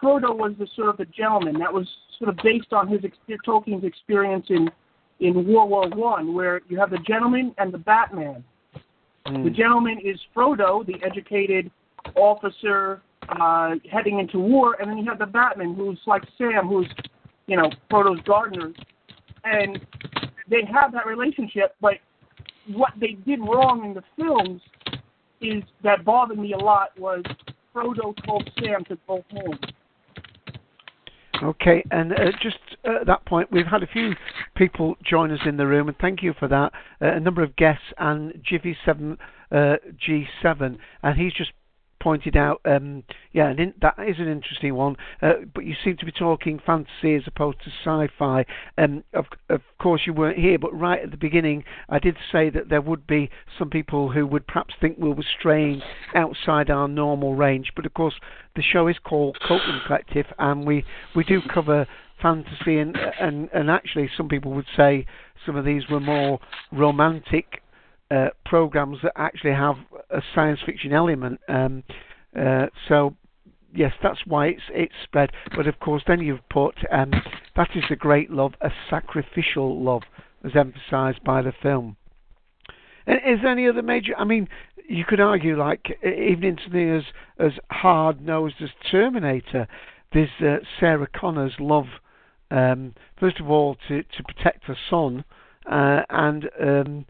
Frodo 0.00 0.34
was 0.36 0.52
the 0.58 0.68
sort 0.76 0.88
of 0.90 0.96
the 0.96 1.06
gentleman 1.06 1.58
that 1.58 1.72
was 1.72 1.88
sort 2.18 2.28
of 2.30 2.36
based 2.44 2.72
on 2.72 2.86
his 2.86 3.00
ex- 3.04 3.16
Tolkien's 3.46 3.84
experience 3.84 4.46
in 4.48 4.70
in 5.20 5.46
World 5.46 5.70
War 5.70 5.88
One, 5.88 6.34
where 6.34 6.60
you 6.68 6.78
have 6.78 6.90
the 6.90 6.98
gentleman 7.06 7.54
and 7.58 7.72
the 7.72 7.78
Batman. 7.78 8.44
The 9.24 9.50
gentleman 9.50 10.00
is 10.04 10.18
Frodo, 10.34 10.84
the 10.84 10.94
educated 11.04 11.70
officer 12.16 13.02
uh, 13.28 13.74
heading 13.90 14.18
into 14.18 14.38
war, 14.38 14.76
and 14.80 14.90
then 14.90 14.98
you 14.98 15.04
have 15.08 15.20
the 15.20 15.26
Batman, 15.26 15.74
who's 15.74 16.00
like 16.06 16.22
Sam, 16.36 16.66
who's 16.66 16.88
you 17.46 17.56
know 17.56 17.70
Frodo's 17.90 18.20
gardener, 18.24 18.72
and 19.44 19.78
they 20.50 20.62
have 20.72 20.92
that 20.92 21.06
relationship. 21.06 21.76
But 21.80 21.94
what 22.68 22.92
they 23.00 23.16
did 23.24 23.40
wrong 23.40 23.84
in 23.84 23.94
the 23.94 24.02
films 24.16 24.60
is 25.40 25.62
that 25.82 26.04
bothered 26.04 26.38
me 26.38 26.52
a 26.52 26.58
lot 26.58 26.98
was 26.98 27.22
Frodo 27.74 28.14
told 28.26 28.48
Sam 28.60 28.84
to 28.86 28.98
go 29.06 29.24
home. 29.32 29.58
Okay, 31.42 31.82
and 31.90 32.12
uh, 32.12 32.30
just 32.40 32.58
at 32.84 33.06
that 33.06 33.24
point, 33.24 33.50
we've 33.50 33.66
had 33.66 33.82
a 33.82 33.86
few 33.86 34.14
people 34.54 34.96
join 35.04 35.32
us 35.32 35.40
in 35.44 35.56
the 35.56 35.66
room, 35.66 35.88
and 35.88 35.96
thank 35.98 36.22
you 36.22 36.34
for 36.38 36.46
that. 36.46 36.72
Uh, 37.00 37.16
a 37.16 37.20
number 37.20 37.42
of 37.42 37.56
guests 37.56 37.84
and 37.98 38.32
Jiffy7 38.44 39.16
uh, 39.50 39.76
G7, 40.06 40.78
and 41.02 41.18
he's 41.18 41.32
just 41.32 41.50
pointed 42.02 42.36
out, 42.36 42.60
um, 42.64 43.04
yeah, 43.32 43.50
in, 43.50 43.72
that 43.80 43.94
is 44.06 44.16
an 44.18 44.28
interesting 44.28 44.74
one. 44.74 44.96
Uh, 45.22 45.34
but 45.54 45.64
you 45.64 45.74
seem 45.84 45.96
to 45.98 46.04
be 46.04 46.12
talking 46.12 46.60
fantasy 46.64 47.14
as 47.14 47.22
opposed 47.26 47.58
to 47.62 47.70
sci-fi. 47.84 48.44
Um, 48.76 49.04
of, 49.14 49.26
of 49.48 49.60
course, 49.80 50.02
you 50.06 50.12
weren't 50.12 50.38
here, 50.38 50.58
but 50.58 50.76
right 50.78 51.00
at 51.00 51.12
the 51.12 51.16
beginning, 51.16 51.64
I 51.88 52.00
did 52.00 52.16
say 52.32 52.50
that 52.50 52.68
there 52.68 52.80
would 52.80 53.06
be 53.06 53.30
some 53.56 53.70
people 53.70 54.10
who 54.10 54.26
would 54.26 54.46
perhaps 54.46 54.74
think 54.80 54.98
we 54.98 55.10
were 55.10 55.24
straying 55.38 55.80
outside 56.14 56.70
our 56.70 56.88
normal 56.88 57.36
range. 57.36 57.72
But 57.76 57.86
of 57.86 57.94
course, 57.94 58.14
the 58.56 58.62
show 58.62 58.88
is 58.88 58.96
called 58.98 59.38
Cultdom 59.48 59.86
Collective, 59.86 60.26
and 60.38 60.66
we 60.66 60.84
we 61.14 61.24
do 61.24 61.40
cover 61.52 61.86
fantasy 62.20 62.78
and 62.78 62.96
and 63.20 63.48
and 63.52 63.70
actually 63.70 64.08
some 64.16 64.28
people 64.28 64.52
would 64.52 64.66
say 64.76 65.04
some 65.44 65.56
of 65.56 65.64
these 65.64 65.88
were 65.88 66.00
more 66.00 66.38
romantic 66.70 67.61
uh, 68.12 68.28
programs 68.44 68.98
that 69.02 69.12
actually 69.16 69.52
have 69.52 69.76
a 70.10 70.20
science 70.34 70.60
fiction 70.66 70.92
element. 70.92 71.40
Um, 71.48 71.82
uh, 72.38 72.66
so 72.88 73.14
yes, 73.74 73.92
that's 74.02 74.20
why 74.26 74.48
it's 74.48 74.62
it's 74.70 74.94
spread. 75.04 75.30
But 75.56 75.66
of 75.66 75.78
course, 75.80 76.02
then 76.06 76.20
you've 76.20 76.48
put 76.50 76.74
um, 76.90 77.12
that 77.56 77.70
is 77.74 77.84
a 77.90 77.96
great 77.96 78.30
love, 78.30 78.52
a 78.60 78.70
sacrificial 78.90 79.82
love, 79.82 80.02
as 80.44 80.52
emphasised 80.54 81.24
by 81.24 81.42
the 81.42 81.52
film. 81.62 81.96
And 83.06 83.18
is 83.26 83.40
there 83.42 83.52
any 83.52 83.68
other 83.68 83.82
major? 83.82 84.12
I 84.16 84.24
mean, 84.24 84.48
you 84.88 85.04
could 85.04 85.20
argue 85.20 85.56
like 85.58 85.98
even 86.04 86.44
in 86.44 86.58
something 86.62 86.90
as 86.90 87.04
as 87.38 87.52
hard 87.70 88.20
nosed 88.20 88.56
as 88.60 88.70
Terminator, 88.90 89.66
there's 90.12 90.28
uh, 90.40 90.58
Sarah 90.78 91.08
Connor's 91.14 91.54
love, 91.58 91.86
um, 92.50 92.94
first 93.18 93.40
of 93.40 93.50
all, 93.50 93.76
to, 93.88 94.02
to 94.02 94.22
protect 94.22 94.64
her 94.64 94.76
son, 94.90 95.24
uh, 95.70 96.02
and 96.10 96.50
um, 96.60 97.06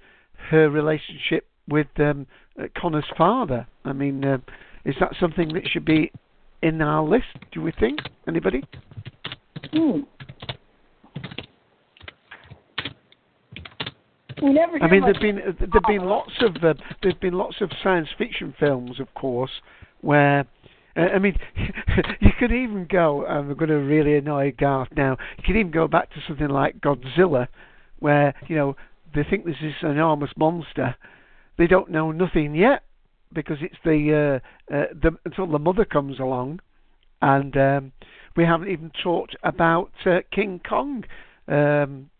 her 0.50 0.70
relationship 0.70 1.46
with 1.68 1.88
um, 1.98 2.26
uh, 2.58 2.64
Connor's 2.76 3.04
father. 3.16 3.66
I 3.84 3.92
mean, 3.92 4.24
uh, 4.24 4.38
is 4.84 4.94
that 5.00 5.14
something 5.20 5.52
that 5.54 5.66
should 5.68 5.84
be 5.84 6.12
in 6.62 6.80
our 6.82 7.02
list? 7.02 7.26
Do 7.52 7.62
we 7.62 7.72
think? 7.72 8.00
Anybody? 8.26 8.62
Hmm. 9.72 10.00
We 14.42 14.52
never 14.52 14.82
I 14.82 14.90
mean, 14.90 15.02
there've 15.02 15.20
been 15.20 15.40
there've 15.60 15.84
been 15.86 16.04
lots 16.04 16.32
of 16.40 16.56
uh, 16.64 16.74
there's 17.02 17.14
been 17.14 17.34
lots 17.34 17.56
of 17.60 17.70
science 17.82 18.08
fiction 18.18 18.52
films, 18.58 18.98
of 18.98 19.12
course, 19.14 19.52
where 20.00 20.46
uh, 20.96 21.00
I 21.00 21.18
mean, 21.20 21.36
you 22.20 22.30
could 22.38 22.50
even 22.50 22.86
go. 22.90 23.24
I'm 23.24 23.54
going 23.54 23.70
to 23.70 23.76
really 23.76 24.16
annoy 24.16 24.52
Garth 24.58 24.88
now. 24.96 25.16
You 25.38 25.44
could 25.46 25.56
even 25.56 25.70
go 25.70 25.86
back 25.86 26.10
to 26.10 26.16
something 26.26 26.48
like 26.48 26.80
Godzilla, 26.80 27.46
where 28.00 28.34
you 28.48 28.56
know 28.56 28.76
they 29.14 29.24
think 29.28 29.44
this 29.44 29.56
is 29.62 29.74
an 29.82 29.90
enormous 29.92 30.30
monster. 30.36 30.96
They 31.58 31.66
don't 31.66 31.90
know 31.90 32.12
nothing 32.12 32.54
yet 32.54 32.82
because 33.32 33.58
it's 33.60 33.76
the 33.84 34.40
uh, 34.70 34.74
uh, 34.74 34.84
the 35.00 35.12
until 35.24 35.46
the 35.46 35.58
mother 35.58 35.84
comes 35.84 36.18
along, 36.18 36.60
and 37.20 37.56
um, 37.56 37.92
we 38.36 38.44
haven't 38.44 38.68
even 38.68 38.90
talked 39.02 39.36
about 39.42 39.90
uh, 40.06 40.18
King 40.32 40.60
Kong. 40.66 41.04
Um, 41.48 42.10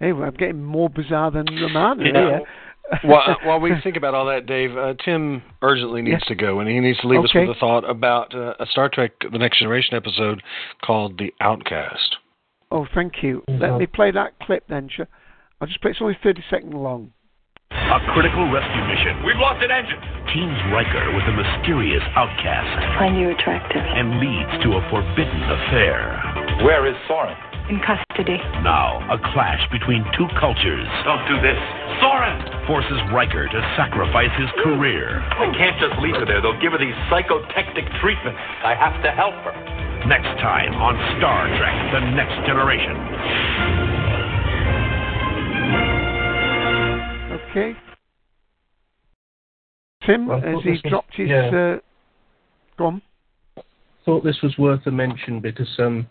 anyway, 0.00 0.26
I'm 0.26 0.34
getting 0.34 0.62
more 0.62 0.90
bizarre 0.90 1.30
than 1.30 1.46
the 1.46 1.68
man 1.68 2.00
You 2.00 2.12
know, 2.12 2.28
here. 2.28 3.00
while, 3.10 3.36
while 3.44 3.60
we 3.60 3.72
think 3.82 3.96
about 3.96 4.14
all 4.14 4.26
that, 4.26 4.46
Dave, 4.46 4.76
uh, 4.76 4.94
Tim 5.04 5.42
urgently 5.62 6.02
needs 6.02 6.22
Yeah. 6.24 6.28
to 6.28 6.34
go, 6.34 6.60
and 6.60 6.68
he 6.68 6.78
needs 6.80 6.98
to 7.00 7.08
leave 7.08 7.24
us 7.24 7.32
with 7.34 7.48
a 7.48 7.54
thought 7.58 7.88
about 7.88 8.34
uh, 8.34 8.54
a 8.60 8.66
Star 8.66 8.88
Trek: 8.92 9.12
The 9.30 9.38
Next 9.38 9.58
Generation 9.58 9.96
episode 9.96 10.42
called 10.84 11.18
"The 11.18 11.32
Outcast." 11.40 12.16
Oh, 12.70 12.86
thank 12.94 13.22
you. 13.22 13.42
Let 13.48 13.76
me 13.76 13.84
play 13.86 14.10
that 14.12 14.38
clip 14.40 14.64
then. 14.68 14.88
Sh- 14.88 15.02
I'll 15.62 15.68
just 15.70 15.78
play. 15.80 15.92
It's 15.94 16.02
only 16.02 16.18
30 16.18 16.42
seconds 16.50 16.74
long. 16.74 17.14
A 17.70 18.00
critical 18.18 18.50
rescue 18.50 18.82
mission. 18.90 19.22
We've 19.22 19.38
lost 19.38 19.62
an 19.62 19.70
engine. 19.70 19.96
Teams 20.34 20.58
Riker 20.74 21.14
with 21.14 21.22
a 21.30 21.34
mysterious 21.38 22.02
outcast 22.18 22.98
Find 22.98 23.14
you 23.14 23.30
attractive. 23.30 23.78
and 23.78 24.18
leads 24.18 24.50
to 24.66 24.74
a 24.74 24.82
forbidden 24.90 25.38
affair. 25.46 26.18
Where 26.66 26.82
is 26.90 26.98
Soren? 27.06 27.38
In 27.70 27.78
custody. 27.86 28.42
Now, 28.66 28.98
a 29.06 29.16
clash 29.32 29.62
between 29.70 30.02
two 30.18 30.26
cultures. 30.34 30.84
Don't 31.06 31.22
do 31.30 31.38
this. 31.46 31.56
Soren! 32.02 32.42
Forces 32.66 32.98
Riker 33.14 33.46
to 33.46 33.60
sacrifice 33.78 34.34
his 34.34 34.50
career. 34.66 35.22
I 35.38 35.46
can't 35.54 35.78
just 35.78 35.94
leave 36.02 36.18
her 36.18 36.26
there. 36.26 36.42
They'll 36.42 36.58
give 36.58 36.74
her 36.74 36.82
these 36.82 36.98
psychotectic 37.06 37.86
treatments. 38.02 38.42
I 38.66 38.74
have 38.74 38.98
to 39.06 39.14
help 39.14 39.38
her. 39.46 39.54
Next 40.10 40.34
time 40.42 40.74
on 40.82 40.98
Star 41.22 41.46
Trek 41.54 41.76
The 41.94 42.02
Next 42.18 42.34
Generation. 42.50 44.01
Okay. 47.52 47.76
Tim, 50.06 50.26
Well, 50.26 50.40
has 50.40 50.62
he 50.64 50.70
was- 50.70 50.82
dropped 50.82 51.14
his. 51.14 51.28
yeah. 51.28 51.48
Uh, 51.76 51.78
go 52.78 52.86
on. 52.86 53.02
thought 54.04 54.24
this 54.24 54.40
was 54.42 54.56
worth 54.58 54.84
a 54.86 54.90
mention 54.90 55.38
because 55.38 55.68
um, 55.78 56.08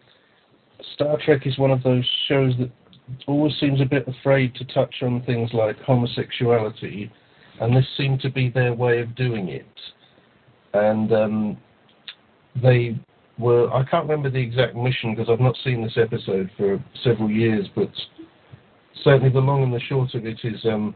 Star 0.94 1.18
Trek 1.26 1.46
is 1.46 1.58
one 1.58 1.72
of 1.72 1.84
those 1.84 2.06
shows 2.30 2.54
that 2.60 2.70
always 3.28 3.54
seems 3.60 3.82
a 3.82 3.86
bit 3.86 4.08
afraid 4.08 4.56
to 4.56 4.66
touch 4.66 4.96
on 5.02 5.22
things 5.24 5.50
like 5.54 5.78
homosexuality, 5.82 7.12
and 7.60 7.76
this 7.76 7.86
seemed 7.98 8.22
to 8.22 8.30
be 8.30 8.50
their 8.50 8.74
way 8.74 9.02
of 9.02 9.14
doing 9.16 9.50
it. 9.50 9.66
And 10.74 11.12
um, 11.12 11.58
they 12.62 12.98
were, 13.38 13.70
I 13.74 13.84
can't 13.84 14.08
remember 14.08 14.30
the 14.30 14.40
exact 14.40 14.76
mission 14.76 15.14
because 15.16 15.30
I've 15.30 15.42
not 15.42 15.58
seen 15.66 15.84
this 15.84 15.98
episode 15.98 16.50
for 16.56 16.82
several 17.04 17.30
years, 17.30 17.68
but 17.76 17.90
certainly 19.04 19.30
the 19.34 19.40
long 19.40 19.64
and 19.64 19.74
the 19.74 19.82
short 19.82 20.14
of 20.16 20.26
it 20.26 20.40
is 20.46 20.64
um, 20.66 20.96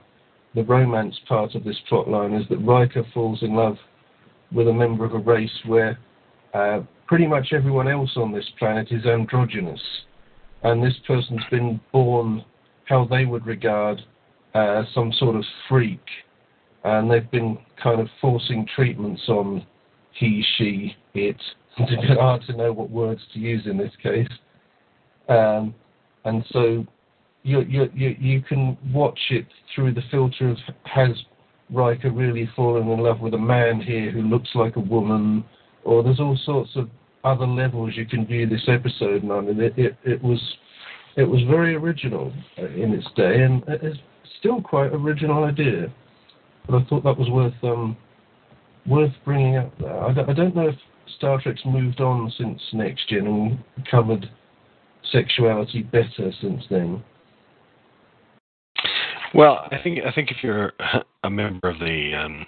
the 0.56 0.64
romance 0.64 1.16
part 1.28 1.54
of 1.54 1.64
this 1.64 1.78
plot 1.88 2.08
line 2.08 2.34
is 2.34 2.48
that 2.50 2.58
Riker 2.60 3.06
falls 3.14 3.44
in 3.44 3.54
love 3.54 3.78
with 4.52 4.68
a 4.68 4.74
member 4.74 5.04
of 5.04 5.14
a 5.14 5.20
race 5.20 5.52
where 5.66 6.00
uh, 6.54 6.82
pretty 7.08 7.28
much 7.28 7.50
everyone 7.52 7.90
else 7.90 8.12
on 8.16 8.32
this 8.32 8.50
planet 8.58 8.88
is 8.90 9.06
androgynous, 9.06 9.82
and 10.64 10.82
this 10.82 10.96
person's 11.06 11.44
been 11.52 11.80
born 11.92 12.44
how 12.86 13.06
they 13.06 13.26
would 13.26 13.46
regard 13.46 14.02
uh, 14.54 14.84
some 14.94 15.12
sort 15.14 15.36
of 15.36 15.44
freak, 15.68 16.04
and 16.86 17.12
they've 17.12 17.30
been 17.32 17.58
kind 17.82 18.00
of 18.00 18.08
forcing 18.22 18.66
treatments 18.74 19.22
on 19.28 19.66
he, 20.14 20.44
she, 20.58 20.96
it. 21.14 21.38
It's 21.78 22.18
hard 22.18 22.42
to 22.44 22.56
know 22.56 22.72
what 22.72 22.90
words 22.90 23.20
to 23.34 23.40
use 23.40 23.66
in 23.66 23.78
this 23.78 23.92
case, 24.02 24.30
um, 25.28 25.76
and 26.24 26.42
so 26.52 26.88
you, 27.46 27.62
you 27.62 27.90
you 27.94 28.16
you 28.20 28.42
can 28.42 28.78
watch 28.92 29.20
it 29.30 29.46
through 29.74 29.94
the 29.94 30.02
filter 30.10 30.50
of 30.50 30.58
has 30.86 31.12
Riker 31.70 32.12
really 32.12 32.50
fallen 32.56 32.88
in 32.88 33.00
love 33.00 33.20
with 33.20 33.34
a 33.36 33.40
man 33.40 33.80
here 33.80 34.12
who 34.12 34.24
looks 34.24 34.50
like 34.56 34.76
a 34.76 34.80
woman, 34.82 35.46
or 35.84 36.04
there's 36.04 36.20
all 36.20 36.38
sorts 36.44 36.72
of 36.76 36.90
other 37.24 37.48
levels 37.48 37.94
you 37.96 38.06
can 38.06 38.26
view 38.26 38.48
this 38.48 38.68
episode 38.68 39.24
and 39.24 39.32
I 39.32 39.42
mean, 39.42 39.60
it, 39.60 39.74
it, 39.78 39.98
it 40.04 40.24
was 40.24 40.40
it 41.16 41.24
was 41.24 41.42
very 41.50 41.76
original 41.76 42.34
in 42.58 42.94
its 42.94 43.08
day, 43.16 43.44
and 43.44 43.64
it's 43.68 44.00
still 44.40 44.62
quite 44.62 44.92
an 44.92 45.02
original 45.02 45.44
idea. 45.44 45.94
But 46.68 46.82
I 46.82 46.86
thought 46.86 47.04
that 47.04 47.18
was 47.18 47.30
worth 47.30 47.54
um, 47.64 47.96
worth 48.88 49.14
bringing 49.24 49.58
up 49.58 49.72
there. 49.80 50.04
I 50.04 50.14
don't, 50.14 50.30
I 50.30 50.34
don't 50.34 50.56
know 50.56 50.70
if 50.70 50.76
Star 51.18 51.40
Trek's 51.42 51.62
moved 51.66 52.02
on 52.02 52.34
since 52.38 52.60
Next 52.74 53.08
Gen 53.08 53.28
and 53.28 53.88
covered 53.90 54.30
sexuality 55.12 55.84
better 55.84 56.32
since 56.42 56.64
then. 56.70 57.04
Well, 59.36 59.68
I 59.70 59.80
think 59.84 60.00
I 60.06 60.14
think 60.14 60.32
if 60.32 60.38
you're 60.42 60.72
a 61.26 61.30
member 61.30 61.68
of 61.68 61.80
the 61.80 62.14
um, 62.16 62.46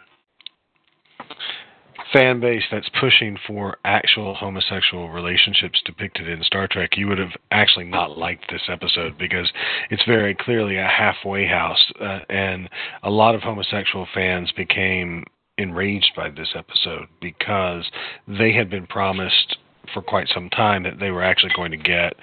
fan 2.14 2.40
base 2.40 2.64
that's 2.72 2.88
pushing 2.98 3.38
for 3.46 3.76
actual 3.84 4.34
homosexual 4.34 5.10
relationships 5.10 5.82
depicted 5.86 6.30
in 6.30 6.42
Star 6.44 6.66
Trek, 6.72 6.92
you 6.96 7.10
would 7.10 7.18
have 7.18 7.34
actually 7.52 7.84
not 7.84 8.18
liked 8.18 8.46
this 8.50 8.62
episode 8.70 9.18
because 9.18 9.52
it's 9.90 10.04
very 10.08 10.34
clearly 10.34 10.78
a 10.78 10.88
halfway 10.88 11.46
house, 11.46 11.92
uh, 12.00 12.20
and 12.30 12.70
a 13.04 13.10
lot 13.10 13.36
of 13.36 13.42
homosexual 13.42 14.08
fans 14.14 14.50
became 14.56 15.26
enraged 15.58 16.14
by 16.16 16.30
this 16.30 16.54
episode 16.56 17.08
because 17.20 17.84
they 18.30 18.54
had 18.54 18.70
been 18.70 18.88
promised 18.88 19.58
for 19.94 20.02
quite 20.02 20.30
some 20.34 20.50
time 20.52 20.84
that 20.84 21.00
they 21.02 21.12
were 21.12 21.24
actually 21.24 21.52
going 21.54 21.72
to 21.72 21.78
get 21.78 22.14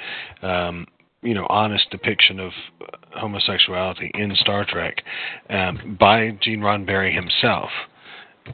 um, 0.43 0.87
you 1.25 1.35
know 1.35 1.47
honest 1.49 1.91
depiction 1.91 2.39
of 2.39 2.53
homosexuality 3.17 4.11
in 4.15 4.35
Star 4.37 4.65
Trek 4.65 5.03
um, 5.51 5.97
by 5.99 6.31
Gene 6.41 6.61
Roddenberry 6.61 7.13
himself. 7.15 7.71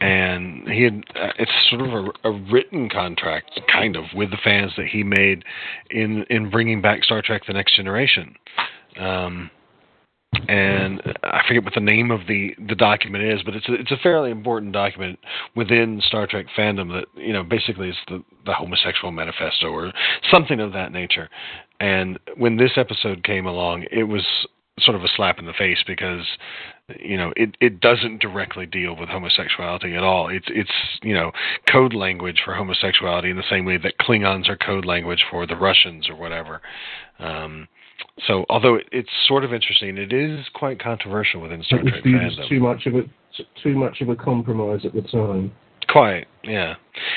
And 0.00 0.68
he 0.68 0.84
had 0.84 1.02
uh, 1.16 1.32
it's 1.36 1.50
sort 1.68 1.82
of 1.82 1.92
a, 1.92 2.28
a 2.28 2.32
written 2.52 2.88
contract, 2.88 3.60
kind 3.70 3.96
of, 3.96 4.04
with 4.14 4.30
the 4.30 4.38
fans 4.42 4.70
that 4.76 4.86
he 4.86 5.02
made 5.02 5.44
in 5.90 6.24
in 6.30 6.48
bringing 6.48 6.80
back 6.80 7.02
Star 7.02 7.20
Trek: 7.22 7.42
The 7.46 7.54
Next 7.54 7.74
Generation. 7.74 8.36
Um, 8.96 9.50
and 10.48 11.02
I 11.24 11.42
forget 11.46 11.64
what 11.64 11.74
the 11.74 11.80
name 11.80 12.10
of 12.10 12.20
the 12.28 12.54
the 12.68 12.74
document 12.74 13.24
is, 13.24 13.42
but 13.44 13.54
it's 13.54 13.68
a, 13.68 13.74
it's 13.74 13.90
a 13.90 13.96
fairly 13.96 14.30
important 14.30 14.72
document 14.72 15.18
within 15.56 16.00
Star 16.06 16.26
Trek 16.26 16.46
fandom 16.56 16.88
that 16.92 17.06
you 17.20 17.32
know 17.32 17.42
basically 17.42 17.88
is 17.88 17.96
the 18.08 18.22
the 18.46 18.52
homosexual 18.52 19.10
manifesto 19.10 19.66
or 19.68 19.92
something 20.30 20.60
of 20.60 20.72
that 20.72 20.92
nature. 20.92 21.28
And 21.80 22.18
when 22.36 22.56
this 22.56 22.72
episode 22.76 23.24
came 23.24 23.46
along, 23.46 23.86
it 23.90 24.04
was 24.04 24.24
sort 24.78 24.96
of 24.96 25.04
a 25.04 25.08
slap 25.14 25.38
in 25.38 25.46
the 25.46 25.52
face 25.52 25.82
because 25.86 26.24
you 26.98 27.16
know 27.16 27.32
it 27.36 27.56
it 27.60 27.80
doesn't 27.80 28.20
directly 28.20 28.66
deal 28.66 28.94
with 28.96 29.08
homosexuality 29.08 29.94
at 29.94 30.02
all. 30.02 30.28
It's 30.28 30.46
it's 30.48 30.70
you 31.02 31.14
know 31.14 31.32
code 31.70 31.94
language 31.94 32.40
for 32.44 32.54
homosexuality 32.54 33.30
in 33.30 33.36
the 33.36 33.42
same 33.50 33.64
way 33.64 33.78
that 33.78 33.98
Klingons 33.98 34.48
are 34.48 34.56
code 34.56 34.84
language 34.84 35.24
for 35.28 35.46
the 35.46 35.56
Russians 35.56 36.08
or 36.08 36.14
whatever. 36.14 36.60
Um, 37.18 37.68
so 38.26 38.44
although 38.48 38.76
it, 38.76 38.88
it's 38.92 39.10
sort 39.26 39.44
of 39.44 39.52
interesting, 39.52 39.96
it 39.98 40.12
is 40.12 40.46
quite 40.54 40.80
controversial 40.80 41.40
within 41.40 41.62
Star 41.62 41.80
Trek 41.82 42.04
fandom. 42.04 42.48
too 42.48 42.60
much 42.60 42.86
of 42.86 42.94
a 42.94 43.02
too 43.62 43.74
much 43.74 44.00
of 44.00 44.08
a 44.08 44.16
compromise 44.16 44.80
at 44.84 44.92
the 44.92 45.02
time. 45.02 45.52
Quite, 45.88 46.26
yeah, 46.44 46.74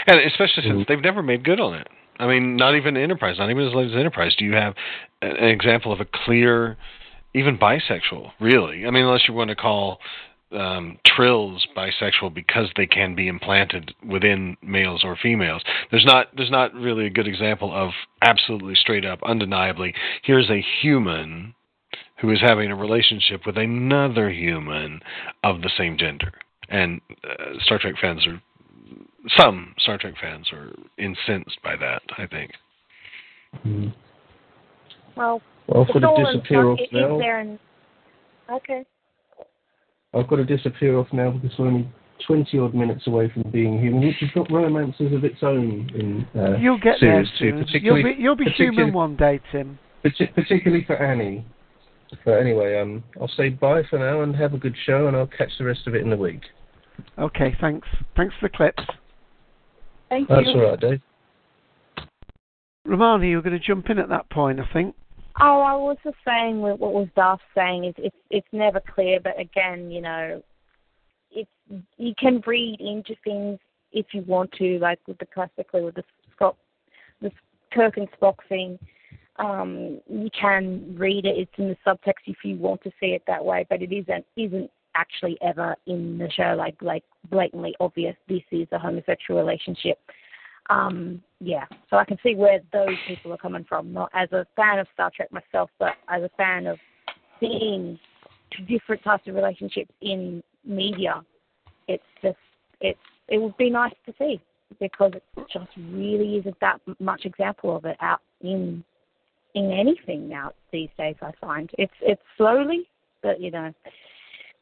and 0.07 0.19
especially 0.21 0.63
since 0.63 0.83
mm. 0.83 0.87
they've 0.87 1.01
never 1.01 1.21
made 1.21 1.43
good 1.43 1.59
on 1.59 1.75
it. 1.75 1.87
I 2.19 2.27
mean, 2.27 2.55
not 2.55 2.75
even 2.75 2.95
Enterprise, 2.95 3.37
not 3.39 3.49
even 3.49 3.67
as 3.67 3.73
late 3.73 3.89
as 3.89 3.95
Enterprise. 3.95 4.35
Do 4.37 4.45
you 4.45 4.53
have 4.53 4.75
an 5.21 5.49
example 5.49 5.91
of 5.91 5.99
a 5.99 6.05
clear, 6.05 6.77
even 7.33 7.57
bisexual? 7.57 8.31
Really? 8.39 8.85
I 8.85 8.91
mean, 8.91 9.05
unless 9.05 9.27
you 9.27 9.33
want 9.33 9.49
to 9.49 9.55
call 9.55 9.99
um, 10.53 10.97
trills 11.05 11.65
bisexual 11.75 12.33
because 12.33 12.69
they 12.75 12.85
can 12.85 13.15
be 13.15 13.27
implanted 13.27 13.93
within 14.07 14.57
males 14.61 15.03
or 15.03 15.17
females. 15.21 15.63
There's 15.91 16.05
not 16.05 16.27
there's 16.35 16.51
not 16.51 16.73
really 16.73 17.05
a 17.05 17.09
good 17.09 17.27
example 17.27 17.73
of 17.73 17.91
absolutely 18.21 18.75
straight 18.75 19.05
up, 19.05 19.19
undeniably. 19.23 19.93
Here's 20.23 20.49
a 20.49 20.63
human 20.81 21.55
who 22.19 22.31
is 22.31 22.39
having 22.41 22.71
a 22.71 22.75
relationship 22.75 23.45
with 23.45 23.57
another 23.57 24.29
human 24.29 25.01
of 25.43 25.61
the 25.61 25.71
same 25.77 25.97
gender. 25.97 26.31
And 26.69 27.01
uh, 27.23 27.59
Star 27.65 27.79
Trek 27.79 27.95
fans 27.99 28.25
are 28.27 28.41
some 29.37 29.73
Star 29.79 29.97
Trek 29.97 30.13
fans 30.21 30.47
are 30.51 30.71
incensed 30.97 31.57
by 31.63 31.75
that. 31.77 32.01
I 32.17 32.27
think. 32.27 32.51
Hmm. 33.61 33.87
Well, 35.15 35.41
Well, 35.67 35.85
the 35.85 35.93
for 35.93 35.99
the 35.99 36.07
stolen 36.07 36.37
disappear 36.37 36.75
stuff 36.75 36.79
is 36.91 37.19
there 37.19 37.39
and 37.39 37.59
okay. 38.51 38.85
I've 40.13 40.27
got 40.27 40.37
to 40.37 40.45
disappear 40.45 40.97
off 40.97 41.07
now 41.11 41.31
because 41.31 41.57
we're 41.57 41.67
only 41.67 41.89
20 42.27 42.59
odd 42.59 42.73
minutes 42.73 43.07
away 43.07 43.31
from 43.31 43.49
being 43.51 43.79
human, 43.79 44.05
which 44.07 44.15
has 44.21 44.29
got 44.31 44.51
romances 44.51 45.13
of 45.13 45.23
its 45.23 45.41
own 45.41 45.89
in 45.95 46.39
uh, 46.39 46.57
You'll 46.57 46.79
get 46.79 46.99
series 46.99 47.27
there 47.39 47.51
two, 47.51 47.57
particularly, 47.65 48.01
You'll 48.01 48.15
be, 48.15 48.21
you'll 48.21 48.35
be 48.35 48.43
particularly, 48.45 48.77
human 48.77 48.93
one 48.93 49.15
day, 49.15 49.39
Tim. 49.51 49.79
particularly 50.03 50.83
for 50.85 50.95
Annie. 50.95 51.45
But 52.25 52.33
anyway, 52.33 52.79
um, 52.79 53.03
I'll 53.19 53.27
say 53.27 53.49
bye 53.49 53.81
for 53.89 53.97
now 53.97 54.21
and 54.21 54.35
have 54.35 54.53
a 54.53 54.57
good 54.57 54.75
show, 54.85 55.07
and 55.07 55.17
I'll 55.17 55.27
catch 55.27 55.49
the 55.57 55.65
rest 55.65 55.87
of 55.87 55.95
it 55.95 56.01
in 56.01 56.09
the 56.09 56.17
week. 56.17 56.41
Okay, 57.17 57.55
thanks. 57.59 57.87
Thanks 58.15 58.35
for 58.39 58.49
the 58.49 58.55
clips. 58.55 58.83
Thank 60.09 60.29
That's 60.29 60.45
you. 60.45 60.61
all 60.61 60.69
right, 60.69 60.79
Dave. 60.79 61.01
Romana, 62.85 63.25
you 63.25 63.37
were 63.37 63.41
going 63.41 63.59
to 63.59 63.65
jump 63.65 63.89
in 63.89 63.97
at 63.97 64.09
that 64.09 64.29
point, 64.29 64.59
I 64.59 64.71
think. 64.71 64.95
Oh, 65.41 65.61
I 65.61 65.73
was 65.73 65.97
just 66.03 66.17
saying 66.25 66.59
what 66.59 66.79
was 66.79 67.07
Darth 67.15 67.39
saying 67.55 67.85
is 67.85 67.95
it's 67.97 68.15
it's 68.29 68.47
never 68.51 68.79
clear, 68.79 69.19
but 69.19 69.39
again, 69.39 69.89
you 69.89 70.01
know, 70.01 70.43
it's 71.31 71.49
you 71.97 72.13
can 72.19 72.43
read 72.45 72.79
into 72.79 73.15
things 73.23 73.59
if 73.91 74.07
you 74.11 74.21
want 74.23 74.51
to, 74.53 74.77
like 74.79 74.99
with 75.07 75.17
the 75.17 75.25
classically 75.25 75.81
with 75.81 75.95
the 75.95 76.03
Scott, 76.35 76.55
the 77.21 77.31
Kirk 77.71 77.97
and 77.97 78.07
Spock 78.11 78.35
thing. 78.47 78.77
Um, 79.37 79.99
you 80.07 80.29
can 80.39 80.95
read 80.95 81.25
it. 81.25 81.37
It's 81.37 81.51
in 81.57 81.69
the 81.69 81.77
subtext 81.85 82.27
if 82.27 82.37
you 82.43 82.57
want 82.57 82.83
to 82.83 82.91
see 82.99 83.07
it 83.07 83.23
that 83.25 83.43
way, 83.43 83.65
but 83.69 83.81
it 83.81 83.91
isn't 83.91 84.25
isn't 84.37 84.69
actually 84.95 85.37
ever 85.41 85.75
in 85.87 86.19
the 86.19 86.29
show 86.29 86.55
like 86.55 86.75
like 86.81 87.03
blatantly 87.31 87.75
obvious. 87.79 88.15
This 88.29 88.43
is 88.51 88.67
a 88.71 88.77
homosexual 88.77 89.39
relationship. 89.39 89.97
Um, 90.69 91.21
yeah, 91.39 91.65
so 91.89 91.97
I 91.97 92.05
can 92.05 92.17
see 92.23 92.35
where 92.35 92.59
those 92.71 92.95
people 93.07 93.33
are 93.33 93.37
coming 93.37 93.65
from. 93.67 93.91
Not 93.91 94.09
as 94.13 94.31
a 94.31 94.45
fan 94.55 94.79
of 94.79 94.87
Star 94.93 95.11
Trek 95.13 95.29
myself, 95.31 95.69
but 95.77 95.93
as 96.09 96.23
a 96.23 96.29
fan 96.37 96.67
of 96.67 96.77
seeing 97.39 97.99
different 98.67 99.03
types 99.03 99.27
of 99.27 99.35
relationships 99.35 99.91
in 100.01 100.41
media. 100.65 101.23
It's 101.87 102.03
just 102.21 102.37
it's 102.79 102.99
it 103.27 103.41
would 103.41 103.57
be 103.57 103.69
nice 103.69 103.93
to 104.05 104.13
see 104.17 104.41
because 104.79 105.11
it 105.15 105.23
just 105.51 105.69
really 105.77 106.37
isn't 106.37 106.59
that 106.61 106.79
much 106.99 107.25
example 107.25 107.75
of 107.75 107.85
it 107.85 107.97
out 107.99 108.21
in 108.41 108.83
in 109.55 109.71
anything 109.71 110.27
now 110.29 110.51
these 110.71 110.89
days. 110.97 111.15
I 111.21 111.31
find 111.41 111.69
it's 111.77 111.93
it's 112.01 112.21
slowly, 112.37 112.87
but 113.21 113.39
you 113.41 113.51
know, 113.51 113.73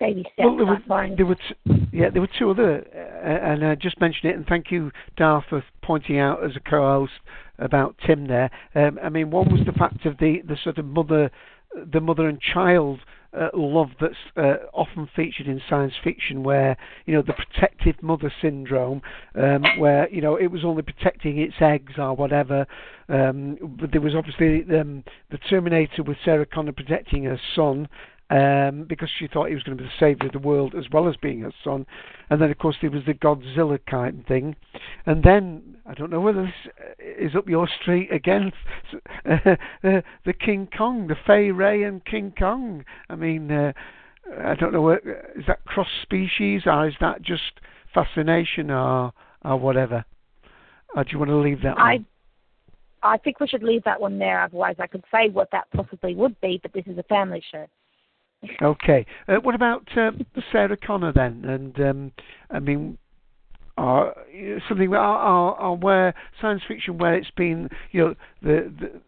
baby 0.02 0.22
steps. 0.34 0.40
Well, 0.40 0.58
there 0.58 0.66
were, 0.66 0.94
I 0.94 1.16
there 1.16 1.26
were 1.26 1.36
t- 1.36 1.88
yeah, 1.94 2.10
there 2.10 2.22
were 2.22 2.30
two 2.38 2.50
other, 2.50 2.84
uh, 2.94 3.52
and 3.52 3.66
I 3.66 3.76
just 3.76 4.02
mentioned 4.02 4.32
it, 4.32 4.36
and 4.36 4.46
thank 4.46 4.72
you, 4.72 4.92
Dar, 5.16 5.46
for 5.50 5.64
pointing 5.82 6.20
out 6.20 6.44
as 6.44 6.52
a 6.56 6.60
co-host 6.60 7.14
about 7.60 7.96
Tim 8.06 8.28
there. 8.28 8.50
Um, 8.76 9.00
I 9.02 9.10
mean, 9.10 9.32
one 9.32 9.52
was 9.52 9.62
the 9.66 9.74
fact 9.74 10.06
of 10.06 10.18
the, 10.18 10.42
the 10.48 10.58
sort 10.64 10.78
of 10.78 10.86
mother, 10.86 11.30
the 11.94 12.02
mother 12.02 12.28
and 12.28 12.42
child 12.42 13.00
uh, 13.40 13.50
love 13.54 13.90
that's 14.02 14.14
uh, 14.36 14.56
often 14.74 15.08
featured 15.16 15.48
in 15.48 15.62
science 15.70 15.94
fiction, 16.04 16.44
where 16.44 16.76
you 17.06 17.14
know 17.14 17.22
the 17.22 17.34
protective 17.34 17.96
mother 18.02 18.34
syndrome, 18.42 19.02
um, 19.36 19.64
where 19.78 20.10
you 20.10 20.22
know 20.22 20.36
it 20.36 20.48
was 20.48 20.66
only 20.66 20.82
protecting 20.82 21.40
its 21.40 21.54
eggs 21.62 21.94
or 21.98 22.14
whatever. 22.14 22.66
Um, 23.08 23.58
but 23.80 23.92
there 23.92 24.02
was 24.02 24.16
obviously 24.16 24.64
um, 24.78 25.04
the 25.30 25.38
Terminator 25.50 26.04
with 26.04 26.18
Sarah 26.26 26.46
Connor 26.46 26.74
protecting 26.74 27.24
her 27.24 27.40
son, 27.56 27.88
um, 28.32 28.86
because 28.88 29.10
she 29.20 29.28
thought 29.28 29.50
he 29.50 29.56
was 29.56 29.64
going 29.64 29.78
to 29.78 29.84
be 29.84 29.90
the 29.90 30.00
savior 30.00 30.28
of 30.28 30.32
the 30.32 30.40
world 30.40 30.74
as 30.74 30.86
well 30.90 31.10
as 31.10 31.18
being 31.18 31.42
her 31.42 31.52
son. 31.66 31.86
And 32.30 32.42
then, 32.42 32.50
of 32.50 32.58
course, 32.58 32.78
there 32.82 32.90
was 32.90 33.04
the 33.06 33.14
Godzilla 33.14 33.78
kind 33.86 34.22
of 34.22 34.26
thing. 34.26 34.56
And 35.06 35.22
then, 35.22 35.76
I 35.86 35.94
don't 35.94 36.10
know 36.10 36.22
whether 36.22 36.44
this 36.46 36.72
is 37.20 37.36
up 37.36 37.50
your 37.50 37.68
street 37.82 38.12
again, 38.12 38.54
uh, 39.30 39.36
uh, 39.84 40.02
the 40.26 40.34
King 40.34 40.70
Kong, 40.76 41.08
the 41.08 41.18
Fay 41.28 41.52
Wray 41.52 41.84
and 41.84 42.04
King 42.06 42.34
Kong. 42.40 42.86
I 43.10 43.16
mean, 43.16 43.52
uh, 43.52 43.74
I 44.42 44.56
don't 44.56 44.72
know, 44.72 44.82
what, 44.82 45.00
is 45.36 45.44
that 45.48 45.66
cross 45.66 45.90
species 46.02 46.62
or 46.66 46.88
is 46.88 46.96
that 47.02 47.22
just 47.22 47.60
fascination 47.94 48.72
or, 48.72 49.12
or 49.44 49.58
whatever? 49.58 50.06
Or 50.96 51.04
do 51.04 51.10
you 51.12 51.20
want 51.20 51.32
to 51.32 51.38
leave 51.38 51.64
that 51.64 51.78
I 51.78 51.96
one? 51.96 52.06
I 53.04 53.18
think 53.18 53.42
we 53.42 53.48
should 53.48 53.64
leave 53.64 53.84
that 53.84 54.00
one 54.00 54.20
there. 54.20 54.42
Otherwise, 54.42 54.76
I 54.80 54.88
could 54.88 55.04
say 55.12 55.28
what 55.28 55.50
that 55.52 55.66
possibly 55.76 56.16
would 56.16 56.40
be, 56.40 56.60
but 56.62 56.72
this 56.72 56.86
is 56.88 56.98
a 56.98 57.04
family 57.04 57.44
show. 57.52 57.66
Okay. 58.62 59.06
Uh, 59.28 59.36
what 59.36 59.56
about 59.56 59.88
uh, 59.96 60.12
Sarah 60.52 60.78
Connor 60.78 61.14
then? 61.14 61.46
And 61.46 61.80
um, 61.80 62.12
I 62.50 62.60
mean, 62.60 62.98
uh, 63.78 64.12
something 64.68 64.90
where, 64.90 65.00
are, 65.00 65.56
are 65.56 65.76
where 65.76 66.14
science 66.40 66.62
fiction 66.68 66.98
where 66.98 67.16
it's 67.16 67.32
been, 67.32 67.70
you 67.92 68.02
know, 68.02 68.16
the, 68.42 68.74
the 68.80 69.02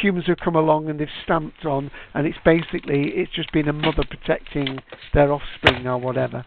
humans 0.00 0.26
have 0.26 0.38
come 0.38 0.56
along 0.56 0.88
and 0.88 1.00
they've 1.00 1.08
stamped 1.24 1.64
on, 1.64 1.90
and 2.14 2.26
it's 2.26 2.38
basically 2.44 3.08
it's 3.14 3.32
just 3.32 3.52
been 3.52 3.68
a 3.68 3.72
mother 3.72 4.04
protecting 4.08 4.78
their 5.14 5.32
offspring 5.32 5.86
or 5.86 5.98
whatever. 5.98 6.44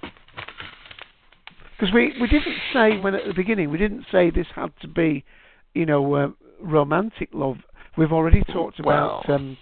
Because 1.79 1.93
we 1.93 2.13
we 2.21 2.27
didn't 2.27 2.57
say 2.71 2.99
when 2.99 3.15
at 3.15 3.25
the 3.25 3.33
beginning 3.33 3.71
we 3.71 3.79
didn't 3.79 4.05
say 4.11 4.29
this 4.29 4.47
had 4.55 4.71
to 4.81 4.87
be, 4.87 5.23
you 5.73 5.85
know, 5.87 6.13
uh, 6.13 6.27
romantic 6.61 7.29
love. 7.33 7.57
We've 7.97 8.11
already 8.11 8.43
talked 8.43 8.79
about. 8.79 9.27
Well. 9.27 9.35
Um, 9.35 9.57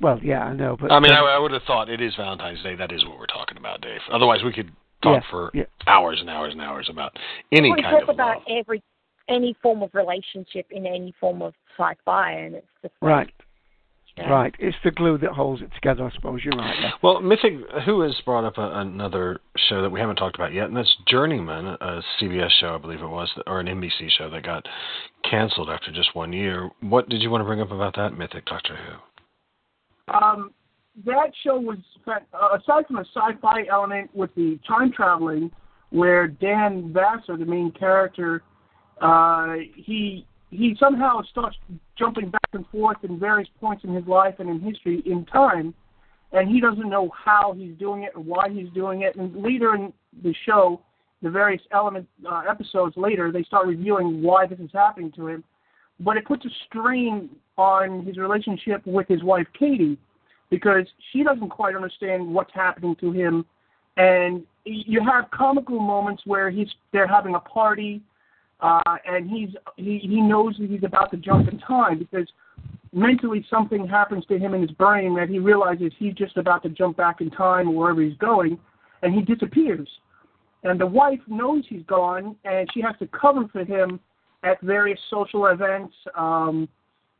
well, 0.00 0.18
yeah, 0.22 0.44
I 0.44 0.52
know, 0.52 0.76
but 0.80 0.92
I 0.92 1.00
mean, 1.00 1.12
um, 1.12 1.24
I, 1.24 1.36
I 1.36 1.38
would 1.38 1.52
have 1.52 1.62
thought 1.64 1.88
it 1.88 2.00
is 2.00 2.14
Valentine's 2.16 2.62
Day. 2.62 2.76
That 2.76 2.92
is 2.92 3.04
what 3.04 3.18
we're 3.18 3.26
talking 3.26 3.56
about, 3.56 3.80
Dave. 3.80 4.00
Otherwise, 4.12 4.40
we 4.44 4.52
could 4.52 4.70
talk 5.02 5.22
Yeah, 5.22 5.30
for 5.30 5.50
yeah. 5.54 5.64
hours 5.86 6.18
and 6.20 6.28
hours 6.30 6.52
and 6.52 6.60
hours 6.62 6.88
about 6.90 7.12
any 7.52 7.72
we 7.72 7.82
kind 7.82 7.94
talk 7.94 8.02
of 8.04 8.14
about 8.14 8.38
love. 8.38 8.58
every 8.60 8.82
any 9.28 9.54
form 9.62 9.82
of 9.82 9.90
relationship 9.94 10.66
in 10.70 10.86
any 10.86 11.14
form 11.20 11.42
of 11.42 11.52
sci-fi, 11.76 12.32
and 12.32 12.54
it's 12.56 12.66
just 12.82 12.94
like, 13.02 13.10
Right. 13.10 13.30
Yeah. 14.16 14.30
Right. 14.30 14.54
It's 14.58 14.76
the 14.82 14.90
glue 14.90 15.16
that 15.18 15.30
holds 15.30 15.62
it 15.62 15.70
together, 15.74 16.04
I 16.04 16.10
suppose. 16.12 16.40
You're 16.44 16.54
right. 16.56 16.74
there. 16.80 16.92
Well, 17.04 17.20
Mythic, 17.20 17.52
who 17.86 18.00
has 18.00 18.16
brought 18.24 18.44
up 18.44 18.58
a, 18.58 18.80
another 18.80 19.38
show 19.68 19.80
that 19.80 19.90
we 19.90 20.00
haven't 20.00 20.16
talked 20.16 20.34
about 20.34 20.52
yet, 20.52 20.64
and 20.64 20.76
that's 20.76 20.92
Journeyman, 21.06 21.66
a 21.80 22.02
CBS 22.20 22.50
show, 22.58 22.74
I 22.74 22.78
believe 22.78 23.00
it 23.00 23.06
was, 23.06 23.30
or 23.46 23.60
an 23.60 23.66
NBC 23.68 24.10
show 24.10 24.28
that 24.30 24.42
got 24.42 24.66
canceled 25.30 25.70
after 25.70 25.92
just 25.92 26.16
one 26.16 26.32
year. 26.32 26.68
What 26.80 27.08
did 27.08 27.22
you 27.22 27.30
want 27.30 27.42
to 27.42 27.44
bring 27.44 27.60
up 27.60 27.70
about 27.70 27.94
that, 27.94 28.18
Mythic 28.18 28.46
Doctor 28.46 28.74
Who? 28.76 29.17
Um, 30.12 30.52
that 31.04 31.30
show 31.44 31.58
was 31.58 31.78
uh, 32.06 32.56
aside 32.56 32.86
from 32.86 32.96
a 32.96 33.04
sci-fi 33.14 33.64
element 33.70 34.10
with 34.14 34.34
the 34.34 34.58
time 34.66 34.92
traveling, 34.92 35.50
where 35.90 36.26
Dan 36.26 36.92
Vassar, 36.92 37.36
the 37.36 37.44
main 37.44 37.70
character, 37.72 38.42
uh, 39.00 39.54
he 39.76 40.26
he 40.50 40.74
somehow 40.80 41.20
starts 41.30 41.56
jumping 41.98 42.30
back 42.30 42.48
and 42.52 42.66
forth 42.68 42.96
in 43.02 43.18
various 43.18 43.48
points 43.60 43.84
in 43.84 43.94
his 43.94 44.06
life 44.06 44.36
and 44.38 44.48
in 44.48 44.60
history 44.60 45.02
in 45.04 45.24
time, 45.26 45.74
and 46.32 46.48
he 46.48 46.60
doesn't 46.60 46.88
know 46.88 47.10
how 47.10 47.54
he's 47.56 47.76
doing 47.78 48.02
it 48.02 48.12
or 48.14 48.22
why 48.22 48.48
he's 48.48 48.70
doing 48.70 49.02
it. 49.02 49.14
And 49.16 49.36
later 49.36 49.74
in 49.74 49.92
the 50.22 50.34
show, 50.46 50.80
the 51.22 51.30
various 51.30 51.62
element 51.72 52.08
uh, 52.28 52.42
episodes 52.48 52.96
later, 52.96 53.30
they 53.30 53.42
start 53.42 53.66
revealing 53.66 54.22
why 54.22 54.46
this 54.46 54.58
is 54.58 54.70
happening 54.72 55.12
to 55.12 55.28
him. 55.28 55.44
But 56.00 56.16
it 56.16 56.26
puts 56.26 56.44
a 56.44 56.50
strain 56.66 57.30
on 57.56 58.04
his 58.04 58.16
relationship 58.16 58.86
with 58.86 59.08
his 59.08 59.22
wife 59.22 59.46
Katie 59.58 59.98
because 60.50 60.86
she 61.12 61.22
doesn't 61.22 61.50
quite 61.50 61.74
understand 61.74 62.26
what's 62.26 62.52
happening 62.54 62.96
to 63.00 63.12
him. 63.12 63.44
And 63.96 64.44
you 64.64 65.02
have 65.04 65.30
comical 65.30 65.80
moments 65.80 66.22
where 66.24 66.50
he's 66.50 66.68
they're 66.92 67.08
having 67.08 67.34
a 67.34 67.40
party, 67.40 68.00
uh, 68.60 68.80
and 69.06 69.28
he's 69.28 69.50
he 69.76 69.98
he 69.98 70.20
knows 70.20 70.56
that 70.58 70.70
he's 70.70 70.84
about 70.84 71.10
to 71.10 71.16
jump 71.16 71.48
in 71.48 71.58
time 71.58 71.98
because 71.98 72.28
mentally 72.92 73.44
something 73.50 73.86
happens 73.86 74.24
to 74.26 74.38
him 74.38 74.54
in 74.54 74.62
his 74.62 74.70
brain 74.72 75.14
that 75.16 75.28
he 75.28 75.38
realizes 75.38 75.92
he's 75.98 76.14
just 76.14 76.36
about 76.36 76.62
to 76.62 76.68
jump 76.68 76.96
back 76.96 77.20
in 77.20 77.30
time 77.30 77.74
wherever 77.74 78.00
he's 78.00 78.16
going, 78.18 78.58
and 79.02 79.14
he 79.14 79.22
disappears. 79.22 79.88
And 80.62 80.80
the 80.80 80.86
wife 80.86 81.20
knows 81.28 81.64
he's 81.68 81.84
gone, 81.86 82.36
and 82.44 82.68
she 82.72 82.80
has 82.80 82.94
to 82.98 83.08
cover 83.08 83.46
for 83.52 83.64
him 83.64 84.00
at 84.42 84.60
various 84.60 84.98
social 85.10 85.46
events. 85.46 85.94
Um, 86.14 86.68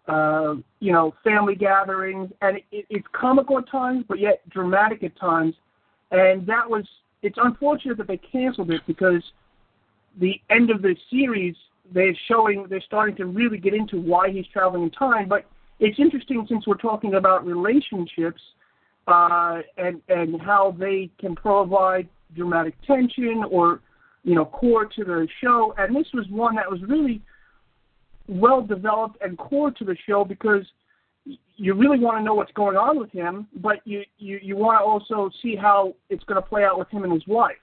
uh, 0.07 0.55
you 0.81 0.90
know, 0.90 1.12
family 1.23 1.55
gatherings, 1.55 2.31
and 2.40 2.57
it, 2.73 2.86
it's 2.89 3.07
comical 3.12 3.59
at 3.59 3.69
times, 3.69 4.05
but 4.09 4.19
yet 4.19 4.40
dramatic 4.49 5.03
at 5.03 5.15
times. 5.20 5.55
And 6.11 6.47
that 6.47 6.69
was, 6.69 6.86
it's 7.23 7.36
unfortunate 7.43 7.99
that 7.99 8.07
they 8.07 8.16
canceled 8.16 8.70
it 8.70 8.81
because 8.86 9.23
the 10.19 10.40
end 10.49 10.70
of 10.70 10.81
the 10.81 10.97
series, 11.11 11.55
they're 11.93 12.16
showing, 12.27 12.66
they're 12.70 12.81
starting 12.81 13.16
to 13.16 13.27
really 13.27 13.59
get 13.59 13.74
into 13.74 14.01
why 14.01 14.31
he's 14.31 14.47
traveling 14.47 14.85
in 14.85 14.90
time. 14.90 15.28
But 15.28 15.45
it's 15.78 15.99
interesting 15.99 16.47
since 16.49 16.66
we're 16.66 16.77
talking 16.77 17.15
about 17.15 17.47
relationships 17.47 18.40
uh, 19.07 19.61
and 19.77 20.01
and 20.09 20.40
how 20.40 20.74
they 20.78 21.11
can 21.19 21.35
provide 21.35 22.09
dramatic 22.35 22.74
tension 22.86 23.45
or 23.51 23.81
you 24.28 24.34
know 24.34 24.44
core 24.44 24.84
to 24.84 25.05
the 25.05 25.26
show. 25.42 25.74
And 25.78 25.96
this 25.96 26.06
was 26.12 26.26
one 26.28 26.55
that 26.56 26.70
was 26.70 26.80
really 26.86 27.22
well 28.28 28.60
developed 28.60 29.16
and 29.22 29.38
core 29.38 29.70
to 29.70 29.84
the 29.84 29.96
show 30.06 30.22
because 30.22 30.64
you 31.56 31.74
really 31.74 31.98
want 31.98 32.18
to 32.18 32.22
know 32.22 32.34
what's 32.34 32.52
going 32.52 32.76
on 32.76 32.98
with 32.98 33.10
him, 33.10 33.48
but 33.56 33.78
you 33.84 34.02
you, 34.18 34.38
you 34.42 34.56
want 34.56 34.78
to 34.78 34.84
also 34.84 35.30
see 35.42 35.56
how 35.56 35.94
it's 36.10 36.24
going 36.24 36.40
to 36.40 36.46
play 36.46 36.64
out 36.64 36.78
with 36.78 36.90
him 36.90 37.05
and 37.05 37.12
his 37.12 37.26
wife. 37.26 37.56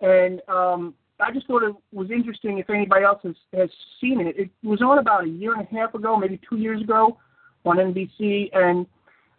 And 0.00 0.40
um, 0.48 0.94
I 1.18 1.32
just 1.32 1.46
thought 1.48 1.64
it 1.64 1.74
was 1.92 2.10
interesting 2.10 2.58
if 2.58 2.70
anybody 2.70 3.04
else 3.04 3.20
has, 3.24 3.34
has 3.52 3.68
seen 4.00 4.20
it. 4.20 4.36
It 4.38 4.50
was 4.62 4.80
on 4.80 4.98
about 4.98 5.24
a 5.24 5.28
year 5.28 5.54
and 5.54 5.66
a 5.66 5.74
half 5.74 5.94
ago, 5.94 6.16
maybe 6.16 6.40
two 6.48 6.56
years 6.56 6.80
ago, 6.80 7.18
on 7.66 7.76
NBC, 7.76 8.48
and 8.54 8.86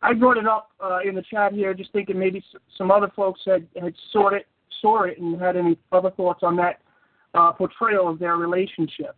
I 0.03 0.13
brought 0.13 0.37
it 0.37 0.47
up 0.47 0.69
uh, 0.83 0.99
in 1.07 1.15
the 1.15 1.23
chat 1.23 1.53
here, 1.53 1.73
just 1.73 1.91
thinking 1.93 2.19
maybe 2.19 2.43
some 2.77 2.91
other 2.91 3.11
folks 3.15 3.41
had 3.45 3.67
had 3.81 3.93
saw 4.11 4.29
it, 4.29 4.47
saw 4.79 5.03
it, 5.03 5.19
and 5.19 5.39
had 5.39 5.57
any 5.57 5.77
other 5.91 6.11
thoughts 6.11 6.41
on 6.43 6.55
that 6.57 6.79
uh, 7.33 7.51
portrayal 7.51 8.07
of 8.07 8.19
their 8.19 8.37
relationship. 8.37 9.15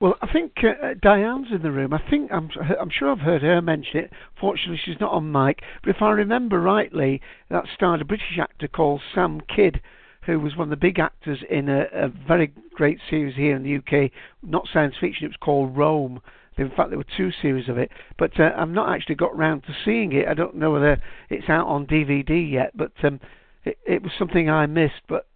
Well, 0.00 0.14
I 0.22 0.32
think 0.32 0.52
uh, 0.64 0.94
Diane's 1.02 1.48
in 1.52 1.60
the 1.60 1.70
room. 1.70 1.92
I 1.92 2.00
think 2.08 2.32
I'm 2.32 2.48
I'm 2.80 2.88
sure 2.90 3.12
I've 3.12 3.18
heard 3.18 3.42
her 3.42 3.60
mention 3.60 3.98
it. 3.98 4.10
Fortunately, 4.40 4.80
she's 4.82 4.98
not 4.98 5.12
on 5.12 5.30
mic. 5.30 5.60
But 5.82 5.94
if 5.94 6.00
I 6.00 6.10
remember 6.10 6.58
rightly, 6.58 7.20
that 7.50 7.64
starred 7.74 8.00
a 8.00 8.06
British 8.06 8.38
actor 8.40 8.66
called 8.66 9.02
Sam 9.14 9.42
Kidd, 9.54 9.82
who 10.24 10.40
was 10.40 10.56
one 10.56 10.68
of 10.68 10.70
the 10.70 10.76
big 10.76 10.98
actors 10.98 11.40
in 11.50 11.68
a, 11.68 11.82
a 11.92 12.08
very 12.08 12.50
great 12.74 12.98
series 13.10 13.36
here 13.36 13.54
in 13.54 13.62
the 13.62 13.76
UK. 13.76 14.10
Not 14.42 14.68
science 14.72 14.94
fiction. 14.98 15.26
It 15.26 15.28
was 15.28 15.36
called 15.38 15.76
Rome. 15.76 16.22
In 16.56 16.70
fact, 16.70 16.88
there 16.88 16.98
were 16.98 17.04
two 17.16 17.30
series 17.42 17.68
of 17.68 17.78
it, 17.78 17.90
but 18.18 18.38
uh, 18.38 18.50
I've 18.56 18.68
not 18.68 18.94
actually 18.94 19.14
got 19.14 19.36
round 19.36 19.64
to 19.64 19.74
seeing 19.84 20.12
it. 20.12 20.28
I 20.28 20.34
don't 20.34 20.56
know 20.56 20.72
whether 20.72 21.00
it's 21.30 21.48
out 21.48 21.66
on 21.66 21.86
DVD 21.86 22.50
yet, 22.50 22.76
but 22.76 22.92
um, 23.02 23.20
it, 23.64 23.78
it 23.86 24.02
was 24.02 24.12
something 24.18 24.48
I 24.48 24.66
missed. 24.66 25.02
But 25.08 25.26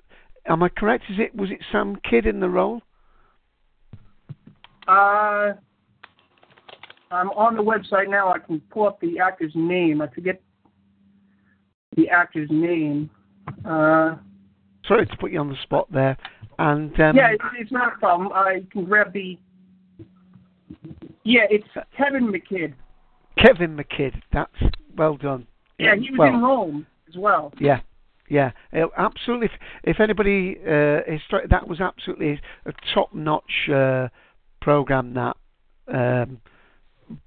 am 0.47 0.63
I 0.63 0.69
correct? 0.69 1.05
Is 1.11 1.19
it 1.19 1.35
was 1.35 1.51
it 1.51 1.61
Sam 1.71 1.97
Kidd 2.09 2.27
in 2.27 2.41
the 2.41 2.49
role? 2.49 2.83
Uh, 4.87 5.55
I'm 7.11 7.31
on 7.31 7.57
the 7.57 7.63
website 7.63 8.09
now. 8.09 8.33
I 8.33 8.39
can 8.39 8.61
pull 8.71 8.87
up 8.87 9.01
the 9.01 9.19
actor's 9.19 9.53
name. 9.55 10.03
I 10.03 10.09
forget 10.09 10.41
the 11.97 12.09
actor's 12.09 12.51
name. 12.51 13.09
Uh, 13.65 14.17
Sorry 14.87 15.07
to 15.07 15.17
put 15.19 15.33
you 15.33 15.41
on 15.41 15.49
the 15.49 15.57
spot 15.63 15.91
there. 15.91 16.17
And 16.59 16.99
um, 17.01 17.17
yeah, 17.17 17.31
it's, 17.33 17.45
it's 17.59 17.73
not 17.73 17.95
a 17.95 17.99
problem. 17.99 18.31
I 18.33 18.65
can 18.71 18.85
grab 18.85 19.13
the. 19.13 19.39
Yeah, 21.25 21.47
it's 21.51 21.67
Kevin 21.97 22.31
McKidd. 22.31 22.75
Kevin 23.39 23.77
McKidd. 23.77 24.21
That's 24.33 24.53
well 24.97 25.17
done. 25.17 25.47
Yeah, 25.79 25.97
he 25.97 26.11
was 26.11 26.19
well, 26.19 26.29
in 26.29 26.43
Rome 26.43 26.87
as 27.09 27.17
well. 27.17 27.53
Yeah, 27.59 27.81
yeah, 28.29 28.53
uh, 28.73 28.87
absolutely. 28.97 29.47
If, 29.47 29.97
if 29.97 30.01
anybody, 30.01 30.57
uh, 30.65 31.03
histori- 31.09 31.49
that 31.51 31.69
was 31.69 31.81
absolutely 31.81 32.41
a 32.65 32.73
top-notch 32.95 33.69
uh, 33.73 34.09
program. 34.61 35.15
That 35.15 35.37
um, 35.93 36.41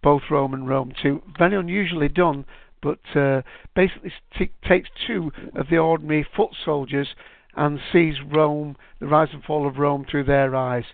both 0.02 0.24
Rome 0.32 0.54
and 0.54 0.68
Rome 0.68 0.92
Two, 1.02 1.22
very 1.38 1.56
unusually 1.56 2.10
done, 2.10 2.46
but 2.82 3.00
uh, 3.16 3.42
basically 3.76 4.12
t- 4.38 4.52
takes 4.68 4.90
two 5.06 5.32
of 5.56 5.68
the 5.70 5.78
ordinary 5.78 6.26
foot 6.36 6.52
soldiers 6.66 7.10
and 7.56 7.80
sees 7.92 8.16
Rome, 8.32 8.76
the 9.00 9.08
rise 9.08 9.30
and 9.34 9.44
fall 9.44 9.68
of 9.68 9.78
Rome 9.78 10.06
through 10.10 10.26
their 10.26 10.56
eyes. 10.56 10.86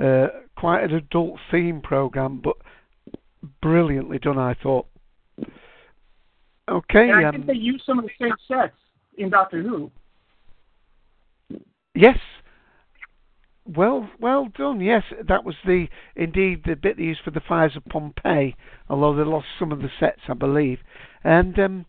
Uh, 0.00 0.26
quite 0.56 0.82
an 0.84 0.94
adult 0.94 1.38
theme 1.50 1.80
program, 1.80 2.40
but 2.42 2.56
brilliantly 3.60 4.18
done, 4.18 4.38
I 4.38 4.54
thought. 4.54 4.86
Okay. 6.68 7.10
And 7.10 7.12
I 7.12 7.24
um, 7.24 7.32
think 7.32 7.46
they 7.46 7.54
use 7.54 7.82
some 7.84 7.98
of 7.98 8.04
the 8.04 8.10
same 8.20 8.34
sets 8.48 8.74
in 9.18 9.30
Doctor 9.30 9.62
Who. 9.62 9.90
Yes. 11.94 12.18
Well, 13.66 14.10
well 14.20 14.48
done. 14.56 14.80
Yes, 14.80 15.04
that 15.26 15.44
was 15.44 15.54
the 15.64 15.86
indeed 16.16 16.64
the 16.66 16.74
bit 16.74 16.98
they 16.98 17.04
used 17.04 17.22
for 17.24 17.30
the 17.30 17.40
fires 17.40 17.76
of 17.76 17.84
Pompeii. 17.86 18.56
Although 18.90 19.16
they 19.16 19.28
lost 19.28 19.46
some 19.58 19.72
of 19.72 19.80
the 19.80 19.88
sets, 19.98 20.20
I 20.28 20.34
believe. 20.34 20.80
And 21.22 21.58
um, 21.58 21.86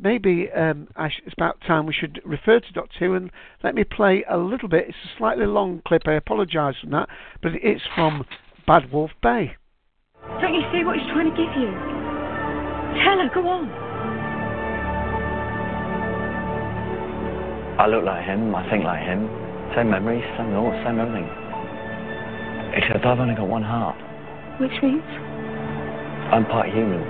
maybe 0.00 0.48
um, 0.50 0.88
I 0.96 1.10
sh- 1.10 1.22
it's 1.24 1.34
about 1.38 1.60
time 1.60 1.86
we 1.86 1.92
should 1.92 2.20
refer 2.24 2.58
to 2.58 2.72
Doctor 2.72 2.98
Who 2.98 3.14
and 3.14 3.30
let 3.62 3.76
me 3.76 3.84
play 3.84 4.24
a 4.28 4.36
little 4.36 4.68
bit. 4.68 4.86
It's 4.88 4.98
a 5.04 5.18
slightly 5.18 5.46
long 5.46 5.80
clip. 5.86 6.02
I 6.06 6.14
apologise 6.14 6.74
for 6.82 6.90
that, 6.90 7.08
but 7.40 7.52
it's 7.54 7.82
from 7.94 8.24
Bad 8.66 8.90
Wolf 8.92 9.12
Bay. 9.22 9.56
Don't 10.40 10.54
you 10.54 10.62
see 10.72 10.84
what 10.84 10.96
he's 10.98 11.06
trying 11.12 11.30
to 11.30 11.36
give 11.36 11.54
you? 11.56 11.70
Tell 13.04 13.18
her, 13.18 13.30
go 13.32 13.48
on. 13.48 13.81
I 17.78 17.86
look 17.86 18.04
like 18.04 18.24
him, 18.24 18.54
I 18.54 18.68
think 18.68 18.84
like 18.84 19.00
him. 19.00 19.28
Same 19.74 19.88
memories, 19.88 20.24
same 20.36 20.52
thoughts, 20.52 20.76
same 20.84 21.00
everything. 21.00 21.24
Except 22.76 23.04
I've 23.04 23.18
only 23.18 23.34
got 23.34 23.48
one 23.48 23.62
heart. 23.62 23.96
Which 24.60 24.76
means? 24.82 25.02
I'm 26.32 26.44
part 26.46 26.68
human. 26.68 27.00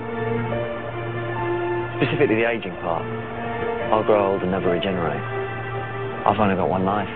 Specifically 1.99 2.35
the 2.39 2.49
aging 2.49 2.75
part. 2.79 3.03
I'll 3.91 4.03
grow 4.03 4.33
old 4.33 4.41
and 4.41 4.51
never 4.51 4.71
regenerate. 4.71 5.23
I've 6.25 6.39
only 6.39 6.55
got 6.55 6.69
one 6.69 6.85
life. 6.85 7.11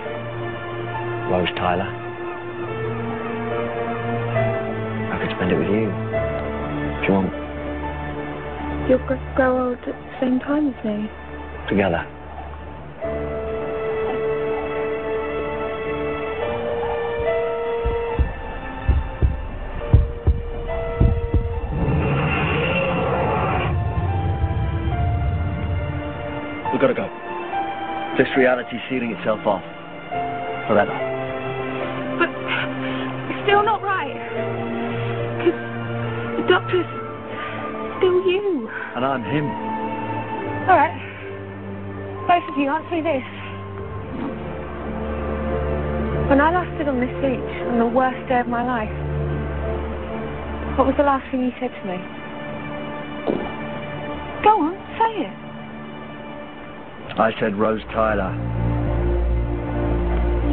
Rose 1.32 1.50
Tyler. 1.56 1.88
I 5.08 5.20
could 5.20 5.32
spend 5.36 5.52
it 5.52 5.58
with 5.58 5.72
you. 5.72 5.88
If 7.00 7.08
you 7.08 7.14
want. 7.16 7.32
You'll 8.90 9.04
grow 9.36 9.70
old 9.70 9.80
at 9.80 9.96
the 9.96 10.18
same 10.20 10.40
time 10.40 10.74
as 10.74 10.86
me. 10.86 11.10
Together. 11.68 12.06
We've 26.72 26.82
got 26.82 26.88
to 26.88 26.94
go. 26.94 27.08
This 28.18 28.28
reality's 28.36 28.82
sealing 28.90 29.12
itself 29.16 29.40
off. 29.46 29.64
Forever. 30.68 30.92
But 32.20 32.30
it's 33.32 33.40
still 33.48 33.64
not 33.64 33.82
right. 33.82 34.20
Because 35.40 35.56
the 36.42 36.46
doctor's 36.50 36.86
still 37.98 38.20
you. 38.28 38.70
And 38.96 39.06
I'm 39.06 39.24
him. 39.24 39.48
All 40.68 40.76
right. 40.76 40.92
Both 42.28 42.44
of 42.52 42.58
you, 42.60 42.70
answer 42.70 42.92
me 42.92 43.02
this. 43.02 43.24
When 46.28 46.42
I 46.42 46.52
last 46.52 46.68
stood 46.76 46.90
on 46.90 47.00
this 47.00 47.16
beach 47.24 47.54
on 47.72 47.80
the 47.80 47.88
worst 47.88 48.20
day 48.28 48.42
of 48.42 48.48
my 48.48 48.66
life, 48.66 48.92
what 50.78 50.86
was 50.88 50.96
the 50.98 51.04
last 51.04 51.24
thing 51.32 51.46
you 51.46 51.56
said 51.62 51.72
to 51.72 51.84
me? 51.88 51.98
Go 54.44 54.60
on, 54.60 54.76
say 55.00 55.24
it. 55.24 55.47
I 57.20 57.32
said 57.40 57.58
Rose 57.58 57.82
Tyler. 57.94 58.30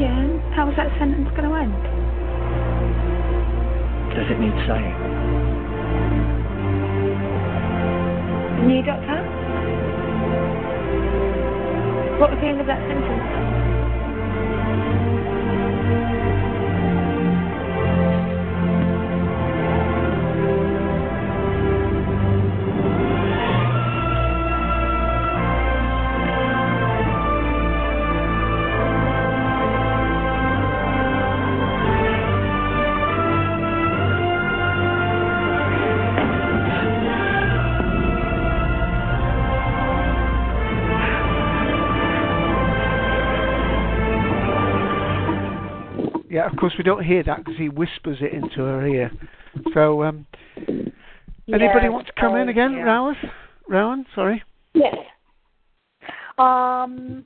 Yeah, 0.00 0.24
how 0.56 0.64
was 0.64 0.74
that 0.76 0.88
sentence 0.98 1.28
going 1.36 1.44
to 1.44 1.54
end? 1.54 1.76
Does 4.16 4.30
it 4.30 4.40
need 4.40 4.56
saying? 4.64 4.96
New 8.66 8.82
doctor? 8.82 9.20
What 12.18 12.30
was 12.30 12.38
the 12.40 12.46
end 12.46 12.60
of 12.62 12.66
that 12.66 12.80
sentence? 12.88 13.43
Course 46.64 46.78
we 46.78 46.84
don't 46.84 47.04
hear 47.04 47.22
that 47.22 47.44
because 47.44 47.58
he 47.58 47.68
whispers 47.68 48.16
it 48.22 48.32
into 48.32 48.62
her 48.62 48.86
ear. 48.86 49.10
So, 49.74 50.02
um, 50.02 50.26
anybody 50.66 51.84
Yes, 51.84 51.90
want 51.90 52.06
to 52.06 52.12
come 52.18 52.36
in 52.36 52.48
oh, 52.48 52.50
again, 52.50 52.72
yeah. 52.72 52.84
Rowan? 52.84 53.16
Rowan, 53.68 54.06
sorry. 54.14 54.42
Yes. 54.72 54.94
Um. 56.38 57.24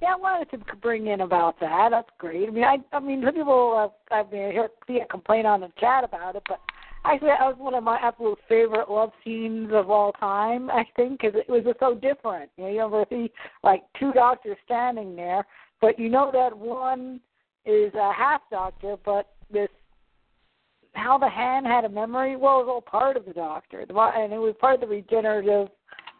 Yeah, 0.00 0.14
I 0.14 0.16
wanted 0.16 0.50
to 0.52 0.76
bring 0.76 1.08
in 1.08 1.20
about 1.20 1.58
that. 1.60 1.88
That's 1.90 2.08
great. 2.18 2.48
I 2.48 2.52
mean, 2.52 2.64
I, 2.64 2.76
I 2.92 3.00
mean, 3.00 3.20
some 3.24 3.34
people, 3.34 3.92
uh, 4.10 4.14
I 4.14 4.22
mean, 4.30 4.44
I 4.44 4.52
hear 4.52 4.68
see 4.86 5.00
a 5.00 5.06
complaint 5.06 5.46
on 5.46 5.60
the 5.60 5.72
chat 5.78 6.04
about 6.04 6.36
it, 6.36 6.44
but 6.48 6.60
actually, 7.04 7.28
that 7.28 7.40
was 7.40 7.56
one 7.58 7.74
of 7.74 7.82
my 7.82 7.98
absolute 8.00 8.38
favorite 8.48 8.88
love 8.88 9.10
scenes 9.24 9.70
of 9.72 9.90
all 9.90 10.12
time. 10.12 10.70
I 10.70 10.84
think 10.96 11.20
because 11.20 11.38
it 11.38 11.50
was 11.50 11.64
just 11.64 11.80
so 11.80 11.94
different. 11.94 12.50
You 12.56 12.64
know, 12.64 12.70
you 12.70 12.80
ever 12.80 13.04
see 13.10 13.30
like 13.62 13.82
two 13.98 14.12
doctors 14.12 14.56
standing 14.64 15.14
there, 15.14 15.44
but 15.80 15.98
you 15.98 16.08
know 16.08 16.30
that 16.32 16.56
one 16.56 17.20
is 17.68 17.92
a 17.94 18.12
half 18.12 18.40
doctor, 18.50 18.96
but 19.04 19.28
this 19.50 19.68
how 20.94 21.18
the 21.18 21.28
hand 21.28 21.66
had 21.66 21.84
a 21.84 21.88
memory. 21.88 22.34
Well, 22.34 22.60
it 22.60 22.66
was 22.66 22.68
all 22.68 22.80
part 22.80 23.16
of 23.16 23.24
the 23.24 23.32
doctor, 23.32 23.80
and 23.80 24.32
it 24.32 24.38
was 24.38 24.54
part 24.60 24.74
of 24.74 24.80
the 24.80 24.86
regenerative 24.86 25.68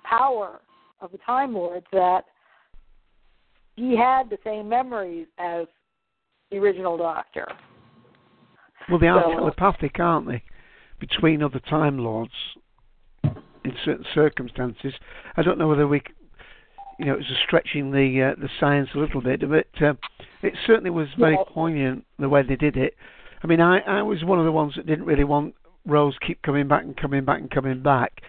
power 0.05 0.61
of 1.01 1.11
the 1.11 1.19
Time 1.19 1.55
Lords 1.55 1.87
that 1.93 2.25
he 3.77 3.97
had 3.97 4.29
the 4.31 4.39
same 4.45 4.69
memories 4.69 5.27
as 5.39 5.67
the 6.51 6.59
original 6.59 6.97
Doctor. 6.97 7.47
Well, 8.89 8.99
they 8.99 9.09
are 9.09 9.23
So- 9.23 9.33
telepathic, 9.33 9.99
aren't 10.01 10.27
they? 10.27 10.43
Between 10.99 11.43
other 11.43 11.61
Time 11.61 11.99
Lords 11.99 12.33
in 13.25 13.77
certain 13.85 14.05
circumstances. 14.15 14.95
I 15.37 15.43
don't 15.43 15.59
know 15.59 15.69
whether 15.69 15.87
we, 15.87 16.03
you 16.99 17.07
know, 17.07 17.15
it's 17.15 17.27
stretching 17.47 17.91
the 17.93 18.33
uh, 18.33 18.41
the 18.41 18.49
science 18.59 18.89
a 18.95 18.99
little 18.99 19.21
bit, 19.21 19.41
but 19.49 19.67
uh, 19.83 19.95
it 20.43 20.55
certainly 20.67 20.91
was 20.91 21.09
very 21.19 21.35
Yeah. 21.35 21.45
poignant 21.47 22.05
the 22.19 22.29
way 22.29 22.43
they 22.43 22.57
did 22.57 22.77
it. 22.77 22.95
I 23.43 23.47
mean, 23.47 23.61
I, 23.61 23.79
I 23.81 24.03
was 24.03 24.25
one 24.25 24.39
of 24.39 24.45
the 24.45 24.53
ones 24.53 24.75
that 24.77 24.87
didn't 24.87 25.05
really 25.07 25.25
want 25.25 25.55
Rose 25.87 26.17
keep 26.27 26.43
coming 26.43 26.67
back 26.67 26.83
and 26.83 26.97
coming 26.97 27.25
back 27.25 27.41
and 27.41 27.51
coming 27.51 27.83
back. 27.83 28.21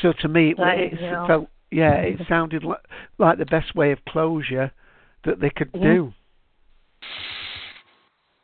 So 0.00 0.12
to 0.20 0.28
me, 0.28 0.54
it, 0.56 0.56
it 0.58 1.00
yeah. 1.00 1.26
felt 1.26 1.48
yeah, 1.70 1.94
it 1.94 2.20
sounded 2.28 2.62
like, 2.64 2.80
like 3.18 3.38
the 3.38 3.46
best 3.46 3.74
way 3.74 3.92
of 3.92 3.98
closure 4.08 4.70
that 5.24 5.40
they 5.40 5.50
could 5.50 5.72
Mhm. 5.72 5.82
do. 5.82 6.12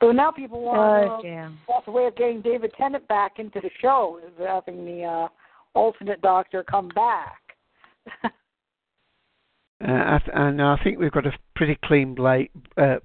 So 0.01 0.13
now 0.13 0.31
people 0.31 0.61
want 0.63 0.79
Oh, 0.79 1.17
uh, 1.17 1.23
dear. 1.23 1.53
that's 1.69 1.87
a 1.89 1.91
way 1.91 2.07
of 2.07 2.15
getting 2.17 2.41
David 2.41 2.73
Tennant 2.77 3.07
back 3.09 3.39
into 3.39 3.61
the 3.61 3.71
show 3.81 4.21
is 4.25 4.33
having 4.47 4.85
the 4.85 5.05
uh, 5.05 5.29
alternate 5.75 6.21
Doctor 6.23 6.63
come 6.63 6.89
back. 6.89 7.41
Uh, 9.87 10.19
and 10.35 10.61
I 10.61 10.77
think 10.83 10.99
we've 10.99 11.13
got 11.13 11.27
a 11.27 11.33
pretty 11.55 11.79
clean 11.85 12.17
uh, 12.77 12.97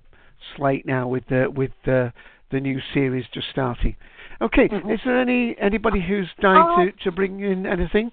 slate 0.56 0.86
now 0.86 1.08
with 1.08 1.24
the 1.30 1.48
with 1.50 1.72
the 1.86 2.12
the 2.52 2.60
new 2.60 2.80
series 2.94 3.26
just 3.34 3.48
starting. 3.52 3.96
Okay, 4.42 4.66
is 4.66 5.00
there 5.06 5.20
any 5.20 5.56
anybody 5.60 6.02
who's 6.02 6.30
dying 6.42 6.66
Oh. 6.66 6.86
to 6.86 6.92
to 7.04 7.12
bring 7.12 7.40
in 7.42 7.66
anything? 7.66 8.12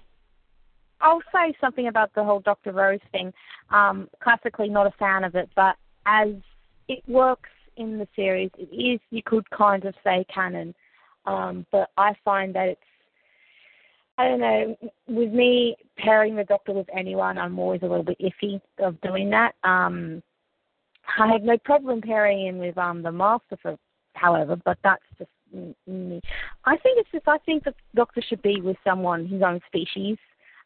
I'll 1.01 1.21
say 1.33 1.53
something 1.59 1.87
about 1.87 2.13
the 2.13 2.23
whole 2.23 2.39
Dr. 2.41 2.71
Rose 2.71 2.99
thing. 3.11 3.33
Um, 3.71 4.07
classically, 4.21 4.69
not 4.69 4.85
a 4.85 4.91
fan 4.91 5.23
of 5.23 5.33
it, 5.35 5.49
but 5.55 5.75
as 6.05 6.29
it 6.87 7.03
works 7.07 7.49
in 7.77 7.97
the 7.97 8.07
series, 8.15 8.51
it 8.59 8.73
is, 8.73 8.99
you 9.09 9.23
could 9.23 9.49
kind 9.49 9.85
of 9.85 9.95
say 10.03 10.25
canon. 10.33 10.75
Um, 11.25 11.65
but 11.71 11.89
I 11.97 12.13
find 12.23 12.53
that 12.55 12.67
it's, 12.69 12.81
I 14.21 14.27
don't 14.27 14.39
know, 14.39 14.75
with 15.07 15.33
me 15.33 15.75
pairing 15.97 16.35
the 16.35 16.43
Doctor 16.43 16.73
with 16.73 16.87
anyone, 16.95 17.39
I'm 17.39 17.57
always 17.57 17.81
a 17.81 17.87
little 17.87 18.03
bit 18.03 18.19
iffy 18.19 18.61
of 18.77 19.01
doing 19.01 19.31
that. 19.31 19.55
Um, 19.63 20.21
I 21.17 21.31
have 21.31 21.41
no 21.41 21.57
problem 21.57 22.01
pairing 22.01 22.45
him 22.45 22.59
with 22.59 22.77
um, 22.77 23.01
the 23.01 23.11
Master, 23.11 23.57
for, 23.59 23.77
however, 24.13 24.55
but 24.63 24.77
that's 24.83 25.01
just 25.17 25.31
me. 25.87 26.21
I 26.65 26.77
think 26.77 26.99
it's 26.99 27.09
just, 27.11 27.27
I 27.27 27.39
think 27.39 27.63
the 27.63 27.73
Doctor 27.95 28.21
should 28.21 28.43
be 28.43 28.61
with 28.61 28.77
someone 28.83 29.27
his 29.27 29.41
own 29.41 29.59
species. 29.65 30.17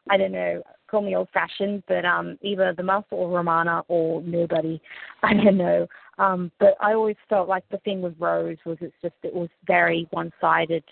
I 0.10 0.18
don't 0.18 0.34
know, 0.34 0.62
call 0.92 1.02
me 1.02 1.16
old 1.16 1.30
fashioned, 1.34 1.84
but 1.88 2.06
um 2.06 2.38
either 2.42 2.74
the 2.76 2.84
Master 2.84 3.16
or 3.16 3.30
Romana 3.30 3.84
or 3.88 4.22
nobody. 4.22 4.80
I 5.24 5.34
don't 5.34 5.58
know. 5.58 5.88
Um 6.20 6.52
but 6.60 6.76
I 6.80 6.94
always 6.94 7.16
felt 7.28 7.48
like 7.48 7.64
the 7.72 7.80
thing 7.80 8.02
with 8.02 8.14
Rose 8.20 8.58
was 8.66 8.78
it's 8.82 8.94
just 9.02 9.16
it 9.24 9.34
was 9.34 9.50
very 9.66 10.08
one 10.12 10.32
sided. 10.40 10.84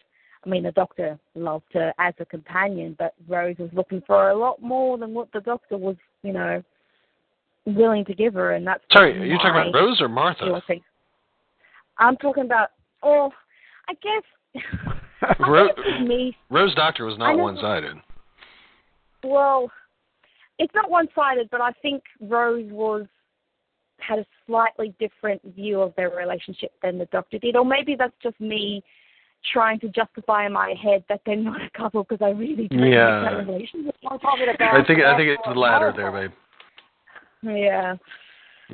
I 0.46 0.50
mean 0.50 0.64
the 0.64 0.72
doctor 0.72 1.18
loved 1.36 1.66
her 1.74 1.94
as 2.00 2.14
a 2.20 2.26
companion, 2.26 2.96
but 3.00 3.14
Rose 3.28 3.58
was 3.58 3.70
looking 3.74 4.02
for 4.06 4.30
a 4.30 4.38
lot 4.38 4.62
more 4.62 4.98
than 4.98 5.14
what 5.14 5.32
the 5.32 5.42
doctor 5.42 5.78
was, 5.78 5.96
you 6.22 6.34
know, 6.34 6.62
willing 7.66 8.04
to 8.06 8.14
give 8.14 8.34
her 8.34 8.54
and 8.54 8.68
that's 8.68 8.84
Sorry, 8.92 9.18
are 9.18 9.26
you 9.26 9.38
talking 9.38 9.70
about 9.70 9.74
Rose 9.74 10.02
or 10.02 10.10
Martha? 10.10 10.62
I'm 11.98 12.18
talking 12.18 12.46
about 12.46 12.70
oh 13.04 13.32
I 13.88 13.94
guess 13.96 15.34
me 16.02 16.36
Rose 16.50 16.76
Doctor 16.76 17.06
was 17.06 17.18
not 17.18 17.38
one-sided. 17.38 17.98
Well, 19.24 19.72
it's 20.60 20.74
not 20.76 20.90
one-sided, 20.90 21.50
but 21.50 21.62
I 21.62 21.72
think 21.82 22.04
Rose 22.20 22.70
was 22.72 23.06
had 24.00 24.20
a 24.20 24.26
slightly 24.46 24.94
different 25.00 25.42
view 25.56 25.82
of 25.82 25.94
their 25.96 26.10
relationship 26.10 26.74
than 26.82 26.98
the 26.98 27.06
Doctor 27.06 27.38
did, 27.40 27.56
or 27.56 27.66
maybe 27.66 27.96
that's 27.98 28.14
just 28.22 28.40
me 28.40 28.84
trying 29.52 29.80
to 29.80 29.90
justify 29.90 30.46
in 30.46 30.54
my 30.54 30.74
head 30.82 31.04
that 31.10 31.22
they're 31.26 31.36
not 31.36 31.62
a 31.62 31.70
couple 31.78 32.04
because 32.04 32.24
I 32.24 32.30
really 32.30 32.68
do 32.68 32.78
Yeah. 32.78 33.22
like 33.22 33.32
that 33.32 33.48
relationship. 33.48 33.96
I'm 34.10 34.20
talking 34.20 34.48
about 34.50 34.76
I 34.76 34.84
think 34.84 35.02
I 35.02 35.18
think 35.18 35.30
it's 35.30 35.44
the 35.46 35.54
latter 35.54 35.92
there, 35.96 36.12
babe. 36.12 36.32
Yeah, 37.42 37.96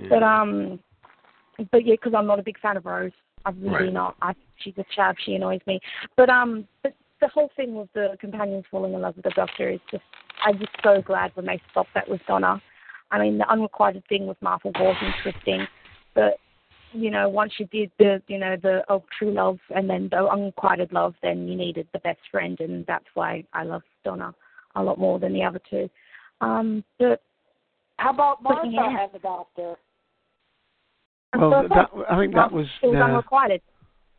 but 0.10 0.22
um, 0.22 0.80
but 1.72 1.86
yeah, 1.86 1.96
because 1.96 2.14
I'm 2.16 2.28
not 2.28 2.40
a 2.40 2.44
big 2.44 2.60
fan 2.60 2.78
of 2.78 2.86
Rose. 2.86 3.12
I'm 3.46 3.60
really 3.62 3.86
Right. 3.86 3.94
not. 3.94 4.16
I 4.22 4.34
she's 4.58 4.78
a 4.78 4.86
chab. 4.96 5.16
She 5.26 5.36
annoys 5.36 5.62
me. 5.66 5.80
But 6.16 6.30
um, 6.30 6.68
but 6.84 6.94
the 7.20 7.28
whole 7.30 7.50
thing 7.56 7.76
with 7.76 7.92
the 7.94 8.16
companions 8.20 8.66
falling 8.70 8.94
in 8.94 9.02
love 9.02 9.16
with 9.16 9.26
the 9.26 9.32
Doctor 9.32 9.70
is 9.70 9.80
just. 9.90 10.04
I'm 10.42 10.58
just 10.58 10.72
so 10.84 11.02
glad 11.02 11.32
when 11.36 11.46
they 11.46 11.60
stopped 11.72 11.90
that 11.96 12.08
with 12.08 12.22
Donna. 12.26 12.62
I 13.12 13.20
mean, 13.20 13.40
the 13.40 13.52
unrequited 13.52 14.04
thing 14.08 14.26
with 14.26 14.42
Martha 14.42 14.70
was 14.70 14.96
interesting, 15.02 15.68
but 16.16 16.40
you 16.92 17.12
know, 17.12 17.30
once 17.30 17.54
you 17.60 17.66
did 17.68 17.92
the, 18.00 18.22
you 18.28 18.38
know, 18.38 18.56
the 18.62 18.84
oh 18.90 19.04
true 19.18 19.32
love 19.32 19.60
and 19.76 19.90
then 19.90 20.10
the 20.12 20.28
unrequited 20.28 20.92
love, 20.92 21.16
then 21.22 21.48
you 21.48 21.56
needed 21.56 21.88
the 21.94 22.00
best 22.00 22.20
friend, 22.32 22.60
and 22.60 22.86
that's 22.86 23.06
why 23.14 23.44
I 23.54 23.64
love 23.64 23.84
Donna 24.04 24.34
a 24.76 24.84
lot 24.84 25.00
more 25.00 25.20
than 25.20 25.34
the 25.34 25.44
other 25.44 25.62
two. 25.70 25.90
Um, 26.42 26.84
but 26.98 27.22
How 27.98 28.12
about 28.12 28.44
But 28.44 28.50
Martha 28.50 28.70
yeah. 28.72 29.04
and 29.04 29.14
the 29.14 29.20
Doctor? 29.20 29.76
Well, 31.38 31.68
that, 31.70 31.90
I 32.10 32.18
think 32.18 32.34
that 32.34 32.52
was 32.52 32.66
it 32.82 32.88
was 32.88 32.98
uh, 32.98 33.06
unrequited. 33.06 33.62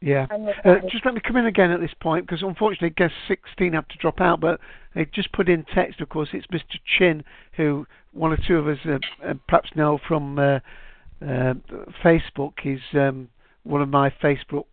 Yeah. 0.00 0.26
Uh, 0.64 0.76
just 0.90 1.04
let 1.04 1.12
me 1.14 1.20
come 1.20 1.36
in 1.36 1.46
again 1.46 1.70
at 1.70 1.80
this 1.80 1.92
point 2.00 2.26
because 2.26 2.42
unfortunately 2.42 2.90
guest 2.90 3.12
16 3.28 3.74
had 3.74 3.88
to 3.90 3.98
drop 3.98 4.20
out, 4.20 4.40
but 4.40 4.58
they 4.94 5.04
just 5.12 5.30
put 5.32 5.48
in 5.48 5.64
text, 5.74 6.00
of 6.00 6.08
course, 6.08 6.30
it's 6.32 6.46
Mr. 6.46 6.78
Chin, 6.98 7.22
who 7.56 7.86
one 8.12 8.32
or 8.32 8.38
two 8.46 8.56
of 8.56 8.66
us 8.66 8.78
uh, 8.86 8.98
uh, 9.26 9.34
perhaps 9.46 9.70
know 9.74 9.98
from 10.08 10.38
uh, 11.22 11.54
Facebook. 12.04 12.54
is 12.64 12.80
um, 12.94 13.28
one 13.62 13.82
of 13.82 13.88
my 13.88 14.10
Facebook 14.22 14.64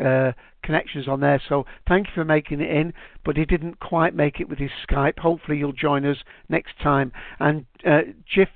uh, 0.00 0.32
connections 0.62 1.06
on 1.08 1.20
there, 1.20 1.40
so 1.48 1.64
thank 1.86 2.08
you 2.08 2.12
for 2.14 2.24
making 2.24 2.60
it 2.60 2.70
in, 2.70 2.92
but 3.24 3.36
he 3.36 3.44
didn't 3.44 3.80
quite 3.80 4.14
make 4.14 4.40
it 4.40 4.48
with 4.48 4.58
his 4.58 4.70
Skype. 4.88 5.18
Hopefully 5.18 5.58
you'll 5.58 5.72
join 5.72 6.04
us 6.04 6.18
next 6.48 6.78
time. 6.82 7.12
And 7.38 7.66
uh, 7.86 8.00
Jiff 8.26 8.48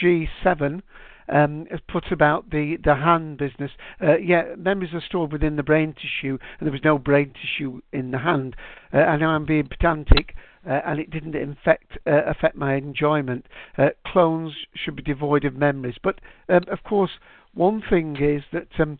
G7 0.00 0.82
um, 1.28 1.66
has 1.70 1.80
put 1.88 2.10
about 2.10 2.50
the, 2.50 2.76
the 2.82 2.94
hand 2.96 3.38
business. 3.38 3.70
Uh, 4.02 4.16
yeah, 4.16 4.54
memories 4.56 4.94
are 4.94 5.02
stored 5.06 5.32
within 5.32 5.56
the 5.56 5.62
brain 5.62 5.94
tissue, 5.94 6.38
and 6.58 6.66
there 6.66 6.72
was 6.72 6.84
no 6.84 6.98
brain 6.98 7.32
tissue 7.32 7.80
in 7.92 8.10
the 8.10 8.18
hand. 8.18 8.56
Uh, 8.92 8.98
I 8.98 9.16
know 9.16 9.28
I'm 9.28 9.46
being 9.46 9.68
pedantic, 9.68 10.34
uh, 10.68 10.80
and 10.84 11.00
it 11.00 11.10
didn't 11.10 11.34
infect, 11.34 11.98
uh, 12.06 12.22
affect 12.26 12.56
my 12.56 12.74
enjoyment. 12.74 13.46
Uh, 13.78 13.88
clones 14.06 14.52
should 14.74 14.96
be 14.96 15.02
devoid 15.02 15.44
of 15.44 15.54
memories. 15.54 15.96
But, 16.02 16.20
um, 16.48 16.64
of 16.70 16.82
course, 16.84 17.12
one 17.54 17.82
thing 17.88 18.16
is 18.20 18.42
that 18.52 18.68
um, 18.78 18.98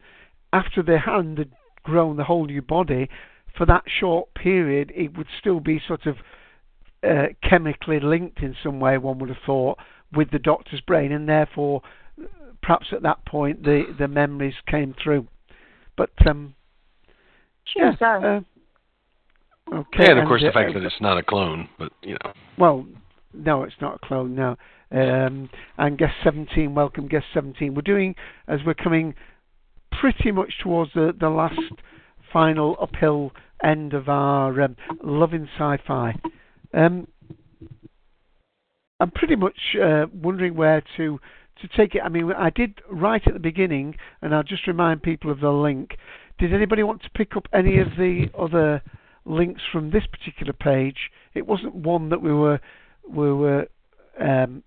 after 0.52 0.82
the 0.82 0.98
hand 0.98 1.38
had 1.38 1.52
grown 1.82 2.16
the 2.16 2.24
whole 2.24 2.46
new 2.46 2.62
body, 2.62 3.08
for 3.56 3.66
that 3.66 3.84
short 3.86 4.32
period, 4.34 4.92
it 4.94 5.16
would 5.16 5.26
still 5.38 5.60
be 5.60 5.80
sort 5.86 6.06
of 6.06 6.16
uh, 7.02 7.28
chemically 7.42 8.00
linked 8.00 8.40
in 8.40 8.54
some 8.62 8.80
way, 8.80 8.96
one 8.98 9.18
would 9.18 9.28
have 9.28 9.38
thought, 9.44 9.78
with 10.12 10.30
the 10.30 10.38
doctor's 10.38 10.80
brain, 10.80 11.12
and 11.12 11.28
therefore, 11.28 11.82
perhaps 12.62 12.86
at 12.92 13.02
that 13.02 13.24
point, 13.26 13.62
the, 13.62 13.84
the 13.98 14.08
memories 14.08 14.54
came 14.66 14.94
through. 15.02 15.26
But, 15.96 16.10
um, 16.26 16.54
Sure, 17.64 17.94
so. 17.98 18.44
Okay. 19.72 20.10
and 20.10 20.18
of 20.18 20.26
course 20.26 20.42
and, 20.42 20.48
the 20.48 20.52
fact 20.52 20.70
uh, 20.70 20.78
that 20.78 20.84
it's 20.84 21.00
not 21.00 21.18
a 21.18 21.22
clone, 21.22 21.68
but 21.78 21.92
you 22.02 22.16
know. 22.24 22.32
well, 22.58 22.86
no, 23.32 23.62
it's 23.62 23.74
not 23.80 24.00
a 24.02 24.06
clone. 24.06 24.34
No. 24.34 24.56
Um, 24.92 25.48
and 25.78 25.96
guest 25.96 26.14
17, 26.24 26.74
welcome, 26.74 27.06
guest 27.06 27.26
17. 27.32 27.74
We're 27.74 27.82
doing 27.82 28.16
as 28.48 28.58
we're 28.66 28.74
coming 28.74 29.14
pretty 30.00 30.32
much 30.32 30.54
towards 30.62 30.92
the 30.94 31.14
the 31.18 31.28
last 31.28 31.60
final 32.32 32.76
uphill 32.80 33.32
end 33.62 33.94
of 33.94 34.08
our 34.08 34.60
um, 34.62 34.76
loving 35.02 35.48
sci-fi. 35.56 36.14
Um, 36.72 37.06
I'm 38.98 39.10
pretty 39.10 39.36
much 39.36 39.76
uh, 39.82 40.06
wondering 40.12 40.56
where 40.56 40.82
to 40.96 41.18
to 41.62 41.68
take 41.76 41.94
it. 41.94 42.02
I 42.02 42.08
mean, 42.08 42.32
I 42.32 42.50
did 42.50 42.80
right 42.90 43.22
at 43.26 43.32
the 43.32 43.40
beginning, 43.40 43.96
and 44.22 44.34
I'll 44.34 44.42
just 44.42 44.66
remind 44.66 45.02
people 45.02 45.30
of 45.30 45.40
the 45.40 45.50
link. 45.50 45.96
Did 46.38 46.54
anybody 46.54 46.82
want 46.82 47.02
to 47.02 47.10
pick 47.10 47.36
up 47.36 47.46
any 47.52 47.78
of 47.78 47.88
the 47.98 48.26
other 48.38 48.82
links 49.24 49.62
from 49.72 49.90
this 49.90 50.04
particular 50.06 50.52
page? 50.52 51.10
It 51.34 51.46
wasn't 51.46 51.74
one 51.74 52.08
that 52.10 52.22
we 52.22 52.32
were 52.32 52.60
we 53.08 53.32
were 53.32 53.66
um, 54.20 54.62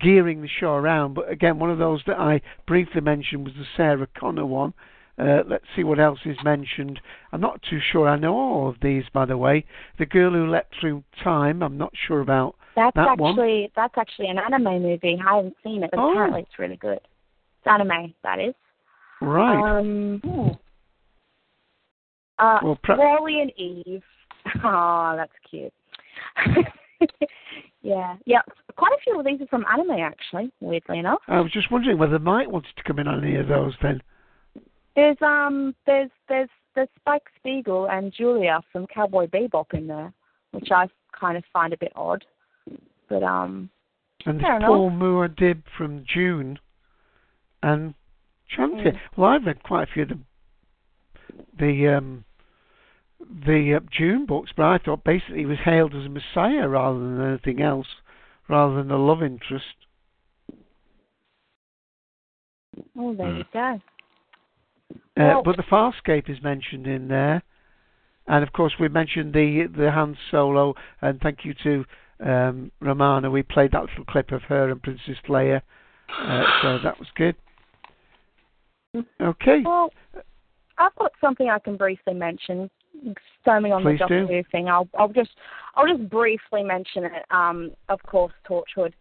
gearing 0.00 0.42
the 0.42 0.48
show 0.48 0.72
around, 0.72 1.14
but 1.14 1.30
again, 1.30 1.58
one 1.58 1.70
of 1.70 1.78
those 1.78 2.02
that 2.06 2.18
I 2.18 2.40
briefly 2.66 3.00
mentioned 3.00 3.44
was 3.44 3.54
the 3.54 3.64
Sarah 3.76 4.08
Connor 4.18 4.46
one. 4.46 4.74
Uh, 5.18 5.42
let's 5.48 5.64
see 5.74 5.82
what 5.82 5.98
else 5.98 6.18
is 6.26 6.36
mentioned. 6.44 7.00
I'm 7.32 7.40
not 7.40 7.62
too 7.68 7.78
sure 7.80 8.06
I 8.06 8.16
know 8.16 8.34
all 8.34 8.68
of 8.68 8.76
these, 8.82 9.04
by 9.14 9.24
the 9.24 9.38
way. 9.38 9.64
The 9.98 10.04
Girl 10.04 10.32
Who 10.32 10.46
Leapt 10.46 10.74
Through 10.78 11.04
Time, 11.24 11.62
I'm 11.62 11.78
not 11.78 11.92
sure 12.06 12.20
about 12.20 12.54
That's 12.74 12.94
that 12.96 13.16
one. 13.16 13.30
actually 13.32 13.72
that's 13.74 13.94
actually 13.96 14.28
an 14.28 14.38
anime 14.38 14.82
movie. 14.82 15.18
I 15.26 15.36
haven't 15.36 15.56
seen 15.64 15.82
it, 15.82 15.90
but 15.90 16.00
Oh. 16.00 16.10
apparently 16.10 16.42
it's 16.42 16.58
really 16.58 16.76
good. 16.76 16.98
It's 16.98 17.66
anime, 17.66 18.12
that 18.24 18.38
is. 18.38 18.54
Right. 19.22 19.78
Um, 19.78 20.20
uh, 22.38 22.58
Well, 22.62 22.78
WALL-E 22.88 23.40
and 23.40 23.52
Eve. 23.58 24.02
Oh, 24.64 25.14
that's 25.16 25.32
cute. 25.48 25.72
Yeah, 27.86 28.16
yeah. 28.26 28.40
Quite 28.74 28.92
a 28.94 29.00
few 29.04 29.16
of 29.16 29.24
these 29.24 29.40
are 29.40 29.46
from 29.46 29.64
anime, 29.72 30.00
actually. 30.00 30.50
Weirdly 30.60 30.98
enough, 30.98 31.20
I 31.28 31.40
was 31.40 31.52
just 31.52 31.70
wondering 31.70 31.98
whether 31.98 32.18
Mike 32.18 32.50
wanted 32.50 32.74
to 32.76 32.82
come 32.82 32.98
in 32.98 33.06
on 33.06 33.22
any 33.24 33.36
of 33.36 33.46
those 33.46 33.74
then. 33.80 34.02
there's 34.96 35.16
um, 35.22 35.72
there's 35.86 36.10
there's 36.28 36.48
there's 36.74 36.88
Spike 36.98 37.22
Spiegel 37.38 37.86
and 37.88 38.12
Julia 38.12 38.60
from 38.72 38.88
Cowboy 38.88 39.28
Bebop 39.28 39.72
in 39.72 39.86
there, 39.86 40.12
which 40.50 40.68
I 40.72 40.88
kind 41.18 41.36
of 41.36 41.44
find 41.52 41.72
a 41.72 41.76
bit 41.78 41.92
odd. 41.94 42.24
But 43.08 43.22
um, 43.22 43.70
And 44.24 44.40
there's. 44.40 44.62
Paul 44.64 44.90
Muad'Dib 44.90 45.62
from 45.78 46.04
Dune 46.12 46.58
and 47.62 47.94
Chani. 48.58 48.84
Mm. 48.84 48.98
Well, 49.16 49.30
I've 49.30 49.44
read 49.46 49.62
quite 49.62 49.84
a 49.88 49.92
few 49.92 50.02
of 50.02 50.08
the 50.08 50.18
the 51.60 51.96
um, 51.96 52.24
the 53.20 53.74
uh, 53.76 53.80
Dune 53.96 54.26
books, 54.26 54.50
but 54.56 54.64
I 54.64 54.78
thought 54.78 55.04
basically 55.04 55.38
he 55.38 55.46
was 55.46 55.58
hailed 55.64 55.94
as 55.94 56.04
a 56.04 56.08
messiah 56.08 56.68
rather 56.68 56.98
than 56.98 57.20
anything 57.20 57.62
else, 57.62 57.86
rather 58.48 58.74
than 58.76 58.90
a 58.90 58.98
love 58.98 59.22
interest. 59.22 59.64
oh, 62.98 63.14
there 63.14 63.36
you 63.36 63.44
go. 63.52 63.80
Uh, 64.90 64.96
Well- 65.16 65.42
but 65.42 65.56
the 65.56 65.62
Farscape 65.62 66.28
is 66.28 66.42
mentioned 66.42 66.86
in 66.86 67.08
there, 67.08 67.42
and 68.26 68.42
of 68.42 68.52
course 68.52 68.74
we 68.78 68.88
mentioned 68.88 69.32
the 69.32 69.66
the 69.66 69.90
Han 69.90 70.16
Solo. 70.30 70.74
And 71.00 71.20
thank 71.20 71.44
you 71.44 71.54
to 71.62 71.84
um, 72.20 72.70
Romana. 72.80 73.30
We 73.30 73.42
played 73.42 73.72
that 73.72 73.84
little 73.84 74.04
clip 74.04 74.30
of 74.32 74.42
her 74.42 74.70
and 74.70 74.82
Princess 74.82 75.16
Leia, 75.28 75.62
uh, 76.20 76.44
so 76.62 76.78
that 76.78 76.98
was 76.98 77.08
good. 77.14 77.36
Okay. 79.20 79.60
Well, 79.62 79.92
I've 80.78 80.94
got 80.96 81.12
something 81.20 81.48
I 81.50 81.58
can 81.58 81.76
briefly 81.76 82.14
mention. 82.14 82.70
Stemming 83.42 83.72
on 83.72 83.82
Please 83.82 83.94
the 83.94 83.98
Doctor. 83.98 84.26
Who 84.26 84.42
thing, 84.50 84.68
I'll 84.68 84.88
I'll 84.98 85.08
just 85.08 85.30
I'll 85.74 85.86
just 85.86 86.08
briefly 86.08 86.62
mention 86.62 87.04
it. 87.04 87.24
Um, 87.30 87.72
of 87.88 88.02
course, 88.02 88.32
Torchwood. 88.48 88.92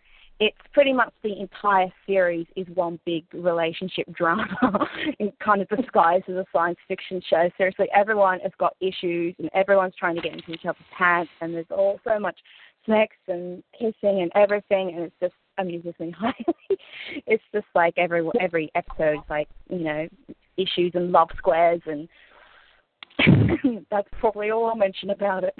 It's 0.42 0.58
pretty 0.74 0.92
much 0.92 1.14
the 1.24 1.40
entire 1.40 1.88
series 2.06 2.46
is 2.58 2.68
one 2.74 3.00
big 3.06 3.24
relationship 3.34 4.06
drama, 4.14 4.46
it 5.18 5.34
kind 5.40 5.62
of 5.62 5.70
disguised 5.70 6.26
as 6.28 6.36
a 6.36 6.46
science 6.52 6.78
fiction 6.90 7.22
show. 7.30 7.50
Seriously, 7.58 7.88
everyone 7.96 8.42
has 8.42 8.52
got 8.60 8.76
issues, 8.82 9.34
and 9.40 9.50
everyone's 9.54 9.94
trying 9.98 10.16
to 10.16 10.22
get 10.22 10.34
into 10.34 10.52
each 10.52 10.66
other's 10.66 10.84
pants, 10.98 11.32
and 11.40 11.54
there's 11.54 11.66
all 11.72 12.02
so 12.04 12.20
much 12.20 12.38
sex 12.86 13.16
and 13.30 13.64
kissing 13.72 14.22
and 14.22 14.32
everything, 14.36 14.92
and 14.94 15.06
it's 15.06 15.16
just 15.22 15.34
amuses 15.58 15.94
me 16.02 16.12
highly. 16.12 16.80
it's 17.26 17.44
just 17.54 17.68
like 17.74 17.94
every 17.98 18.28
every 18.42 18.70
episode's 18.76 19.24
like 19.30 19.48
you 19.70 19.80
know 19.80 20.08
issues 20.58 20.92
and 20.96 21.12
love 21.12 21.30
squares, 21.38 21.82
and 21.86 22.08
that's 23.92 24.08
probably 24.20 24.52
all 24.52 24.66
I'll 24.68 24.76
mention 24.76 25.10
about 25.12 25.44
it. 25.44 25.56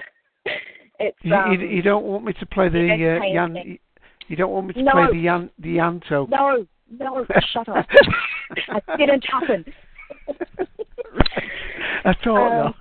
It's 0.98 1.18
You, 1.20 1.34
um, 1.34 1.52
you, 1.52 1.58
you 1.68 1.82
don't 1.82 2.04
want 2.06 2.24
me 2.24 2.32
to 2.32 2.46
play 2.46 2.70
the 2.70 2.78
uh. 2.78 3.22
Yan, 3.26 3.78
you 4.28 4.36
don't 4.36 4.50
want 4.50 4.68
me 4.68 4.72
to 4.72 4.82
No. 4.82 4.92
play 4.92 5.06
the 5.12 5.18
Yan, 5.24 5.50
the 5.58 5.76
Ianto. 5.76 6.26
no, 6.30 6.66
no, 6.90 7.26
shut 7.52 7.68
up. 7.68 7.84
that 8.68 8.82
didn't 8.96 9.22
happen. 9.30 9.62
I 12.02 12.14
thought 12.24 12.66
Um, 12.68 12.74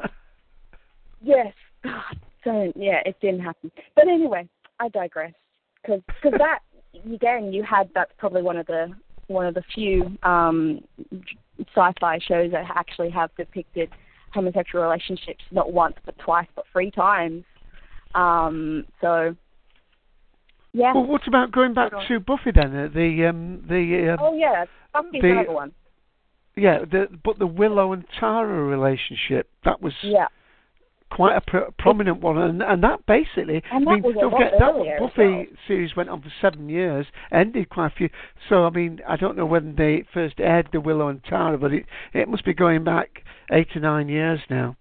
Yes. 1.21 1.53
God, 1.83 2.17
don't. 2.45 2.77
Yeah, 2.77 3.01
it 3.05 3.17
didn't 3.19 3.41
happen. 3.41 3.69
But 3.95 4.07
anyway, 4.07 4.47
I 4.79 4.87
digress. 4.87 5.33
Because 5.83 6.01
that 6.23 6.59
again, 7.11 7.51
you 7.51 7.63
had 7.63 7.89
that's 7.93 8.11
probably 8.17 8.43
one 8.43 8.55
of 8.55 8.65
the 8.67 8.93
one 9.27 9.45
of 9.45 9.55
the 9.55 9.63
few 9.73 10.17
um, 10.23 10.81
sci-fi 11.59 12.19
shows 12.19 12.51
that 12.51 12.65
actually 12.75 13.09
have 13.09 13.29
depicted 13.37 13.89
homosexual 14.33 14.83
relationships 14.83 15.43
not 15.51 15.71
once 15.71 15.95
but 16.05 16.17
twice 16.19 16.47
but 16.55 16.65
three 16.73 16.91
times. 16.91 17.43
Um, 18.13 18.85
so 19.01 19.35
yeah. 20.73 20.93
Well, 20.93 21.05
what 21.05 21.25
about 21.27 21.51
going 21.53 21.73
back 21.73 21.91
to 22.09 22.19
Buffy 22.19 22.51
then? 22.53 22.75
Uh, 22.75 22.89
the 22.93 23.27
um, 23.29 23.63
the 23.67 24.13
um, 24.13 24.19
oh 24.21 24.35
yeah, 24.35 24.65
Buffy's 24.93 25.21
the- 25.21 25.31
another 25.31 25.53
one. 25.53 25.71
yeah, 26.57 26.79
the 26.79 27.07
but 27.23 27.39
the 27.39 27.47
Willow 27.47 27.93
and 27.93 28.03
Tara 28.19 28.61
relationship 28.63 29.49
that 29.63 29.81
was 29.81 29.93
Yeah. 30.03 30.27
Quite 31.11 31.35
a 31.37 31.41
pr- 31.41 31.71
prominent 31.77 32.21
one, 32.21 32.37
and 32.37 32.61
and 32.61 32.83
that 32.83 33.05
basically, 33.05 33.63
And 33.71 33.87
I 33.87 33.95
that 33.95 34.01
mean, 34.01 34.03
was 34.03 34.15
a 34.17 34.21
don't 34.21 34.31
forget 34.31 34.53
that 34.59 34.99
Buffy 34.99 35.17
well. 35.17 35.45
series 35.67 35.95
went 35.95 36.09
on 36.09 36.21
for 36.21 36.31
seven 36.41 36.69
years, 36.69 37.05
ended 37.31 37.69
quite 37.69 37.87
a 37.93 37.95
few. 37.95 38.09
So 38.49 38.65
I 38.65 38.69
mean, 38.69 39.01
I 39.07 39.15
don't 39.15 39.37
know 39.37 39.45
when 39.45 39.75
they 39.75 40.03
first 40.13 40.35
aired 40.39 40.69
the 40.71 40.81
Willow 40.81 41.07
and 41.07 41.23
Tara, 41.23 41.57
but 41.57 41.73
it 41.73 41.85
it 42.13 42.27
must 42.27 42.45
be 42.45 42.53
going 42.53 42.83
back 42.83 43.23
eight 43.51 43.69
to 43.73 43.79
nine 43.79 44.09
years 44.09 44.39
now. 44.49 44.75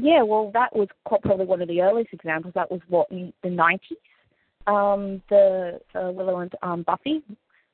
Yeah, 0.00 0.22
well, 0.22 0.50
that 0.54 0.74
was 0.76 0.88
quite 1.04 1.22
probably 1.22 1.46
one 1.46 1.60
of 1.60 1.66
the 1.68 1.80
earliest 1.80 2.12
examples. 2.12 2.54
That 2.54 2.70
was 2.70 2.80
what 2.88 3.10
in 3.10 3.32
the 3.42 3.50
nineties. 3.50 3.98
Um, 4.66 5.22
the 5.28 5.80
uh, 5.94 6.10
Willow 6.12 6.38
and 6.40 6.52
um, 6.62 6.82
Buffy 6.82 7.22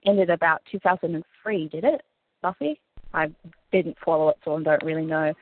ended 0.07 0.31
about 0.31 0.63
2003, 0.71 1.69
did 1.69 1.83
it? 1.85 2.03
Buffy? 2.41 2.81
I 3.13 3.27
didn't 3.73 3.97
follow 4.05 4.29
it, 4.29 4.37
so 4.45 4.57
I 4.57 4.63
don't 4.63 4.83
really 4.85 5.05
know. 5.05 5.33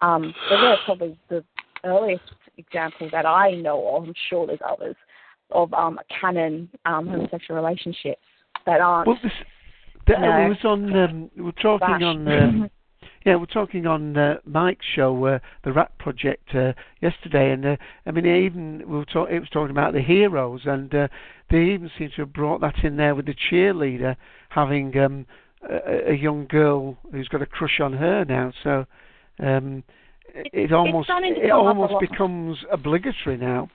Um, 0.00 0.34
but 0.50 0.60
they're 0.60 0.76
probably 0.84 1.18
the 1.28 1.44
earliest 1.84 2.24
example 2.58 3.08
that 3.12 3.26
I 3.26 3.52
know 3.52 3.96
of. 3.96 4.04
I'm 4.04 4.14
sure 4.28 4.46
there's 4.46 4.58
others 4.66 4.96
of 5.50 5.72
um, 5.74 5.98
canon 6.20 6.68
um, 6.86 7.06
homosexual 7.06 7.60
relationships 7.60 8.22
that 8.66 8.80
aren't. 8.80 9.06
Well, 9.06 9.18
this, 9.22 9.32
the, 10.06 10.14
No. 10.18 10.28
I 10.28 10.48
was 10.48 10.58
on. 10.64 10.96
Um, 10.96 11.30
we 11.36 11.42
were 11.42 11.52
talking 11.52 11.88
Bash. 11.88 12.02
on. 12.02 12.28
Um, 12.28 12.70
yeah, 13.26 13.36
we're 13.36 13.46
talking 13.46 13.86
on 13.86 14.16
uh, 14.16 14.36
Mike's 14.44 14.84
show, 14.94 15.24
uh, 15.24 15.38
the 15.64 15.72
Rat 15.72 15.96
Project, 15.98 16.54
uh, 16.54 16.72
yesterday, 17.00 17.52
and 17.52 17.64
uh, 17.64 17.76
I 18.06 18.10
mean, 18.10 18.26
even 18.26 18.82
we 18.86 18.98
were 18.98 19.04
talk- 19.04 19.30
it 19.30 19.40
was 19.40 19.48
talking 19.48 19.70
about 19.70 19.94
the 19.94 20.02
heroes, 20.02 20.62
and 20.66 20.94
uh, 20.94 21.08
they 21.50 21.62
even 21.64 21.90
seem 21.98 22.10
to 22.16 22.22
have 22.22 22.32
brought 22.32 22.60
that 22.60 22.84
in 22.84 22.96
there 22.96 23.14
with 23.14 23.26
the 23.26 23.34
cheerleader 23.34 24.16
having 24.50 24.96
um, 24.98 25.26
a, 25.68 26.12
a 26.12 26.14
young 26.14 26.46
girl 26.46 26.98
who's 27.12 27.28
got 27.28 27.42
a 27.42 27.46
crush 27.46 27.80
on 27.80 27.94
her 27.94 28.24
now. 28.24 28.52
So 28.62 28.86
um, 29.40 29.82
it, 30.34 30.50
it 30.52 30.72
almost 30.72 31.08
it 31.10 31.50
come 31.50 31.66
up 31.66 31.76
a 31.76 31.80
almost 31.80 32.10
becomes 32.10 32.58
obligatory 32.72 33.36
now. 33.36 33.68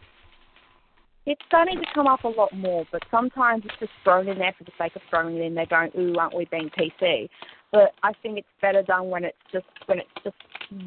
It's 1.25 1.41
starting 1.47 1.77
to 1.77 1.85
come 1.93 2.07
up 2.07 2.23
a 2.23 2.27
lot 2.27 2.51
more, 2.55 2.85
but 2.91 3.03
sometimes 3.11 3.63
it's 3.65 3.75
just 3.79 3.91
thrown 4.03 4.27
in 4.27 4.39
there 4.39 4.55
for 4.57 4.63
the 4.63 4.71
sake 4.79 4.95
of 4.95 5.01
throwing 5.09 5.37
it 5.37 5.41
in. 5.41 5.53
They're 5.53 5.67
going, 5.67 5.91
"Ooh, 5.97 6.17
aren't 6.17 6.35
we 6.35 6.45
being 6.45 6.69
PC?" 6.71 7.29
But 7.71 7.93
I 8.01 8.13
think 8.23 8.39
it's 8.39 8.47
better 8.61 8.81
done 8.81 9.09
when 9.09 9.23
it's 9.23 9.37
just 9.51 9.67
when 9.85 9.99
it's 9.99 10.09
just 10.23 10.35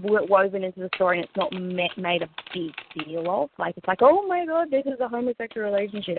woven 0.03 0.65
into 0.65 0.81
the 0.81 0.91
story 0.97 1.19
and 1.19 1.27
it's 1.27 1.37
not 1.37 1.53
ma- 1.53 1.95
made 1.97 2.23
a 2.23 2.29
big 2.53 2.73
deal 3.07 3.31
of. 3.31 3.51
Like 3.59 3.77
it's 3.77 3.87
like, 3.87 4.01
"Oh 4.03 4.27
my 4.27 4.45
God, 4.45 4.71
this 4.71 4.85
is 4.87 4.99
a 5.01 5.09
homosexual 5.09 5.71
relationship." 5.71 6.19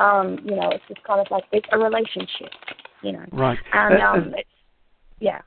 Um, 0.00 0.38
you 0.44 0.56
know, 0.56 0.70
it's 0.70 0.84
just 0.88 1.02
kind 1.04 1.20
of 1.20 1.28
like 1.30 1.44
it's 1.52 1.68
a 1.70 1.78
relationship. 1.78 2.52
You 3.02 3.12
know, 3.12 3.26
Right. 3.32 3.58
and 3.72 4.02
Uh, 4.02 4.06
um, 4.06 4.20
uh, 4.34 4.38
it's, 4.38 4.48
yeah. 5.20 5.42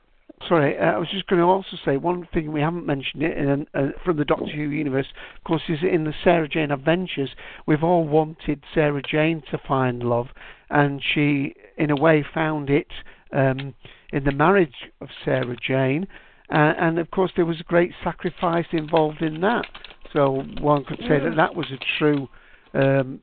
Sorry, 0.48 0.76
uh, 0.78 0.82
I 0.82 0.98
was 0.98 1.08
just 1.10 1.26
going 1.26 1.40
to 1.40 1.46
also 1.46 1.76
say 1.84 1.96
one 1.96 2.28
thing 2.34 2.52
we 2.52 2.60
haven't 2.60 2.84
mentioned 2.84 3.22
it 3.22 3.38
in, 3.38 3.66
uh, 3.72 3.88
from 4.04 4.18
the 4.18 4.24
Doctor 4.24 4.50
Who 4.52 4.62
universe, 4.62 5.06
of 5.36 5.44
course, 5.44 5.62
is 5.68 5.78
in 5.82 6.04
the 6.04 6.12
Sarah 6.22 6.48
Jane 6.48 6.70
Adventures. 6.70 7.30
We've 7.66 7.82
all 7.82 8.06
wanted 8.06 8.62
Sarah 8.74 9.00
Jane 9.02 9.42
to 9.50 9.58
find 9.66 10.02
love, 10.02 10.26
and 10.68 11.02
she, 11.02 11.54
in 11.78 11.90
a 11.90 11.96
way, 11.96 12.24
found 12.34 12.68
it 12.68 12.88
um, 13.32 13.74
in 14.12 14.24
the 14.24 14.32
marriage 14.32 14.90
of 15.00 15.08
Sarah 15.24 15.56
Jane. 15.56 16.06
Uh, 16.50 16.74
and 16.78 16.98
of 16.98 17.10
course, 17.10 17.32
there 17.36 17.46
was 17.46 17.60
a 17.60 17.64
great 17.64 17.92
sacrifice 18.02 18.66
involved 18.72 19.22
in 19.22 19.40
that. 19.40 19.64
So 20.12 20.42
one 20.60 20.84
could 20.84 21.00
say 21.00 21.18
that 21.20 21.34
that 21.36 21.54
was 21.54 21.66
a 21.72 21.78
true 21.98 22.28
um, 22.74 23.20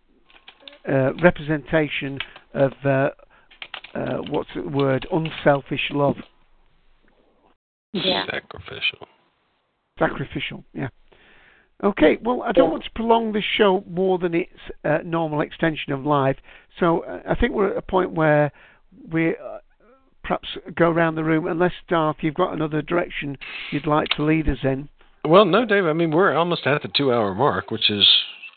uh, 0.88 1.14
representation 1.22 2.20
of 2.54 2.74
uh, 2.84 3.10
uh, 3.94 4.18
what's 4.30 4.50
the 4.56 4.64
word? 4.64 5.08
Unselfish 5.12 5.92
love. 5.92 6.16
Yeah. 7.94 8.26
Sacrificial. 8.26 9.08
Sacrificial, 10.00 10.64
yeah. 10.74 10.90
Okay, 11.84 12.18
well, 12.22 12.44
I 12.44 12.52
don't 12.52 12.70
want 12.70 12.84
to 12.84 12.90
prolong 12.92 13.34
this 13.34 13.44
show 13.58 13.84
more 13.90 14.20
than 14.20 14.36
its 14.36 14.52
uh, 14.86 15.00
normal 15.04 15.42
extension 15.42 15.92
of 15.94 16.06
life, 16.06 16.38
so 16.80 17.00
uh, 17.00 17.22
I 17.28 17.36
think 17.36 17.54
we're 17.54 17.72
at 17.72 17.78
a 17.78 17.82
point 17.82 18.12
where 18.12 18.52
we 19.12 19.30
uh, 19.30 19.58
perhaps 20.24 20.48
go 20.76 20.90
around 20.90 21.16
the 21.16 21.24
room, 21.24 21.48
unless, 21.48 21.74
Darth, 21.90 22.18
you've 22.22 22.36
got 22.36 22.54
another 22.54 22.82
direction 22.82 23.38
you'd 23.72 23.88
like 23.88 24.10
to 24.10 24.24
lead 24.24 24.48
us 24.48 24.60
in. 24.64 24.90
Well, 25.26 25.46
no, 25.46 25.66
Dave. 25.66 25.86
I 25.86 25.94
mean, 25.94 26.12
we're 26.12 26.36
almost 26.36 26.66
at 26.66 26.82
the 26.82 26.88
two-hour 26.88 27.36
mark, 27.36 27.72
which 27.72 27.90
is 27.90 28.08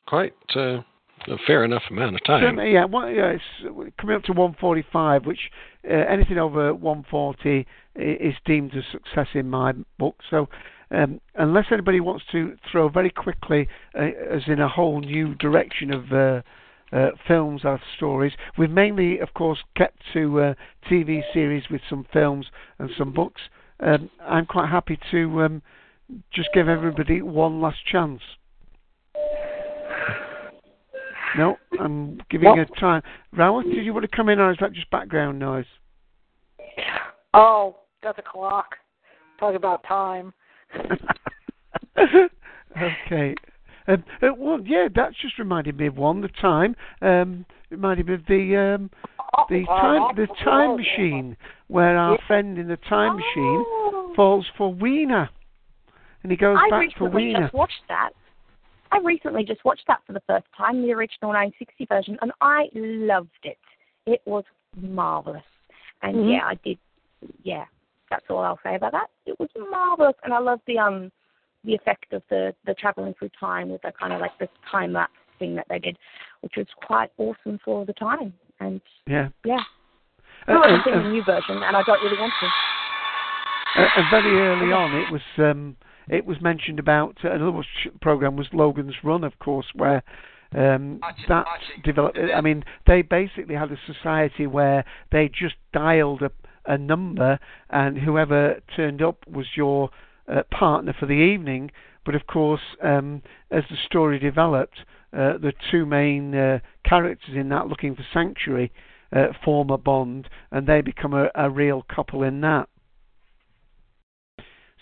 quite 0.06 0.34
uh, 0.54 0.82
a 1.28 1.36
fair 1.46 1.64
enough 1.64 1.82
amount 1.90 2.14
of 2.14 2.24
time. 2.24 2.58
Yeah, 2.58 2.86
yeah, 3.08 3.36
it's 3.36 3.94
coming 3.98 4.16
up 4.16 4.22
to 4.24 4.32
145, 4.32 5.26
which 5.26 5.50
uh, 5.88 5.92
anything 5.92 6.38
over 6.38 6.74
140 6.74 7.66
is 7.96 8.34
deemed 8.44 8.74
a 8.74 8.82
success 8.90 9.28
in 9.34 9.48
my 9.48 9.72
book. 9.98 10.16
So, 10.30 10.48
um, 10.90 11.20
unless 11.34 11.66
anybody 11.70 12.00
wants 12.00 12.24
to 12.32 12.56
throw 12.70 12.88
very 12.88 13.10
quickly, 13.10 13.68
uh, 13.94 14.10
as 14.30 14.42
in 14.46 14.60
a 14.60 14.68
whole 14.68 15.00
new 15.00 15.34
direction 15.34 15.92
of 15.92 16.12
uh, 16.12 16.42
uh, 16.96 17.10
films 17.26 17.62
or 17.64 17.80
stories, 17.96 18.32
we've 18.58 18.70
mainly, 18.70 19.18
of 19.18 19.34
course, 19.34 19.58
kept 19.76 20.00
to 20.12 20.40
uh, 20.40 20.54
TV 20.90 21.22
series 21.32 21.64
with 21.70 21.80
some 21.88 22.06
films 22.12 22.46
and 22.78 22.90
some 22.96 23.12
books. 23.12 23.42
Um, 23.80 24.10
I'm 24.20 24.46
quite 24.46 24.68
happy 24.68 24.98
to 25.10 25.42
um, 25.42 25.62
just 26.32 26.50
give 26.54 26.68
everybody 26.68 27.22
one 27.22 27.60
last 27.60 27.84
chance. 27.90 28.20
No, 31.36 31.56
I'm 31.80 32.20
giving 32.30 32.58
a 32.58 32.66
time. 32.80 33.02
Rawat, 33.36 33.64
did 33.64 33.84
you 33.84 33.92
want 33.92 34.08
to 34.08 34.16
come 34.16 34.28
in, 34.28 34.38
or 34.38 34.52
is 34.52 34.58
that 34.60 34.72
just 34.72 34.90
background 34.90 35.38
noise? 35.38 35.66
Oh, 37.32 37.76
that's 38.02 38.18
a 38.18 38.22
clock. 38.22 38.76
Talk 39.40 39.54
about 39.54 39.82
time. 39.86 40.32
okay. 41.98 43.34
Um, 43.86 44.04
uh, 44.22 44.28
well, 44.36 44.60
yeah, 44.64 44.88
that's 44.94 45.16
just 45.20 45.38
reminded 45.38 45.76
me 45.76 45.88
of 45.88 45.96
one. 45.96 46.20
The 46.22 46.28
time 46.28 46.74
um, 47.02 47.44
reminded 47.70 48.06
me 48.06 48.14
of 48.14 48.24
the 48.26 48.56
um, 48.56 48.90
the 49.50 49.64
time 49.66 50.16
the 50.16 50.26
time 50.42 50.76
machine, 50.76 51.36
where 51.66 51.96
our 51.96 52.18
friend 52.26 52.56
in 52.58 52.68
the 52.68 52.78
time 52.88 53.16
machine 53.16 54.14
falls 54.16 54.46
for 54.56 54.72
Weena, 54.72 55.28
and 56.22 56.32
he 56.32 56.38
goes 56.38 56.56
I 56.58 56.70
back 56.70 56.96
for 56.96 57.10
Weena. 57.10 57.14
I 57.14 57.16
recently 57.16 57.42
just 57.42 57.54
watched 57.54 57.82
that. 57.88 58.10
I 58.94 58.98
recently 58.98 59.44
just 59.44 59.64
watched 59.64 59.86
that 59.88 60.02
for 60.06 60.12
the 60.12 60.22
first 60.26 60.46
time, 60.56 60.80
the 60.80 60.92
original 60.92 61.32
960 61.32 61.86
version, 61.86 62.16
and 62.22 62.30
I 62.40 62.68
loved 62.74 63.28
it. 63.42 63.58
It 64.06 64.22
was 64.24 64.44
marvelous. 64.76 65.42
And 66.02 66.16
Mhm. 66.16 66.30
yeah, 66.30 66.46
I 66.46 66.54
did. 66.54 66.78
Yeah, 67.42 67.64
that's 68.08 68.24
all 68.30 68.38
I'll 68.38 68.60
say 68.62 68.76
about 68.76 68.92
that. 68.92 69.10
It 69.26 69.38
was 69.40 69.48
marvelous, 69.56 70.14
and 70.22 70.32
I 70.32 70.38
love 70.38 70.60
the 70.66 70.78
um 70.78 71.10
the 71.64 71.74
effect 71.74 72.12
of 72.12 72.22
the 72.28 72.54
the 72.66 72.74
traveling 72.74 73.14
through 73.14 73.30
time 73.30 73.70
with 73.70 73.82
the 73.82 73.90
kind 73.90 74.12
of 74.12 74.20
like 74.20 74.36
the 74.38 74.48
time 74.70 74.92
lapse 74.92 75.12
thing 75.40 75.56
that 75.56 75.66
they 75.68 75.80
did, 75.80 75.98
which 76.42 76.56
was 76.56 76.66
quite 76.76 77.10
awesome 77.18 77.58
for 77.64 77.84
the 77.84 77.94
time. 77.94 78.32
And 78.60 78.80
Yeah. 79.06 79.30
yeah, 79.42 79.64
Uh, 80.46 80.52
I 80.52 80.54
uh, 80.54 80.62
haven't 80.62 80.84
seen 80.84 80.94
uh, 80.94 81.02
the 81.02 81.08
new 81.08 81.24
version, 81.24 81.62
and 81.64 81.76
I 81.76 81.82
don't 81.82 82.02
really 82.04 82.18
want 82.18 82.32
to. 82.40 82.46
Uh, 83.76 83.88
uh, 83.96 84.10
very 84.10 84.38
early 84.38 84.70
on, 84.72 84.94
it 84.94 85.10
was 85.10 85.22
um, 85.38 85.76
it 86.08 86.26
was 86.26 86.40
mentioned 86.40 86.78
about 86.78 87.18
uh, 87.24 87.30
another 87.30 87.62
program 88.00 88.36
was 88.36 88.46
Logan's 88.52 88.96
Run, 89.02 89.24
of 89.24 89.38
course, 89.38 89.66
where 89.74 90.02
um, 90.54 91.00
that 91.28 91.46
developed. 91.82 92.18
I 92.18 92.40
mean, 92.40 92.64
they 92.86 93.02
basically 93.02 93.54
had 93.54 93.72
a 93.72 93.78
society 93.86 94.46
where 94.46 94.84
they 95.10 95.28
just 95.28 95.56
dialed 95.72 96.22
a, 96.22 96.30
a 96.66 96.78
number, 96.78 97.38
and 97.70 97.98
whoever 97.98 98.60
turned 98.76 99.02
up 99.02 99.26
was 99.28 99.46
your 99.56 99.90
uh, 100.28 100.42
partner 100.50 100.94
for 100.98 101.06
the 101.06 101.14
evening. 101.14 101.70
But 102.04 102.14
of 102.14 102.26
course, 102.26 102.60
um, 102.82 103.22
as 103.50 103.64
the 103.70 103.76
story 103.86 104.18
developed, 104.18 104.80
uh, 105.12 105.38
the 105.38 105.54
two 105.70 105.86
main 105.86 106.34
uh, 106.34 106.58
characters 106.84 107.34
in 107.34 107.48
that, 107.48 107.68
looking 107.68 107.96
for 107.96 108.06
sanctuary, 108.12 108.72
uh, 109.12 109.28
form 109.44 109.70
a 109.70 109.78
bond, 109.78 110.28
and 110.50 110.66
they 110.66 110.82
become 110.82 111.14
a, 111.14 111.30
a 111.34 111.48
real 111.48 111.82
couple 111.82 112.22
in 112.22 112.40
that. 112.42 112.68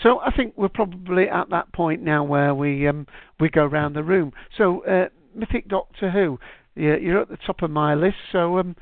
So 0.02 0.18
I 0.20 0.30
think 0.36 0.54
we're 0.56 0.68
probably 0.68 1.28
at 1.28 1.50
that 1.50 1.72
point 1.72 2.02
now 2.02 2.24
where 2.24 2.54
we 2.54 2.88
um, 2.88 3.06
we 3.38 3.48
go 3.48 3.64
around 3.64 3.94
the 3.94 4.02
room. 4.02 4.32
So 4.58 4.84
uh, 4.84 5.08
Mythic 5.34 5.68
Doctor 5.68 6.10
Who, 6.10 6.38
you're 6.74 7.20
at 7.20 7.28
the 7.28 7.38
top 7.46 7.62
of 7.62 7.70
my 7.70 7.94
list. 7.94 8.16
So 8.32 8.58
um, 8.58 8.76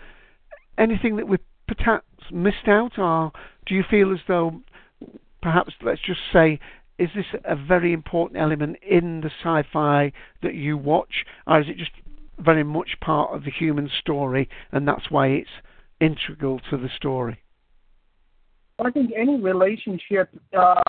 anything 0.79 1.17
that 1.17 1.29
we've 1.29 1.41
perhaps 1.67 2.07
missed 2.33 2.69
out, 2.69 2.99
or 2.99 3.33
do 3.67 3.75
you 3.75 3.85
feel 3.89 4.13
as 4.13 4.21
though 4.27 4.63
perhaps 5.43 5.73
let's 5.83 6.01
just 6.01 6.21
say 6.33 6.59
is 6.99 7.09
this 7.15 7.25
a 7.45 7.57
very 7.57 7.93
important 7.95 8.39
element 8.41 8.77
in 8.87 9.23
the 9.23 9.31
sci-fi 9.43 10.13
that 10.43 10.55
you 10.55 10.77
watch, 10.77 11.25
or 11.47 11.61
is 11.61 11.67
it 11.69 11.79
just 11.79 11.93
very 12.39 12.63
much 12.63 12.91
part 13.01 13.35
of 13.35 13.45
the 13.45 13.51
human 13.51 13.91
story, 14.01 14.49
and 14.71 14.87
that's 14.87 15.11
why 15.11 15.29
it's 15.29 15.49
integral 15.99 16.61
to 16.71 16.77
the 16.77 16.91
story? 16.95 17.39
I 18.85 18.91
think 18.91 19.13
any 19.17 19.41
relationship 19.41 20.31
uh, 20.57 20.81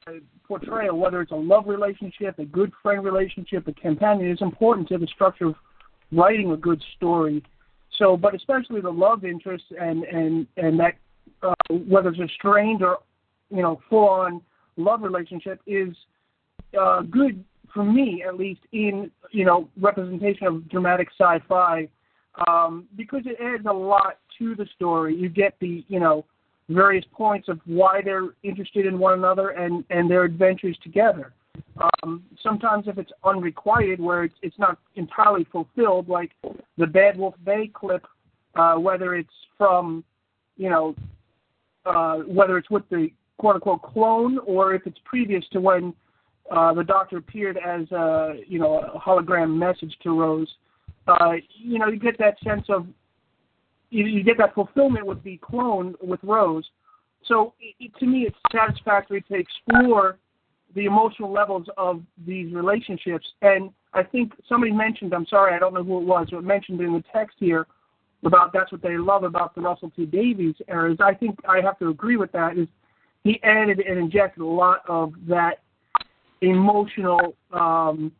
portrayal, 0.47 0.97
whether 0.97 1.21
it's 1.21 1.31
a 1.31 1.35
love 1.35 1.67
relationship, 1.67 2.39
a 2.39 2.45
good 2.45 2.71
friend 2.81 3.03
relationship, 3.03 3.67
a 3.67 3.73
companion, 3.73 4.31
is 4.31 4.41
important 4.41 4.87
to 4.89 4.97
the 4.97 5.07
structure 5.07 5.47
of 5.47 5.55
writing 6.11 6.51
a 6.51 6.57
good 6.57 6.81
story. 6.97 7.43
So, 7.97 8.17
but 8.17 8.35
especially 8.35 8.81
the 8.81 8.91
love 8.91 9.25
interest 9.25 9.65
and 9.79 10.03
and 10.03 10.47
and 10.57 10.79
that 10.79 10.95
uh, 11.43 11.53
whether 11.87 12.09
it's 12.09 12.19
a 12.19 12.27
strained 12.35 12.81
or 12.81 12.99
you 13.49 13.61
know 13.61 13.81
full 13.89 14.07
on 14.07 14.41
love 14.77 15.01
relationship 15.01 15.61
is 15.67 15.89
uh, 16.79 17.01
good 17.01 17.43
for 17.73 17.83
me 17.83 18.23
at 18.27 18.37
least 18.37 18.61
in 18.71 19.11
you 19.31 19.45
know 19.45 19.67
representation 19.79 20.47
of 20.47 20.69
dramatic 20.69 21.09
sci-fi 21.19 21.87
um, 22.47 22.87
because 22.95 23.21
it 23.25 23.37
adds 23.41 23.65
a 23.65 23.73
lot 23.73 24.17
to 24.39 24.55
the 24.55 24.65
story. 24.75 25.15
You 25.15 25.29
get 25.29 25.55
the 25.59 25.83
you 25.87 25.99
know 25.99 26.25
various 26.69 27.05
points 27.11 27.49
of 27.49 27.59
why 27.65 28.01
they're 28.03 28.29
interested 28.43 28.85
in 28.85 28.99
one 28.99 29.13
another 29.13 29.49
and 29.49 29.83
and 29.89 30.09
their 30.09 30.23
adventures 30.23 30.77
together. 30.83 31.33
Um, 32.03 32.23
sometimes 32.41 32.87
if 32.87 32.97
it's 32.97 33.11
unrequited, 33.23 33.99
where 33.99 34.23
it's 34.23 34.35
it's 34.41 34.57
not 34.59 34.77
entirely 34.95 35.45
fulfilled, 35.51 36.07
like 36.07 36.31
the 36.77 36.87
Bad 36.87 37.17
Wolf 37.17 37.35
Bay 37.43 37.69
clip, 37.73 38.05
uh, 38.55 38.75
whether 38.75 39.15
it's 39.15 39.29
from 39.57 40.03
you 40.57 40.69
know 40.69 40.95
uh, 41.85 42.17
whether 42.19 42.57
it's 42.57 42.69
with 42.69 42.87
the 42.89 43.09
quote 43.37 43.55
unquote 43.55 43.81
clone 43.81 44.37
or 44.45 44.73
if 44.73 44.85
it's 44.85 44.99
previous 45.03 45.43
to 45.51 45.59
when 45.59 45.93
uh, 46.51 46.73
the 46.73 46.83
Doctor 46.83 47.17
appeared 47.17 47.57
as 47.57 47.89
a 47.91 48.35
you 48.47 48.59
know 48.59 48.79
a 48.79 48.99
hologram 48.99 49.57
message 49.57 49.95
to 50.03 50.17
Rose. 50.17 50.49
Uh, 51.07 51.33
you 51.57 51.79
know, 51.79 51.87
you 51.87 51.97
get 51.97 52.17
that 52.19 52.35
sense 52.43 52.65
of 52.69 52.85
you, 53.91 54.05
you 54.05 54.23
get 54.23 54.37
that 54.39 54.55
fulfillment 54.55 55.05
with 55.05 55.21
the 55.23 55.37
clone 55.37 55.95
with 56.01 56.19
Rose. 56.23 56.67
So 57.25 57.53
it, 57.59 57.91
to 57.99 58.05
me, 58.07 58.21
it's 58.21 58.37
satisfactory 58.51 59.21
to 59.21 59.35
explore 59.35 60.17
the 60.73 60.85
emotional 60.85 61.31
levels 61.31 61.67
of 61.77 62.01
these 62.25 62.53
relationships. 62.53 63.27
And 63.41 63.69
I 63.93 64.03
think 64.03 64.31
somebody 64.47 64.71
mentioned, 64.71 65.13
I'm 65.13 65.27
sorry, 65.27 65.53
I 65.53 65.59
don't 65.59 65.73
know 65.73 65.83
who 65.83 66.01
it 66.01 66.05
was, 66.05 66.29
but 66.31 66.43
mentioned 66.43 66.79
in 66.81 66.93
the 66.93 67.03
text 67.13 67.35
here 67.39 67.67
about 68.23 68.53
that's 68.53 68.71
what 68.71 68.81
they 68.81 68.97
love 68.97 69.23
about 69.23 69.53
the 69.53 69.61
Russell 69.61 69.91
T 69.95 70.05
Davies 70.05 70.55
eras. 70.67 70.97
I 71.03 71.13
think 71.13 71.37
I 71.47 71.59
have 71.61 71.77
to 71.79 71.89
agree 71.89 72.17
with 72.17 72.31
that. 72.31 72.57
Is 72.57 72.67
he 73.23 73.41
added 73.43 73.79
and 73.79 73.99
injected 73.99 74.41
a 74.41 74.45
lot 74.45 74.81
of 74.87 75.13
that 75.27 75.59
emotional 76.41 77.35
um, 77.51 78.11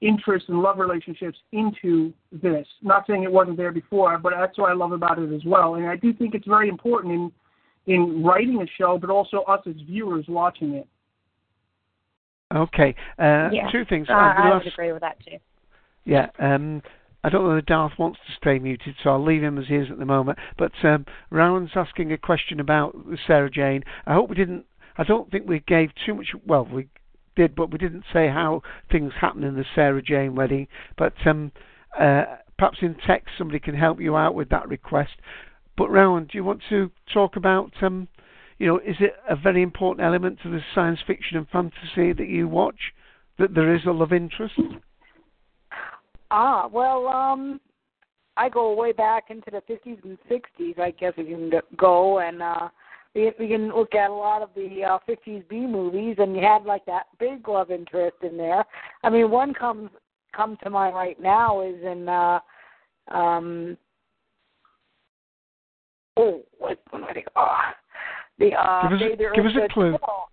interest 0.00 0.46
and 0.48 0.60
love 0.60 0.78
relationships 0.78 1.38
into 1.52 2.12
this. 2.30 2.66
Not 2.82 3.04
saying 3.06 3.24
it 3.24 3.32
wasn't 3.32 3.56
there 3.56 3.72
before, 3.72 4.18
but 4.18 4.32
that's 4.38 4.56
what 4.58 4.70
I 4.70 4.74
love 4.74 4.92
about 4.92 5.18
it 5.18 5.32
as 5.32 5.44
well. 5.44 5.74
And 5.74 5.86
I 5.86 5.96
do 5.96 6.12
think 6.12 6.34
it's 6.34 6.46
very 6.46 6.68
important 6.68 7.14
in 7.14 7.32
in 7.86 8.22
writing 8.22 8.60
a 8.60 8.66
show, 8.76 8.98
but 8.98 9.08
also 9.08 9.38
us 9.42 9.60
as 9.66 9.74
viewers 9.86 10.26
watching 10.28 10.74
it. 10.74 10.86
Okay, 12.54 12.94
uh, 13.18 13.48
yeah, 13.52 13.70
two 13.72 13.84
things. 13.88 14.08
Uh, 14.08 14.12
I'm 14.12 14.36
gonna 14.36 14.50
I 14.50 14.54
would 14.54 14.66
ask- 14.66 14.74
agree 14.74 14.92
with 14.92 15.02
that 15.02 15.18
too. 15.24 15.38
Yeah, 16.04 16.28
um, 16.38 16.82
I 17.24 17.30
don't 17.30 17.44
know 17.44 17.56
if 17.56 17.66
Darth 17.66 17.92
wants 17.98 18.18
to 18.26 18.32
stay 18.36 18.58
muted, 18.58 18.94
so 19.02 19.10
I'll 19.10 19.24
leave 19.24 19.42
him 19.42 19.58
as 19.58 19.66
he 19.68 19.74
is 19.74 19.90
at 19.90 19.98
the 19.98 20.06
moment. 20.06 20.38
But 20.56 20.72
um, 20.84 21.04
Rowan's 21.30 21.70
asking 21.74 22.12
a 22.12 22.18
question 22.18 22.60
about 22.60 22.96
Sarah 23.26 23.50
Jane. 23.50 23.82
I 24.06 24.14
hope 24.14 24.30
we 24.30 24.36
didn't. 24.36 24.64
I 24.96 25.04
don't 25.04 25.30
think 25.30 25.48
we 25.48 25.60
gave 25.60 25.90
too 26.06 26.14
much. 26.14 26.28
Well, 26.46 26.66
we 26.70 26.88
did, 27.38 27.54
but 27.54 27.70
we 27.70 27.78
didn't 27.78 28.04
say 28.12 28.28
how 28.28 28.62
things 28.90 29.12
happened 29.20 29.44
in 29.44 29.54
the 29.54 29.64
Sarah 29.74 30.02
Jane 30.02 30.34
wedding. 30.34 30.66
But 30.98 31.14
um, 31.24 31.52
uh, 31.98 32.24
perhaps 32.58 32.78
in 32.82 32.96
text 33.06 33.28
somebody 33.38 33.60
can 33.60 33.74
help 33.74 34.00
you 34.00 34.16
out 34.16 34.34
with 34.34 34.48
that 34.50 34.68
request. 34.68 35.12
But 35.76 35.90
Rowan, 35.90 36.24
do 36.24 36.36
you 36.36 36.44
want 36.44 36.62
to 36.68 36.90
talk 37.14 37.36
about? 37.36 37.70
Um, 37.80 38.08
you 38.58 38.66
know, 38.66 38.78
is 38.78 38.96
it 38.98 39.14
a 39.30 39.36
very 39.36 39.62
important 39.62 40.04
element 40.04 40.40
to 40.42 40.50
the 40.50 40.60
science 40.74 40.98
fiction 41.06 41.36
and 41.36 41.48
fantasy 41.48 42.12
that 42.12 42.28
you 42.28 42.48
watch 42.48 42.92
that 43.38 43.54
there 43.54 43.72
is 43.72 43.82
a 43.86 43.92
love 43.92 44.12
interest? 44.12 44.58
Ah, 46.32 46.68
well, 46.70 47.06
um, 47.06 47.60
I 48.36 48.48
go 48.48 48.74
way 48.74 48.90
back 48.90 49.30
into 49.30 49.50
the 49.52 49.62
50s 49.72 50.02
and 50.02 50.18
60s. 50.28 50.78
I 50.80 50.90
guess 50.90 51.12
we 51.16 51.24
can 51.24 51.52
go 51.76 52.18
and 52.18 52.42
uh, 52.42 52.68
we 53.18 53.32
we 53.38 53.48
can 53.48 53.68
look 53.74 53.94
at 53.94 54.10
a 54.10 54.14
lot 54.14 54.42
of 54.42 54.50
the 54.54 54.84
uh, 54.84 54.98
50s 55.08 55.48
B 55.48 55.66
movies, 55.66 56.16
and 56.18 56.36
you 56.36 56.42
had 56.42 56.64
like 56.64 56.84
that 56.86 57.06
big 57.18 57.48
love 57.48 57.70
interest 57.70 58.16
in 58.22 58.36
there. 58.36 58.64
I 59.02 59.10
mean, 59.10 59.30
one 59.30 59.52
comes 59.54 59.90
come 60.34 60.56
to 60.62 60.70
mind 60.70 60.94
right 60.94 61.20
now 61.20 61.62
is 61.62 61.82
in 61.82 62.08
uh, 62.08 62.38
um, 63.08 63.76
oh, 66.16 66.42
what 66.58 66.80
what 66.90 67.02
am 67.02 67.04
I 67.08 67.12
thinking? 67.12 67.32
Oh, 67.36 67.58
the 68.38 68.52
uh, 68.54 68.88
Give 68.88 68.92
us 68.92 69.02
a- 69.02 69.08
Day 69.08 69.16
the 69.16 69.24
Earth 69.24 69.36
give 69.36 69.46
us 69.46 69.52
a 69.70 69.72
clue. 69.72 69.96
Still. 69.96 70.24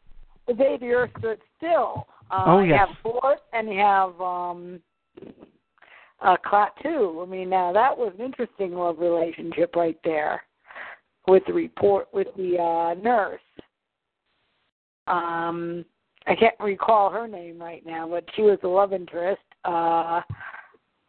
The 0.47 0.53
day 0.53 0.77
the 0.79 0.91
Earth 0.91 1.11
stood 1.19 1.39
still. 1.57 2.07
Uh, 2.29 2.43
Oh, 2.47 2.59
You 2.59 2.69
yes. 2.73 2.87
have 2.87 3.03
Gort 3.03 3.39
and 3.53 3.67
you 3.69 3.79
have 3.79 4.19
um, 4.21 4.79
uh, 6.21 6.37
Klaatu. 6.45 7.23
I 7.23 7.29
mean, 7.29 7.49
now 7.49 7.71
that 7.73 7.95
was 7.97 8.13
an 8.19 8.25
interesting 8.25 8.73
love 8.73 8.99
relationship 8.99 9.75
right 9.75 9.97
there 10.03 10.43
with 11.27 11.43
the 11.47 11.53
report 11.53 12.07
with 12.13 12.27
the 12.37 12.57
uh, 12.57 12.93
nurse. 13.01 13.41
Um, 15.07 15.85
I 16.27 16.35
can't 16.35 16.55
recall 16.59 17.09
her 17.11 17.27
name 17.27 17.59
right 17.59 17.85
now, 17.85 18.07
but 18.07 18.25
she 18.35 18.41
was 18.41 18.57
the 18.61 18.67
love 18.67 18.93
interest. 18.93 19.41
Uh, 19.63 20.21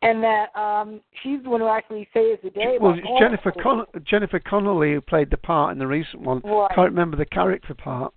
and 0.03 0.23
that 0.23 0.55
um, 0.55 1.01
she's 1.23 1.43
the 1.43 1.49
one 1.49 1.61
who 1.61 1.69
actually 1.69 2.09
saves 2.13 2.41
the 2.43 2.51
day. 2.51 2.77
Well, 2.81 2.97
Jennifer 3.19 3.51
to- 3.51 3.63
Con- 3.63 3.87
Jennifer 4.05 4.39
Connelly 4.39 4.93
who 4.93 5.01
played 5.01 5.31
the 5.31 5.37
part 5.37 5.73
in 5.73 5.79
the 5.79 5.87
recent 5.87 6.23
one. 6.23 6.41
Right. 6.45 6.71
Can't 6.75 6.91
remember 6.91 7.17
the 7.17 7.27
character 7.27 7.75
part. 7.75 8.13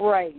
Right. 0.00 0.36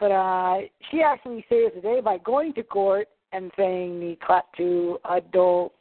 But 0.00 0.10
uh 0.10 0.58
she 0.90 1.02
actually 1.02 1.44
saves 1.48 1.74
the 1.74 1.80
day 1.80 2.00
by 2.00 2.18
going 2.18 2.54
to 2.54 2.62
court 2.62 3.08
and 3.32 3.50
saying 3.56 4.00
the 4.00 4.16
Klaatu 4.26 4.96
adult 5.10 5.72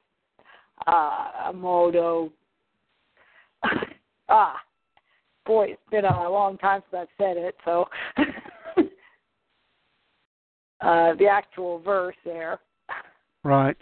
uh, 0.87 1.51
Modo. 1.53 2.31
ah, 4.31 4.55
boy, 5.45 5.67
it's 5.71 5.81
been 5.91 6.05
a 6.05 6.29
long 6.29 6.57
time 6.57 6.81
since 6.89 7.01
I've 7.01 7.23
said 7.23 7.37
it, 7.37 7.55
so 7.65 7.85
uh, 10.81 11.13
the 11.15 11.27
actual 11.27 11.79
verse 11.79 12.15
there. 12.25 12.59
Right. 13.43 13.77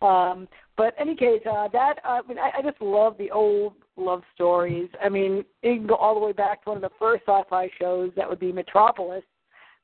Um, 0.00 0.46
but 0.76 0.94
any 0.98 1.16
case, 1.16 1.40
uh, 1.50 1.68
that 1.72 1.94
uh, 2.04 2.20
I 2.24 2.28
mean, 2.28 2.38
I, 2.38 2.58
I 2.58 2.62
just 2.62 2.80
love 2.80 3.16
the 3.18 3.30
old 3.30 3.74
love 3.96 4.22
stories. 4.34 4.88
I 5.02 5.08
mean, 5.08 5.44
you 5.62 5.74
can 5.76 5.86
go 5.86 5.96
all 5.96 6.14
the 6.14 6.24
way 6.24 6.32
back 6.32 6.62
to 6.64 6.70
one 6.70 6.76
of 6.76 6.82
the 6.82 6.96
first 6.98 7.24
sci-fi 7.26 7.68
shows. 7.80 8.12
That 8.16 8.28
would 8.28 8.38
be 8.38 8.52
Metropolis, 8.52 9.24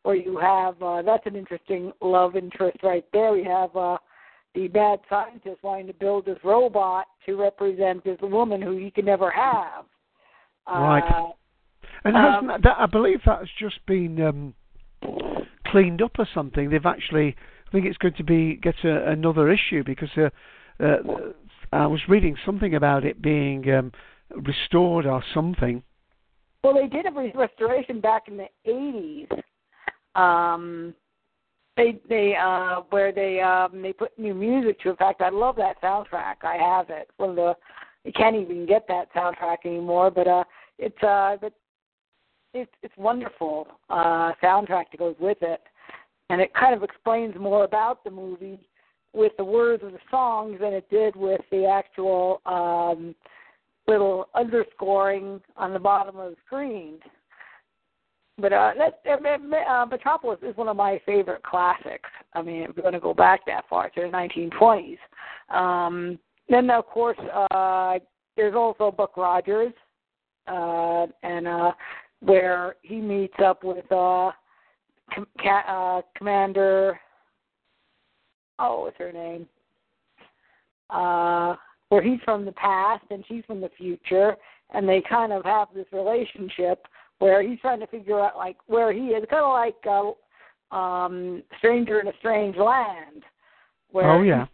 where 0.04 0.14
you 0.14 0.38
have 0.38 0.80
uh, 0.80 1.02
that's 1.02 1.26
an 1.26 1.34
interesting 1.34 1.92
love 2.00 2.36
interest 2.36 2.78
right 2.84 3.04
there. 3.12 3.32
We 3.32 3.42
have 3.44 3.74
uh, 3.74 3.98
the 4.54 4.68
bad 4.68 5.00
scientist 5.10 5.62
wanting 5.62 5.88
to 5.88 5.94
build 5.94 6.26
this 6.26 6.38
robot 6.44 7.06
to 7.26 7.34
represent 7.34 8.04
this 8.04 8.18
woman 8.22 8.62
who 8.62 8.76
he 8.76 8.90
can 8.90 9.04
never 9.06 9.30
have. 9.30 9.86
Right. 10.66 11.02
Uh, 11.02 11.32
And 12.04 12.16
um, 12.16 12.48
hasn't 12.48 12.64
that, 12.64 12.76
I 12.78 12.86
believe 12.86 13.20
that's 13.24 13.48
just 13.58 13.84
been 13.86 14.20
um, 14.20 14.54
cleaned 15.66 16.02
up 16.02 16.12
or 16.18 16.28
something. 16.34 16.70
They've 16.70 16.84
actually, 16.84 17.36
I 17.68 17.70
think 17.70 17.86
it's 17.86 17.98
going 17.98 18.14
to 18.14 18.24
be 18.24 18.56
get 18.56 18.74
a, 18.84 19.10
another 19.10 19.50
issue 19.50 19.82
because 19.84 20.10
uh, 20.16 20.28
uh, 20.82 20.96
I 21.72 21.86
was 21.86 22.00
reading 22.08 22.36
something 22.44 22.74
about 22.74 23.04
it 23.04 23.22
being 23.22 23.70
um, 23.70 23.92
restored 24.30 25.06
or 25.06 25.22
something. 25.32 25.82
Well, 26.62 26.74
they 26.74 26.86
did 26.86 27.06
a 27.06 27.32
restoration 27.34 28.00
back 28.00 28.28
in 28.28 28.38
the 28.38 28.48
'80s. 28.66 29.42
Um, 30.18 30.94
they 31.76 32.00
they 32.08 32.34
uh 32.40 32.82
where 32.90 33.12
they 33.12 33.40
um 33.40 33.82
they 33.82 33.92
put 33.92 34.16
new 34.18 34.34
music 34.34 34.80
to. 34.80 34.90
In 34.90 34.96
fact, 34.96 35.20
I 35.20 35.28
love 35.28 35.56
that 35.56 35.80
soundtrack. 35.82 36.36
I 36.42 36.56
have 36.56 36.90
it. 36.90 37.10
One 37.16 37.30
of 37.30 37.36
the 37.36 37.54
you 38.04 38.12
can't 38.12 38.36
even 38.36 38.66
get 38.66 38.86
that 38.88 39.12
soundtrack 39.14 39.58
anymore, 39.64 40.10
but 40.10 40.26
uh 40.26 40.44
it's 40.78 41.02
uh 41.02 41.36
but 41.40 41.52
it's 42.52 42.70
it's 42.82 42.94
wonderful 42.96 43.66
uh 43.90 44.32
soundtrack 44.42 44.84
that 44.90 44.98
goes 44.98 45.16
with 45.18 45.38
it, 45.40 45.60
and 46.30 46.40
it 46.40 46.52
kind 46.54 46.74
of 46.74 46.82
explains 46.82 47.34
more 47.38 47.64
about 47.64 48.04
the 48.04 48.10
movie 48.10 48.68
with 49.12 49.32
the 49.38 49.44
words 49.44 49.82
of 49.82 49.92
the 49.92 49.98
songs 50.10 50.58
than 50.60 50.72
it 50.72 50.88
did 50.90 51.16
with 51.16 51.40
the 51.50 51.66
actual 51.66 52.40
um 52.46 53.14
little 53.86 54.28
underscoring 54.34 55.40
on 55.56 55.72
the 55.72 55.78
bottom 55.78 56.16
of 56.16 56.30
the 56.30 56.36
screen. 56.46 56.98
But 58.36 58.52
uh, 58.52 58.72
that 58.78 59.00
uh, 59.06 59.86
Metropolis 59.86 60.40
is 60.42 60.56
one 60.56 60.68
of 60.68 60.76
my 60.76 61.00
favorite 61.06 61.42
classics. 61.44 62.10
I 62.32 62.42
mean, 62.42 62.62
if 62.62 62.76
we're 62.76 62.82
going 62.82 62.94
to 62.94 63.00
go 63.00 63.14
back 63.14 63.46
that 63.46 63.64
far 63.70 63.90
to 63.90 64.00
the 64.00 64.06
1920s. 64.08 64.98
Um, 65.54 66.18
then, 66.48 66.70
of 66.70 66.86
course, 66.86 67.18
uh, 67.50 67.98
there's 68.36 68.54
also 68.54 68.90
Buck 68.90 69.16
Rogers, 69.16 69.72
uh, 70.46 71.06
and 71.22 71.46
uh, 71.46 71.72
where 72.20 72.76
he 72.82 72.96
meets 72.96 73.34
up 73.44 73.64
with 73.64 73.84
uh, 73.90 74.30
com- 75.14 75.26
ca- 75.40 75.64
uh, 75.98 76.02
Commander. 76.16 77.00
Oh, 78.58 78.82
what's 78.82 78.98
her 78.98 79.12
name? 79.12 79.46
Uh, 80.90 81.56
where 81.88 82.02
he's 82.02 82.20
from 82.24 82.44
the 82.44 82.52
past 82.52 83.04
and 83.10 83.24
she's 83.28 83.44
from 83.46 83.60
the 83.60 83.70
future, 83.76 84.36
and 84.72 84.88
they 84.88 85.02
kind 85.08 85.32
of 85.32 85.44
have 85.44 85.68
this 85.74 85.86
relationship 85.92 86.86
where 87.18 87.42
he's 87.42 87.60
trying 87.60 87.80
to 87.80 87.86
figure 87.86 88.20
out 88.20 88.36
like 88.36 88.56
where 88.66 88.92
he 88.92 89.08
is, 89.08 89.24
kind 89.30 89.44
of 89.44 89.52
like 89.52 89.76
uh, 90.72 90.76
um, 90.76 91.42
Stranger 91.58 92.00
in 92.00 92.08
a 92.08 92.12
Strange 92.18 92.56
Land, 92.56 93.22
where 93.90 94.10
Oh 94.10 94.22
yeah. 94.22 94.46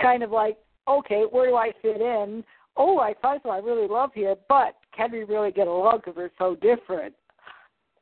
kind 0.00 0.22
of 0.22 0.30
like, 0.30 0.56
okay, 0.88 1.24
where 1.30 1.48
do 1.48 1.56
I 1.56 1.72
fit 1.82 2.00
in? 2.00 2.44
Oh, 2.76 2.98
I 2.98 3.14
find 3.22 3.40
I 3.50 3.58
really 3.58 3.88
love 3.88 4.10
here, 4.14 4.36
but 4.48 4.76
can 4.94 5.12
we 5.12 5.24
really 5.24 5.50
get 5.50 5.66
along 5.66 5.98
because 5.98 6.16
we're 6.16 6.30
so 6.38 6.56
different? 6.56 7.14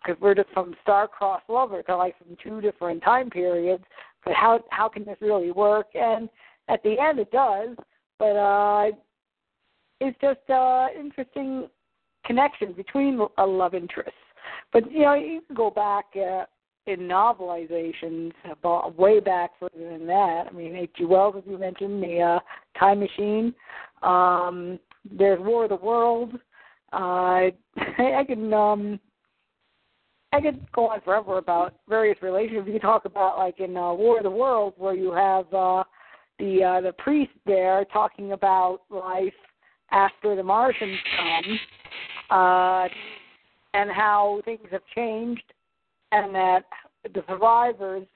Because 0.05 0.20
we're 0.20 0.35
just 0.35 0.51
from 0.51 0.74
star-crossed 0.82 1.48
lovers, 1.48 1.85
kind 1.86 1.94
of 1.94 1.98
like 2.01 2.19
from 2.19 2.36
two 2.43 2.61
different 2.61 3.02
time 3.02 3.31
periods. 3.31 3.85
But 4.24 4.35
how 4.35 4.61
how 4.70 4.89
can 4.89 5.05
this 5.05 5.16
really 5.20 5.52
work? 5.52 5.86
And 5.94 6.28
at 6.69 6.82
the 6.82 6.98
end, 6.98 7.19
it 7.19 7.31
does. 7.31 7.77
But 8.19 8.36
uh, 8.36 8.90
it's 10.01 10.19
just 10.20 10.51
uh, 10.51 10.89
interesting 10.98 11.69
connection 12.24 12.73
between 12.73 13.20
a 13.39 13.47
love 13.47 13.74
interest. 13.74 14.16
But 14.73 14.90
you 14.90 15.02
know, 15.02 15.15
you 15.15 15.40
can 15.47 15.56
go 15.56 15.70
back 15.70 16.06
uh, 16.16 16.44
in 16.86 17.01
novelizations 17.01 18.32
way 18.97 19.20
back 19.20 19.52
further 19.59 19.90
than 19.90 20.06
that. 20.06 20.44
I 20.48 20.52
mean, 20.52 20.77
H.G. 20.77 21.05
Wells, 21.05 21.35
as 21.39 21.44
you 21.47 21.59
mentioned, 21.59 22.02
the 22.02 22.20
uh, 22.20 22.78
Time 22.78 23.01
Machine. 23.01 23.55
Um, 24.02 24.78
there's 25.11 25.40
War 25.40 25.65
of 25.65 25.70
the 25.70 25.77
Worlds. 25.77 26.35
Uh, 26.93 26.97
I, 27.77 28.20
I 28.20 28.24
can 28.27 28.52
um, 28.52 29.01
I 30.32 30.40
could 30.40 30.66
go 30.73 30.89
on 30.89 31.01
forever 31.02 31.39
about 31.39 31.74
various 31.89 32.20
relationships. 32.20 32.69
You 32.70 32.81
talk 32.81 33.05
about 33.05 33.39
like 33.39 33.61
in 33.61 33.77
uh, 33.77 33.93
War 33.93 34.19
of 34.19 34.24
the 34.24 34.31
Worlds, 34.31 34.77
where 34.78 34.94
you 34.94 35.12
have 35.12 35.47
uh, 35.55 35.85
the 36.39 36.62
uh, 36.65 36.81
the 36.81 36.93
priest 36.98 37.32
there 37.47 37.85
talking 37.93 38.32
about 38.32 38.81
life 38.90 39.32
after 39.93 40.35
the 40.35 40.43
Martians 40.43 40.98
come 41.16 41.59
uh, 42.31 42.89
and 43.74 43.90
how 43.90 44.40
things 44.44 44.66
have 44.73 44.82
changed, 44.94 45.52
and 46.12 46.35
that 46.35 46.64
the 47.12 47.22
survivors, 47.28 48.06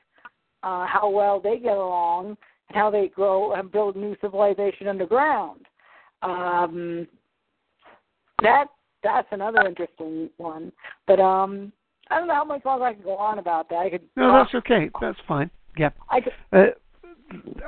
uh, 0.63 0.87
how 0.87 1.11
well 1.11 1.41
they 1.41 1.59
get 1.59 1.77
along, 1.77 2.37
and 2.69 2.77
how 2.77 2.91
they 2.91 3.09
grow 3.09 3.53
and 3.55 3.71
build 3.71 3.97
new 3.97 4.17
civilization 4.21 4.89
underground. 4.89 5.67
Um, 6.23 7.07
that 8.43 8.67
that's 9.03 9.29
another 9.31 9.67
interesting 9.67 10.31
one. 10.37 10.73
But 11.07 11.21
um, 11.21 11.73
I 12.11 12.19
don't 12.19 12.29
know 12.29 12.35
how 12.35 12.45
much 12.45 12.65
longer 12.65 12.85
I 12.85 12.95
can 12.95 13.03
go 13.03 13.17
on 13.17 13.39
about 13.39 13.69
that. 13.71 13.77
I 13.77 13.91
could. 13.91 14.03
No, 14.17 14.33
that's 14.33 14.55
okay. 14.55 14.91
That's 15.01 15.19
fine. 15.27 15.51
Yeah. 15.77 15.91
I 16.11 16.21
could. 16.21 16.33
Uh, 16.53 16.67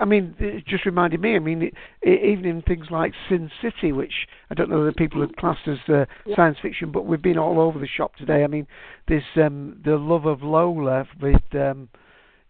I 0.00 0.04
mean, 0.04 0.34
it 0.38 0.66
just 0.66 0.86
reminded 0.86 1.20
me. 1.20 1.36
I 1.36 1.38
mean, 1.38 1.62
it, 1.62 1.74
it, 2.02 2.24
even 2.24 2.46
in 2.46 2.62
things 2.62 2.86
like 2.90 3.12
Sin 3.28 3.50
City, 3.60 3.92
which 3.92 4.26
I 4.50 4.54
don't 4.54 4.70
know 4.70 4.84
that 4.86 4.96
people 4.96 5.20
have 5.20 5.34
classed 5.36 5.66
as 5.66 5.78
uh, 5.88 6.06
Yeah. 6.24 6.36
science 6.36 6.58
fiction, 6.62 6.90
but 6.90 7.04
we've 7.04 7.20
been 7.20 7.38
all 7.38 7.60
over 7.60 7.78
the 7.78 7.86
shop 7.86 8.16
today. 8.16 8.42
I 8.42 8.46
mean, 8.46 8.66
this 9.08 9.24
um, 9.36 9.80
the 9.84 9.96
love 9.96 10.24
of 10.24 10.42
Lola 10.42 11.06
with 11.20 11.42
um, 11.54 11.88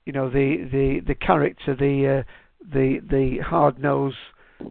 you 0.05 0.13
know 0.13 0.31
the 0.31 0.69
the 0.71 1.01
the 1.07 1.15
character, 1.15 1.75
the 1.75 2.21
uh, 2.21 2.23
the 2.73 3.01
the 3.11 3.39
hard 3.39 3.79
nosed 3.79 4.17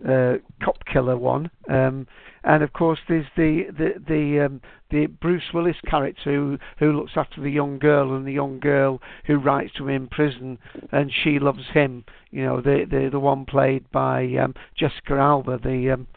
uh, 0.08 0.34
cop 0.64 0.78
killer 0.86 1.18
one, 1.18 1.50
um, 1.70 2.08
and 2.44 2.64
of 2.64 2.74
course 2.74 3.00
there's 3.08 3.26
the 3.36 3.66
the 3.78 3.94
the 4.08 4.46
um, 4.46 4.62
the 4.92 5.08
Bruce 5.08 5.54
Willis 5.54 5.78
character 5.88 6.24
who 6.26 6.58
who 6.80 6.92
looks 6.92 7.14
after 7.16 7.42
the 7.42 7.52
young 7.52 7.80
girl, 7.80 8.16
and 8.16 8.26
the 8.26 8.34
young 8.34 8.60
girl 8.60 9.02
who 9.26 9.38
writes 9.38 9.74
to 9.78 9.88
him 9.88 10.04
in 10.04 10.08
prison, 10.08 10.58
and 10.92 11.12
she 11.24 11.40
loves 11.40 11.68
him. 11.74 12.06
You 12.32 12.44
know, 12.46 12.62
the 12.62 12.86
the 12.90 13.10
the 13.12 13.20
one 13.20 13.46
played 13.46 13.90
by 13.92 14.26
um, 14.36 14.56
Jessica 14.78 15.16
Alba, 15.16 15.60
the 15.64 15.92
um, 15.92 16.08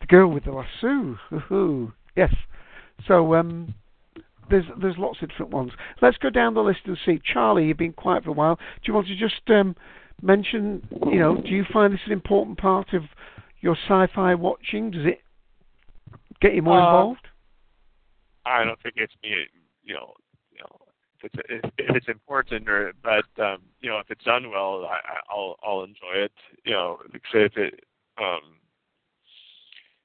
the 0.00 0.06
girl 0.06 0.30
with 0.30 0.44
the 0.44 0.52
lasso. 0.52 1.92
Yes. 2.16 2.34
So 3.06 3.34
um, 3.34 3.74
there's 4.50 4.64
there's 4.80 4.98
lots 4.98 5.22
of 5.22 5.28
different 5.28 5.52
ones. 5.52 5.72
Let's 6.02 6.18
go 6.18 6.30
down 6.30 6.54
the 6.54 6.62
list 6.62 6.80
and 6.86 6.98
see. 7.04 7.20
Charlie, 7.24 7.66
you've 7.66 7.76
been 7.76 7.92
quiet 7.92 8.24
for 8.24 8.30
a 8.30 8.34
while. 8.34 8.56
Do 8.56 8.82
you 8.84 8.94
want 8.94 9.06
to 9.08 9.16
just 9.16 9.48
um, 9.48 9.76
mention? 10.22 10.86
You 11.10 11.18
know, 11.18 11.36
do 11.36 11.48
you 11.48 11.64
find 11.72 11.92
this 11.92 12.00
an 12.06 12.12
important 12.12 12.58
part 12.58 12.92
of 12.92 13.02
your 13.60 13.76
sci-fi 13.88 14.34
watching? 14.34 14.90
Does 14.90 15.06
it 15.06 15.20
get 16.40 16.54
you 16.54 16.62
more 16.62 16.78
Uh, 16.78 16.84
involved? 16.86 17.26
I 18.46 18.64
don't 18.64 18.80
think 18.82 18.94
it's 18.96 19.12
me. 19.22 19.46
You 19.84 19.94
know, 19.94 20.14
you 20.52 20.58
know, 20.60 20.78
if 21.22 21.30
it's 21.34 21.48
if, 21.48 21.72
if 21.78 21.96
it's 21.96 22.08
important 22.08 22.68
or 22.68 22.92
but 23.02 23.24
um, 23.42 23.58
you 23.80 23.90
know 23.90 23.98
if 23.98 24.10
it's 24.10 24.24
done 24.24 24.50
well, 24.50 24.84
I, 24.86 24.94
I- 24.96 25.34
I'll 25.34 25.56
I'll 25.62 25.82
enjoy 25.82 26.14
it. 26.14 26.32
You 26.64 26.72
know, 26.72 26.98
if 27.12 27.56
it 27.56 27.84
um, 28.18 28.40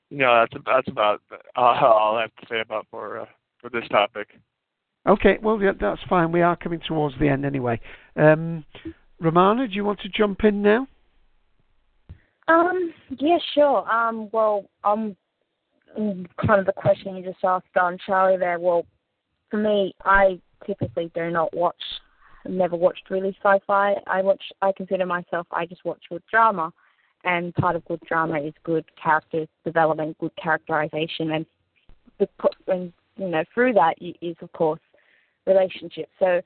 you 0.09 0.17
know 0.17 0.45
that's 0.51 0.63
that's 0.65 0.87
about 0.87 1.21
all 1.55 2.15
I'll 2.15 2.21
have 2.21 2.35
to 2.35 2.45
say 2.49 2.59
about 2.61 2.87
for 2.91 3.19
uh, 3.21 3.25
for 3.59 3.69
this 3.69 3.87
topic. 3.89 4.27
Okay, 5.07 5.37
well 5.41 5.61
yeah, 5.61 5.71
that's 5.79 6.01
fine. 6.09 6.31
We 6.31 6.41
are 6.41 6.55
coming 6.55 6.79
towards 6.87 7.17
the 7.19 7.27
end 7.27 7.45
anyway. 7.45 7.79
Um, 8.15 8.63
Romana, 9.23 9.67
do 9.67 9.73
you 9.73 9.85
want 9.85 10.01
to 10.01 10.09
jump 10.09 10.43
in 10.43 10.61
now? 10.61 10.85
Um, 12.49 12.93
yeah, 13.19 13.37
sure. 13.55 13.89
Um, 13.89 14.29
well, 14.33 14.65
um, 14.83 15.15
kind 15.95 16.59
of 16.59 16.65
the 16.65 16.73
question 16.73 17.15
you 17.15 17.23
just 17.23 17.43
asked 17.43 17.65
on 17.79 17.97
Charlie 18.05 18.37
there. 18.37 18.59
Well, 18.59 18.85
for 19.49 19.57
me, 19.57 19.95
I 20.03 20.41
typically 20.65 21.09
do 21.15 21.31
not 21.31 21.55
watch, 21.55 21.81
never 22.45 22.75
watched 22.75 23.09
really 23.09 23.35
sci-fi. 23.41 23.95
I 24.07 24.21
watch, 24.21 24.43
I 24.61 24.73
consider 24.75 25.05
myself, 25.05 25.47
I 25.51 25.67
just 25.67 25.85
watch 25.85 26.01
good 26.09 26.23
drama, 26.29 26.73
and 27.23 27.53
part 27.55 27.77
of 27.77 27.85
good 27.85 28.01
drama 28.01 28.41
is 28.41 28.53
good 28.63 28.83
character 29.01 29.45
development, 29.63 30.17
good 30.19 30.35
characterization, 30.35 31.31
and 31.31 31.45
the, 32.19 32.27
and 32.67 32.91
you 33.15 33.29
know 33.29 33.43
through 33.53 33.73
that 33.73 33.95
is 34.01 34.35
of 34.41 34.51
course 34.51 34.81
relationships. 35.47 36.11
So 36.19 36.41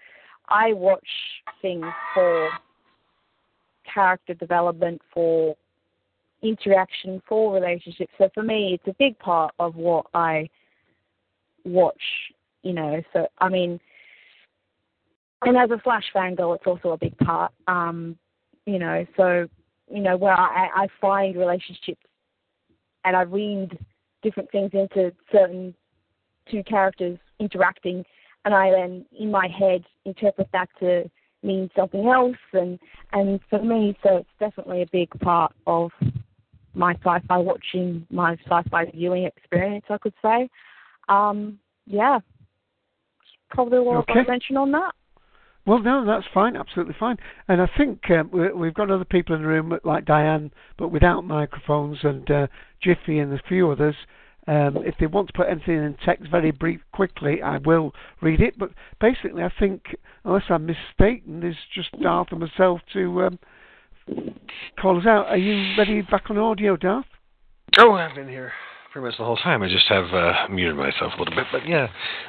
I 0.50 0.74
watch 0.74 1.08
things 1.62 1.86
for 2.14 2.50
character 3.92 4.34
development, 4.34 5.02
for 5.14 5.56
interaction 6.42 7.22
for 7.28 7.54
relationships. 7.54 8.12
So 8.18 8.30
for 8.34 8.44
me, 8.44 8.74
it's 8.74 8.88
a 8.88 8.96
big 9.00 9.18
part 9.20 9.54
of 9.60 9.76
what 9.76 10.06
I 10.14 10.50
watch. 11.66 12.02
You 12.64 12.74
know, 12.74 13.02
so 13.14 13.28
I 13.40 13.50
mean, 13.50 13.80
and 15.44 15.58
as 15.58 15.70
a 15.72 15.80
Flash 15.80 16.06
fangirl, 16.14 16.56
it's 16.56 16.68
also 16.68 16.92
a 16.92 16.98
big 16.98 17.18
part. 17.20 17.52
Um, 17.68 18.18
you 18.66 18.80
know, 18.80 19.06
so 19.16 19.48
you 19.90 20.02
know 20.02 20.18
where 20.18 20.34
I, 20.34 20.70
I 20.76 20.88
find 21.00 21.36
relationships 21.38 22.02
and 23.06 23.16
I 23.16 23.22
read 23.22 23.78
different 24.22 24.52
things 24.52 24.72
into 24.74 25.14
certain 25.32 25.74
two 26.52 26.64
characters 26.64 27.18
interacting, 27.40 28.04
and 28.44 28.54
I 28.54 28.72
then 28.72 29.06
in 29.18 29.32
my 29.32 29.48
head 29.48 29.84
interpret 30.06 30.50
that 30.52 30.70
to 30.80 31.10
mean 31.48 31.70
something 31.76 32.08
else, 32.08 32.38
and 32.54 32.78
and 33.14 33.40
for 33.50 33.62
me, 33.62 33.98
so 34.04 34.18
it's 34.18 34.30
definitely 34.40 34.82
a 34.82 34.88
big 34.92 35.10
part 35.22 35.54
of 35.66 35.92
my 36.74 36.94
sci-fi 36.96 37.38
watching, 37.38 38.06
my 38.12 38.38
sci-fi 38.46 38.86
viewing 38.94 39.26
experience, 39.26 39.86
I 39.90 39.98
could 39.98 40.14
say. 40.22 40.50
Um, 41.10 41.60
yeah, 41.86 42.20
probably 43.50 43.80
what 43.80 43.98
Okay. 43.98 44.20
I'll 44.20 44.26
mention 44.26 44.58
on 44.58 44.72
that. 44.74 44.94
Well, 45.66 45.80
no, 45.80 46.06
that's 46.06 46.26
fine, 46.34 46.56
absolutely 46.56 46.96
fine. 46.98 47.18
And 47.50 47.62
I 47.62 47.70
think 47.78 48.10
um, 48.12 48.30
we, 48.32 48.52
we've 48.54 48.74
got 48.74 48.90
other 48.90 49.04
people 49.04 49.36
in 49.36 49.42
the 49.42 49.48
room 49.48 49.78
like 49.84 50.06
Diane, 50.06 50.52
but 50.78 50.90
without 50.90 51.26
microphones, 51.26 51.98
and 52.04 52.30
uh, 52.32 52.48
Jiffy 52.82 53.20
and 53.20 53.34
a 53.34 53.42
few 53.50 53.70
others. 53.70 53.96
Um, 54.48 54.78
if 54.78 54.96
they 54.98 55.08
want 55.08 55.28
to 55.28 55.34
put 55.34 55.50
anything 55.50 55.76
in 55.76 55.98
text 56.06 56.32
very 56.32 56.52
brief, 56.52 56.80
quickly, 56.94 57.42
I 57.42 57.58
will 57.58 57.94
read 58.22 58.40
it. 58.40 58.58
But 58.58 58.72
basically, 59.02 59.44
I 59.44 59.52
think, 59.60 59.96
unless 60.24 60.44
I'm 60.50 60.66
mistaken, 60.66 61.42
there's 61.42 61.58
just 61.76 61.92
Darth 62.02 62.30
and 62.32 62.40
myself 62.40 62.80
to 62.94 63.24
um, 63.24 63.40
call 64.80 65.00
us 65.00 65.06
out. 65.06 65.28
Are 65.28 65.38
you 65.38 65.78
ready 65.78 66.02
back 66.02 66.30
on 66.30 66.38
audio, 66.38 66.78
Darth? 66.78 67.06
Oh, 67.78 67.94
I've 67.94 68.16
been 68.16 68.30
here 68.30 68.54
pretty 68.92 69.06
much 69.06 69.18
the 69.18 69.26
whole 69.26 69.36
time. 69.38 69.62
I 69.62 69.68
just 69.68 69.88
have 69.90 70.06
uh, 70.14 70.48
muted 70.50 70.78
myself 70.78 71.14
a 71.16 71.20
little 71.20 71.36
bit, 71.36 71.48
but 71.52 71.68
yeah, 71.68 71.88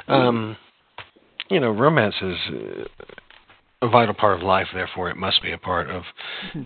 um, 0.09 0.57
you 1.51 1.61
know, 1.61 1.70
romance 1.70 2.15
is 2.20 2.36
uh, 2.51 3.86
a 3.86 3.89
vital 3.89 4.15
part 4.15 4.36
of 4.36 4.43
life. 4.43 4.66
Therefore, 4.74 5.09
it 5.09 5.16
must 5.16 5.40
be 5.43 5.53
a 5.53 5.59
part 5.59 5.89
of 5.89 6.03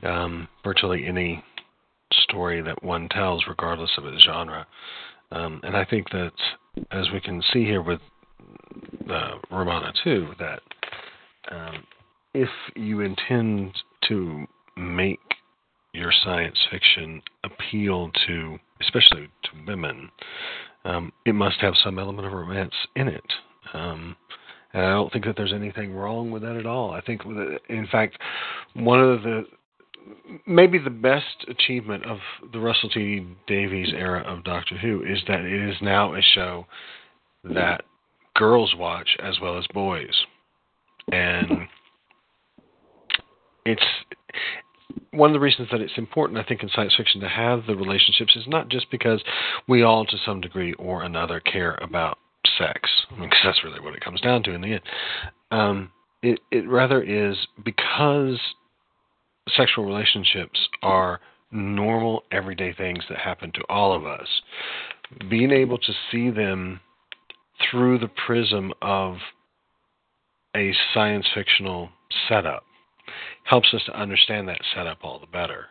um, 0.02 0.48
virtually 0.64 1.04
any 1.06 1.44
story 2.12 2.62
that 2.62 2.82
one 2.82 3.08
tells, 3.10 3.44
regardless 3.46 3.90
of 3.98 4.06
its 4.06 4.24
genre. 4.24 4.66
Um, 5.32 5.60
and 5.62 5.76
I 5.76 5.84
think 5.84 6.10
that, 6.10 6.32
as 6.90 7.06
we 7.12 7.20
can 7.20 7.42
see 7.52 7.64
here 7.64 7.82
with 7.82 8.00
uh, 9.10 9.32
Romana 9.50 9.92
too, 10.04 10.28
that 10.38 10.60
um, 11.50 11.84
if 12.34 12.50
you 12.76 13.00
intend 13.00 13.72
to 14.08 14.46
make 14.76 15.20
your 15.94 16.12
science 16.22 16.56
fiction 16.70 17.22
appeal 17.44 18.10
to, 18.26 18.58
especially 18.80 19.28
to 19.44 19.50
women, 19.66 20.10
um, 20.84 21.12
it 21.26 21.34
must 21.34 21.60
have 21.60 21.74
some 21.82 21.98
element 21.98 22.26
of 22.26 22.32
romance 22.32 22.74
in 22.96 23.08
it. 23.08 23.24
Um, 23.72 24.16
and 24.72 24.84
I 24.84 24.90
don't 24.90 25.12
think 25.12 25.24
that 25.26 25.36
there's 25.36 25.52
anything 25.52 25.94
wrong 25.94 26.30
with 26.30 26.42
that 26.42 26.56
at 26.56 26.66
all. 26.66 26.92
I 26.92 27.00
think, 27.02 27.22
in 27.68 27.86
fact, 27.90 28.18
one 28.74 29.00
of 29.00 29.22
the 29.22 29.44
maybe 30.46 30.78
the 30.78 30.90
best 30.90 31.44
achievement 31.48 32.04
of 32.04 32.18
the 32.52 32.60
Russell 32.60 32.88
T 32.90 33.26
Davies 33.46 33.92
era 33.96 34.22
of 34.22 34.44
Doctor 34.44 34.76
Who 34.78 35.02
is 35.02 35.18
that 35.28 35.40
it 35.40 35.70
is 35.70 35.76
now 35.80 36.14
a 36.14 36.22
show 36.22 36.66
that 37.44 37.82
girls 38.34 38.74
watch 38.76 39.16
as 39.22 39.40
well 39.40 39.58
as 39.58 39.66
boys, 39.74 40.14
and 41.10 41.68
it's 43.64 43.82
one 45.10 45.30
of 45.30 45.34
the 45.34 45.40
reasons 45.40 45.68
that 45.70 45.80
it's 45.80 45.96
important, 45.96 46.38
I 46.38 46.42
think, 46.42 46.62
in 46.62 46.70
science 46.74 46.94
fiction 46.96 47.20
to 47.20 47.28
have 47.28 47.66
the 47.66 47.76
relationships 47.76 48.36
is 48.36 48.44
not 48.46 48.68
just 48.68 48.90
because 48.90 49.22
we 49.68 49.82
all, 49.82 50.04
to 50.06 50.16
some 50.24 50.40
degree 50.40 50.72
or 50.74 51.02
another, 51.02 51.40
care 51.40 51.78
about 51.82 52.18
sex, 52.58 52.90
because 53.10 53.38
that's 53.44 53.64
really 53.64 53.80
what 53.80 53.94
it 53.94 54.04
comes 54.04 54.20
down 54.20 54.42
to 54.44 54.52
in 54.52 54.60
the 54.60 54.72
end. 54.72 54.82
Um, 55.50 55.90
it, 56.22 56.40
it 56.50 56.68
rather 56.68 57.02
is 57.02 57.36
because 57.64 58.38
sexual 59.48 59.84
relationships 59.84 60.58
are 60.82 61.20
normal, 61.50 62.24
everyday 62.32 62.72
things 62.72 63.04
that 63.08 63.18
happen 63.18 63.52
to 63.52 63.62
all 63.68 63.92
of 63.92 64.06
us. 64.06 64.28
Being 65.28 65.50
able 65.50 65.78
to 65.78 65.92
see 66.10 66.30
them 66.30 66.80
through 67.70 67.98
the 67.98 68.10
prism 68.26 68.72
of 68.80 69.16
a 70.56 70.72
science 70.92 71.26
fictional 71.34 71.90
setup 72.28 72.64
helps 73.44 73.74
us 73.74 73.82
to 73.86 73.98
understand 73.98 74.48
that 74.48 74.60
setup 74.74 74.98
all 75.02 75.18
the 75.18 75.26
better. 75.26 75.66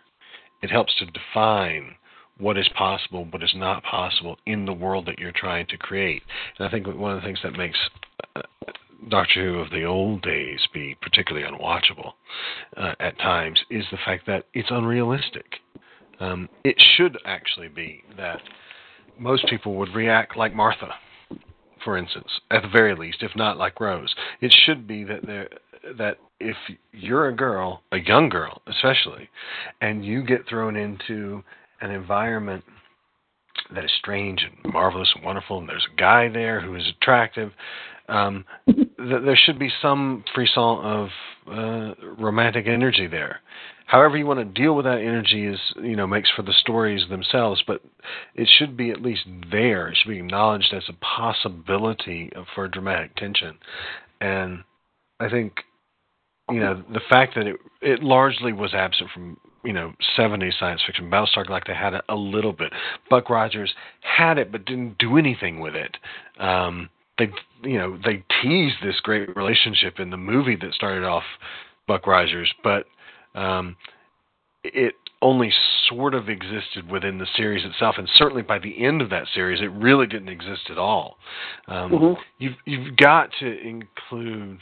It 0.62 0.70
helps 0.70 0.94
to 1.00 1.06
define 1.06 1.96
what 2.38 2.58
is 2.58 2.70
possible, 2.76 3.26
what 3.26 3.44
is 3.44 3.54
not 3.56 3.84
possible 3.84 4.38
in 4.46 4.66
the 4.66 4.74
world 4.74 5.06
that 5.06 5.20
you're 5.20 5.32
trying 5.32 5.68
to 5.68 5.78
create. 5.78 6.24
And 6.58 6.68
I 6.68 6.72
think 6.72 6.88
one 6.88 7.16
of 7.16 7.22
the 7.22 7.26
things 7.26 7.40
that 7.44 7.58
makes 7.58 7.78
Doctor 9.10 9.44
Who 9.44 9.60
of 9.60 9.72
the 9.72 9.84
old 9.84 10.22
days 10.22 10.60
be 10.74 10.96
particularly 11.02 11.48
unwatchable 11.48 12.14
uh, 12.78 12.94
at 13.00 13.18
times 13.20 13.60
is 13.70 13.86
the 13.92 13.98
fact 14.06 14.26
that 14.28 14.46
it's 14.54 14.70
unrealistic. 14.72 15.46
Um, 16.20 16.50
it 16.64 16.76
should 16.96 17.18
actually 17.26 17.68
be 17.68 18.04
that 18.18 18.42
most 19.18 19.48
people 19.48 19.76
would 19.76 19.94
react 19.96 20.38
like 20.38 20.54
Martha, 20.54 20.94
for 21.84 21.98
instance, 21.98 22.28
at 22.52 22.62
the 22.62 22.70
very 22.70 22.96
least, 22.96 23.24
if 23.24 23.32
not 23.36 23.58
like 23.58 23.80
Rose. 23.80 24.14
It 24.40 24.54
should 24.66 24.88
be 24.88 25.04
that 25.06 25.26
there 25.26 25.50
that 25.98 26.18
if 26.40 26.56
you're 26.92 27.28
a 27.28 27.36
girl, 27.36 27.82
a 27.92 27.98
young 27.98 28.30
girl 28.30 28.62
especially, 28.68 29.30
and 29.82 30.06
you 30.06 30.24
get 30.24 30.48
thrown 30.48 30.76
into 30.76 31.44
an 31.82 31.90
environment 31.90 32.64
that 33.74 33.84
is 33.84 33.92
strange 33.98 34.44
and 34.44 34.74
marvelous 34.74 35.12
and 35.16 35.24
wonderful, 35.24 35.58
and 35.58 35.68
there's 35.68 35.88
a 35.92 36.00
guy 36.00 36.30
there 36.30 36.62
who 36.62 36.76
is 36.76 36.88
attractive, 37.02 37.52
um, 38.12 38.46
th- 38.68 38.88
there 38.98 39.36
should 39.36 39.58
be 39.58 39.72
some 39.82 40.24
frisson 40.36 40.80
of 40.84 41.10
uh, 41.48 41.94
romantic 42.20 42.68
energy 42.68 43.08
there. 43.08 43.40
However, 43.88 44.16
you 44.18 44.26
want 44.26 44.40
to 44.40 44.62
deal 44.62 44.76
with 44.76 44.86
that 44.86 45.00
energy 45.00 45.46
is, 45.46 45.60
you 45.82 45.96
know, 45.96 46.08
makes 46.08 46.30
for 46.30 46.44
the 46.44 46.54
stories 46.54 47.10
themselves, 47.10 47.62
but 47.68 47.82
it 48.36 48.48
should 48.50 48.78
be 48.78 48.90
at 48.90 49.02
least 49.02 49.24
there. 49.52 49.90
It 49.90 49.98
should 49.98 50.10
be 50.10 50.20
acknowledged 50.20 50.74
as 50.74 50.84
a 50.88 50.94
possibility 50.94 52.32
of, 52.36 52.46
for 52.56 52.68
dramatic 52.68 53.16
tension. 53.16 53.58
And 54.22 54.64
I 55.20 55.30
think 55.30 55.54
you 56.50 56.60
know 56.60 56.84
the 56.92 57.02
fact 57.10 57.36
that 57.36 57.48
it 57.48 57.56
it 57.82 58.04
largely 58.04 58.54
was 58.54 58.74
absent 58.74 59.10
from 59.14 59.38
you 59.64 59.74
know 59.74 59.94
70s 60.18 60.60
science 60.60 60.82
fiction. 60.86 61.10
Battlestar 61.10 61.46
Galactica 61.46 61.76
had 61.76 61.94
it 61.94 62.04
a 62.10 62.16
little 62.16 62.54
bit. 62.54 62.74
Buck 63.10 63.30
Rogers 63.30 63.74
had 64.02 64.38
it, 64.38 64.52
but 64.52 64.66
didn't 64.66 64.98
do 64.98 65.18
anything 65.18 65.60
with 65.60 65.76
it. 65.76 65.98
Um, 66.40 66.90
they 67.22 67.70
you 67.70 67.78
know 67.78 67.98
they 68.04 68.24
teased 68.42 68.78
this 68.84 69.00
great 69.02 69.36
relationship 69.36 70.00
in 70.00 70.10
the 70.10 70.18
movie 70.18 70.56
that 70.56 70.74
started 70.74 71.04
off 71.04 71.24
Buck 71.88 72.08
Rogers, 72.08 72.52
but 72.64 72.86
um, 73.36 73.76
it 74.64 74.96
only 75.22 75.52
sort 75.88 76.16
of 76.16 76.30
existed 76.30 76.90
within 76.90 77.20
the 77.20 77.28
series 77.36 77.64
itself, 77.64 77.96
and 77.98 78.10
certainly 78.16 78.42
by 78.42 78.58
the 78.58 78.84
end 78.84 79.02
of 79.02 79.10
that 79.12 79.26
series, 79.34 79.62
it 79.62 79.72
really 79.72 80.08
didn't 80.08 80.30
exist 80.30 80.70
at 80.70 80.78
all. 80.80 81.18
Um, 81.68 81.92
Mhm. 81.92 82.18
You've 82.40 82.58
you've 82.66 82.96
got 82.96 83.32
to 83.40 83.60
include 83.60 84.60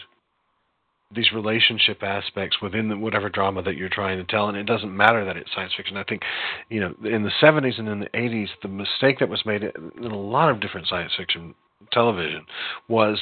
these 1.12 1.32
relationship 1.32 2.04
aspects 2.04 2.62
within 2.62 2.88
the, 2.88 2.96
whatever 2.96 3.30
drama 3.30 3.64
that 3.64 3.76
you're 3.76 3.90
trying 3.90 4.20
to 4.20 4.24
tell, 4.26 4.48
and 4.48 4.56
it 4.56 4.66
doesn't 4.66 4.96
matter 4.96 5.26
that 5.26 5.38
it's 5.38 5.52
science 5.56 5.74
fiction. 5.76 5.98
I 5.98 6.04
think, 6.04 6.22
you 6.70 6.80
know, 6.82 6.94
in 7.04 7.24
the 7.24 7.32
70s 7.42 7.80
and 7.80 7.88
in 7.88 8.00
the 8.00 8.10
80s, 8.10 8.50
the 8.62 8.68
mistake 8.68 9.18
that 9.18 9.28
was 9.28 9.44
made 9.44 9.64
in 9.64 10.04
a 10.04 10.16
lot 10.16 10.50
of 10.52 10.60
different 10.60 10.88
science 10.88 11.12
fiction 11.18 11.56
television 11.92 12.46
was, 12.88 13.20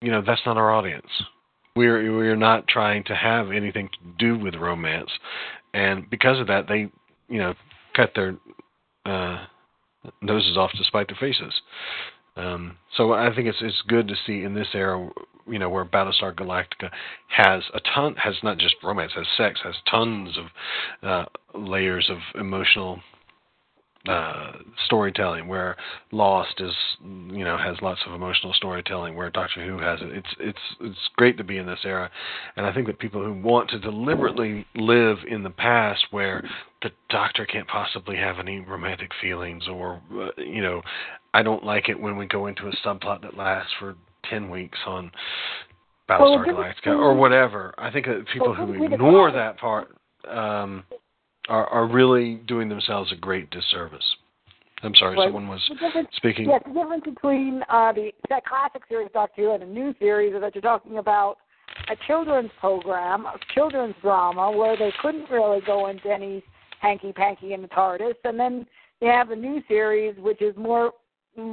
you 0.00 0.10
know, 0.10 0.22
that's 0.24 0.42
not 0.46 0.56
our 0.56 0.72
audience. 0.72 1.10
We're 1.76 2.14
we're 2.16 2.36
not 2.36 2.68
trying 2.68 3.04
to 3.04 3.14
have 3.14 3.50
anything 3.50 3.88
to 3.88 3.98
do 4.18 4.38
with 4.38 4.54
romance, 4.54 5.10
and 5.72 6.08
because 6.08 6.38
of 6.38 6.46
that, 6.46 6.68
they, 6.68 6.90
you 7.28 7.38
know, 7.38 7.54
cut 7.96 8.12
their 8.14 8.36
uh, 9.04 9.44
noses 10.22 10.56
off 10.56 10.70
to 10.72 10.84
spite 10.84 11.08
their 11.08 11.16
faces. 11.18 11.52
Um, 12.36 12.76
so 12.96 13.12
I 13.12 13.34
think 13.34 13.48
it's 13.48 13.58
it's 13.60 13.82
good 13.88 14.08
to 14.08 14.14
see 14.26 14.42
in 14.42 14.54
this 14.54 14.68
era, 14.74 15.08
you 15.48 15.58
know, 15.58 15.68
where 15.68 15.84
Battlestar 15.84 16.34
Galactica 16.34 16.90
has 17.28 17.62
a 17.74 17.80
ton, 17.94 18.14
has 18.16 18.34
not 18.42 18.58
just 18.58 18.76
romance, 18.82 19.12
has 19.14 19.26
sex, 19.36 19.60
has 19.62 19.74
tons 19.90 20.36
of 20.38 21.08
uh, 21.08 21.24
layers 21.58 22.10
of 22.10 22.18
emotional 22.40 23.00
uh, 24.08 24.52
storytelling. 24.86 25.48
Where 25.48 25.76
Lost 26.12 26.60
is, 26.60 26.72
you 27.02 27.44
know, 27.44 27.56
has 27.56 27.76
lots 27.82 28.00
of 28.06 28.14
emotional 28.14 28.52
storytelling. 28.52 29.16
Where 29.16 29.30
Doctor 29.30 29.64
Who 29.64 29.78
has 29.78 30.00
it. 30.02 30.12
It's 30.12 30.28
it's 30.38 30.58
it's 30.80 31.08
great 31.16 31.36
to 31.38 31.44
be 31.44 31.58
in 31.58 31.66
this 31.66 31.80
era, 31.84 32.10
and 32.56 32.66
I 32.66 32.72
think 32.72 32.86
that 32.86 32.98
people 32.98 33.24
who 33.24 33.32
want 33.32 33.70
to 33.70 33.78
deliberately 33.78 34.66
live 34.74 35.18
in 35.28 35.42
the 35.42 35.50
past, 35.50 36.06
where 36.10 36.46
the 36.82 36.90
Doctor 37.08 37.46
can't 37.46 37.68
possibly 37.68 38.16
have 38.16 38.38
any 38.38 38.60
romantic 38.60 39.10
feelings, 39.20 39.64
or 39.68 40.00
uh, 40.12 40.40
you 40.40 40.62
know, 40.62 40.82
I 41.32 41.42
don't 41.42 41.64
like 41.64 41.88
it 41.88 41.98
when 41.98 42.16
we 42.16 42.26
go 42.26 42.46
into 42.46 42.68
a 42.68 42.72
subplot 42.86 43.22
that 43.22 43.36
lasts 43.36 43.72
for 43.78 43.96
ten 44.28 44.50
weeks 44.50 44.78
on 44.86 45.10
Battlestar 46.08 46.48
us 46.48 46.76
Galactica 46.84 46.98
or 46.98 47.14
whatever. 47.14 47.74
I 47.78 47.90
think 47.90 48.06
that 48.06 48.26
people 48.32 48.48
Well, 48.48 48.66
who 48.66 48.84
ignore 48.84 49.32
that 49.32 49.58
part 49.58 49.96
um, 50.28 50.84
are 51.48 51.66
are 51.66 51.86
really 51.86 52.36
doing 52.46 52.68
themselves 52.68 53.12
a 53.12 53.16
great 53.16 53.50
disservice. 53.50 54.04
I'm 54.82 54.94
sorry, 54.96 55.16
Right. 55.16 55.26
someone 55.26 55.48
was 55.48 55.66
The 55.68 56.06
speaking. 56.12 56.48
Yes, 56.48 56.62
the 56.66 56.74
difference 56.74 57.04
between 57.04 57.62
uh, 57.68 57.92
the 57.92 58.12
that 58.28 58.44
classic 58.44 58.82
series 58.88 59.08
Doctor 59.14 59.42
Who 59.42 59.52
and 59.52 59.62
a 59.62 59.66
new 59.66 59.94
series 59.98 60.34
is 60.34 60.40
that 60.40 60.54
you're 60.54 60.62
talking 60.62 60.98
about 60.98 61.38
a 61.88 61.96
children's 62.06 62.50
program, 62.60 63.24
a 63.26 63.38
children's 63.54 63.94
drama, 64.02 64.50
where 64.50 64.76
they 64.76 64.92
couldn't 65.00 65.30
really 65.30 65.60
go 65.62 65.86
into 65.86 66.10
any 66.10 66.42
hanky 66.80 67.12
panky 67.12 67.54
in 67.54 67.62
the 67.62 67.68
TARDIS, 67.68 68.14
and 68.24 68.38
then 68.38 68.66
you 69.00 69.08
have 69.08 69.28
the 69.28 69.36
new 69.36 69.62
series, 69.68 70.14
which 70.18 70.42
is 70.42 70.54
more 70.56 70.92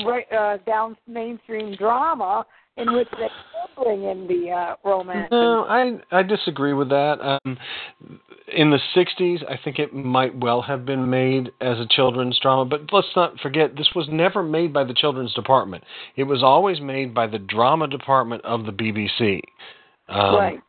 right, 0.06 0.32
uh, 0.32 0.58
down 0.66 0.98
mainstream 1.08 1.76
drama, 1.76 2.46
in 2.78 2.94
which 2.94 3.08
they 3.12 3.28
still 3.28 3.84
bring 3.84 4.04
in 4.04 4.28
the 4.28 4.52
uh, 4.52 4.76
romance. 4.84 5.30
No, 5.32 5.66
I 5.68 6.00
I 6.12 6.24
disagree 6.24 6.74
with 6.74 6.90
that. 6.90 7.20
Um, 7.22 7.58
in 8.54 8.70
the 8.70 8.80
'60s, 8.96 9.44
I 9.50 9.58
think 9.62 9.80
it 9.80 9.94
might 9.94 10.36
well 10.36 10.62
have 10.62 10.86
been 10.86 11.10
made 11.10 11.52
as 11.62 11.80
a 11.80 11.88
children's 11.88 12.40
drama, 12.40 12.66
but 12.66 12.82
let's 12.92 13.16
not 13.16 13.40
forget 13.40 13.76
this 13.76 13.96
was 13.96 14.08
never 14.10 14.44
made 14.44 14.74
by 14.74 14.84
the 14.84 14.94
children's 14.94 15.34
department. 15.34 15.84
It 16.16 16.24
was 16.24 16.44
always 16.44 16.82
made 16.82 17.14
by 17.14 17.28
the 17.28 17.40
drama 17.40 17.88
department 17.88 18.44
of 18.46 18.66
the 18.66 18.72
BBC. 18.72 19.42
Um, 20.12 20.36
Right. 20.36 20.60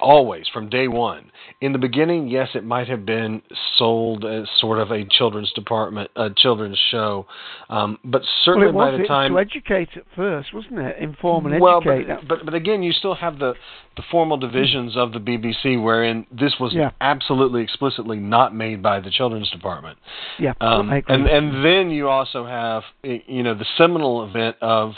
Always 0.00 0.46
from 0.52 0.68
day 0.68 0.88
one. 0.88 1.30
In 1.60 1.72
the 1.72 1.78
beginning, 1.78 2.28
yes, 2.28 2.50
it 2.54 2.64
might 2.64 2.86
have 2.88 3.04
been 3.04 3.42
sold 3.76 4.24
as 4.24 4.46
sort 4.60 4.78
of 4.78 4.90
a 4.90 5.04
children's 5.04 5.50
department, 5.52 6.10
a 6.16 6.30
children's 6.30 6.78
show, 6.90 7.26
um, 7.70 7.98
but 8.04 8.22
certainly 8.44 8.70
well, 8.72 8.90
by 8.92 8.96
the 8.96 9.04
it 9.04 9.08
time 9.08 9.32
to 9.32 9.38
educate 9.40 9.88
at 9.96 10.04
first, 10.14 10.52
wasn't 10.54 10.78
it? 10.78 10.96
Inform 10.98 11.46
and 11.46 11.60
well, 11.60 11.78
educate. 11.78 12.06
but, 12.06 12.28
but 12.28 12.44
but 12.44 12.54
again, 12.54 12.82
you 12.82 12.92
still 12.92 13.14
have 13.14 13.38
the 13.38 13.54
the 13.96 14.02
formal 14.10 14.36
divisions 14.36 14.96
of 14.96 15.12
the 15.12 15.18
BBC, 15.18 15.82
wherein 15.82 16.26
this 16.30 16.54
was 16.60 16.74
Yeah. 16.74 16.90
absolutely 17.00 17.62
explicitly 17.62 18.18
not 18.18 18.54
made 18.54 18.82
by 18.82 19.00
the 19.00 19.10
children's 19.10 19.50
department. 19.50 19.98
yeah, 20.38 20.52
Um, 20.60 20.90
and 21.08 21.26
and 21.26 21.64
then 21.64 21.90
you 21.90 22.08
also 22.08 22.44
have 22.44 22.82
eh, 23.02 23.18
you 23.26 23.42
know 23.42 23.54
the 23.54 23.66
seminal 23.78 24.24
event 24.24 24.56
of 24.60 24.92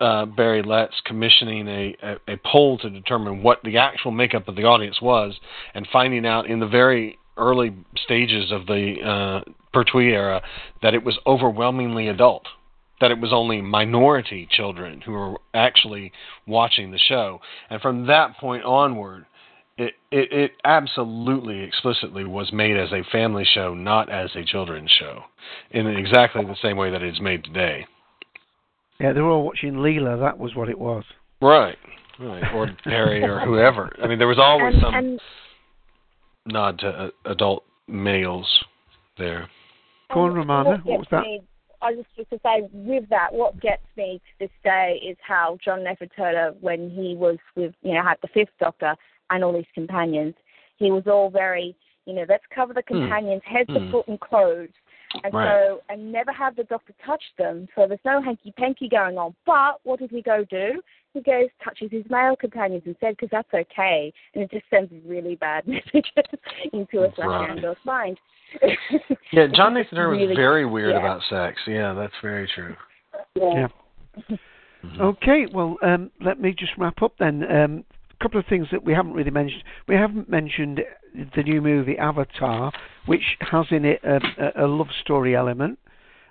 uh, 0.00 0.26
Barry 0.26 0.62
Letts 0.62 1.00
commissioning 1.04 1.68
a, 1.68 1.96
a 2.02 2.34
a 2.34 2.36
poll 2.44 2.78
to 2.78 2.90
determine 2.90 3.42
what 3.42 3.60
the 3.62 3.78
actual 3.78 4.10
makeup 4.10 4.48
of 4.48 4.56
the 4.56 4.64
audience 4.64 5.00
was, 5.00 5.34
and 5.74 5.86
finding 5.92 6.26
out 6.26 6.46
in 6.46 6.60
the 6.60 6.66
very 6.66 7.18
early 7.36 7.74
stages 7.96 8.52
of 8.52 8.66
the 8.66 8.96
uh, 9.04 9.50
Pertwee 9.72 10.12
era 10.12 10.42
that 10.82 10.94
it 10.94 11.04
was 11.04 11.18
overwhelmingly 11.26 12.08
adult. 12.08 12.46
That 13.00 13.10
it 13.10 13.18
was 13.20 13.32
only 13.32 13.60
minority 13.60 14.48
children 14.50 15.00
who 15.00 15.12
were 15.12 15.36
actually 15.52 16.12
watching 16.46 16.90
the 16.90 16.98
show, 16.98 17.40
and 17.68 17.80
from 17.80 18.06
that 18.06 18.36
point 18.38 18.64
onward, 18.64 19.26
it, 19.76 19.94
it 20.10 20.32
it 20.32 20.52
absolutely 20.64 21.60
explicitly 21.60 22.24
was 22.24 22.52
made 22.52 22.76
as 22.76 22.92
a 22.92 23.02
family 23.10 23.44
show, 23.44 23.74
not 23.74 24.08
as 24.10 24.30
a 24.36 24.44
children's 24.44 24.90
show, 24.90 25.24
in 25.70 25.86
exactly 25.86 26.44
the 26.44 26.56
same 26.62 26.76
way 26.76 26.90
that 26.90 27.02
it's 27.02 27.20
made 27.20 27.44
today. 27.44 27.86
Yeah, 29.00 29.12
they 29.12 29.20
were 29.20 29.30
all 29.30 29.44
watching 29.44 29.74
Leela. 29.74 30.18
That 30.20 30.38
was 30.38 30.54
what 30.54 30.68
it 30.68 30.78
was. 30.78 31.04
Right. 31.40 31.76
Right. 32.18 32.44
Or 32.54 32.68
Peri 32.84 33.22
or 33.24 33.40
whoever. 33.40 33.94
I 34.02 34.06
mean, 34.06 34.18
there 34.18 34.28
was 34.28 34.38
always 34.38 34.74
and, 34.74 34.82
some 34.82 34.94
and 34.94 35.20
nod 36.46 36.78
to 36.80 36.88
uh, 36.88 37.10
adult 37.24 37.64
males 37.88 38.46
there. 39.18 39.48
Go 40.12 40.20
on, 40.20 40.34
Romana. 40.34 40.70
what 40.70 40.84
What 40.84 40.98
was 41.00 41.08
that? 41.10 41.22
Me, 41.22 41.42
I 41.82 41.94
just 41.94 42.08
was 42.16 42.26
to 42.30 42.38
say 42.44 42.68
with 42.72 43.08
that, 43.10 43.32
what 43.32 43.60
gets 43.60 43.82
me 43.96 44.18
to 44.18 44.46
this 44.46 44.54
day 44.62 45.00
is 45.04 45.16
how 45.26 45.58
John 45.62 45.82
Nathan 45.82 46.08
Turner, 46.16 46.52
when 46.60 46.88
he 46.88 47.16
was 47.16 47.36
with, 47.56 47.74
you 47.82 47.94
know, 47.94 48.02
had 48.02 48.16
the 48.22 48.28
Fifth 48.28 48.56
Doctor 48.60 48.94
and 49.30 49.42
all 49.42 49.54
his 49.54 49.66
companions, 49.74 50.34
he 50.76 50.90
was 50.90 51.02
all 51.06 51.30
very, 51.30 51.76
you 52.06 52.14
know, 52.14 52.24
let's 52.28 52.44
cover 52.54 52.72
the 52.72 52.82
Hmm. 52.88 53.00
companions 53.00 53.42
head 53.44 53.66
to 53.68 53.90
foot 53.90 54.06
and 54.08 54.20
clothes. 54.20 54.70
And 55.22 55.32
Right. 55.32 55.48
so, 55.48 55.82
and 55.88 56.10
never 56.10 56.32
have 56.32 56.56
the 56.56 56.64
doctor 56.64 56.92
touch 57.04 57.22
them. 57.38 57.68
So 57.74 57.86
there's 57.86 58.00
no 58.04 58.20
hanky 58.20 58.52
panky 58.52 58.88
going 58.88 59.16
on. 59.16 59.34
But 59.46 59.80
what 59.84 60.00
does 60.00 60.10
he 60.10 60.22
go 60.22 60.44
do? 60.44 60.82
He 61.12 61.20
goes 61.20 61.48
touches 61.62 61.90
his 61.92 62.04
male 62.10 62.34
companions 62.34 62.82
instead 62.86 63.16
because 63.16 63.28
that's 63.30 63.54
okay, 63.54 64.12
and 64.34 64.42
it 64.42 64.50
just 64.50 64.64
sends 64.68 64.92
really 65.06 65.36
bad 65.36 65.66
messages 65.68 66.04
into 66.72 67.04
a 67.04 67.14
slash 67.14 67.28
Right. 67.28 67.50
Andor's 67.50 67.76
mind. 67.84 68.18
Yeah, 69.32 69.46
John 69.54 69.74
Nathan 69.74 69.96
Turner 69.96 70.26
was 70.26 70.36
very 70.36 70.66
weird 70.66 70.94
yeah. 70.94 70.98
about 70.98 71.22
sex. 71.30 71.60
Yeah, 71.66 71.94
that's 71.94 72.14
very 72.20 72.48
true. 72.52 72.74
Yeah. 73.36 73.68
Okay, 75.00 75.46
well, 75.52 75.76
um, 75.82 76.10
let 76.20 76.40
me 76.40 76.54
just 76.56 76.72
wrap 76.76 77.00
up 77.02 77.14
then. 77.18 77.50
Um, 77.50 77.84
a 78.10 78.22
couple 78.22 78.38
of 78.38 78.46
things 78.46 78.66
that 78.70 78.84
we 78.84 78.92
haven't 78.92 79.12
really 79.14 79.30
mentioned. 79.30 79.64
We 79.88 79.94
haven't 79.94 80.28
mentioned 80.28 80.80
the 81.14 81.42
new 81.42 81.60
movie 81.60 81.96
Avatar, 81.98 82.72
which 83.06 83.36
has 83.40 83.66
in 83.70 83.84
it 83.84 84.00
a, 84.04 84.20
a, 84.60 84.64
a 84.64 84.66
love 84.66 84.88
story 85.02 85.34
element. 85.36 85.78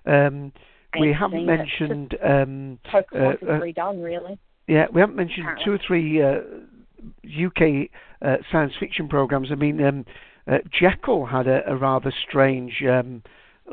Um, 0.05 0.51
we 0.99 1.13
haven't 1.17 1.45
mentioned. 1.45 2.15
Um, 2.23 2.79
Pocahontas 2.91 3.39
uh, 3.47 3.51
uh, 3.51 3.59
redone, 3.59 4.03
really. 4.03 4.37
yeah, 4.67 4.85
we 4.93 5.01
haven't 5.01 5.15
mentioned 5.15 5.45
Apparently. 5.45 5.65
two 5.65 5.71
or 5.73 5.79
three 5.87 6.21
uh, 6.21 7.47
UK 7.47 7.89
uh, 8.21 8.37
science 8.51 8.73
fiction 8.79 9.07
programs. 9.07 9.49
I 9.51 9.55
mean, 9.55 9.83
um, 9.83 10.05
uh, 10.47 10.57
Jekyll 10.71 11.25
had 11.25 11.47
a, 11.47 11.61
a 11.67 11.75
rather 11.75 12.13
strange 12.27 12.83
um, 12.87 13.23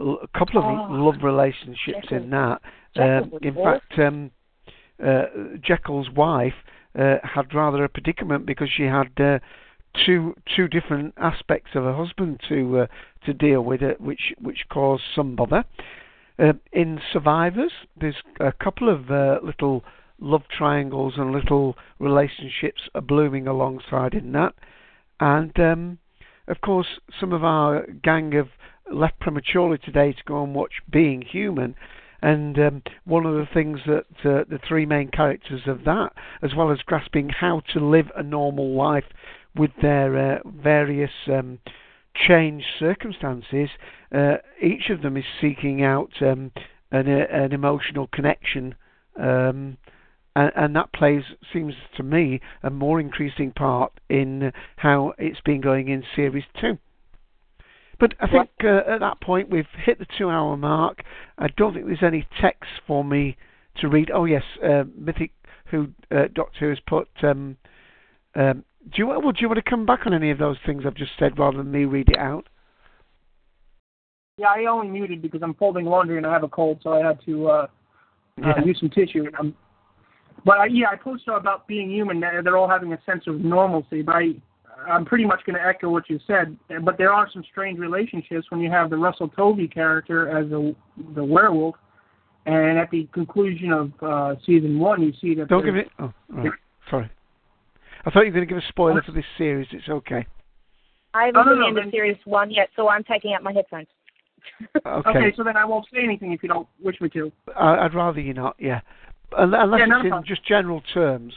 l- 0.00 0.20
couple 0.36 0.58
of 0.60 0.64
Oh, 0.64 0.86
love 0.94 1.16
relationships 1.22 2.08
Jekyll. 2.08 2.16
in 2.18 2.30
that. 2.30 2.60
Um, 2.96 3.32
in 3.42 3.54
fact, 3.54 3.98
um, 3.98 4.30
uh, 5.04 5.24
Jekyll's 5.62 6.08
wife 6.10 6.54
uh, 6.98 7.16
had 7.22 7.54
rather 7.54 7.84
a 7.84 7.88
predicament 7.88 8.46
because 8.46 8.68
she 8.74 8.84
had 8.84 9.08
uh, 9.20 9.38
two 10.06 10.34
two 10.56 10.68
different 10.68 11.14
aspects 11.16 11.70
of 11.74 11.84
her 11.84 11.94
husband 11.94 12.40
to 12.48 12.80
uh, 12.80 12.86
to 13.26 13.32
deal 13.32 13.62
with, 13.62 13.82
uh, 13.82 13.94
which 13.98 14.32
which 14.40 14.66
caused 14.68 15.02
some 15.14 15.36
bother. 15.36 15.64
Uh, 16.38 16.54
in 16.72 17.00
Survivors, 17.12 17.72
there's 18.00 18.22
a 18.38 18.52
couple 18.52 18.88
of 18.88 19.10
uh, 19.10 19.38
little 19.42 19.84
love 20.18 20.42
triangles 20.56 21.14
and 21.16 21.32
little 21.32 21.76
relationships 21.98 22.82
are 22.94 23.00
blooming 23.00 23.46
alongside 23.46 24.14
in 24.14 24.32
that, 24.32 24.54
and 25.18 25.58
um, 25.60 25.98
of 26.48 26.60
course 26.60 27.00
some 27.18 27.32
of 27.32 27.44
our 27.44 27.86
gang 28.02 28.32
have 28.32 28.48
left 28.90 29.18
prematurely 29.20 29.78
today 29.78 30.12
to 30.12 30.22
go 30.26 30.42
and 30.42 30.54
watch 30.54 30.74
Being 30.90 31.22
Human. 31.22 31.74
And 32.22 32.58
um, 32.58 32.82
one 33.06 33.24
of 33.24 33.32
the 33.32 33.48
things 33.54 33.80
that 33.86 34.04
uh, 34.24 34.44
the 34.46 34.60
three 34.68 34.84
main 34.84 35.08
characters 35.08 35.62
of 35.66 35.84
that, 35.84 36.10
as 36.42 36.54
well 36.54 36.70
as 36.70 36.78
grasping 36.84 37.30
how 37.30 37.62
to 37.72 37.80
live 37.80 38.10
a 38.14 38.22
normal 38.22 38.76
life 38.76 39.04
with 39.56 39.70
their 39.82 40.36
uh, 40.36 40.38
various 40.44 41.10
um, 41.26 41.58
changed 42.14 42.66
circumstances, 42.78 43.68
uh, 44.14 44.36
each 44.62 44.90
of 44.90 45.02
them 45.02 45.16
is 45.16 45.24
seeking 45.40 45.82
out 45.82 46.10
um, 46.20 46.52
an, 46.90 47.08
uh, 47.08 47.26
an 47.30 47.52
emotional 47.52 48.08
connection, 48.12 48.74
um, 49.18 49.76
and, 50.36 50.52
and 50.56 50.76
that 50.76 50.92
plays 50.92 51.22
seems 51.52 51.74
to 51.96 52.02
me 52.02 52.40
a 52.62 52.70
more 52.70 53.00
increasing 53.00 53.52
part 53.52 53.92
in 54.08 54.52
how 54.76 55.12
it's 55.18 55.40
been 55.40 55.60
going 55.60 55.88
in 55.88 56.04
series 56.14 56.44
two. 56.60 56.78
But 57.98 58.14
I 58.18 58.28
think 58.28 58.48
uh, 58.64 58.90
at 58.90 59.00
that 59.00 59.20
point 59.20 59.50
we've 59.50 59.66
hit 59.84 59.98
the 59.98 60.06
two-hour 60.16 60.56
mark. 60.56 61.02
I 61.36 61.48
don't 61.48 61.74
think 61.74 61.84
there's 61.84 62.02
any 62.02 62.26
text 62.40 62.70
for 62.86 63.04
me 63.04 63.36
to 63.76 63.88
read. 63.88 64.10
Oh 64.12 64.24
yes, 64.24 64.42
uh, 64.64 64.84
Mythic 64.96 65.32
Who 65.70 65.88
uh, 66.10 66.28
Doctor 66.34 66.60
Who 66.60 66.68
has 66.70 66.80
put. 66.86 67.08
Um, 67.22 67.58
um, 68.34 68.64
do 68.84 68.94
you 68.96 69.06
well, 69.08 69.20
do 69.32 69.40
you 69.40 69.48
want 69.48 69.62
to 69.62 69.68
come 69.70 69.84
back 69.84 70.06
on 70.06 70.14
any 70.14 70.30
of 70.30 70.38
those 70.38 70.56
things 70.64 70.84
I've 70.86 70.94
just 70.94 71.12
said 71.18 71.38
rather 71.38 71.58
than 71.58 71.70
me 71.70 71.84
read 71.84 72.08
it 72.08 72.18
out? 72.18 72.48
Yeah, 74.38 74.48
I 74.48 74.64
only 74.66 74.88
muted 74.88 75.20
because 75.20 75.42
I'm 75.42 75.54
folding 75.54 75.84
laundry 75.84 76.16
and 76.16 76.26
I 76.26 76.32
have 76.32 76.44
a 76.44 76.48
cold, 76.48 76.80
so 76.82 76.94
I 76.94 77.06
had 77.06 77.18
to 77.26 77.48
uh, 77.48 77.66
Yeah. 78.38 78.52
uh, 78.52 78.64
use 78.64 78.78
some 78.80 78.88
tissue. 78.88 79.26
And 79.26 79.36
I'm, 79.36 79.54
but 80.46 80.58
I, 80.58 80.66
yeah, 80.66 80.86
I 80.90 80.96
posted 80.96 81.34
about 81.34 81.66
being 81.66 81.90
human. 81.90 82.20
They're 82.20 82.56
all 82.56 82.68
having 82.68 82.94
a 82.94 82.98
sense 83.04 83.24
of 83.26 83.40
normalcy. 83.40 84.00
But 84.00 84.14
I, 84.14 84.30
I'm 84.88 85.04
pretty 85.04 85.26
much 85.26 85.44
going 85.44 85.56
to 85.56 85.62
echo 85.62 85.90
what 85.90 86.08
you 86.08 86.18
said. 86.26 86.56
But 86.82 86.96
there 86.96 87.12
are 87.12 87.28
some 87.30 87.44
strange 87.50 87.78
relationships 87.78 88.46
when 88.48 88.62
you 88.62 88.70
have 88.70 88.88
the 88.88 88.96
Russell 88.96 89.28
Tovey 89.28 89.68
character 89.68 90.30
as 90.30 90.48
the 90.48 90.74
the 91.14 91.22
werewolf, 91.22 91.76
and 92.46 92.78
at 92.78 92.90
the 92.90 93.06
conclusion 93.12 93.72
of 93.72 93.92
uh, 94.02 94.36
season 94.46 94.78
one, 94.78 95.02
you 95.02 95.12
see 95.20 95.34
that. 95.34 95.48
Don't 95.48 95.66
give 95.66 95.76
it. 95.76 95.88
Oh, 95.98 96.14
right. 96.30 96.50
sorry. 96.88 97.10
I 98.04 98.10
thought 98.10 98.20
you 98.20 98.26
were 98.26 98.36
going 98.36 98.48
to 98.48 98.54
give 98.54 98.62
a 98.62 98.68
spoiler 98.68 99.00
oh. 99.02 99.06
for 99.06 99.12
this 99.12 99.24
series. 99.36 99.68
It's 99.72 99.88
okay. 99.88 100.26
I 101.12 101.26
haven't 101.26 101.44
No, 101.46 101.54
no, 101.54 101.66
seen 101.66 101.74
no, 101.74 101.74
the 101.74 101.80
then- 101.82 101.90
series 101.90 102.16
one 102.24 102.50
yet, 102.50 102.68
so 102.76 102.88
I'm 102.88 103.04
taking 103.04 103.34
out 103.34 103.42
my 103.42 103.52
headphones. 103.52 103.88
Okay. 104.86 105.10
Okay, 105.10 105.32
so 105.36 105.44
then 105.44 105.56
I 105.56 105.66
won't 105.66 105.86
say 105.92 106.00
anything 106.02 106.32
if 106.32 106.42
you 106.42 106.48
don't 106.48 106.66
wish 106.82 106.98
me 107.00 107.10
to. 107.10 107.30
I, 107.56 107.84
I'd 107.84 107.94
rather 107.94 108.20
you 108.20 108.32
not. 108.32 108.56
Yeah, 108.58 108.80
unless 109.36 109.80
Yeah, 109.80 109.84
no 109.86 109.96
it's 109.98 110.04
in 110.04 110.10
problem. 110.10 110.24
just 110.26 110.46
general 110.46 110.82
terms. 110.94 111.34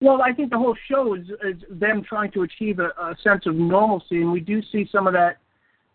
Well, 0.00 0.22
I 0.22 0.32
think 0.32 0.50
the 0.50 0.58
whole 0.58 0.76
show 0.88 1.14
is, 1.14 1.26
is 1.44 1.60
them 1.68 2.04
trying 2.08 2.30
to 2.32 2.42
achieve 2.42 2.78
a, 2.78 2.90
a 3.00 3.16
sense 3.24 3.46
of 3.46 3.56
normalcy, 3.56 4.18
and 4.20 4.30
we 4.30 4.38
do 4.38 4.62
see 4.70 4.88
some 4.92 5.08
of 5.08 5.12
that. 5.14 5.38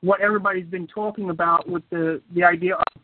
What 0.01 0.19
everybody's 0.19 0.65
been 0.65 0.87
talking 0.87 1.29
about 1.29 1.69
with 1.69 1.83
the 1.89 2.21
the 2.35 2.43
idea 2.43 2.75
of 2.75 3.01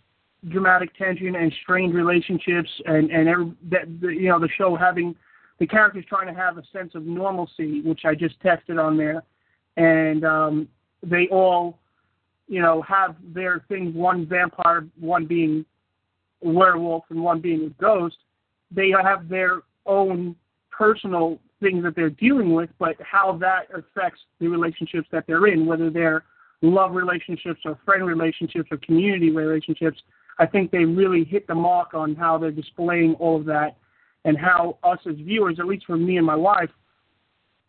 dramatic 0.50 0.94
tension 0.98 1.36
and 1.36 1.54
strained 1.64 1.94
relationships, 1.94 2.70
and 2.86 3.10
and 3.12 3.30
every, 3.30 3.54
that 3.72 4.02
the, 4.02 4.10
you 4.10 4.28
know 4.28 4.40
the 4.40 4.50
show 4.58 4.76
having 4.76 5.16
the 5.60 5.68
characters 5.68 6.06
trying 6.08 6.28
to 6.28 6.34
have 6.34 6.58
a 6.58 6.64
sense 6.72 6.96
of 6.96 7.04
normalcy, 7.04 7.82
which 7.82 8.02
I 8.06 8.16
just 8.16 8.42
texted 8.42 8.82
on 8.84 8.98
there, 8.98 9.24
and 9.78 10.24
um, 10.26 10.68
they 11.04 11.28
all, 11.28 11.80
you 12.48 12.62
know, 12.62 12.82
have 12.82 13.16
their 13.34 13.64
things. 13.68 13.94
One 13.94 14.26
vampire, 14.26 14.88
one 15.00 15.26
being 15.26 15.66
a 16.44 16.50
werewolf, 16.50 17.04
and 17.10 17.22
one 17.22 17.42
being 17.42 17.66
a 17.66 17.82
ghost. 17.82 18.18
They 18.72 18.92
have 18.92 19.28
their 19.28 19.62
own 19.86 20.36
personal 20.72 21.40
things 21.60 21.84
that 21.84 21.96
they're 21.96 22.10
dealing 22.10 22.54
with, 22.54 22.70
but 22.80 22.96
how 23.02 23.38
that 23.42 23.68
affects 23.74 24.22
the 24.40 24.48
relationships 24.48 25.08
that 25.12 25.26
they're 25.28 25.48
in, 25.48 25.66
whether 25.66 25.90
they're 25.90 26.24
love 26.62 26.94
relationships 26.94 27.62
or 27.66 27.78
friend 27.86 28.06
relationships 28.06 28.70
or 28.72 28.78
community 28.78 29.32
relationships, 29.32 30.00
I 30.40 30.46
think 30.46 30.72
they 30.72 30.86
really 30.86 31.24
hit 31.24 31.48
the 31.48 31.56
mark 31.56 31.94
on 31.94 32.16
how 32.16 32.38
they're 32.38 32.52
displaying 32.52 33.16
all 33.16 33.38
of 33.38 33.46
that 33.46 33.78
and 34.30 34.38
how 34.38 34.78
us 34.84 35.00
as 35.10 35.16
viewers, 35.16 35.60
at 35.60 35.66
least 35.66 35.86
for 35.86 35.98
me 35.98 36.18
and 36.18 36.26
my 36.26 36.36
wife, 36.36 36.70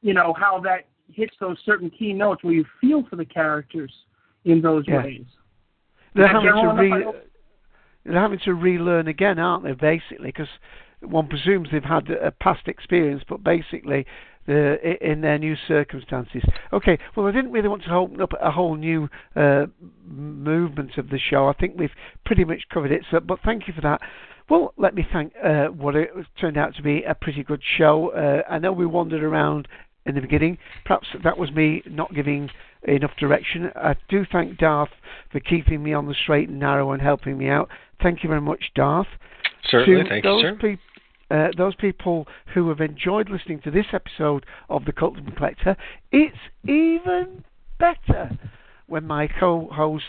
you 0.02 0.12
know, 0.14 0.34
how 0.38 0.60
that 0.60 0.86
hits 1.08 1.34
those 1.40 1.56
certain 1.64 1.90
key 1.90 2.12
notes 2.12 2.44
where 2.44 2.52
you 2.52 2.64
feel 2.80 3.02
for 3.08 3.16
the 3.16 3.24
characters 3.24 3.92
in 4.44 4.60
those 4.60 4.86
Yeah. 4.86 5.02
ways. 5.02 5.26
They're 6.14 6.26
having 6.26 6.42
to 6.42 6.48
general 6.48 6.78
enough? 6.78 6.92
I 6.92 7.10
re- 7.10 7.20
they're 8.04 8.20
having 8.20 8.38
to 8.40 8.54
relearn 8.54 9.08
again, 9.08 9.38
aren't 9.38 9.64
they? 9.64 9.72
Basically, 9.72 10.28
because 10.28 10.48
one 11.00 11.28
presumes 11.28 11.70
they've 11.70 11.82
had 11.82 12.10
a 12.10 12.30
past 12.30 12.68
experience, 12.68 13.22
but 13.28 13.42
basically, 13.42 14.06
the, 14.46 14.96
in 15.00 15.20
their 15.20 15.38
new 15.38 15.54
circumstances. 15.68 16.42
Okay, 16.72 16.98
well, 17.14 17.26
I 17.26 17.30
didn't 17.30 17.52
really 17.52 17.68
want 17.68 17.84
to 17.84 17.94
open 17.94 18.20
up 18.20 18.32
a 18.40 18.50
whole 18.50 18.74
new 18.74 19.08
uh, 19.36 19.66
movement 20.06 20.98
of 20.98 21.10
the 21.10 21.18
show. 21.18 21.48
I 21.48 21.52
think 21.52 21.78
we've 21.78 21.94
pretty 22.24 22.44
much 22.44 22.62
covered 22.72 22.90
it. 22.90 23.04
So, 23.10 23.20
but 23.20 23.38
thank 23.44 23.68
you 23.68 23.74
for 23.74 23.82
that. 23.82 24.00
Well, 24.50 24.74
let 24.76 24.94
me 24.94 25.06
thank 25.12 25.32
uh, 25.42 25.66
what 25.66 25.94
it 25.94 26.10
turned 26.40 26.58
out 26.58 26.74
to 26.74 26.82
be 26.82 27.04
a 27.04 27.14
pretty 27.14 27.44
good 27.44 27.62
show. 27.78 28.10
Uh, 28.10 28.42
I 28.52 28.58
know 28.58 28.72
we 28.72 28.84
wandered 28.84 29.22
around 29.22 29.68
in 30.06 30.16
the 30.16 30.20
beginning. 30.20 30.58
Perhaps 30.84 31.06
that 31.22 31.38
was 31.38 31.52
me 31.52 31.82
not 31.86 32.12
giving 32.12 32.50
enough 32.82 33.12
direction. 33.18 33.70
I 33.76 33.94
do 34.08 34.26
thank 34.32 34.58
Darth 34.58 34.90
for 35.30 35.38
keeping 35.38 35.82
me 35.82 35.92
on 35.92 36.06
the 36.06 36.14
straight 36.22 36.48
and 36.48 36.58
narrow 36.58 36.90
and 36.92 37.00
helping 37.00 37.38
me 37.38 37.48
out. 37.48 37.68
Thank 38.02 38.24
you 38.24 38.28
very 38.28 38.40
much, 38.40 38.72
Darth. 38.74 39.06
Certainly. 39.68 40.02
To 40.02 40.08
Thank 40.08 40.24
you, 40.24 40.30
those 40.30 40.42
sir. 40.42 40.58
peop- 40.60 40.80
uh, 41.30 41.48
those 41.56 41.76
people 41.76 42.26
who 42.54 42.68
have 42.70 42.80
enjoyed 42.80 43.30
listening 43.30 43.60
to 43.60 43.70
this 43.70 43.86
episode 43.92 44.44
of 44.68 44.84
The 44.84 44.92
Cultdom 44.92 45.36
Collective, 45.36 45.76
it's 46.10 46.36
even 46.64 47.44
better 47.78 48.36
when 48.88 49.06
my 49.06 49.28
co-host, 49.28 50.06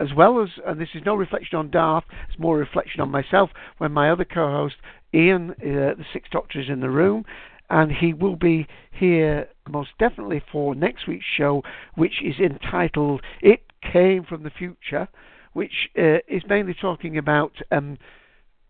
as 0.00 0.08
well 0.14 0.42
as, 0.42 0.50
and 0.66 0.80
this 0.80 0.90
is 0.94 1.02
no 1.04 1.14
reflection 1.14 1.58
on 1.58 1.70
Darth, 1.70 2.04
it's 2.28 2.38
more 2.38 2.56
reflection 2.56 3.00
on 3.00 3.10
myself, 3.10 3.50
when 3.78 3.92
my 3.92 4.10
other 4.10 4.24
co-host, 4.24 4.76
Ian, 5.14 5.50
uh, 5.52 5.54
the 5.60 6.04
Sixth 6.12 6.30
Doctor, 6.30 6.60
is 6.60 6.68
in 6.68 6.80
the 6.80 6.90
room, 6.90 7.24
and 7.70 7.90
he 7.90 8.12
will 8.12 8.36
be 8.36 8.66
here 8.90 9.48
most 9.68 9.90
definitely 9.98 10.42
for 10.52 10.74
next 10.74 11.06
week's 11.06 11.24
show, 11.24 11.62
which 11.94 12.22
is 12.22 12.38
entitled 12.38 13.22
"It 13.40 13.62
Came 13.82 14.24
from 14.24 14.42
the 14.42 14.50
Future," 14.50 15.08
which 15.52 15.88
uh, 15.98 16.18
is 16.28 16.42
mainly 16.48 16.74
talking 16.74 17.18
about 17.18 17.52
um, 17.70 17.98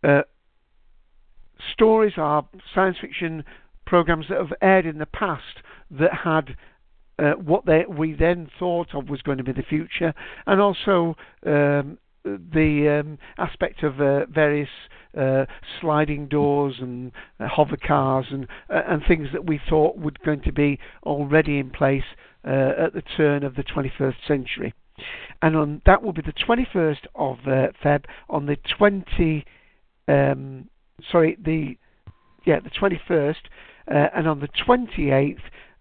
uh, 0.02 0.22
stories 1.72 2.14
are 2.16 2.46
science 2.74 2.96
fiction 3.00 3.44
programs 3.86 4.26
that 4.28 4.38
have 4.38 4.52
aired 4.62 4.86
in 4.86 4.98
the 4.98 5.06
past 5.06 5.62
that 5.90 6.12
had 6.24 6.56
uh, 7.18 7.32
what 7.32 7.66
they, 7.66 7.84
we 7.88 8.12
then 8.12 8.48
thought 8.58 8.94
of 8.94 9.08
was 9.08 9.22
going 9.22 9.38
to 9.38 9.44
be 9.44 9.52
the 9.52 9.62
future, 9.62 10.12
and 10.46 10.60
also 10.60 11.16
um, 11.44 11.98
the 12.24 13.00
um, 13.00 13.18
aspect 13.38 13.82
of 13.82 14.00
uh, 14.00 14.26
various 14.26 14.68
uh, 15.16 15.46
sliding 15.80 16.28
doors 16.28 16.74
and 16.80 17.12
uh, 17.40 17.48
hover 17.48 17.76
cars 17.76 18.26
and 18.30 18.46
uh, 18.68 18.82
and 18.86 19.02
things 19.06 19.28
that 19.32 19.46
we 19.46 19.60
thought 19.68 19.96
would 19.96 20.20
going 20.20 20.42
to 20.42 20.52
be 20.52 20.78
already 21.04 21.58
in 21.58 21.70
place 21.70 22.04
uh, 22.44 22.72
at 22.78 22.92
the 22.92 23.02
turn 23.16 23.42
of 23.42 23.54
the 23.54 23.64
21st 23.64 24.16
century. 24.26 24.74
And 25.42 25.56
on 25.56 25.82
that 25.86 26.02
will 26.02 26.12
be 26.12 26.22
the 26.22 26.32
21st 26.32 27.06
of 27.14 27.38
uh, 27.46 27.68
Feb. 27.84 28.04
On 28.28 28.46
the 28.46 28.56
20, 28.78 29.44
um, 30.08 30.68
sorry, 31.10 31.36
the 31.42 31.76
yeah, 32.44 32.60
the 32.60 32.70
21st, 32.70 33.34
uh, 33.90 34.08
and 34.14 34.28
on 34.28 34.40
the 34.40 34.48
28th, 34.48 35.40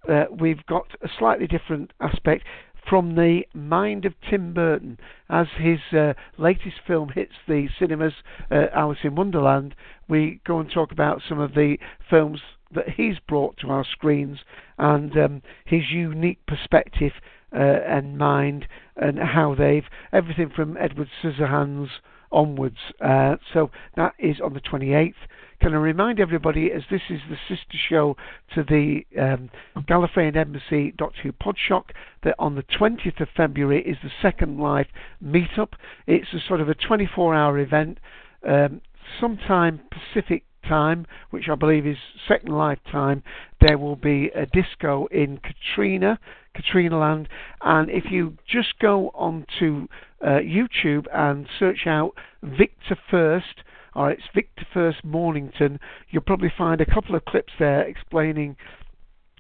uh, 0.10 0.26
we've 0.32 0.66
got 0.66 0.88
a 1.04 1.10
slightly 1.18 1.48
different 1.48 1.92
aspect 2.00 2.44
from 2.88 3.16
the 3.16 3.42
mind 3.54 4.06
of 4.06 4.14
Tim 4.30 4.54
Burton. 4.54 5.00
As 5.30 5.48
his 5.58 5.80
uh, 5.92 6.14
latest 6.38 6.78
film 6.86 7.10
hits 7.10 7.34
the 7.48 7.68
cinemas, 7.80 8.14
uh, 8.52 8.68
Alice 8.74 9.00
in 9.04 9.16
Wonderland, 9.16 9.76
we 10.08 10.40
go 10.46 10.60
and 10.60 10.70
talk 10.70 10.92
about 10.92 11.22
some 11.28 11.40
of 11.40 11.54
the 11.54 11.78
films 12.10 12.42
that 12.74 12.90
he's 12.90 13.18
brought 13.28 13.58
to 13.58 13.70
our 13.70 13.86
screens 13.86 14.40
and 14.78 15.18
um, 15.18 15.42
his 15.66 15.90
unique 15.92 16.46
perspective 16.46 17.14
uh, 17.54 17.60
and 17.60 18.18
mind 18.18 18.68
and 18.98 19.18
how 19.20 19.56
they've 19.56 19.86
everything 20.12 20.50
from 20.54 20.78
Edward 20.78 21.10
Scissorhands 21.24 21.90
onwards. 22.32 22.78
Uh, 23.00 23.36
so 23.54 23.72
that 23.96 24.14
is 24.20 24.38
on 24.44 24.54
the 24.54 24.60
28th. 24.60 25.14
Can 25.62 25.74
I 25.74 25.78
remind 25.78 26.20
everybody, 26.20 26.72
as 26.72 26.84
this 26.92 27.02
is 27.10 27.20
the 27.30 27.38
sister 27.48 27.78
show 27.90 28.18
to 28.54 28.64
the 28.64 29.06
um, 29.20 29.50
Gallifreyan 29.84 30.36
Embassy 30.36 30.94
Doctor 30.98 31.22
Who 31.24 31.32
Podshock, 31.32 31.92
that 32.24 32.36
on 32.38 32.56
the 32.56 32.64
20th 32.64 33.22
of 33.22 33.30
February 33.36 33.82
is 33.84 33.98
the 34.04 34.12
Second 34.22 34.60
Life 34.60 34.88
meetup. 35.24 35.74
It's 36.08 36.34
a 36.34 36.40
sort 36.48 36.62
of 36.62 36.70
a 36.70 36.76
24-hour 36.76 37.60
event, 37.60 38.00
um, 38.48 38.82
sometime 39.20 39.82
Pacific 39.90 40.44
time, 40.68 41.06
which 41.30 41.46
I 41.50 41.56
believe 41.56 41.88
is 41.88 41.98
Second 42.28 42.54
Life 42.54 42.80
time. 42.92 43.24
There 43.62 43.78
will 43.78 43.96
be 43.96 44.32
a 44.36 44.46
disco 44.46 45.08
in 45.08 45.40
Katrina, 45.40 46.20
Katrina 46.54 46.98
Land, 46.98 47.30
and 47.62 47.90
if 47.90 48.06
you 48.12 48.38
just 48.48 48.78
go 48.80 49.12
onto 49.14 49.88
uh, 50.22 50.40
YouTube 50.40 51.06
and 51.14 51.48
search 51.60 51.88
out 51.88 52.12
Victor 52.42 52.98
First 53.10 53.62
or 53.96 54.12
it's 54.12 54.24
Victor 54.34 54.66
First 54.74 55.04
Mornington, 55.04 55.80
you'll 56.10 56.24
probably 56.24 56.52
find 56.56 56.82
a 56.82 56.86
couple 56.86 57.16
of 57.16 57.26
clips 57.26 57.54
there 57.60 57.82
explaining 57.82 58.58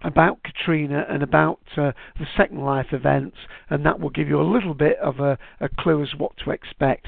about 0.03 0.43
Katrina 0.43 1.05
and 1.09 1.23
about 1.23 1.59
uh, 1.77 1.91
the 2.19 2.27
Second 2.37 2.63
Life 2.63 2.87
events, 2.91 3.37
and 3.69 3.85
that 3.85 3.99
will 3.99 4.09
give 4.09 4.27
you 4.27 4.39
a 4.39 4.43
little 4.43 4.73
bit 4.73 4.97
of 4.99 5.19
a, 5.19 5.37
a 5.59 5.69
clue 5.69 6.03
as 6.03 6.09
what 6.17 6.33
to 6.43 6.51
expect. 6.51 7.07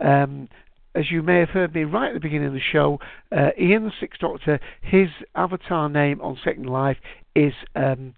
Um, 0.00 0.48
as 0.94 1.10
you 1.10 1.22
may 1.22 1.38
have 1.38 1.50
heard 1.50 1.74
me 1.74 1.84
right 1.84 2.08
at 2.08 2.14
the 2.14 2.20
beginning 2.20 2.48
of 2.48 2.54
the 2.54 2.60
show, 2.60 2.98
uh, 3.30 3.50
Ian 3.60 3.84
the 3.84 3.92
Sixth 4.00 4.20
Doctor, 4.20 4.58
his 4.80 5.08
avatar 5.34 5.88
name 5.88 6.20
on 6.20 6.38
Second 6.42 6.66
Life 6.66 6.96
is 7.36 7.52
um, 7.76 8.14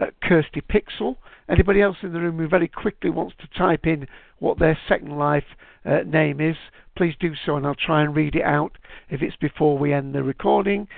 uh, 0.00 0.06
Kirsty 0.22 0.60
Pixel. 0.60 1.16
Anybody 1.52 1.82
else 1.82 1.98
in 2.02 2.14
the 2.14 2.20
room 2.20 2.38
who 2.38 2.48
very 2.48 2.66
quickly 2.66 3.10
wants 3.10 3.34
to 3.40 3.58
type 3.58 3.86
in 3.86 4.06
what 4.38 4.58
their 4.58 4.78
Second 4.88 5.18
Life 5.18 5.44
uh, 5.84 5.98
name 6.06 6.40
is, 6.40 6.56
please 6.96 7.14
do 7.20 7.32
so, 7.44 7.56
and 7.56 7.66
I'll 7.66 7.74
try 7.74 8.02
and 8.02 8.16
read 8.16 8.34
it 8.36 8.42
out 8.42 8.72
if 9.10 9.20
it's 9.20 9.36
before 9.36 9.76
we 9.76 9.92
end 9.92 10.14
the 10.14 10.22
recording. 10.22 10.88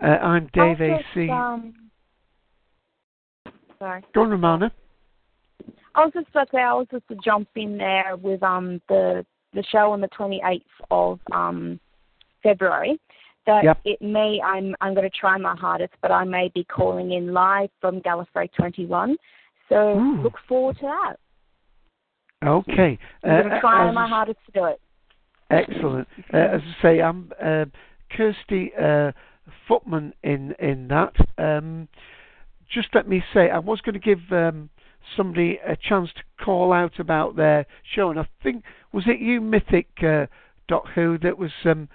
Uh, 0.00 0.06
I'm 0.06 0.48
Dave 0.52 0.80
AC. 0.80 1.28
um, 1.28 1.74
sorry. 3.80 4.04
Go 4.14 4.22
on, 4.22 4.30
Romana. 4.30 4.70
I 5.96 6.04
was 6.04 6.12
just 6.14 6.28
about 6.28 6.50
to 6.50 6.56
say 6.56 6.60
I 6.60 6.74
was 6.74 6.86
just 6.90 7.08
to 7.08 7.16
jump 7.24 7.48
in 7.56 7.76
there 7.76 8.16
with 8.16 8.42
um 8.44 8.80
the 8.88 9.26
the 9.54 9.64
show 9.72 9.90
on 9.90 10.00
the 10.00 10.08
28th 10.08 10.60
of 10.90 11.18
um 11.32 11.80
February. 12.44 13.00
That 13.46 13.64
Yep. 13.64 13.80
it 13.84 14.02
may 14.02 14.40
I'm 14.44 14.76
I'm 14.80 14.94
going 14.94 15.08
to 15.08 15.16
try 15.16 15.36
my 15.36 15.56
hardest, 15.56 15.94
but 16.02 16.12
I 16.12 16.24
may 16.24 16.50
be 16.54 16.64
calling 16.64 17.12
in 17.12 17.32
live 17.32 17.70
from 17.80 18.00
Gallifrey 18.02 18.52
21. 18.56 19.16
So 19.68 19.98
Ooh. 19.98 20.22
look 20.22 20.34
forward 20.48 20.76
to 20.78 20.82
that. 20.82 21.16
Okay. 22.46 22.98
I'm 23.24 23.30
going 23.30 23.46
Uh, 23.52 23.54
to 23.54 23.60
try 23.60 23.88
as- 23.88 23.94
my 23.94 24.06
hardest 24.08 24.38
to 24.46 24.52
do 24.52 24.64
it. 24.66 24.80
Excellent. 25.50 26.08
Uh, 26.32 26.36
as 26.36 26.60
I 26.62 26.82
say, 26.82 27.00
I'm 27.00 27.30
uh, 27.40 27.66
Kirsty 28.10 28.72
uh, 28.74 29.12
Footman 29.68 30.12
in 30.24 30.52
in 30.58 30.88
that. 30.88 31.14
Um, 31.38 31.88
just 32.68 32.88
let 32.94 33.06
me 33.06 33.22
say, 33.32 33.48
I 33.48 33.58
was 33.58 33.80
going 33.80 33.94
to 33.94 34.00
give 34.00 34.20
um, 34.32 34.70
somebody 35.16 35.60
a 35.64 35.76
chance 35.76 36.10
to 36.14 36.22
call 36.44 36.72
out 36.72 36.98
about 36.98 37.36
their 37.36 37.64
show, 37.94 38.10
and 38.10 38.18
I 38.18 38.26
think 38.42 38.64
was 38.92 39.04
it 39.06 39.20
you, 39.20 39.40
Mythic 39.40 39.86
uh, 40.02 40.26
Doc 40.66 40.86
Who, 40.96 41.16
that 41.18 41.38
was 41.38 41.52
um, 41.64 41.88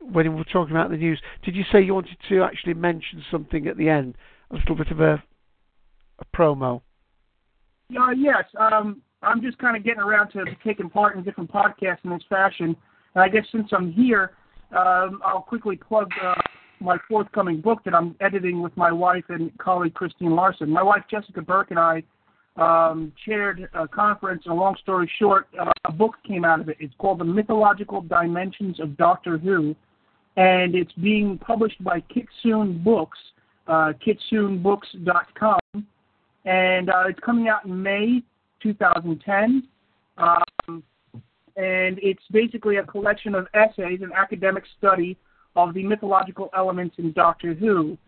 when 0.00 0.30
we 0.30 0.36
were 0.36 0.44
talking 0.44 0.76
about 0.76 0.90
the 0.90 0.98
news. 0.98 1.22
Did 1.42 1.56
you 1.56 1.64
say 1.72 1.80
you 1.80 1.94
wanted 1.94 2.18
to 2.28 2.42
actually 2.42 2.74
mention 2.74 3.24
something 3.30 3.66
at 3.66 3.78
the 3.78 3.88
end, 3.88 4.14
a 4.50 4.56
little 4.56 4.76
bit 4.76 4.90
of 4.90 5.00
a 5.00 5.22
promo? 6.34 6.80
Uh, 7.98 8.10
yes, 8.10 8.44
um, 8.58 9.02
I'm 9.22 9.40
just 9.40 9.58
kind 9.58 9.76
of 9.76 9.84
getting 9.84 10.00
around 10.00 10.30
to 10.30 10.44
taking 10.64 10.90
part 10.90 11.16
in 11.16 11.22
different 11.22 11.50
podcasts 11.50 12.04
in 12.04 12.10
this 12.10 12.22
fashion. 12.28 12.76
And 13.14 13.22
I 13.22 13.28
guess 13.28 13.44
since 13.52 13.68
I'm 13.72 13.92
here, 13.92 14.32
um, 14.76 15.20
I'll 15.24 15.42
quickly 15.42 15.76
plug 15.76 16.10
uh, 16.22 16.34
my 16.80 16.96
forthcoming 17.08 17.60
book 17.60 17.80
that 17.84 17.94
I'm 17.94 18.16
editing 18.20 18.62
with 18.62 18.76
my 18.76 18.90
wife 18.90 19.24
and 19.28 19.56
colleague 19.58 19.94
Kristine 19.94 20.34
Larsen. 20.34 20.70
My 20.70 20.82
wife 20.82 21.02
Jessica 21.10 21.42
Burke 21.42 21.70
and 21.70 21.78
I 21.78 22.02
um, 22.56 23.12
chaired 23.24 23.68
a 23.74 23.86
conference. 23.86 24.42
And 24.46 24.56
long 24.56 24.76
story 24.82 25.10
short, 25.18 25.48
uh, 25.60 25.70
a 25.84 25.92
book 25.92 26.14
came 26.26 26.44
out 26.44 26.60
of 26.60 26.68
it. 26.68 26.76
It's 26.80 26.94
called 26.98 27.20
The 27.20 27.24
Mythological 27.24 28.02
Dimensions 28.02 28.80
of 28.80 28.96
Doctor 28.96 29.38
Who, 29.38 29.76
and 30.36 30.74
it's 30.74 30.92
being 30.94 31.38
published 31.38 31.82
by 31.84 32.00
Kitsune 32.00 32.82
Books, 32.82 33.18
uh, 33.68 33.92
kitsunebooks.com 34.04 35.60
and 36.44 36.90
uh, 36.90 37.04
it's 37.08 37.20
coming 37.20 37.48
out 37.48 37.64
in 37.64 37.82
May 37.82 38.22
2010. 38.62 39.62
Um, 40.18 40.82
and 41.56 41.98
it's 42.02 42.22
basically 42.30 42.76
a 42.76 42.84
collection 42.84 43.34
of 43.34 43.46
essays, 43.54 44.00
an 44.02 44.12
academic 44.16 44.64
study 44.78 45.16
of 45.54 45.74
the 45.74 45.82
mythological 45.82 46.50
elements 46.56 46.96
in 46.98 47.12
Doctor 47.12 47.54
Who. 47.54 47.98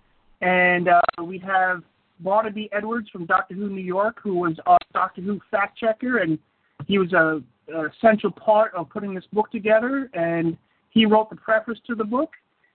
And 0.40 0.88
uh, 0.88 1.00
we 1.22 1.38
have 1.38 1.82
Barnaby 2.20 2.70
Edwards 2.72 3.08
from 3.10 3.26
Doctor 3.26 3.54
Who 3.54 3.68
New 3.68 3.82
York, 3.82 4.18
who 4.22 4.34
was 4.36 4.54
a 4.66 4.78
Doctor 4.92 5.20
Who 5.20 5.40
fact 5.50 5.78
checker, 5.78 6.18
and 6.18 6.38
he 6.86 6.98
was 6.98 7.12
a, 7.12 7.42
a 7.72 8.30
part 8.30 8.74
of 8.74 8.88
putting 8.88 9.14
this 9.14 9.24
book 9.32 9.50
together. 9.50 10.10
And 10.14 10.56
he 10.90 11.06
wrote 11.06 11.28
the 11.28 11.36
preface 11.36 11.78
to 11.86 11.94
the 11.94 12.04
book. 12.04 12.30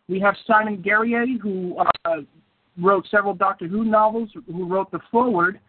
We 0.07 0.19
have 0.19 0.36
Simon 0.45 0.81
Guerrier, 0.81 1.26
who 1.41 1.77
uh, 2.06 2.18
wrote 2.81 3.07
several 3.10 3.34
Doctor 3.34 3.68
Who 3.68 3.84
novels, 3.84 4.30
who 4.47 4.68
wrote 4.68 4.91
the 4.91 4.99
foreword. 5.11 5.60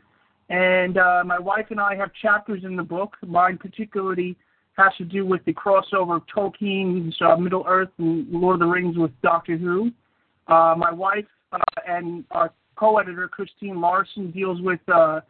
And 0.48 0.98
uh, 0.98 1.22
my 1.24 1.38
wife 1.38 1.66
and 1.70 1.80
I 1.80 1.94
have 1.94 2.10
chapters 2.20 2.64
in 2.64 2.76
the 2.76 2.82
book. 2.82 3.16
Mine 3.24 3.56
particularly 3.56 4.36
has 4.76 4.92
to 4.98 5.04
do 5.04 5.24
with 5.24 5.44
the 5.44 5.52
crossover 5.52 6.16
of 6.16 6.22
Tolkien's 6.34 7.16
uh, 7.20 7.36
Middle 7.36 7.64
Earth 7.68 7.90
and 7.98 8.28
Lord 8.30 8.54
of 8.54 8.60
the 8.60 8.66
Rings 8.66 8.96
with 8.96 9.12
Doctor 9.22 9.56
Who. 9.56 9.90
Uh, 10.48 10.74
my 10.76 10.90
wife 10.90 11.26
uh, 11.52 11.58
and 11.86 12.24
our 12.30 12.52
co-editor 12.76 13.28
Kristine 13.28 13.80
Larsen 13.80 14.30
deals 14.30 14.60
with 14.62 14.80
uh, 14.92 15.20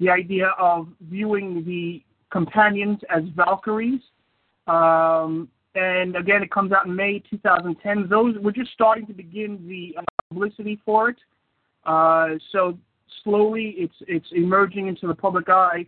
the 0.00 0.10
idea 0.10 0.48
of 0.58 0.88
viewing 1.02 1.64
the 1.64 2.02
companions 2.30 2.98
as 3.14 3.22
Valkyries. 3.34 4.00
Um, 4.66 5.48
and 5.74 6.16
again, 6.16 6.42
it 6.42 6.50
comes 6.50 6.72
out 6.72 6.86
in 6.86 6.96
May 6.96 7.22
2010. 7.30 8.08
Those 8.08 8.34
we're 8.40 8.50
just 8.50 8.72
starting 8.72 9.06
to 9.06 9.12
begin 9.12 9.66
the 9.68 9.98
uh, 9.98 10.15
publicity 10.28 10.80
for 10.84 11.10
it. 11.10 11.16
Uh, 11.84 12.30
so 12.52 12.78
slowly, 13.22 13.74
it's 13.78 13.94
it's 14.08 14.26
emerging 14.32 14.88
into 14.88 15.06
the 15.06 15.14
public 15.14 15.48
eye. 15.48 15.86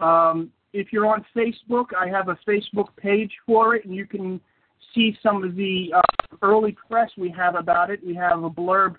Um, 0.00 0.50
if 0.72 0.92
you're 0.92 1.06
on 1.06 1.24
Facebook, 1.34 1.86
I 1.98 2.08
have 2.08 2.28
a 2.28 2.38
Facebook 2.46 2.88
page 2.96 3.32
for 3.46 3.74
it, 3.76 3.84
and 3.84 3.94
you 3.94 4.06
can 4.06 4.40
see 4.94 5.16
some 5.22 5.42
of 5.42 5.54
the 5.56 5.92
uh, 5.94 6.36
early 6.42 6.76
press 6.88 7.10
we 7.16 7.30
have 7.30 7.54
about 7.54 7.90
it. 7.90 8.04
We 8.04 8.14
have 8.14 8.42
a 8.42 8.50
blurb 8.50 8.96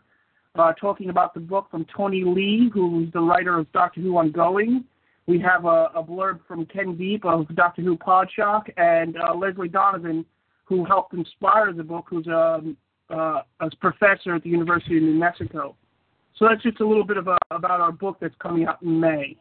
uh, 0.56 0.74
talking 0.74 1.10
about 1.10 1.34
the 1.34 1.40
book 1.40 1.68
from 1.70 1.86
Tony 1.96 2.24
Lee, 2.24 2.70
who's 2.74 3.12
the 3.14 3.20
writer 3.20 3.60
of 3.60 3.72
Doctor 3.74 4.02
Who 4.02 4.18
Ongoing. 4.18 4.86
We 5.28 5.40
have 5.42 5.66
a, 5.66 5.90
a 5.94 6.04
blurb 6.04 6.40
from 6.48 6.66
Ken 6.66 6.96
Deep 6.98 7.26
of 7.26 7.54
Doctor 7.56 7.82
Who 7.82 7.98
Podshock, 7.98 8.70
and 8.78 9.18
uh, 9.18 9.36
Leslie 9.36 9.68
Donovan, 9.68 10.26
who 10.66 10.86
helped 10.86 11.14
inspire 11.14 11.74
the 11.74 11.84
book, 11.84 12.06
who's 12.10 12.28
a, 12.28 12.38
um, 12.38 12.78
uh, 13.10 13.42
a 13.60 13.70
professor 13.80 14.36
at 14.36 14.44
the 14.44 14.50
University 14.50 14.98
of 14.98 15.04
New 15.04 15.20
Mexico. 15.20 15.76
So 16.38 16.48
that's 16.48 16.62
just 16.62 16.80
a 16.82 16.88
little 16.88 17.04
bit 17.04 17.18
of 17.18 17.28
a, 17.28 17.38
about 17.52 17.82
our 17.82 17.92
book 17.92 18.18
that's 18.22 18.36
coming 18.40 18.66
out 18.66 18.82
in 18.82 19.00
May. 19.00 19.38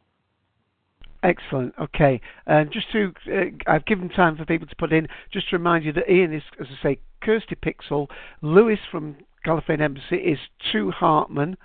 Excellent. 1.23 1.75
Okay. 1.81 2.21
And 2.47 2.73
just 2.73 2.87
to, 2.93 3.13
uh, 3.31 3.71
I've 3.71 3.85
given 3.87 4.09
time 4.09 4.37
for 4.37 4.45
people 4.45 4.67
to 4.67 4.77
put 4.77 4.93
in, 4.93 5.09
just 5.33 5.51
to 5.51 5.57
remind 5.57 5.85
you 5.85 5.93
that 5.95 6.11
Ian 6.11 6.33
is, 6.33 6.43
as 6.61 6.67
I 6.71 6.83
say, 6.83 6.99
Kirsty 7.21 7.57
Pixel. 7.57 8.09
Louis 8.43 8.79
from 8.91 9.17
Gallifreyan 9.45 9.81
Embassy 9.81 10.17
is 10.17 10.39
Sue 10.71 10.91
Hartman. 10.91 11.57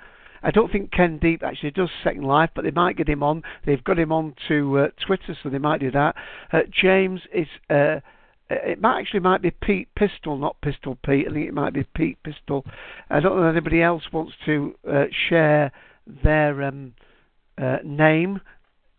I 0.44 0.50
don't 0.50 0.72
think 0.72 0.92
Ken 0.92 1.20
Deep 1.20 1.44
actually 1.44 1.72
does 1.72 1.90
Second 2.04 2.24
Life, 2.24 2.50
but 2.56 2.64
they 2.64 2.72
might 2.72 2.98
get 2.98 3.08
him 3.08 3.22
on. 3.22 3.44
They've 3.66 3.84
got 3.84 4.00
him 4.00 4.12
on 4.12 4.34
to 4.48 4.80
uh, 4.80 4.88
Twitter, 5.06 5.38
so 5.42 5.50
they 5.50 5.60
might 5.60 5.80
do 5.80 5.92
that. 5.92 6.16
Uh, 6.52 6.62
James 6.72 7.22
is. 7.34 7.48
Uh, 8.52 8.72
it 8.72 8.82
might 8.82 9.00
actually 9.00 9.22
might 9.22 9.42
be 9.42 9.52
Pete 9.52 9.88
Pistol, 9.96 10.38
not 10.38 10.60
Pistol 10.62 10.98
Pete. 11.06 11.28
I 11.30 11.34
think 11.34 11.48
it 11.48 11.54
might 11.54 11.74
be 11.74 11.86
Pete 11.96 12.22
Pistol. 12.24 12.66
I 13.10 13.20
don't 13.20 13.38
know 13.38 13.50
if 13.50 13.54
anybody 13.54 13.82
else 13.82 14.04
wants 14.12 14.34
to 14.46 14.76
uh, 14.90 15.06
share 15.30 15.72
their 16.24 16.64
um, 16.64 16.94
uh, 17.58 17.78
name 17.84 18.42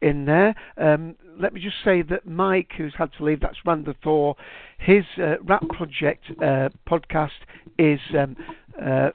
in 0.00 0.24
there. 0.24 0.54
Um, 0.76 1.16
let 1.40 1.52
me 1.52 1.60
just 1.60 1.76
say 1.84 2.02
that 2.02 2.26
Mike, 2.26 2.72
who's 2.76 2.94
had 2.96 3.10
to 3.18 3.24
leave, 3.24 3.40
that's 3.40 3.58
Randa 3.64 3.94
Thor, 4.02 4.36
his 4.78 5.04
uh, 5.18 5.36
Rap 5.42 5.62
Project 5.68 6.24
uh, 6.42 6.70
podcast 6.88 7.30
is 7.78 8.00
um, 8.18 8.36
uh, 8.80 9.10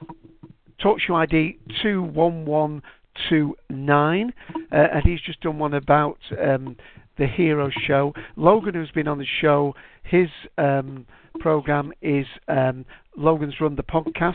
TalkShoe 0.80 1.14
ID 1.14 1.58
21129, 1.82 4.32
uh, 4.50 4.76
and 4.76 5.02
he's 5.04 5.20
just 5.20 5.40
done 5.40 5.58
one 5.58 5.74
about 5.74 6.18
um, 6.40 6.76
the 7.18 7.26
Hero 7.26 7.70
Show. 7.86 8.14
Logan, 8.36 8.74
who's 8.74 8.90
been 8.90 9.08
on 9.08 9.18
the 9.18 9.26
show, 9.40 9.74
his 10.04 10.28
um, 10.56 11.06
program 11.40 11.92
is 12.00 12.26
um, 12.48 12.84
Logan's 13.16 13.54
Run 13.60 13.76
the 13.76 13.82
Podcast, 13.82 14.34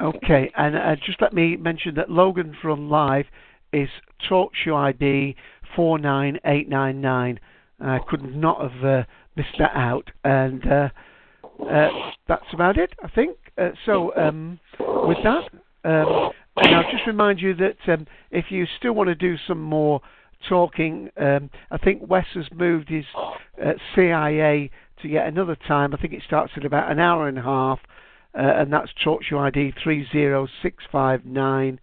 Okay, 0.00 0.50
and 0.56 0.76
uh, 0.76 0.96
just 1.04 1.20
let 1.20 1.34
me 1.34 1.56
mention 1.56 1.96
that 1.96 2.08
Logan 2.10 2.56
from 2.62 2.88
Live 2.88 3.26
is 3.72 3.88
TalkShoe 4.28 4.74
ID 4.74 5.36
49899. 5.76 7.38
I 7.82 7.98
could 8.08 8.34
not 8.34 8.60
have 8.60 8.84
uh, 8.84 9.04
missed 9.36 9.56
that 9.58 9.72
out. 9.74 10.10
And 10.24 10.66
uh, 10.66 10.88
uh, 11.68 11.88
that's 12.28 12.46
about 12.52 12.78
it, 12.78 12.92
I 13.02 13.08
think. 13.08 13.36
Uh, 13.58 13.70
so, 13.86 14.14
um, 14.16 14.58
with 14.78 15.18
that, 15.22 15.48
um, 15.84 16.30
and 16.56 16.74
I'll 16.74 16.90
just 16.90 17.06
remind 17.06 17.40
you 17.40 17.54
that 17.54 17.76
um, 17.88 18.06
if 18.30 18.46
you 18.50 18.66
still 18.78 18.92
want 18.92 19.08
to 19.08 19.14
do 19.14 19.36
some 19.46 19.62
more 19.62 20.00
talking, 20.48 21.10
um, 21.16 21.50
I 21.70 21.78
think 21.78 22.08
Wes 22.08 22.26
has 22.34 22.46
moved 22.52 22.88
his 22.88 23.04
uh, 23.16 23.72
CIA 23.94 24.70
to 25.02 25.08
yet 25.08 25.26
another 25.26 25.56
time. 25.56 25.94
I 25.94 25.96
think 25.98 26.12
it 26.12 26.22
starts 26.26 26.52
at 26.56 26.64
about 26.64 26.90
an 26.90 26.98
hour 26.98 27.28
and 27.28 27.38
a 27.38 27.42
half, 27.42 27.80
uh, 28.34 28.42
and 28.42 28.72
that's 28.72 28.90
TalkShoe 29.04 29.38
ID 29.38 29.74
30659 29.82 31.80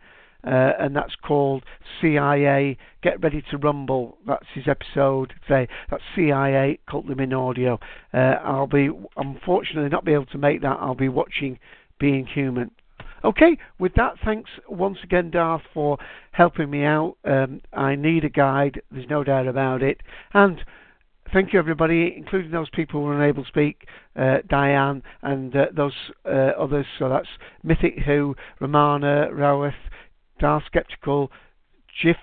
uh, 0.47 0.71
and 0.79 0.95
that's 0.95 1.15
called 1.15 1.63
CIA 1.99 2.77
Get 3.01 3.21
Ready 3.21 3.43
to 3.51 3.57
Rumble. 3.57 4.17
That's 4.25 4.45
his 4.53 4.65
episode 4.67 5.33
today. 5.47 5.67
That's 5.89 6.03
CIA 6.15 6.79
Cult 6.89 7.05
in 7.05 7.33
Audio. 7.33 7.79
Uh, 8.13 8.35
I'll 8.43 8.67
be 8.67 8.89
unfortunately 9.17 9.89
not 9.89 10.05
be 10.05 10.13
able 10.13 10.27
to 10.27 10.37
make 10.37 10.61
that. 10.61 10.77
I'll 10.79 10.95
be 10.95 11.09
watching 11.09 11.59
Being 11.99 12.25
Human. 12.27 12.71
Okay, 13.23 13.57
with 13.79 13.93
that, 13.95 14.13
thanks 14.23 14.49
once 14.69 14.97
again, 15.03 15.31
Darth, 15.31 15.63
for 15.73 15.97
helping 16.31 16.69
me 16.69 16.83
out. 16.83 17.17
Um, 17.25 17.61
I 17.73 17.95
need 17.95 18.23
a 18.23 18.29
guide, 18.29 18.81
there's 18.91 19.09
no 19.09 19.23
doubt 19.23 19.47
about 19.47 19.81
it. 19.81 20.01
And 20.33 20.63
thank 21.33 21.51
you, 21.51 21.59
everybody, 21.59 22.13
including 22.15 22.51
those 22.51 22.69
people 22.69 23.01
who 23.01 23.07
were 23.07 23.21
unable 23.21 23.43
to 23.43 23.49
speak, 23.49 23.87
uh, 24.15 24.37
Diane, 24.47 25.01
and 25.23 25.55
uh, 25.55 25.65
those 25.75 25.93
uh, 26.25 26.51
others. 26.59 26.85
So 26.99 27.09
that's 27.09 27.27
Mythic 27.63 27.99
Who, 28.05 28.35
Romana, 28.59 29.29
Rawith, 29.31 29.73
Darth 30.39 30.63
Skeptical, 30.67 31.31
Jiff 32.01 32.17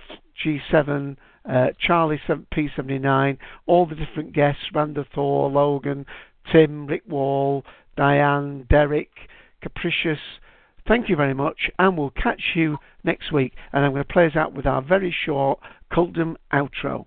G7, 0.45 1.16
uh, 1.49 1.66
Charlie 1.79 2.21
P79, 2.29 3.39
all 3.66 3.87
the 3.87 3.95
different 3.95 4.33
guests, 4.33 4.62
Randa 4.73 5.05
Thor, 5.15 5.51
Logan, 5.51 6.07
Tim, 6.53 6.87
Rick 6.87 7.03
Wall, 7.09 7.65
Diane, 7.97 8.66
Derek, 8.71 9.11
Capricious. 9.62 10.19
Thank 10.86 11.09
you 11.09 11.16
very 11.16 11.32
much, 11.32 11.70
and 11.78 11.97
we'll 11.97 12.11
catch 12.11 12.43
you 12.55 12.77
next 13.05 13.32
week. 13.32 13.55
And 13.73 13.85
I'm 13.85 13.93
going 13.93 14.05
to 14.05 14.12
play 14.12 14.27
us 14.27 14.36
out 14.36 14.52
with 14.52 14.66
our 14.66 14.82
very 14.82 15.15
short 15.24 15.59
Cultdom 15.90 16.36
outro. 16.52 17.06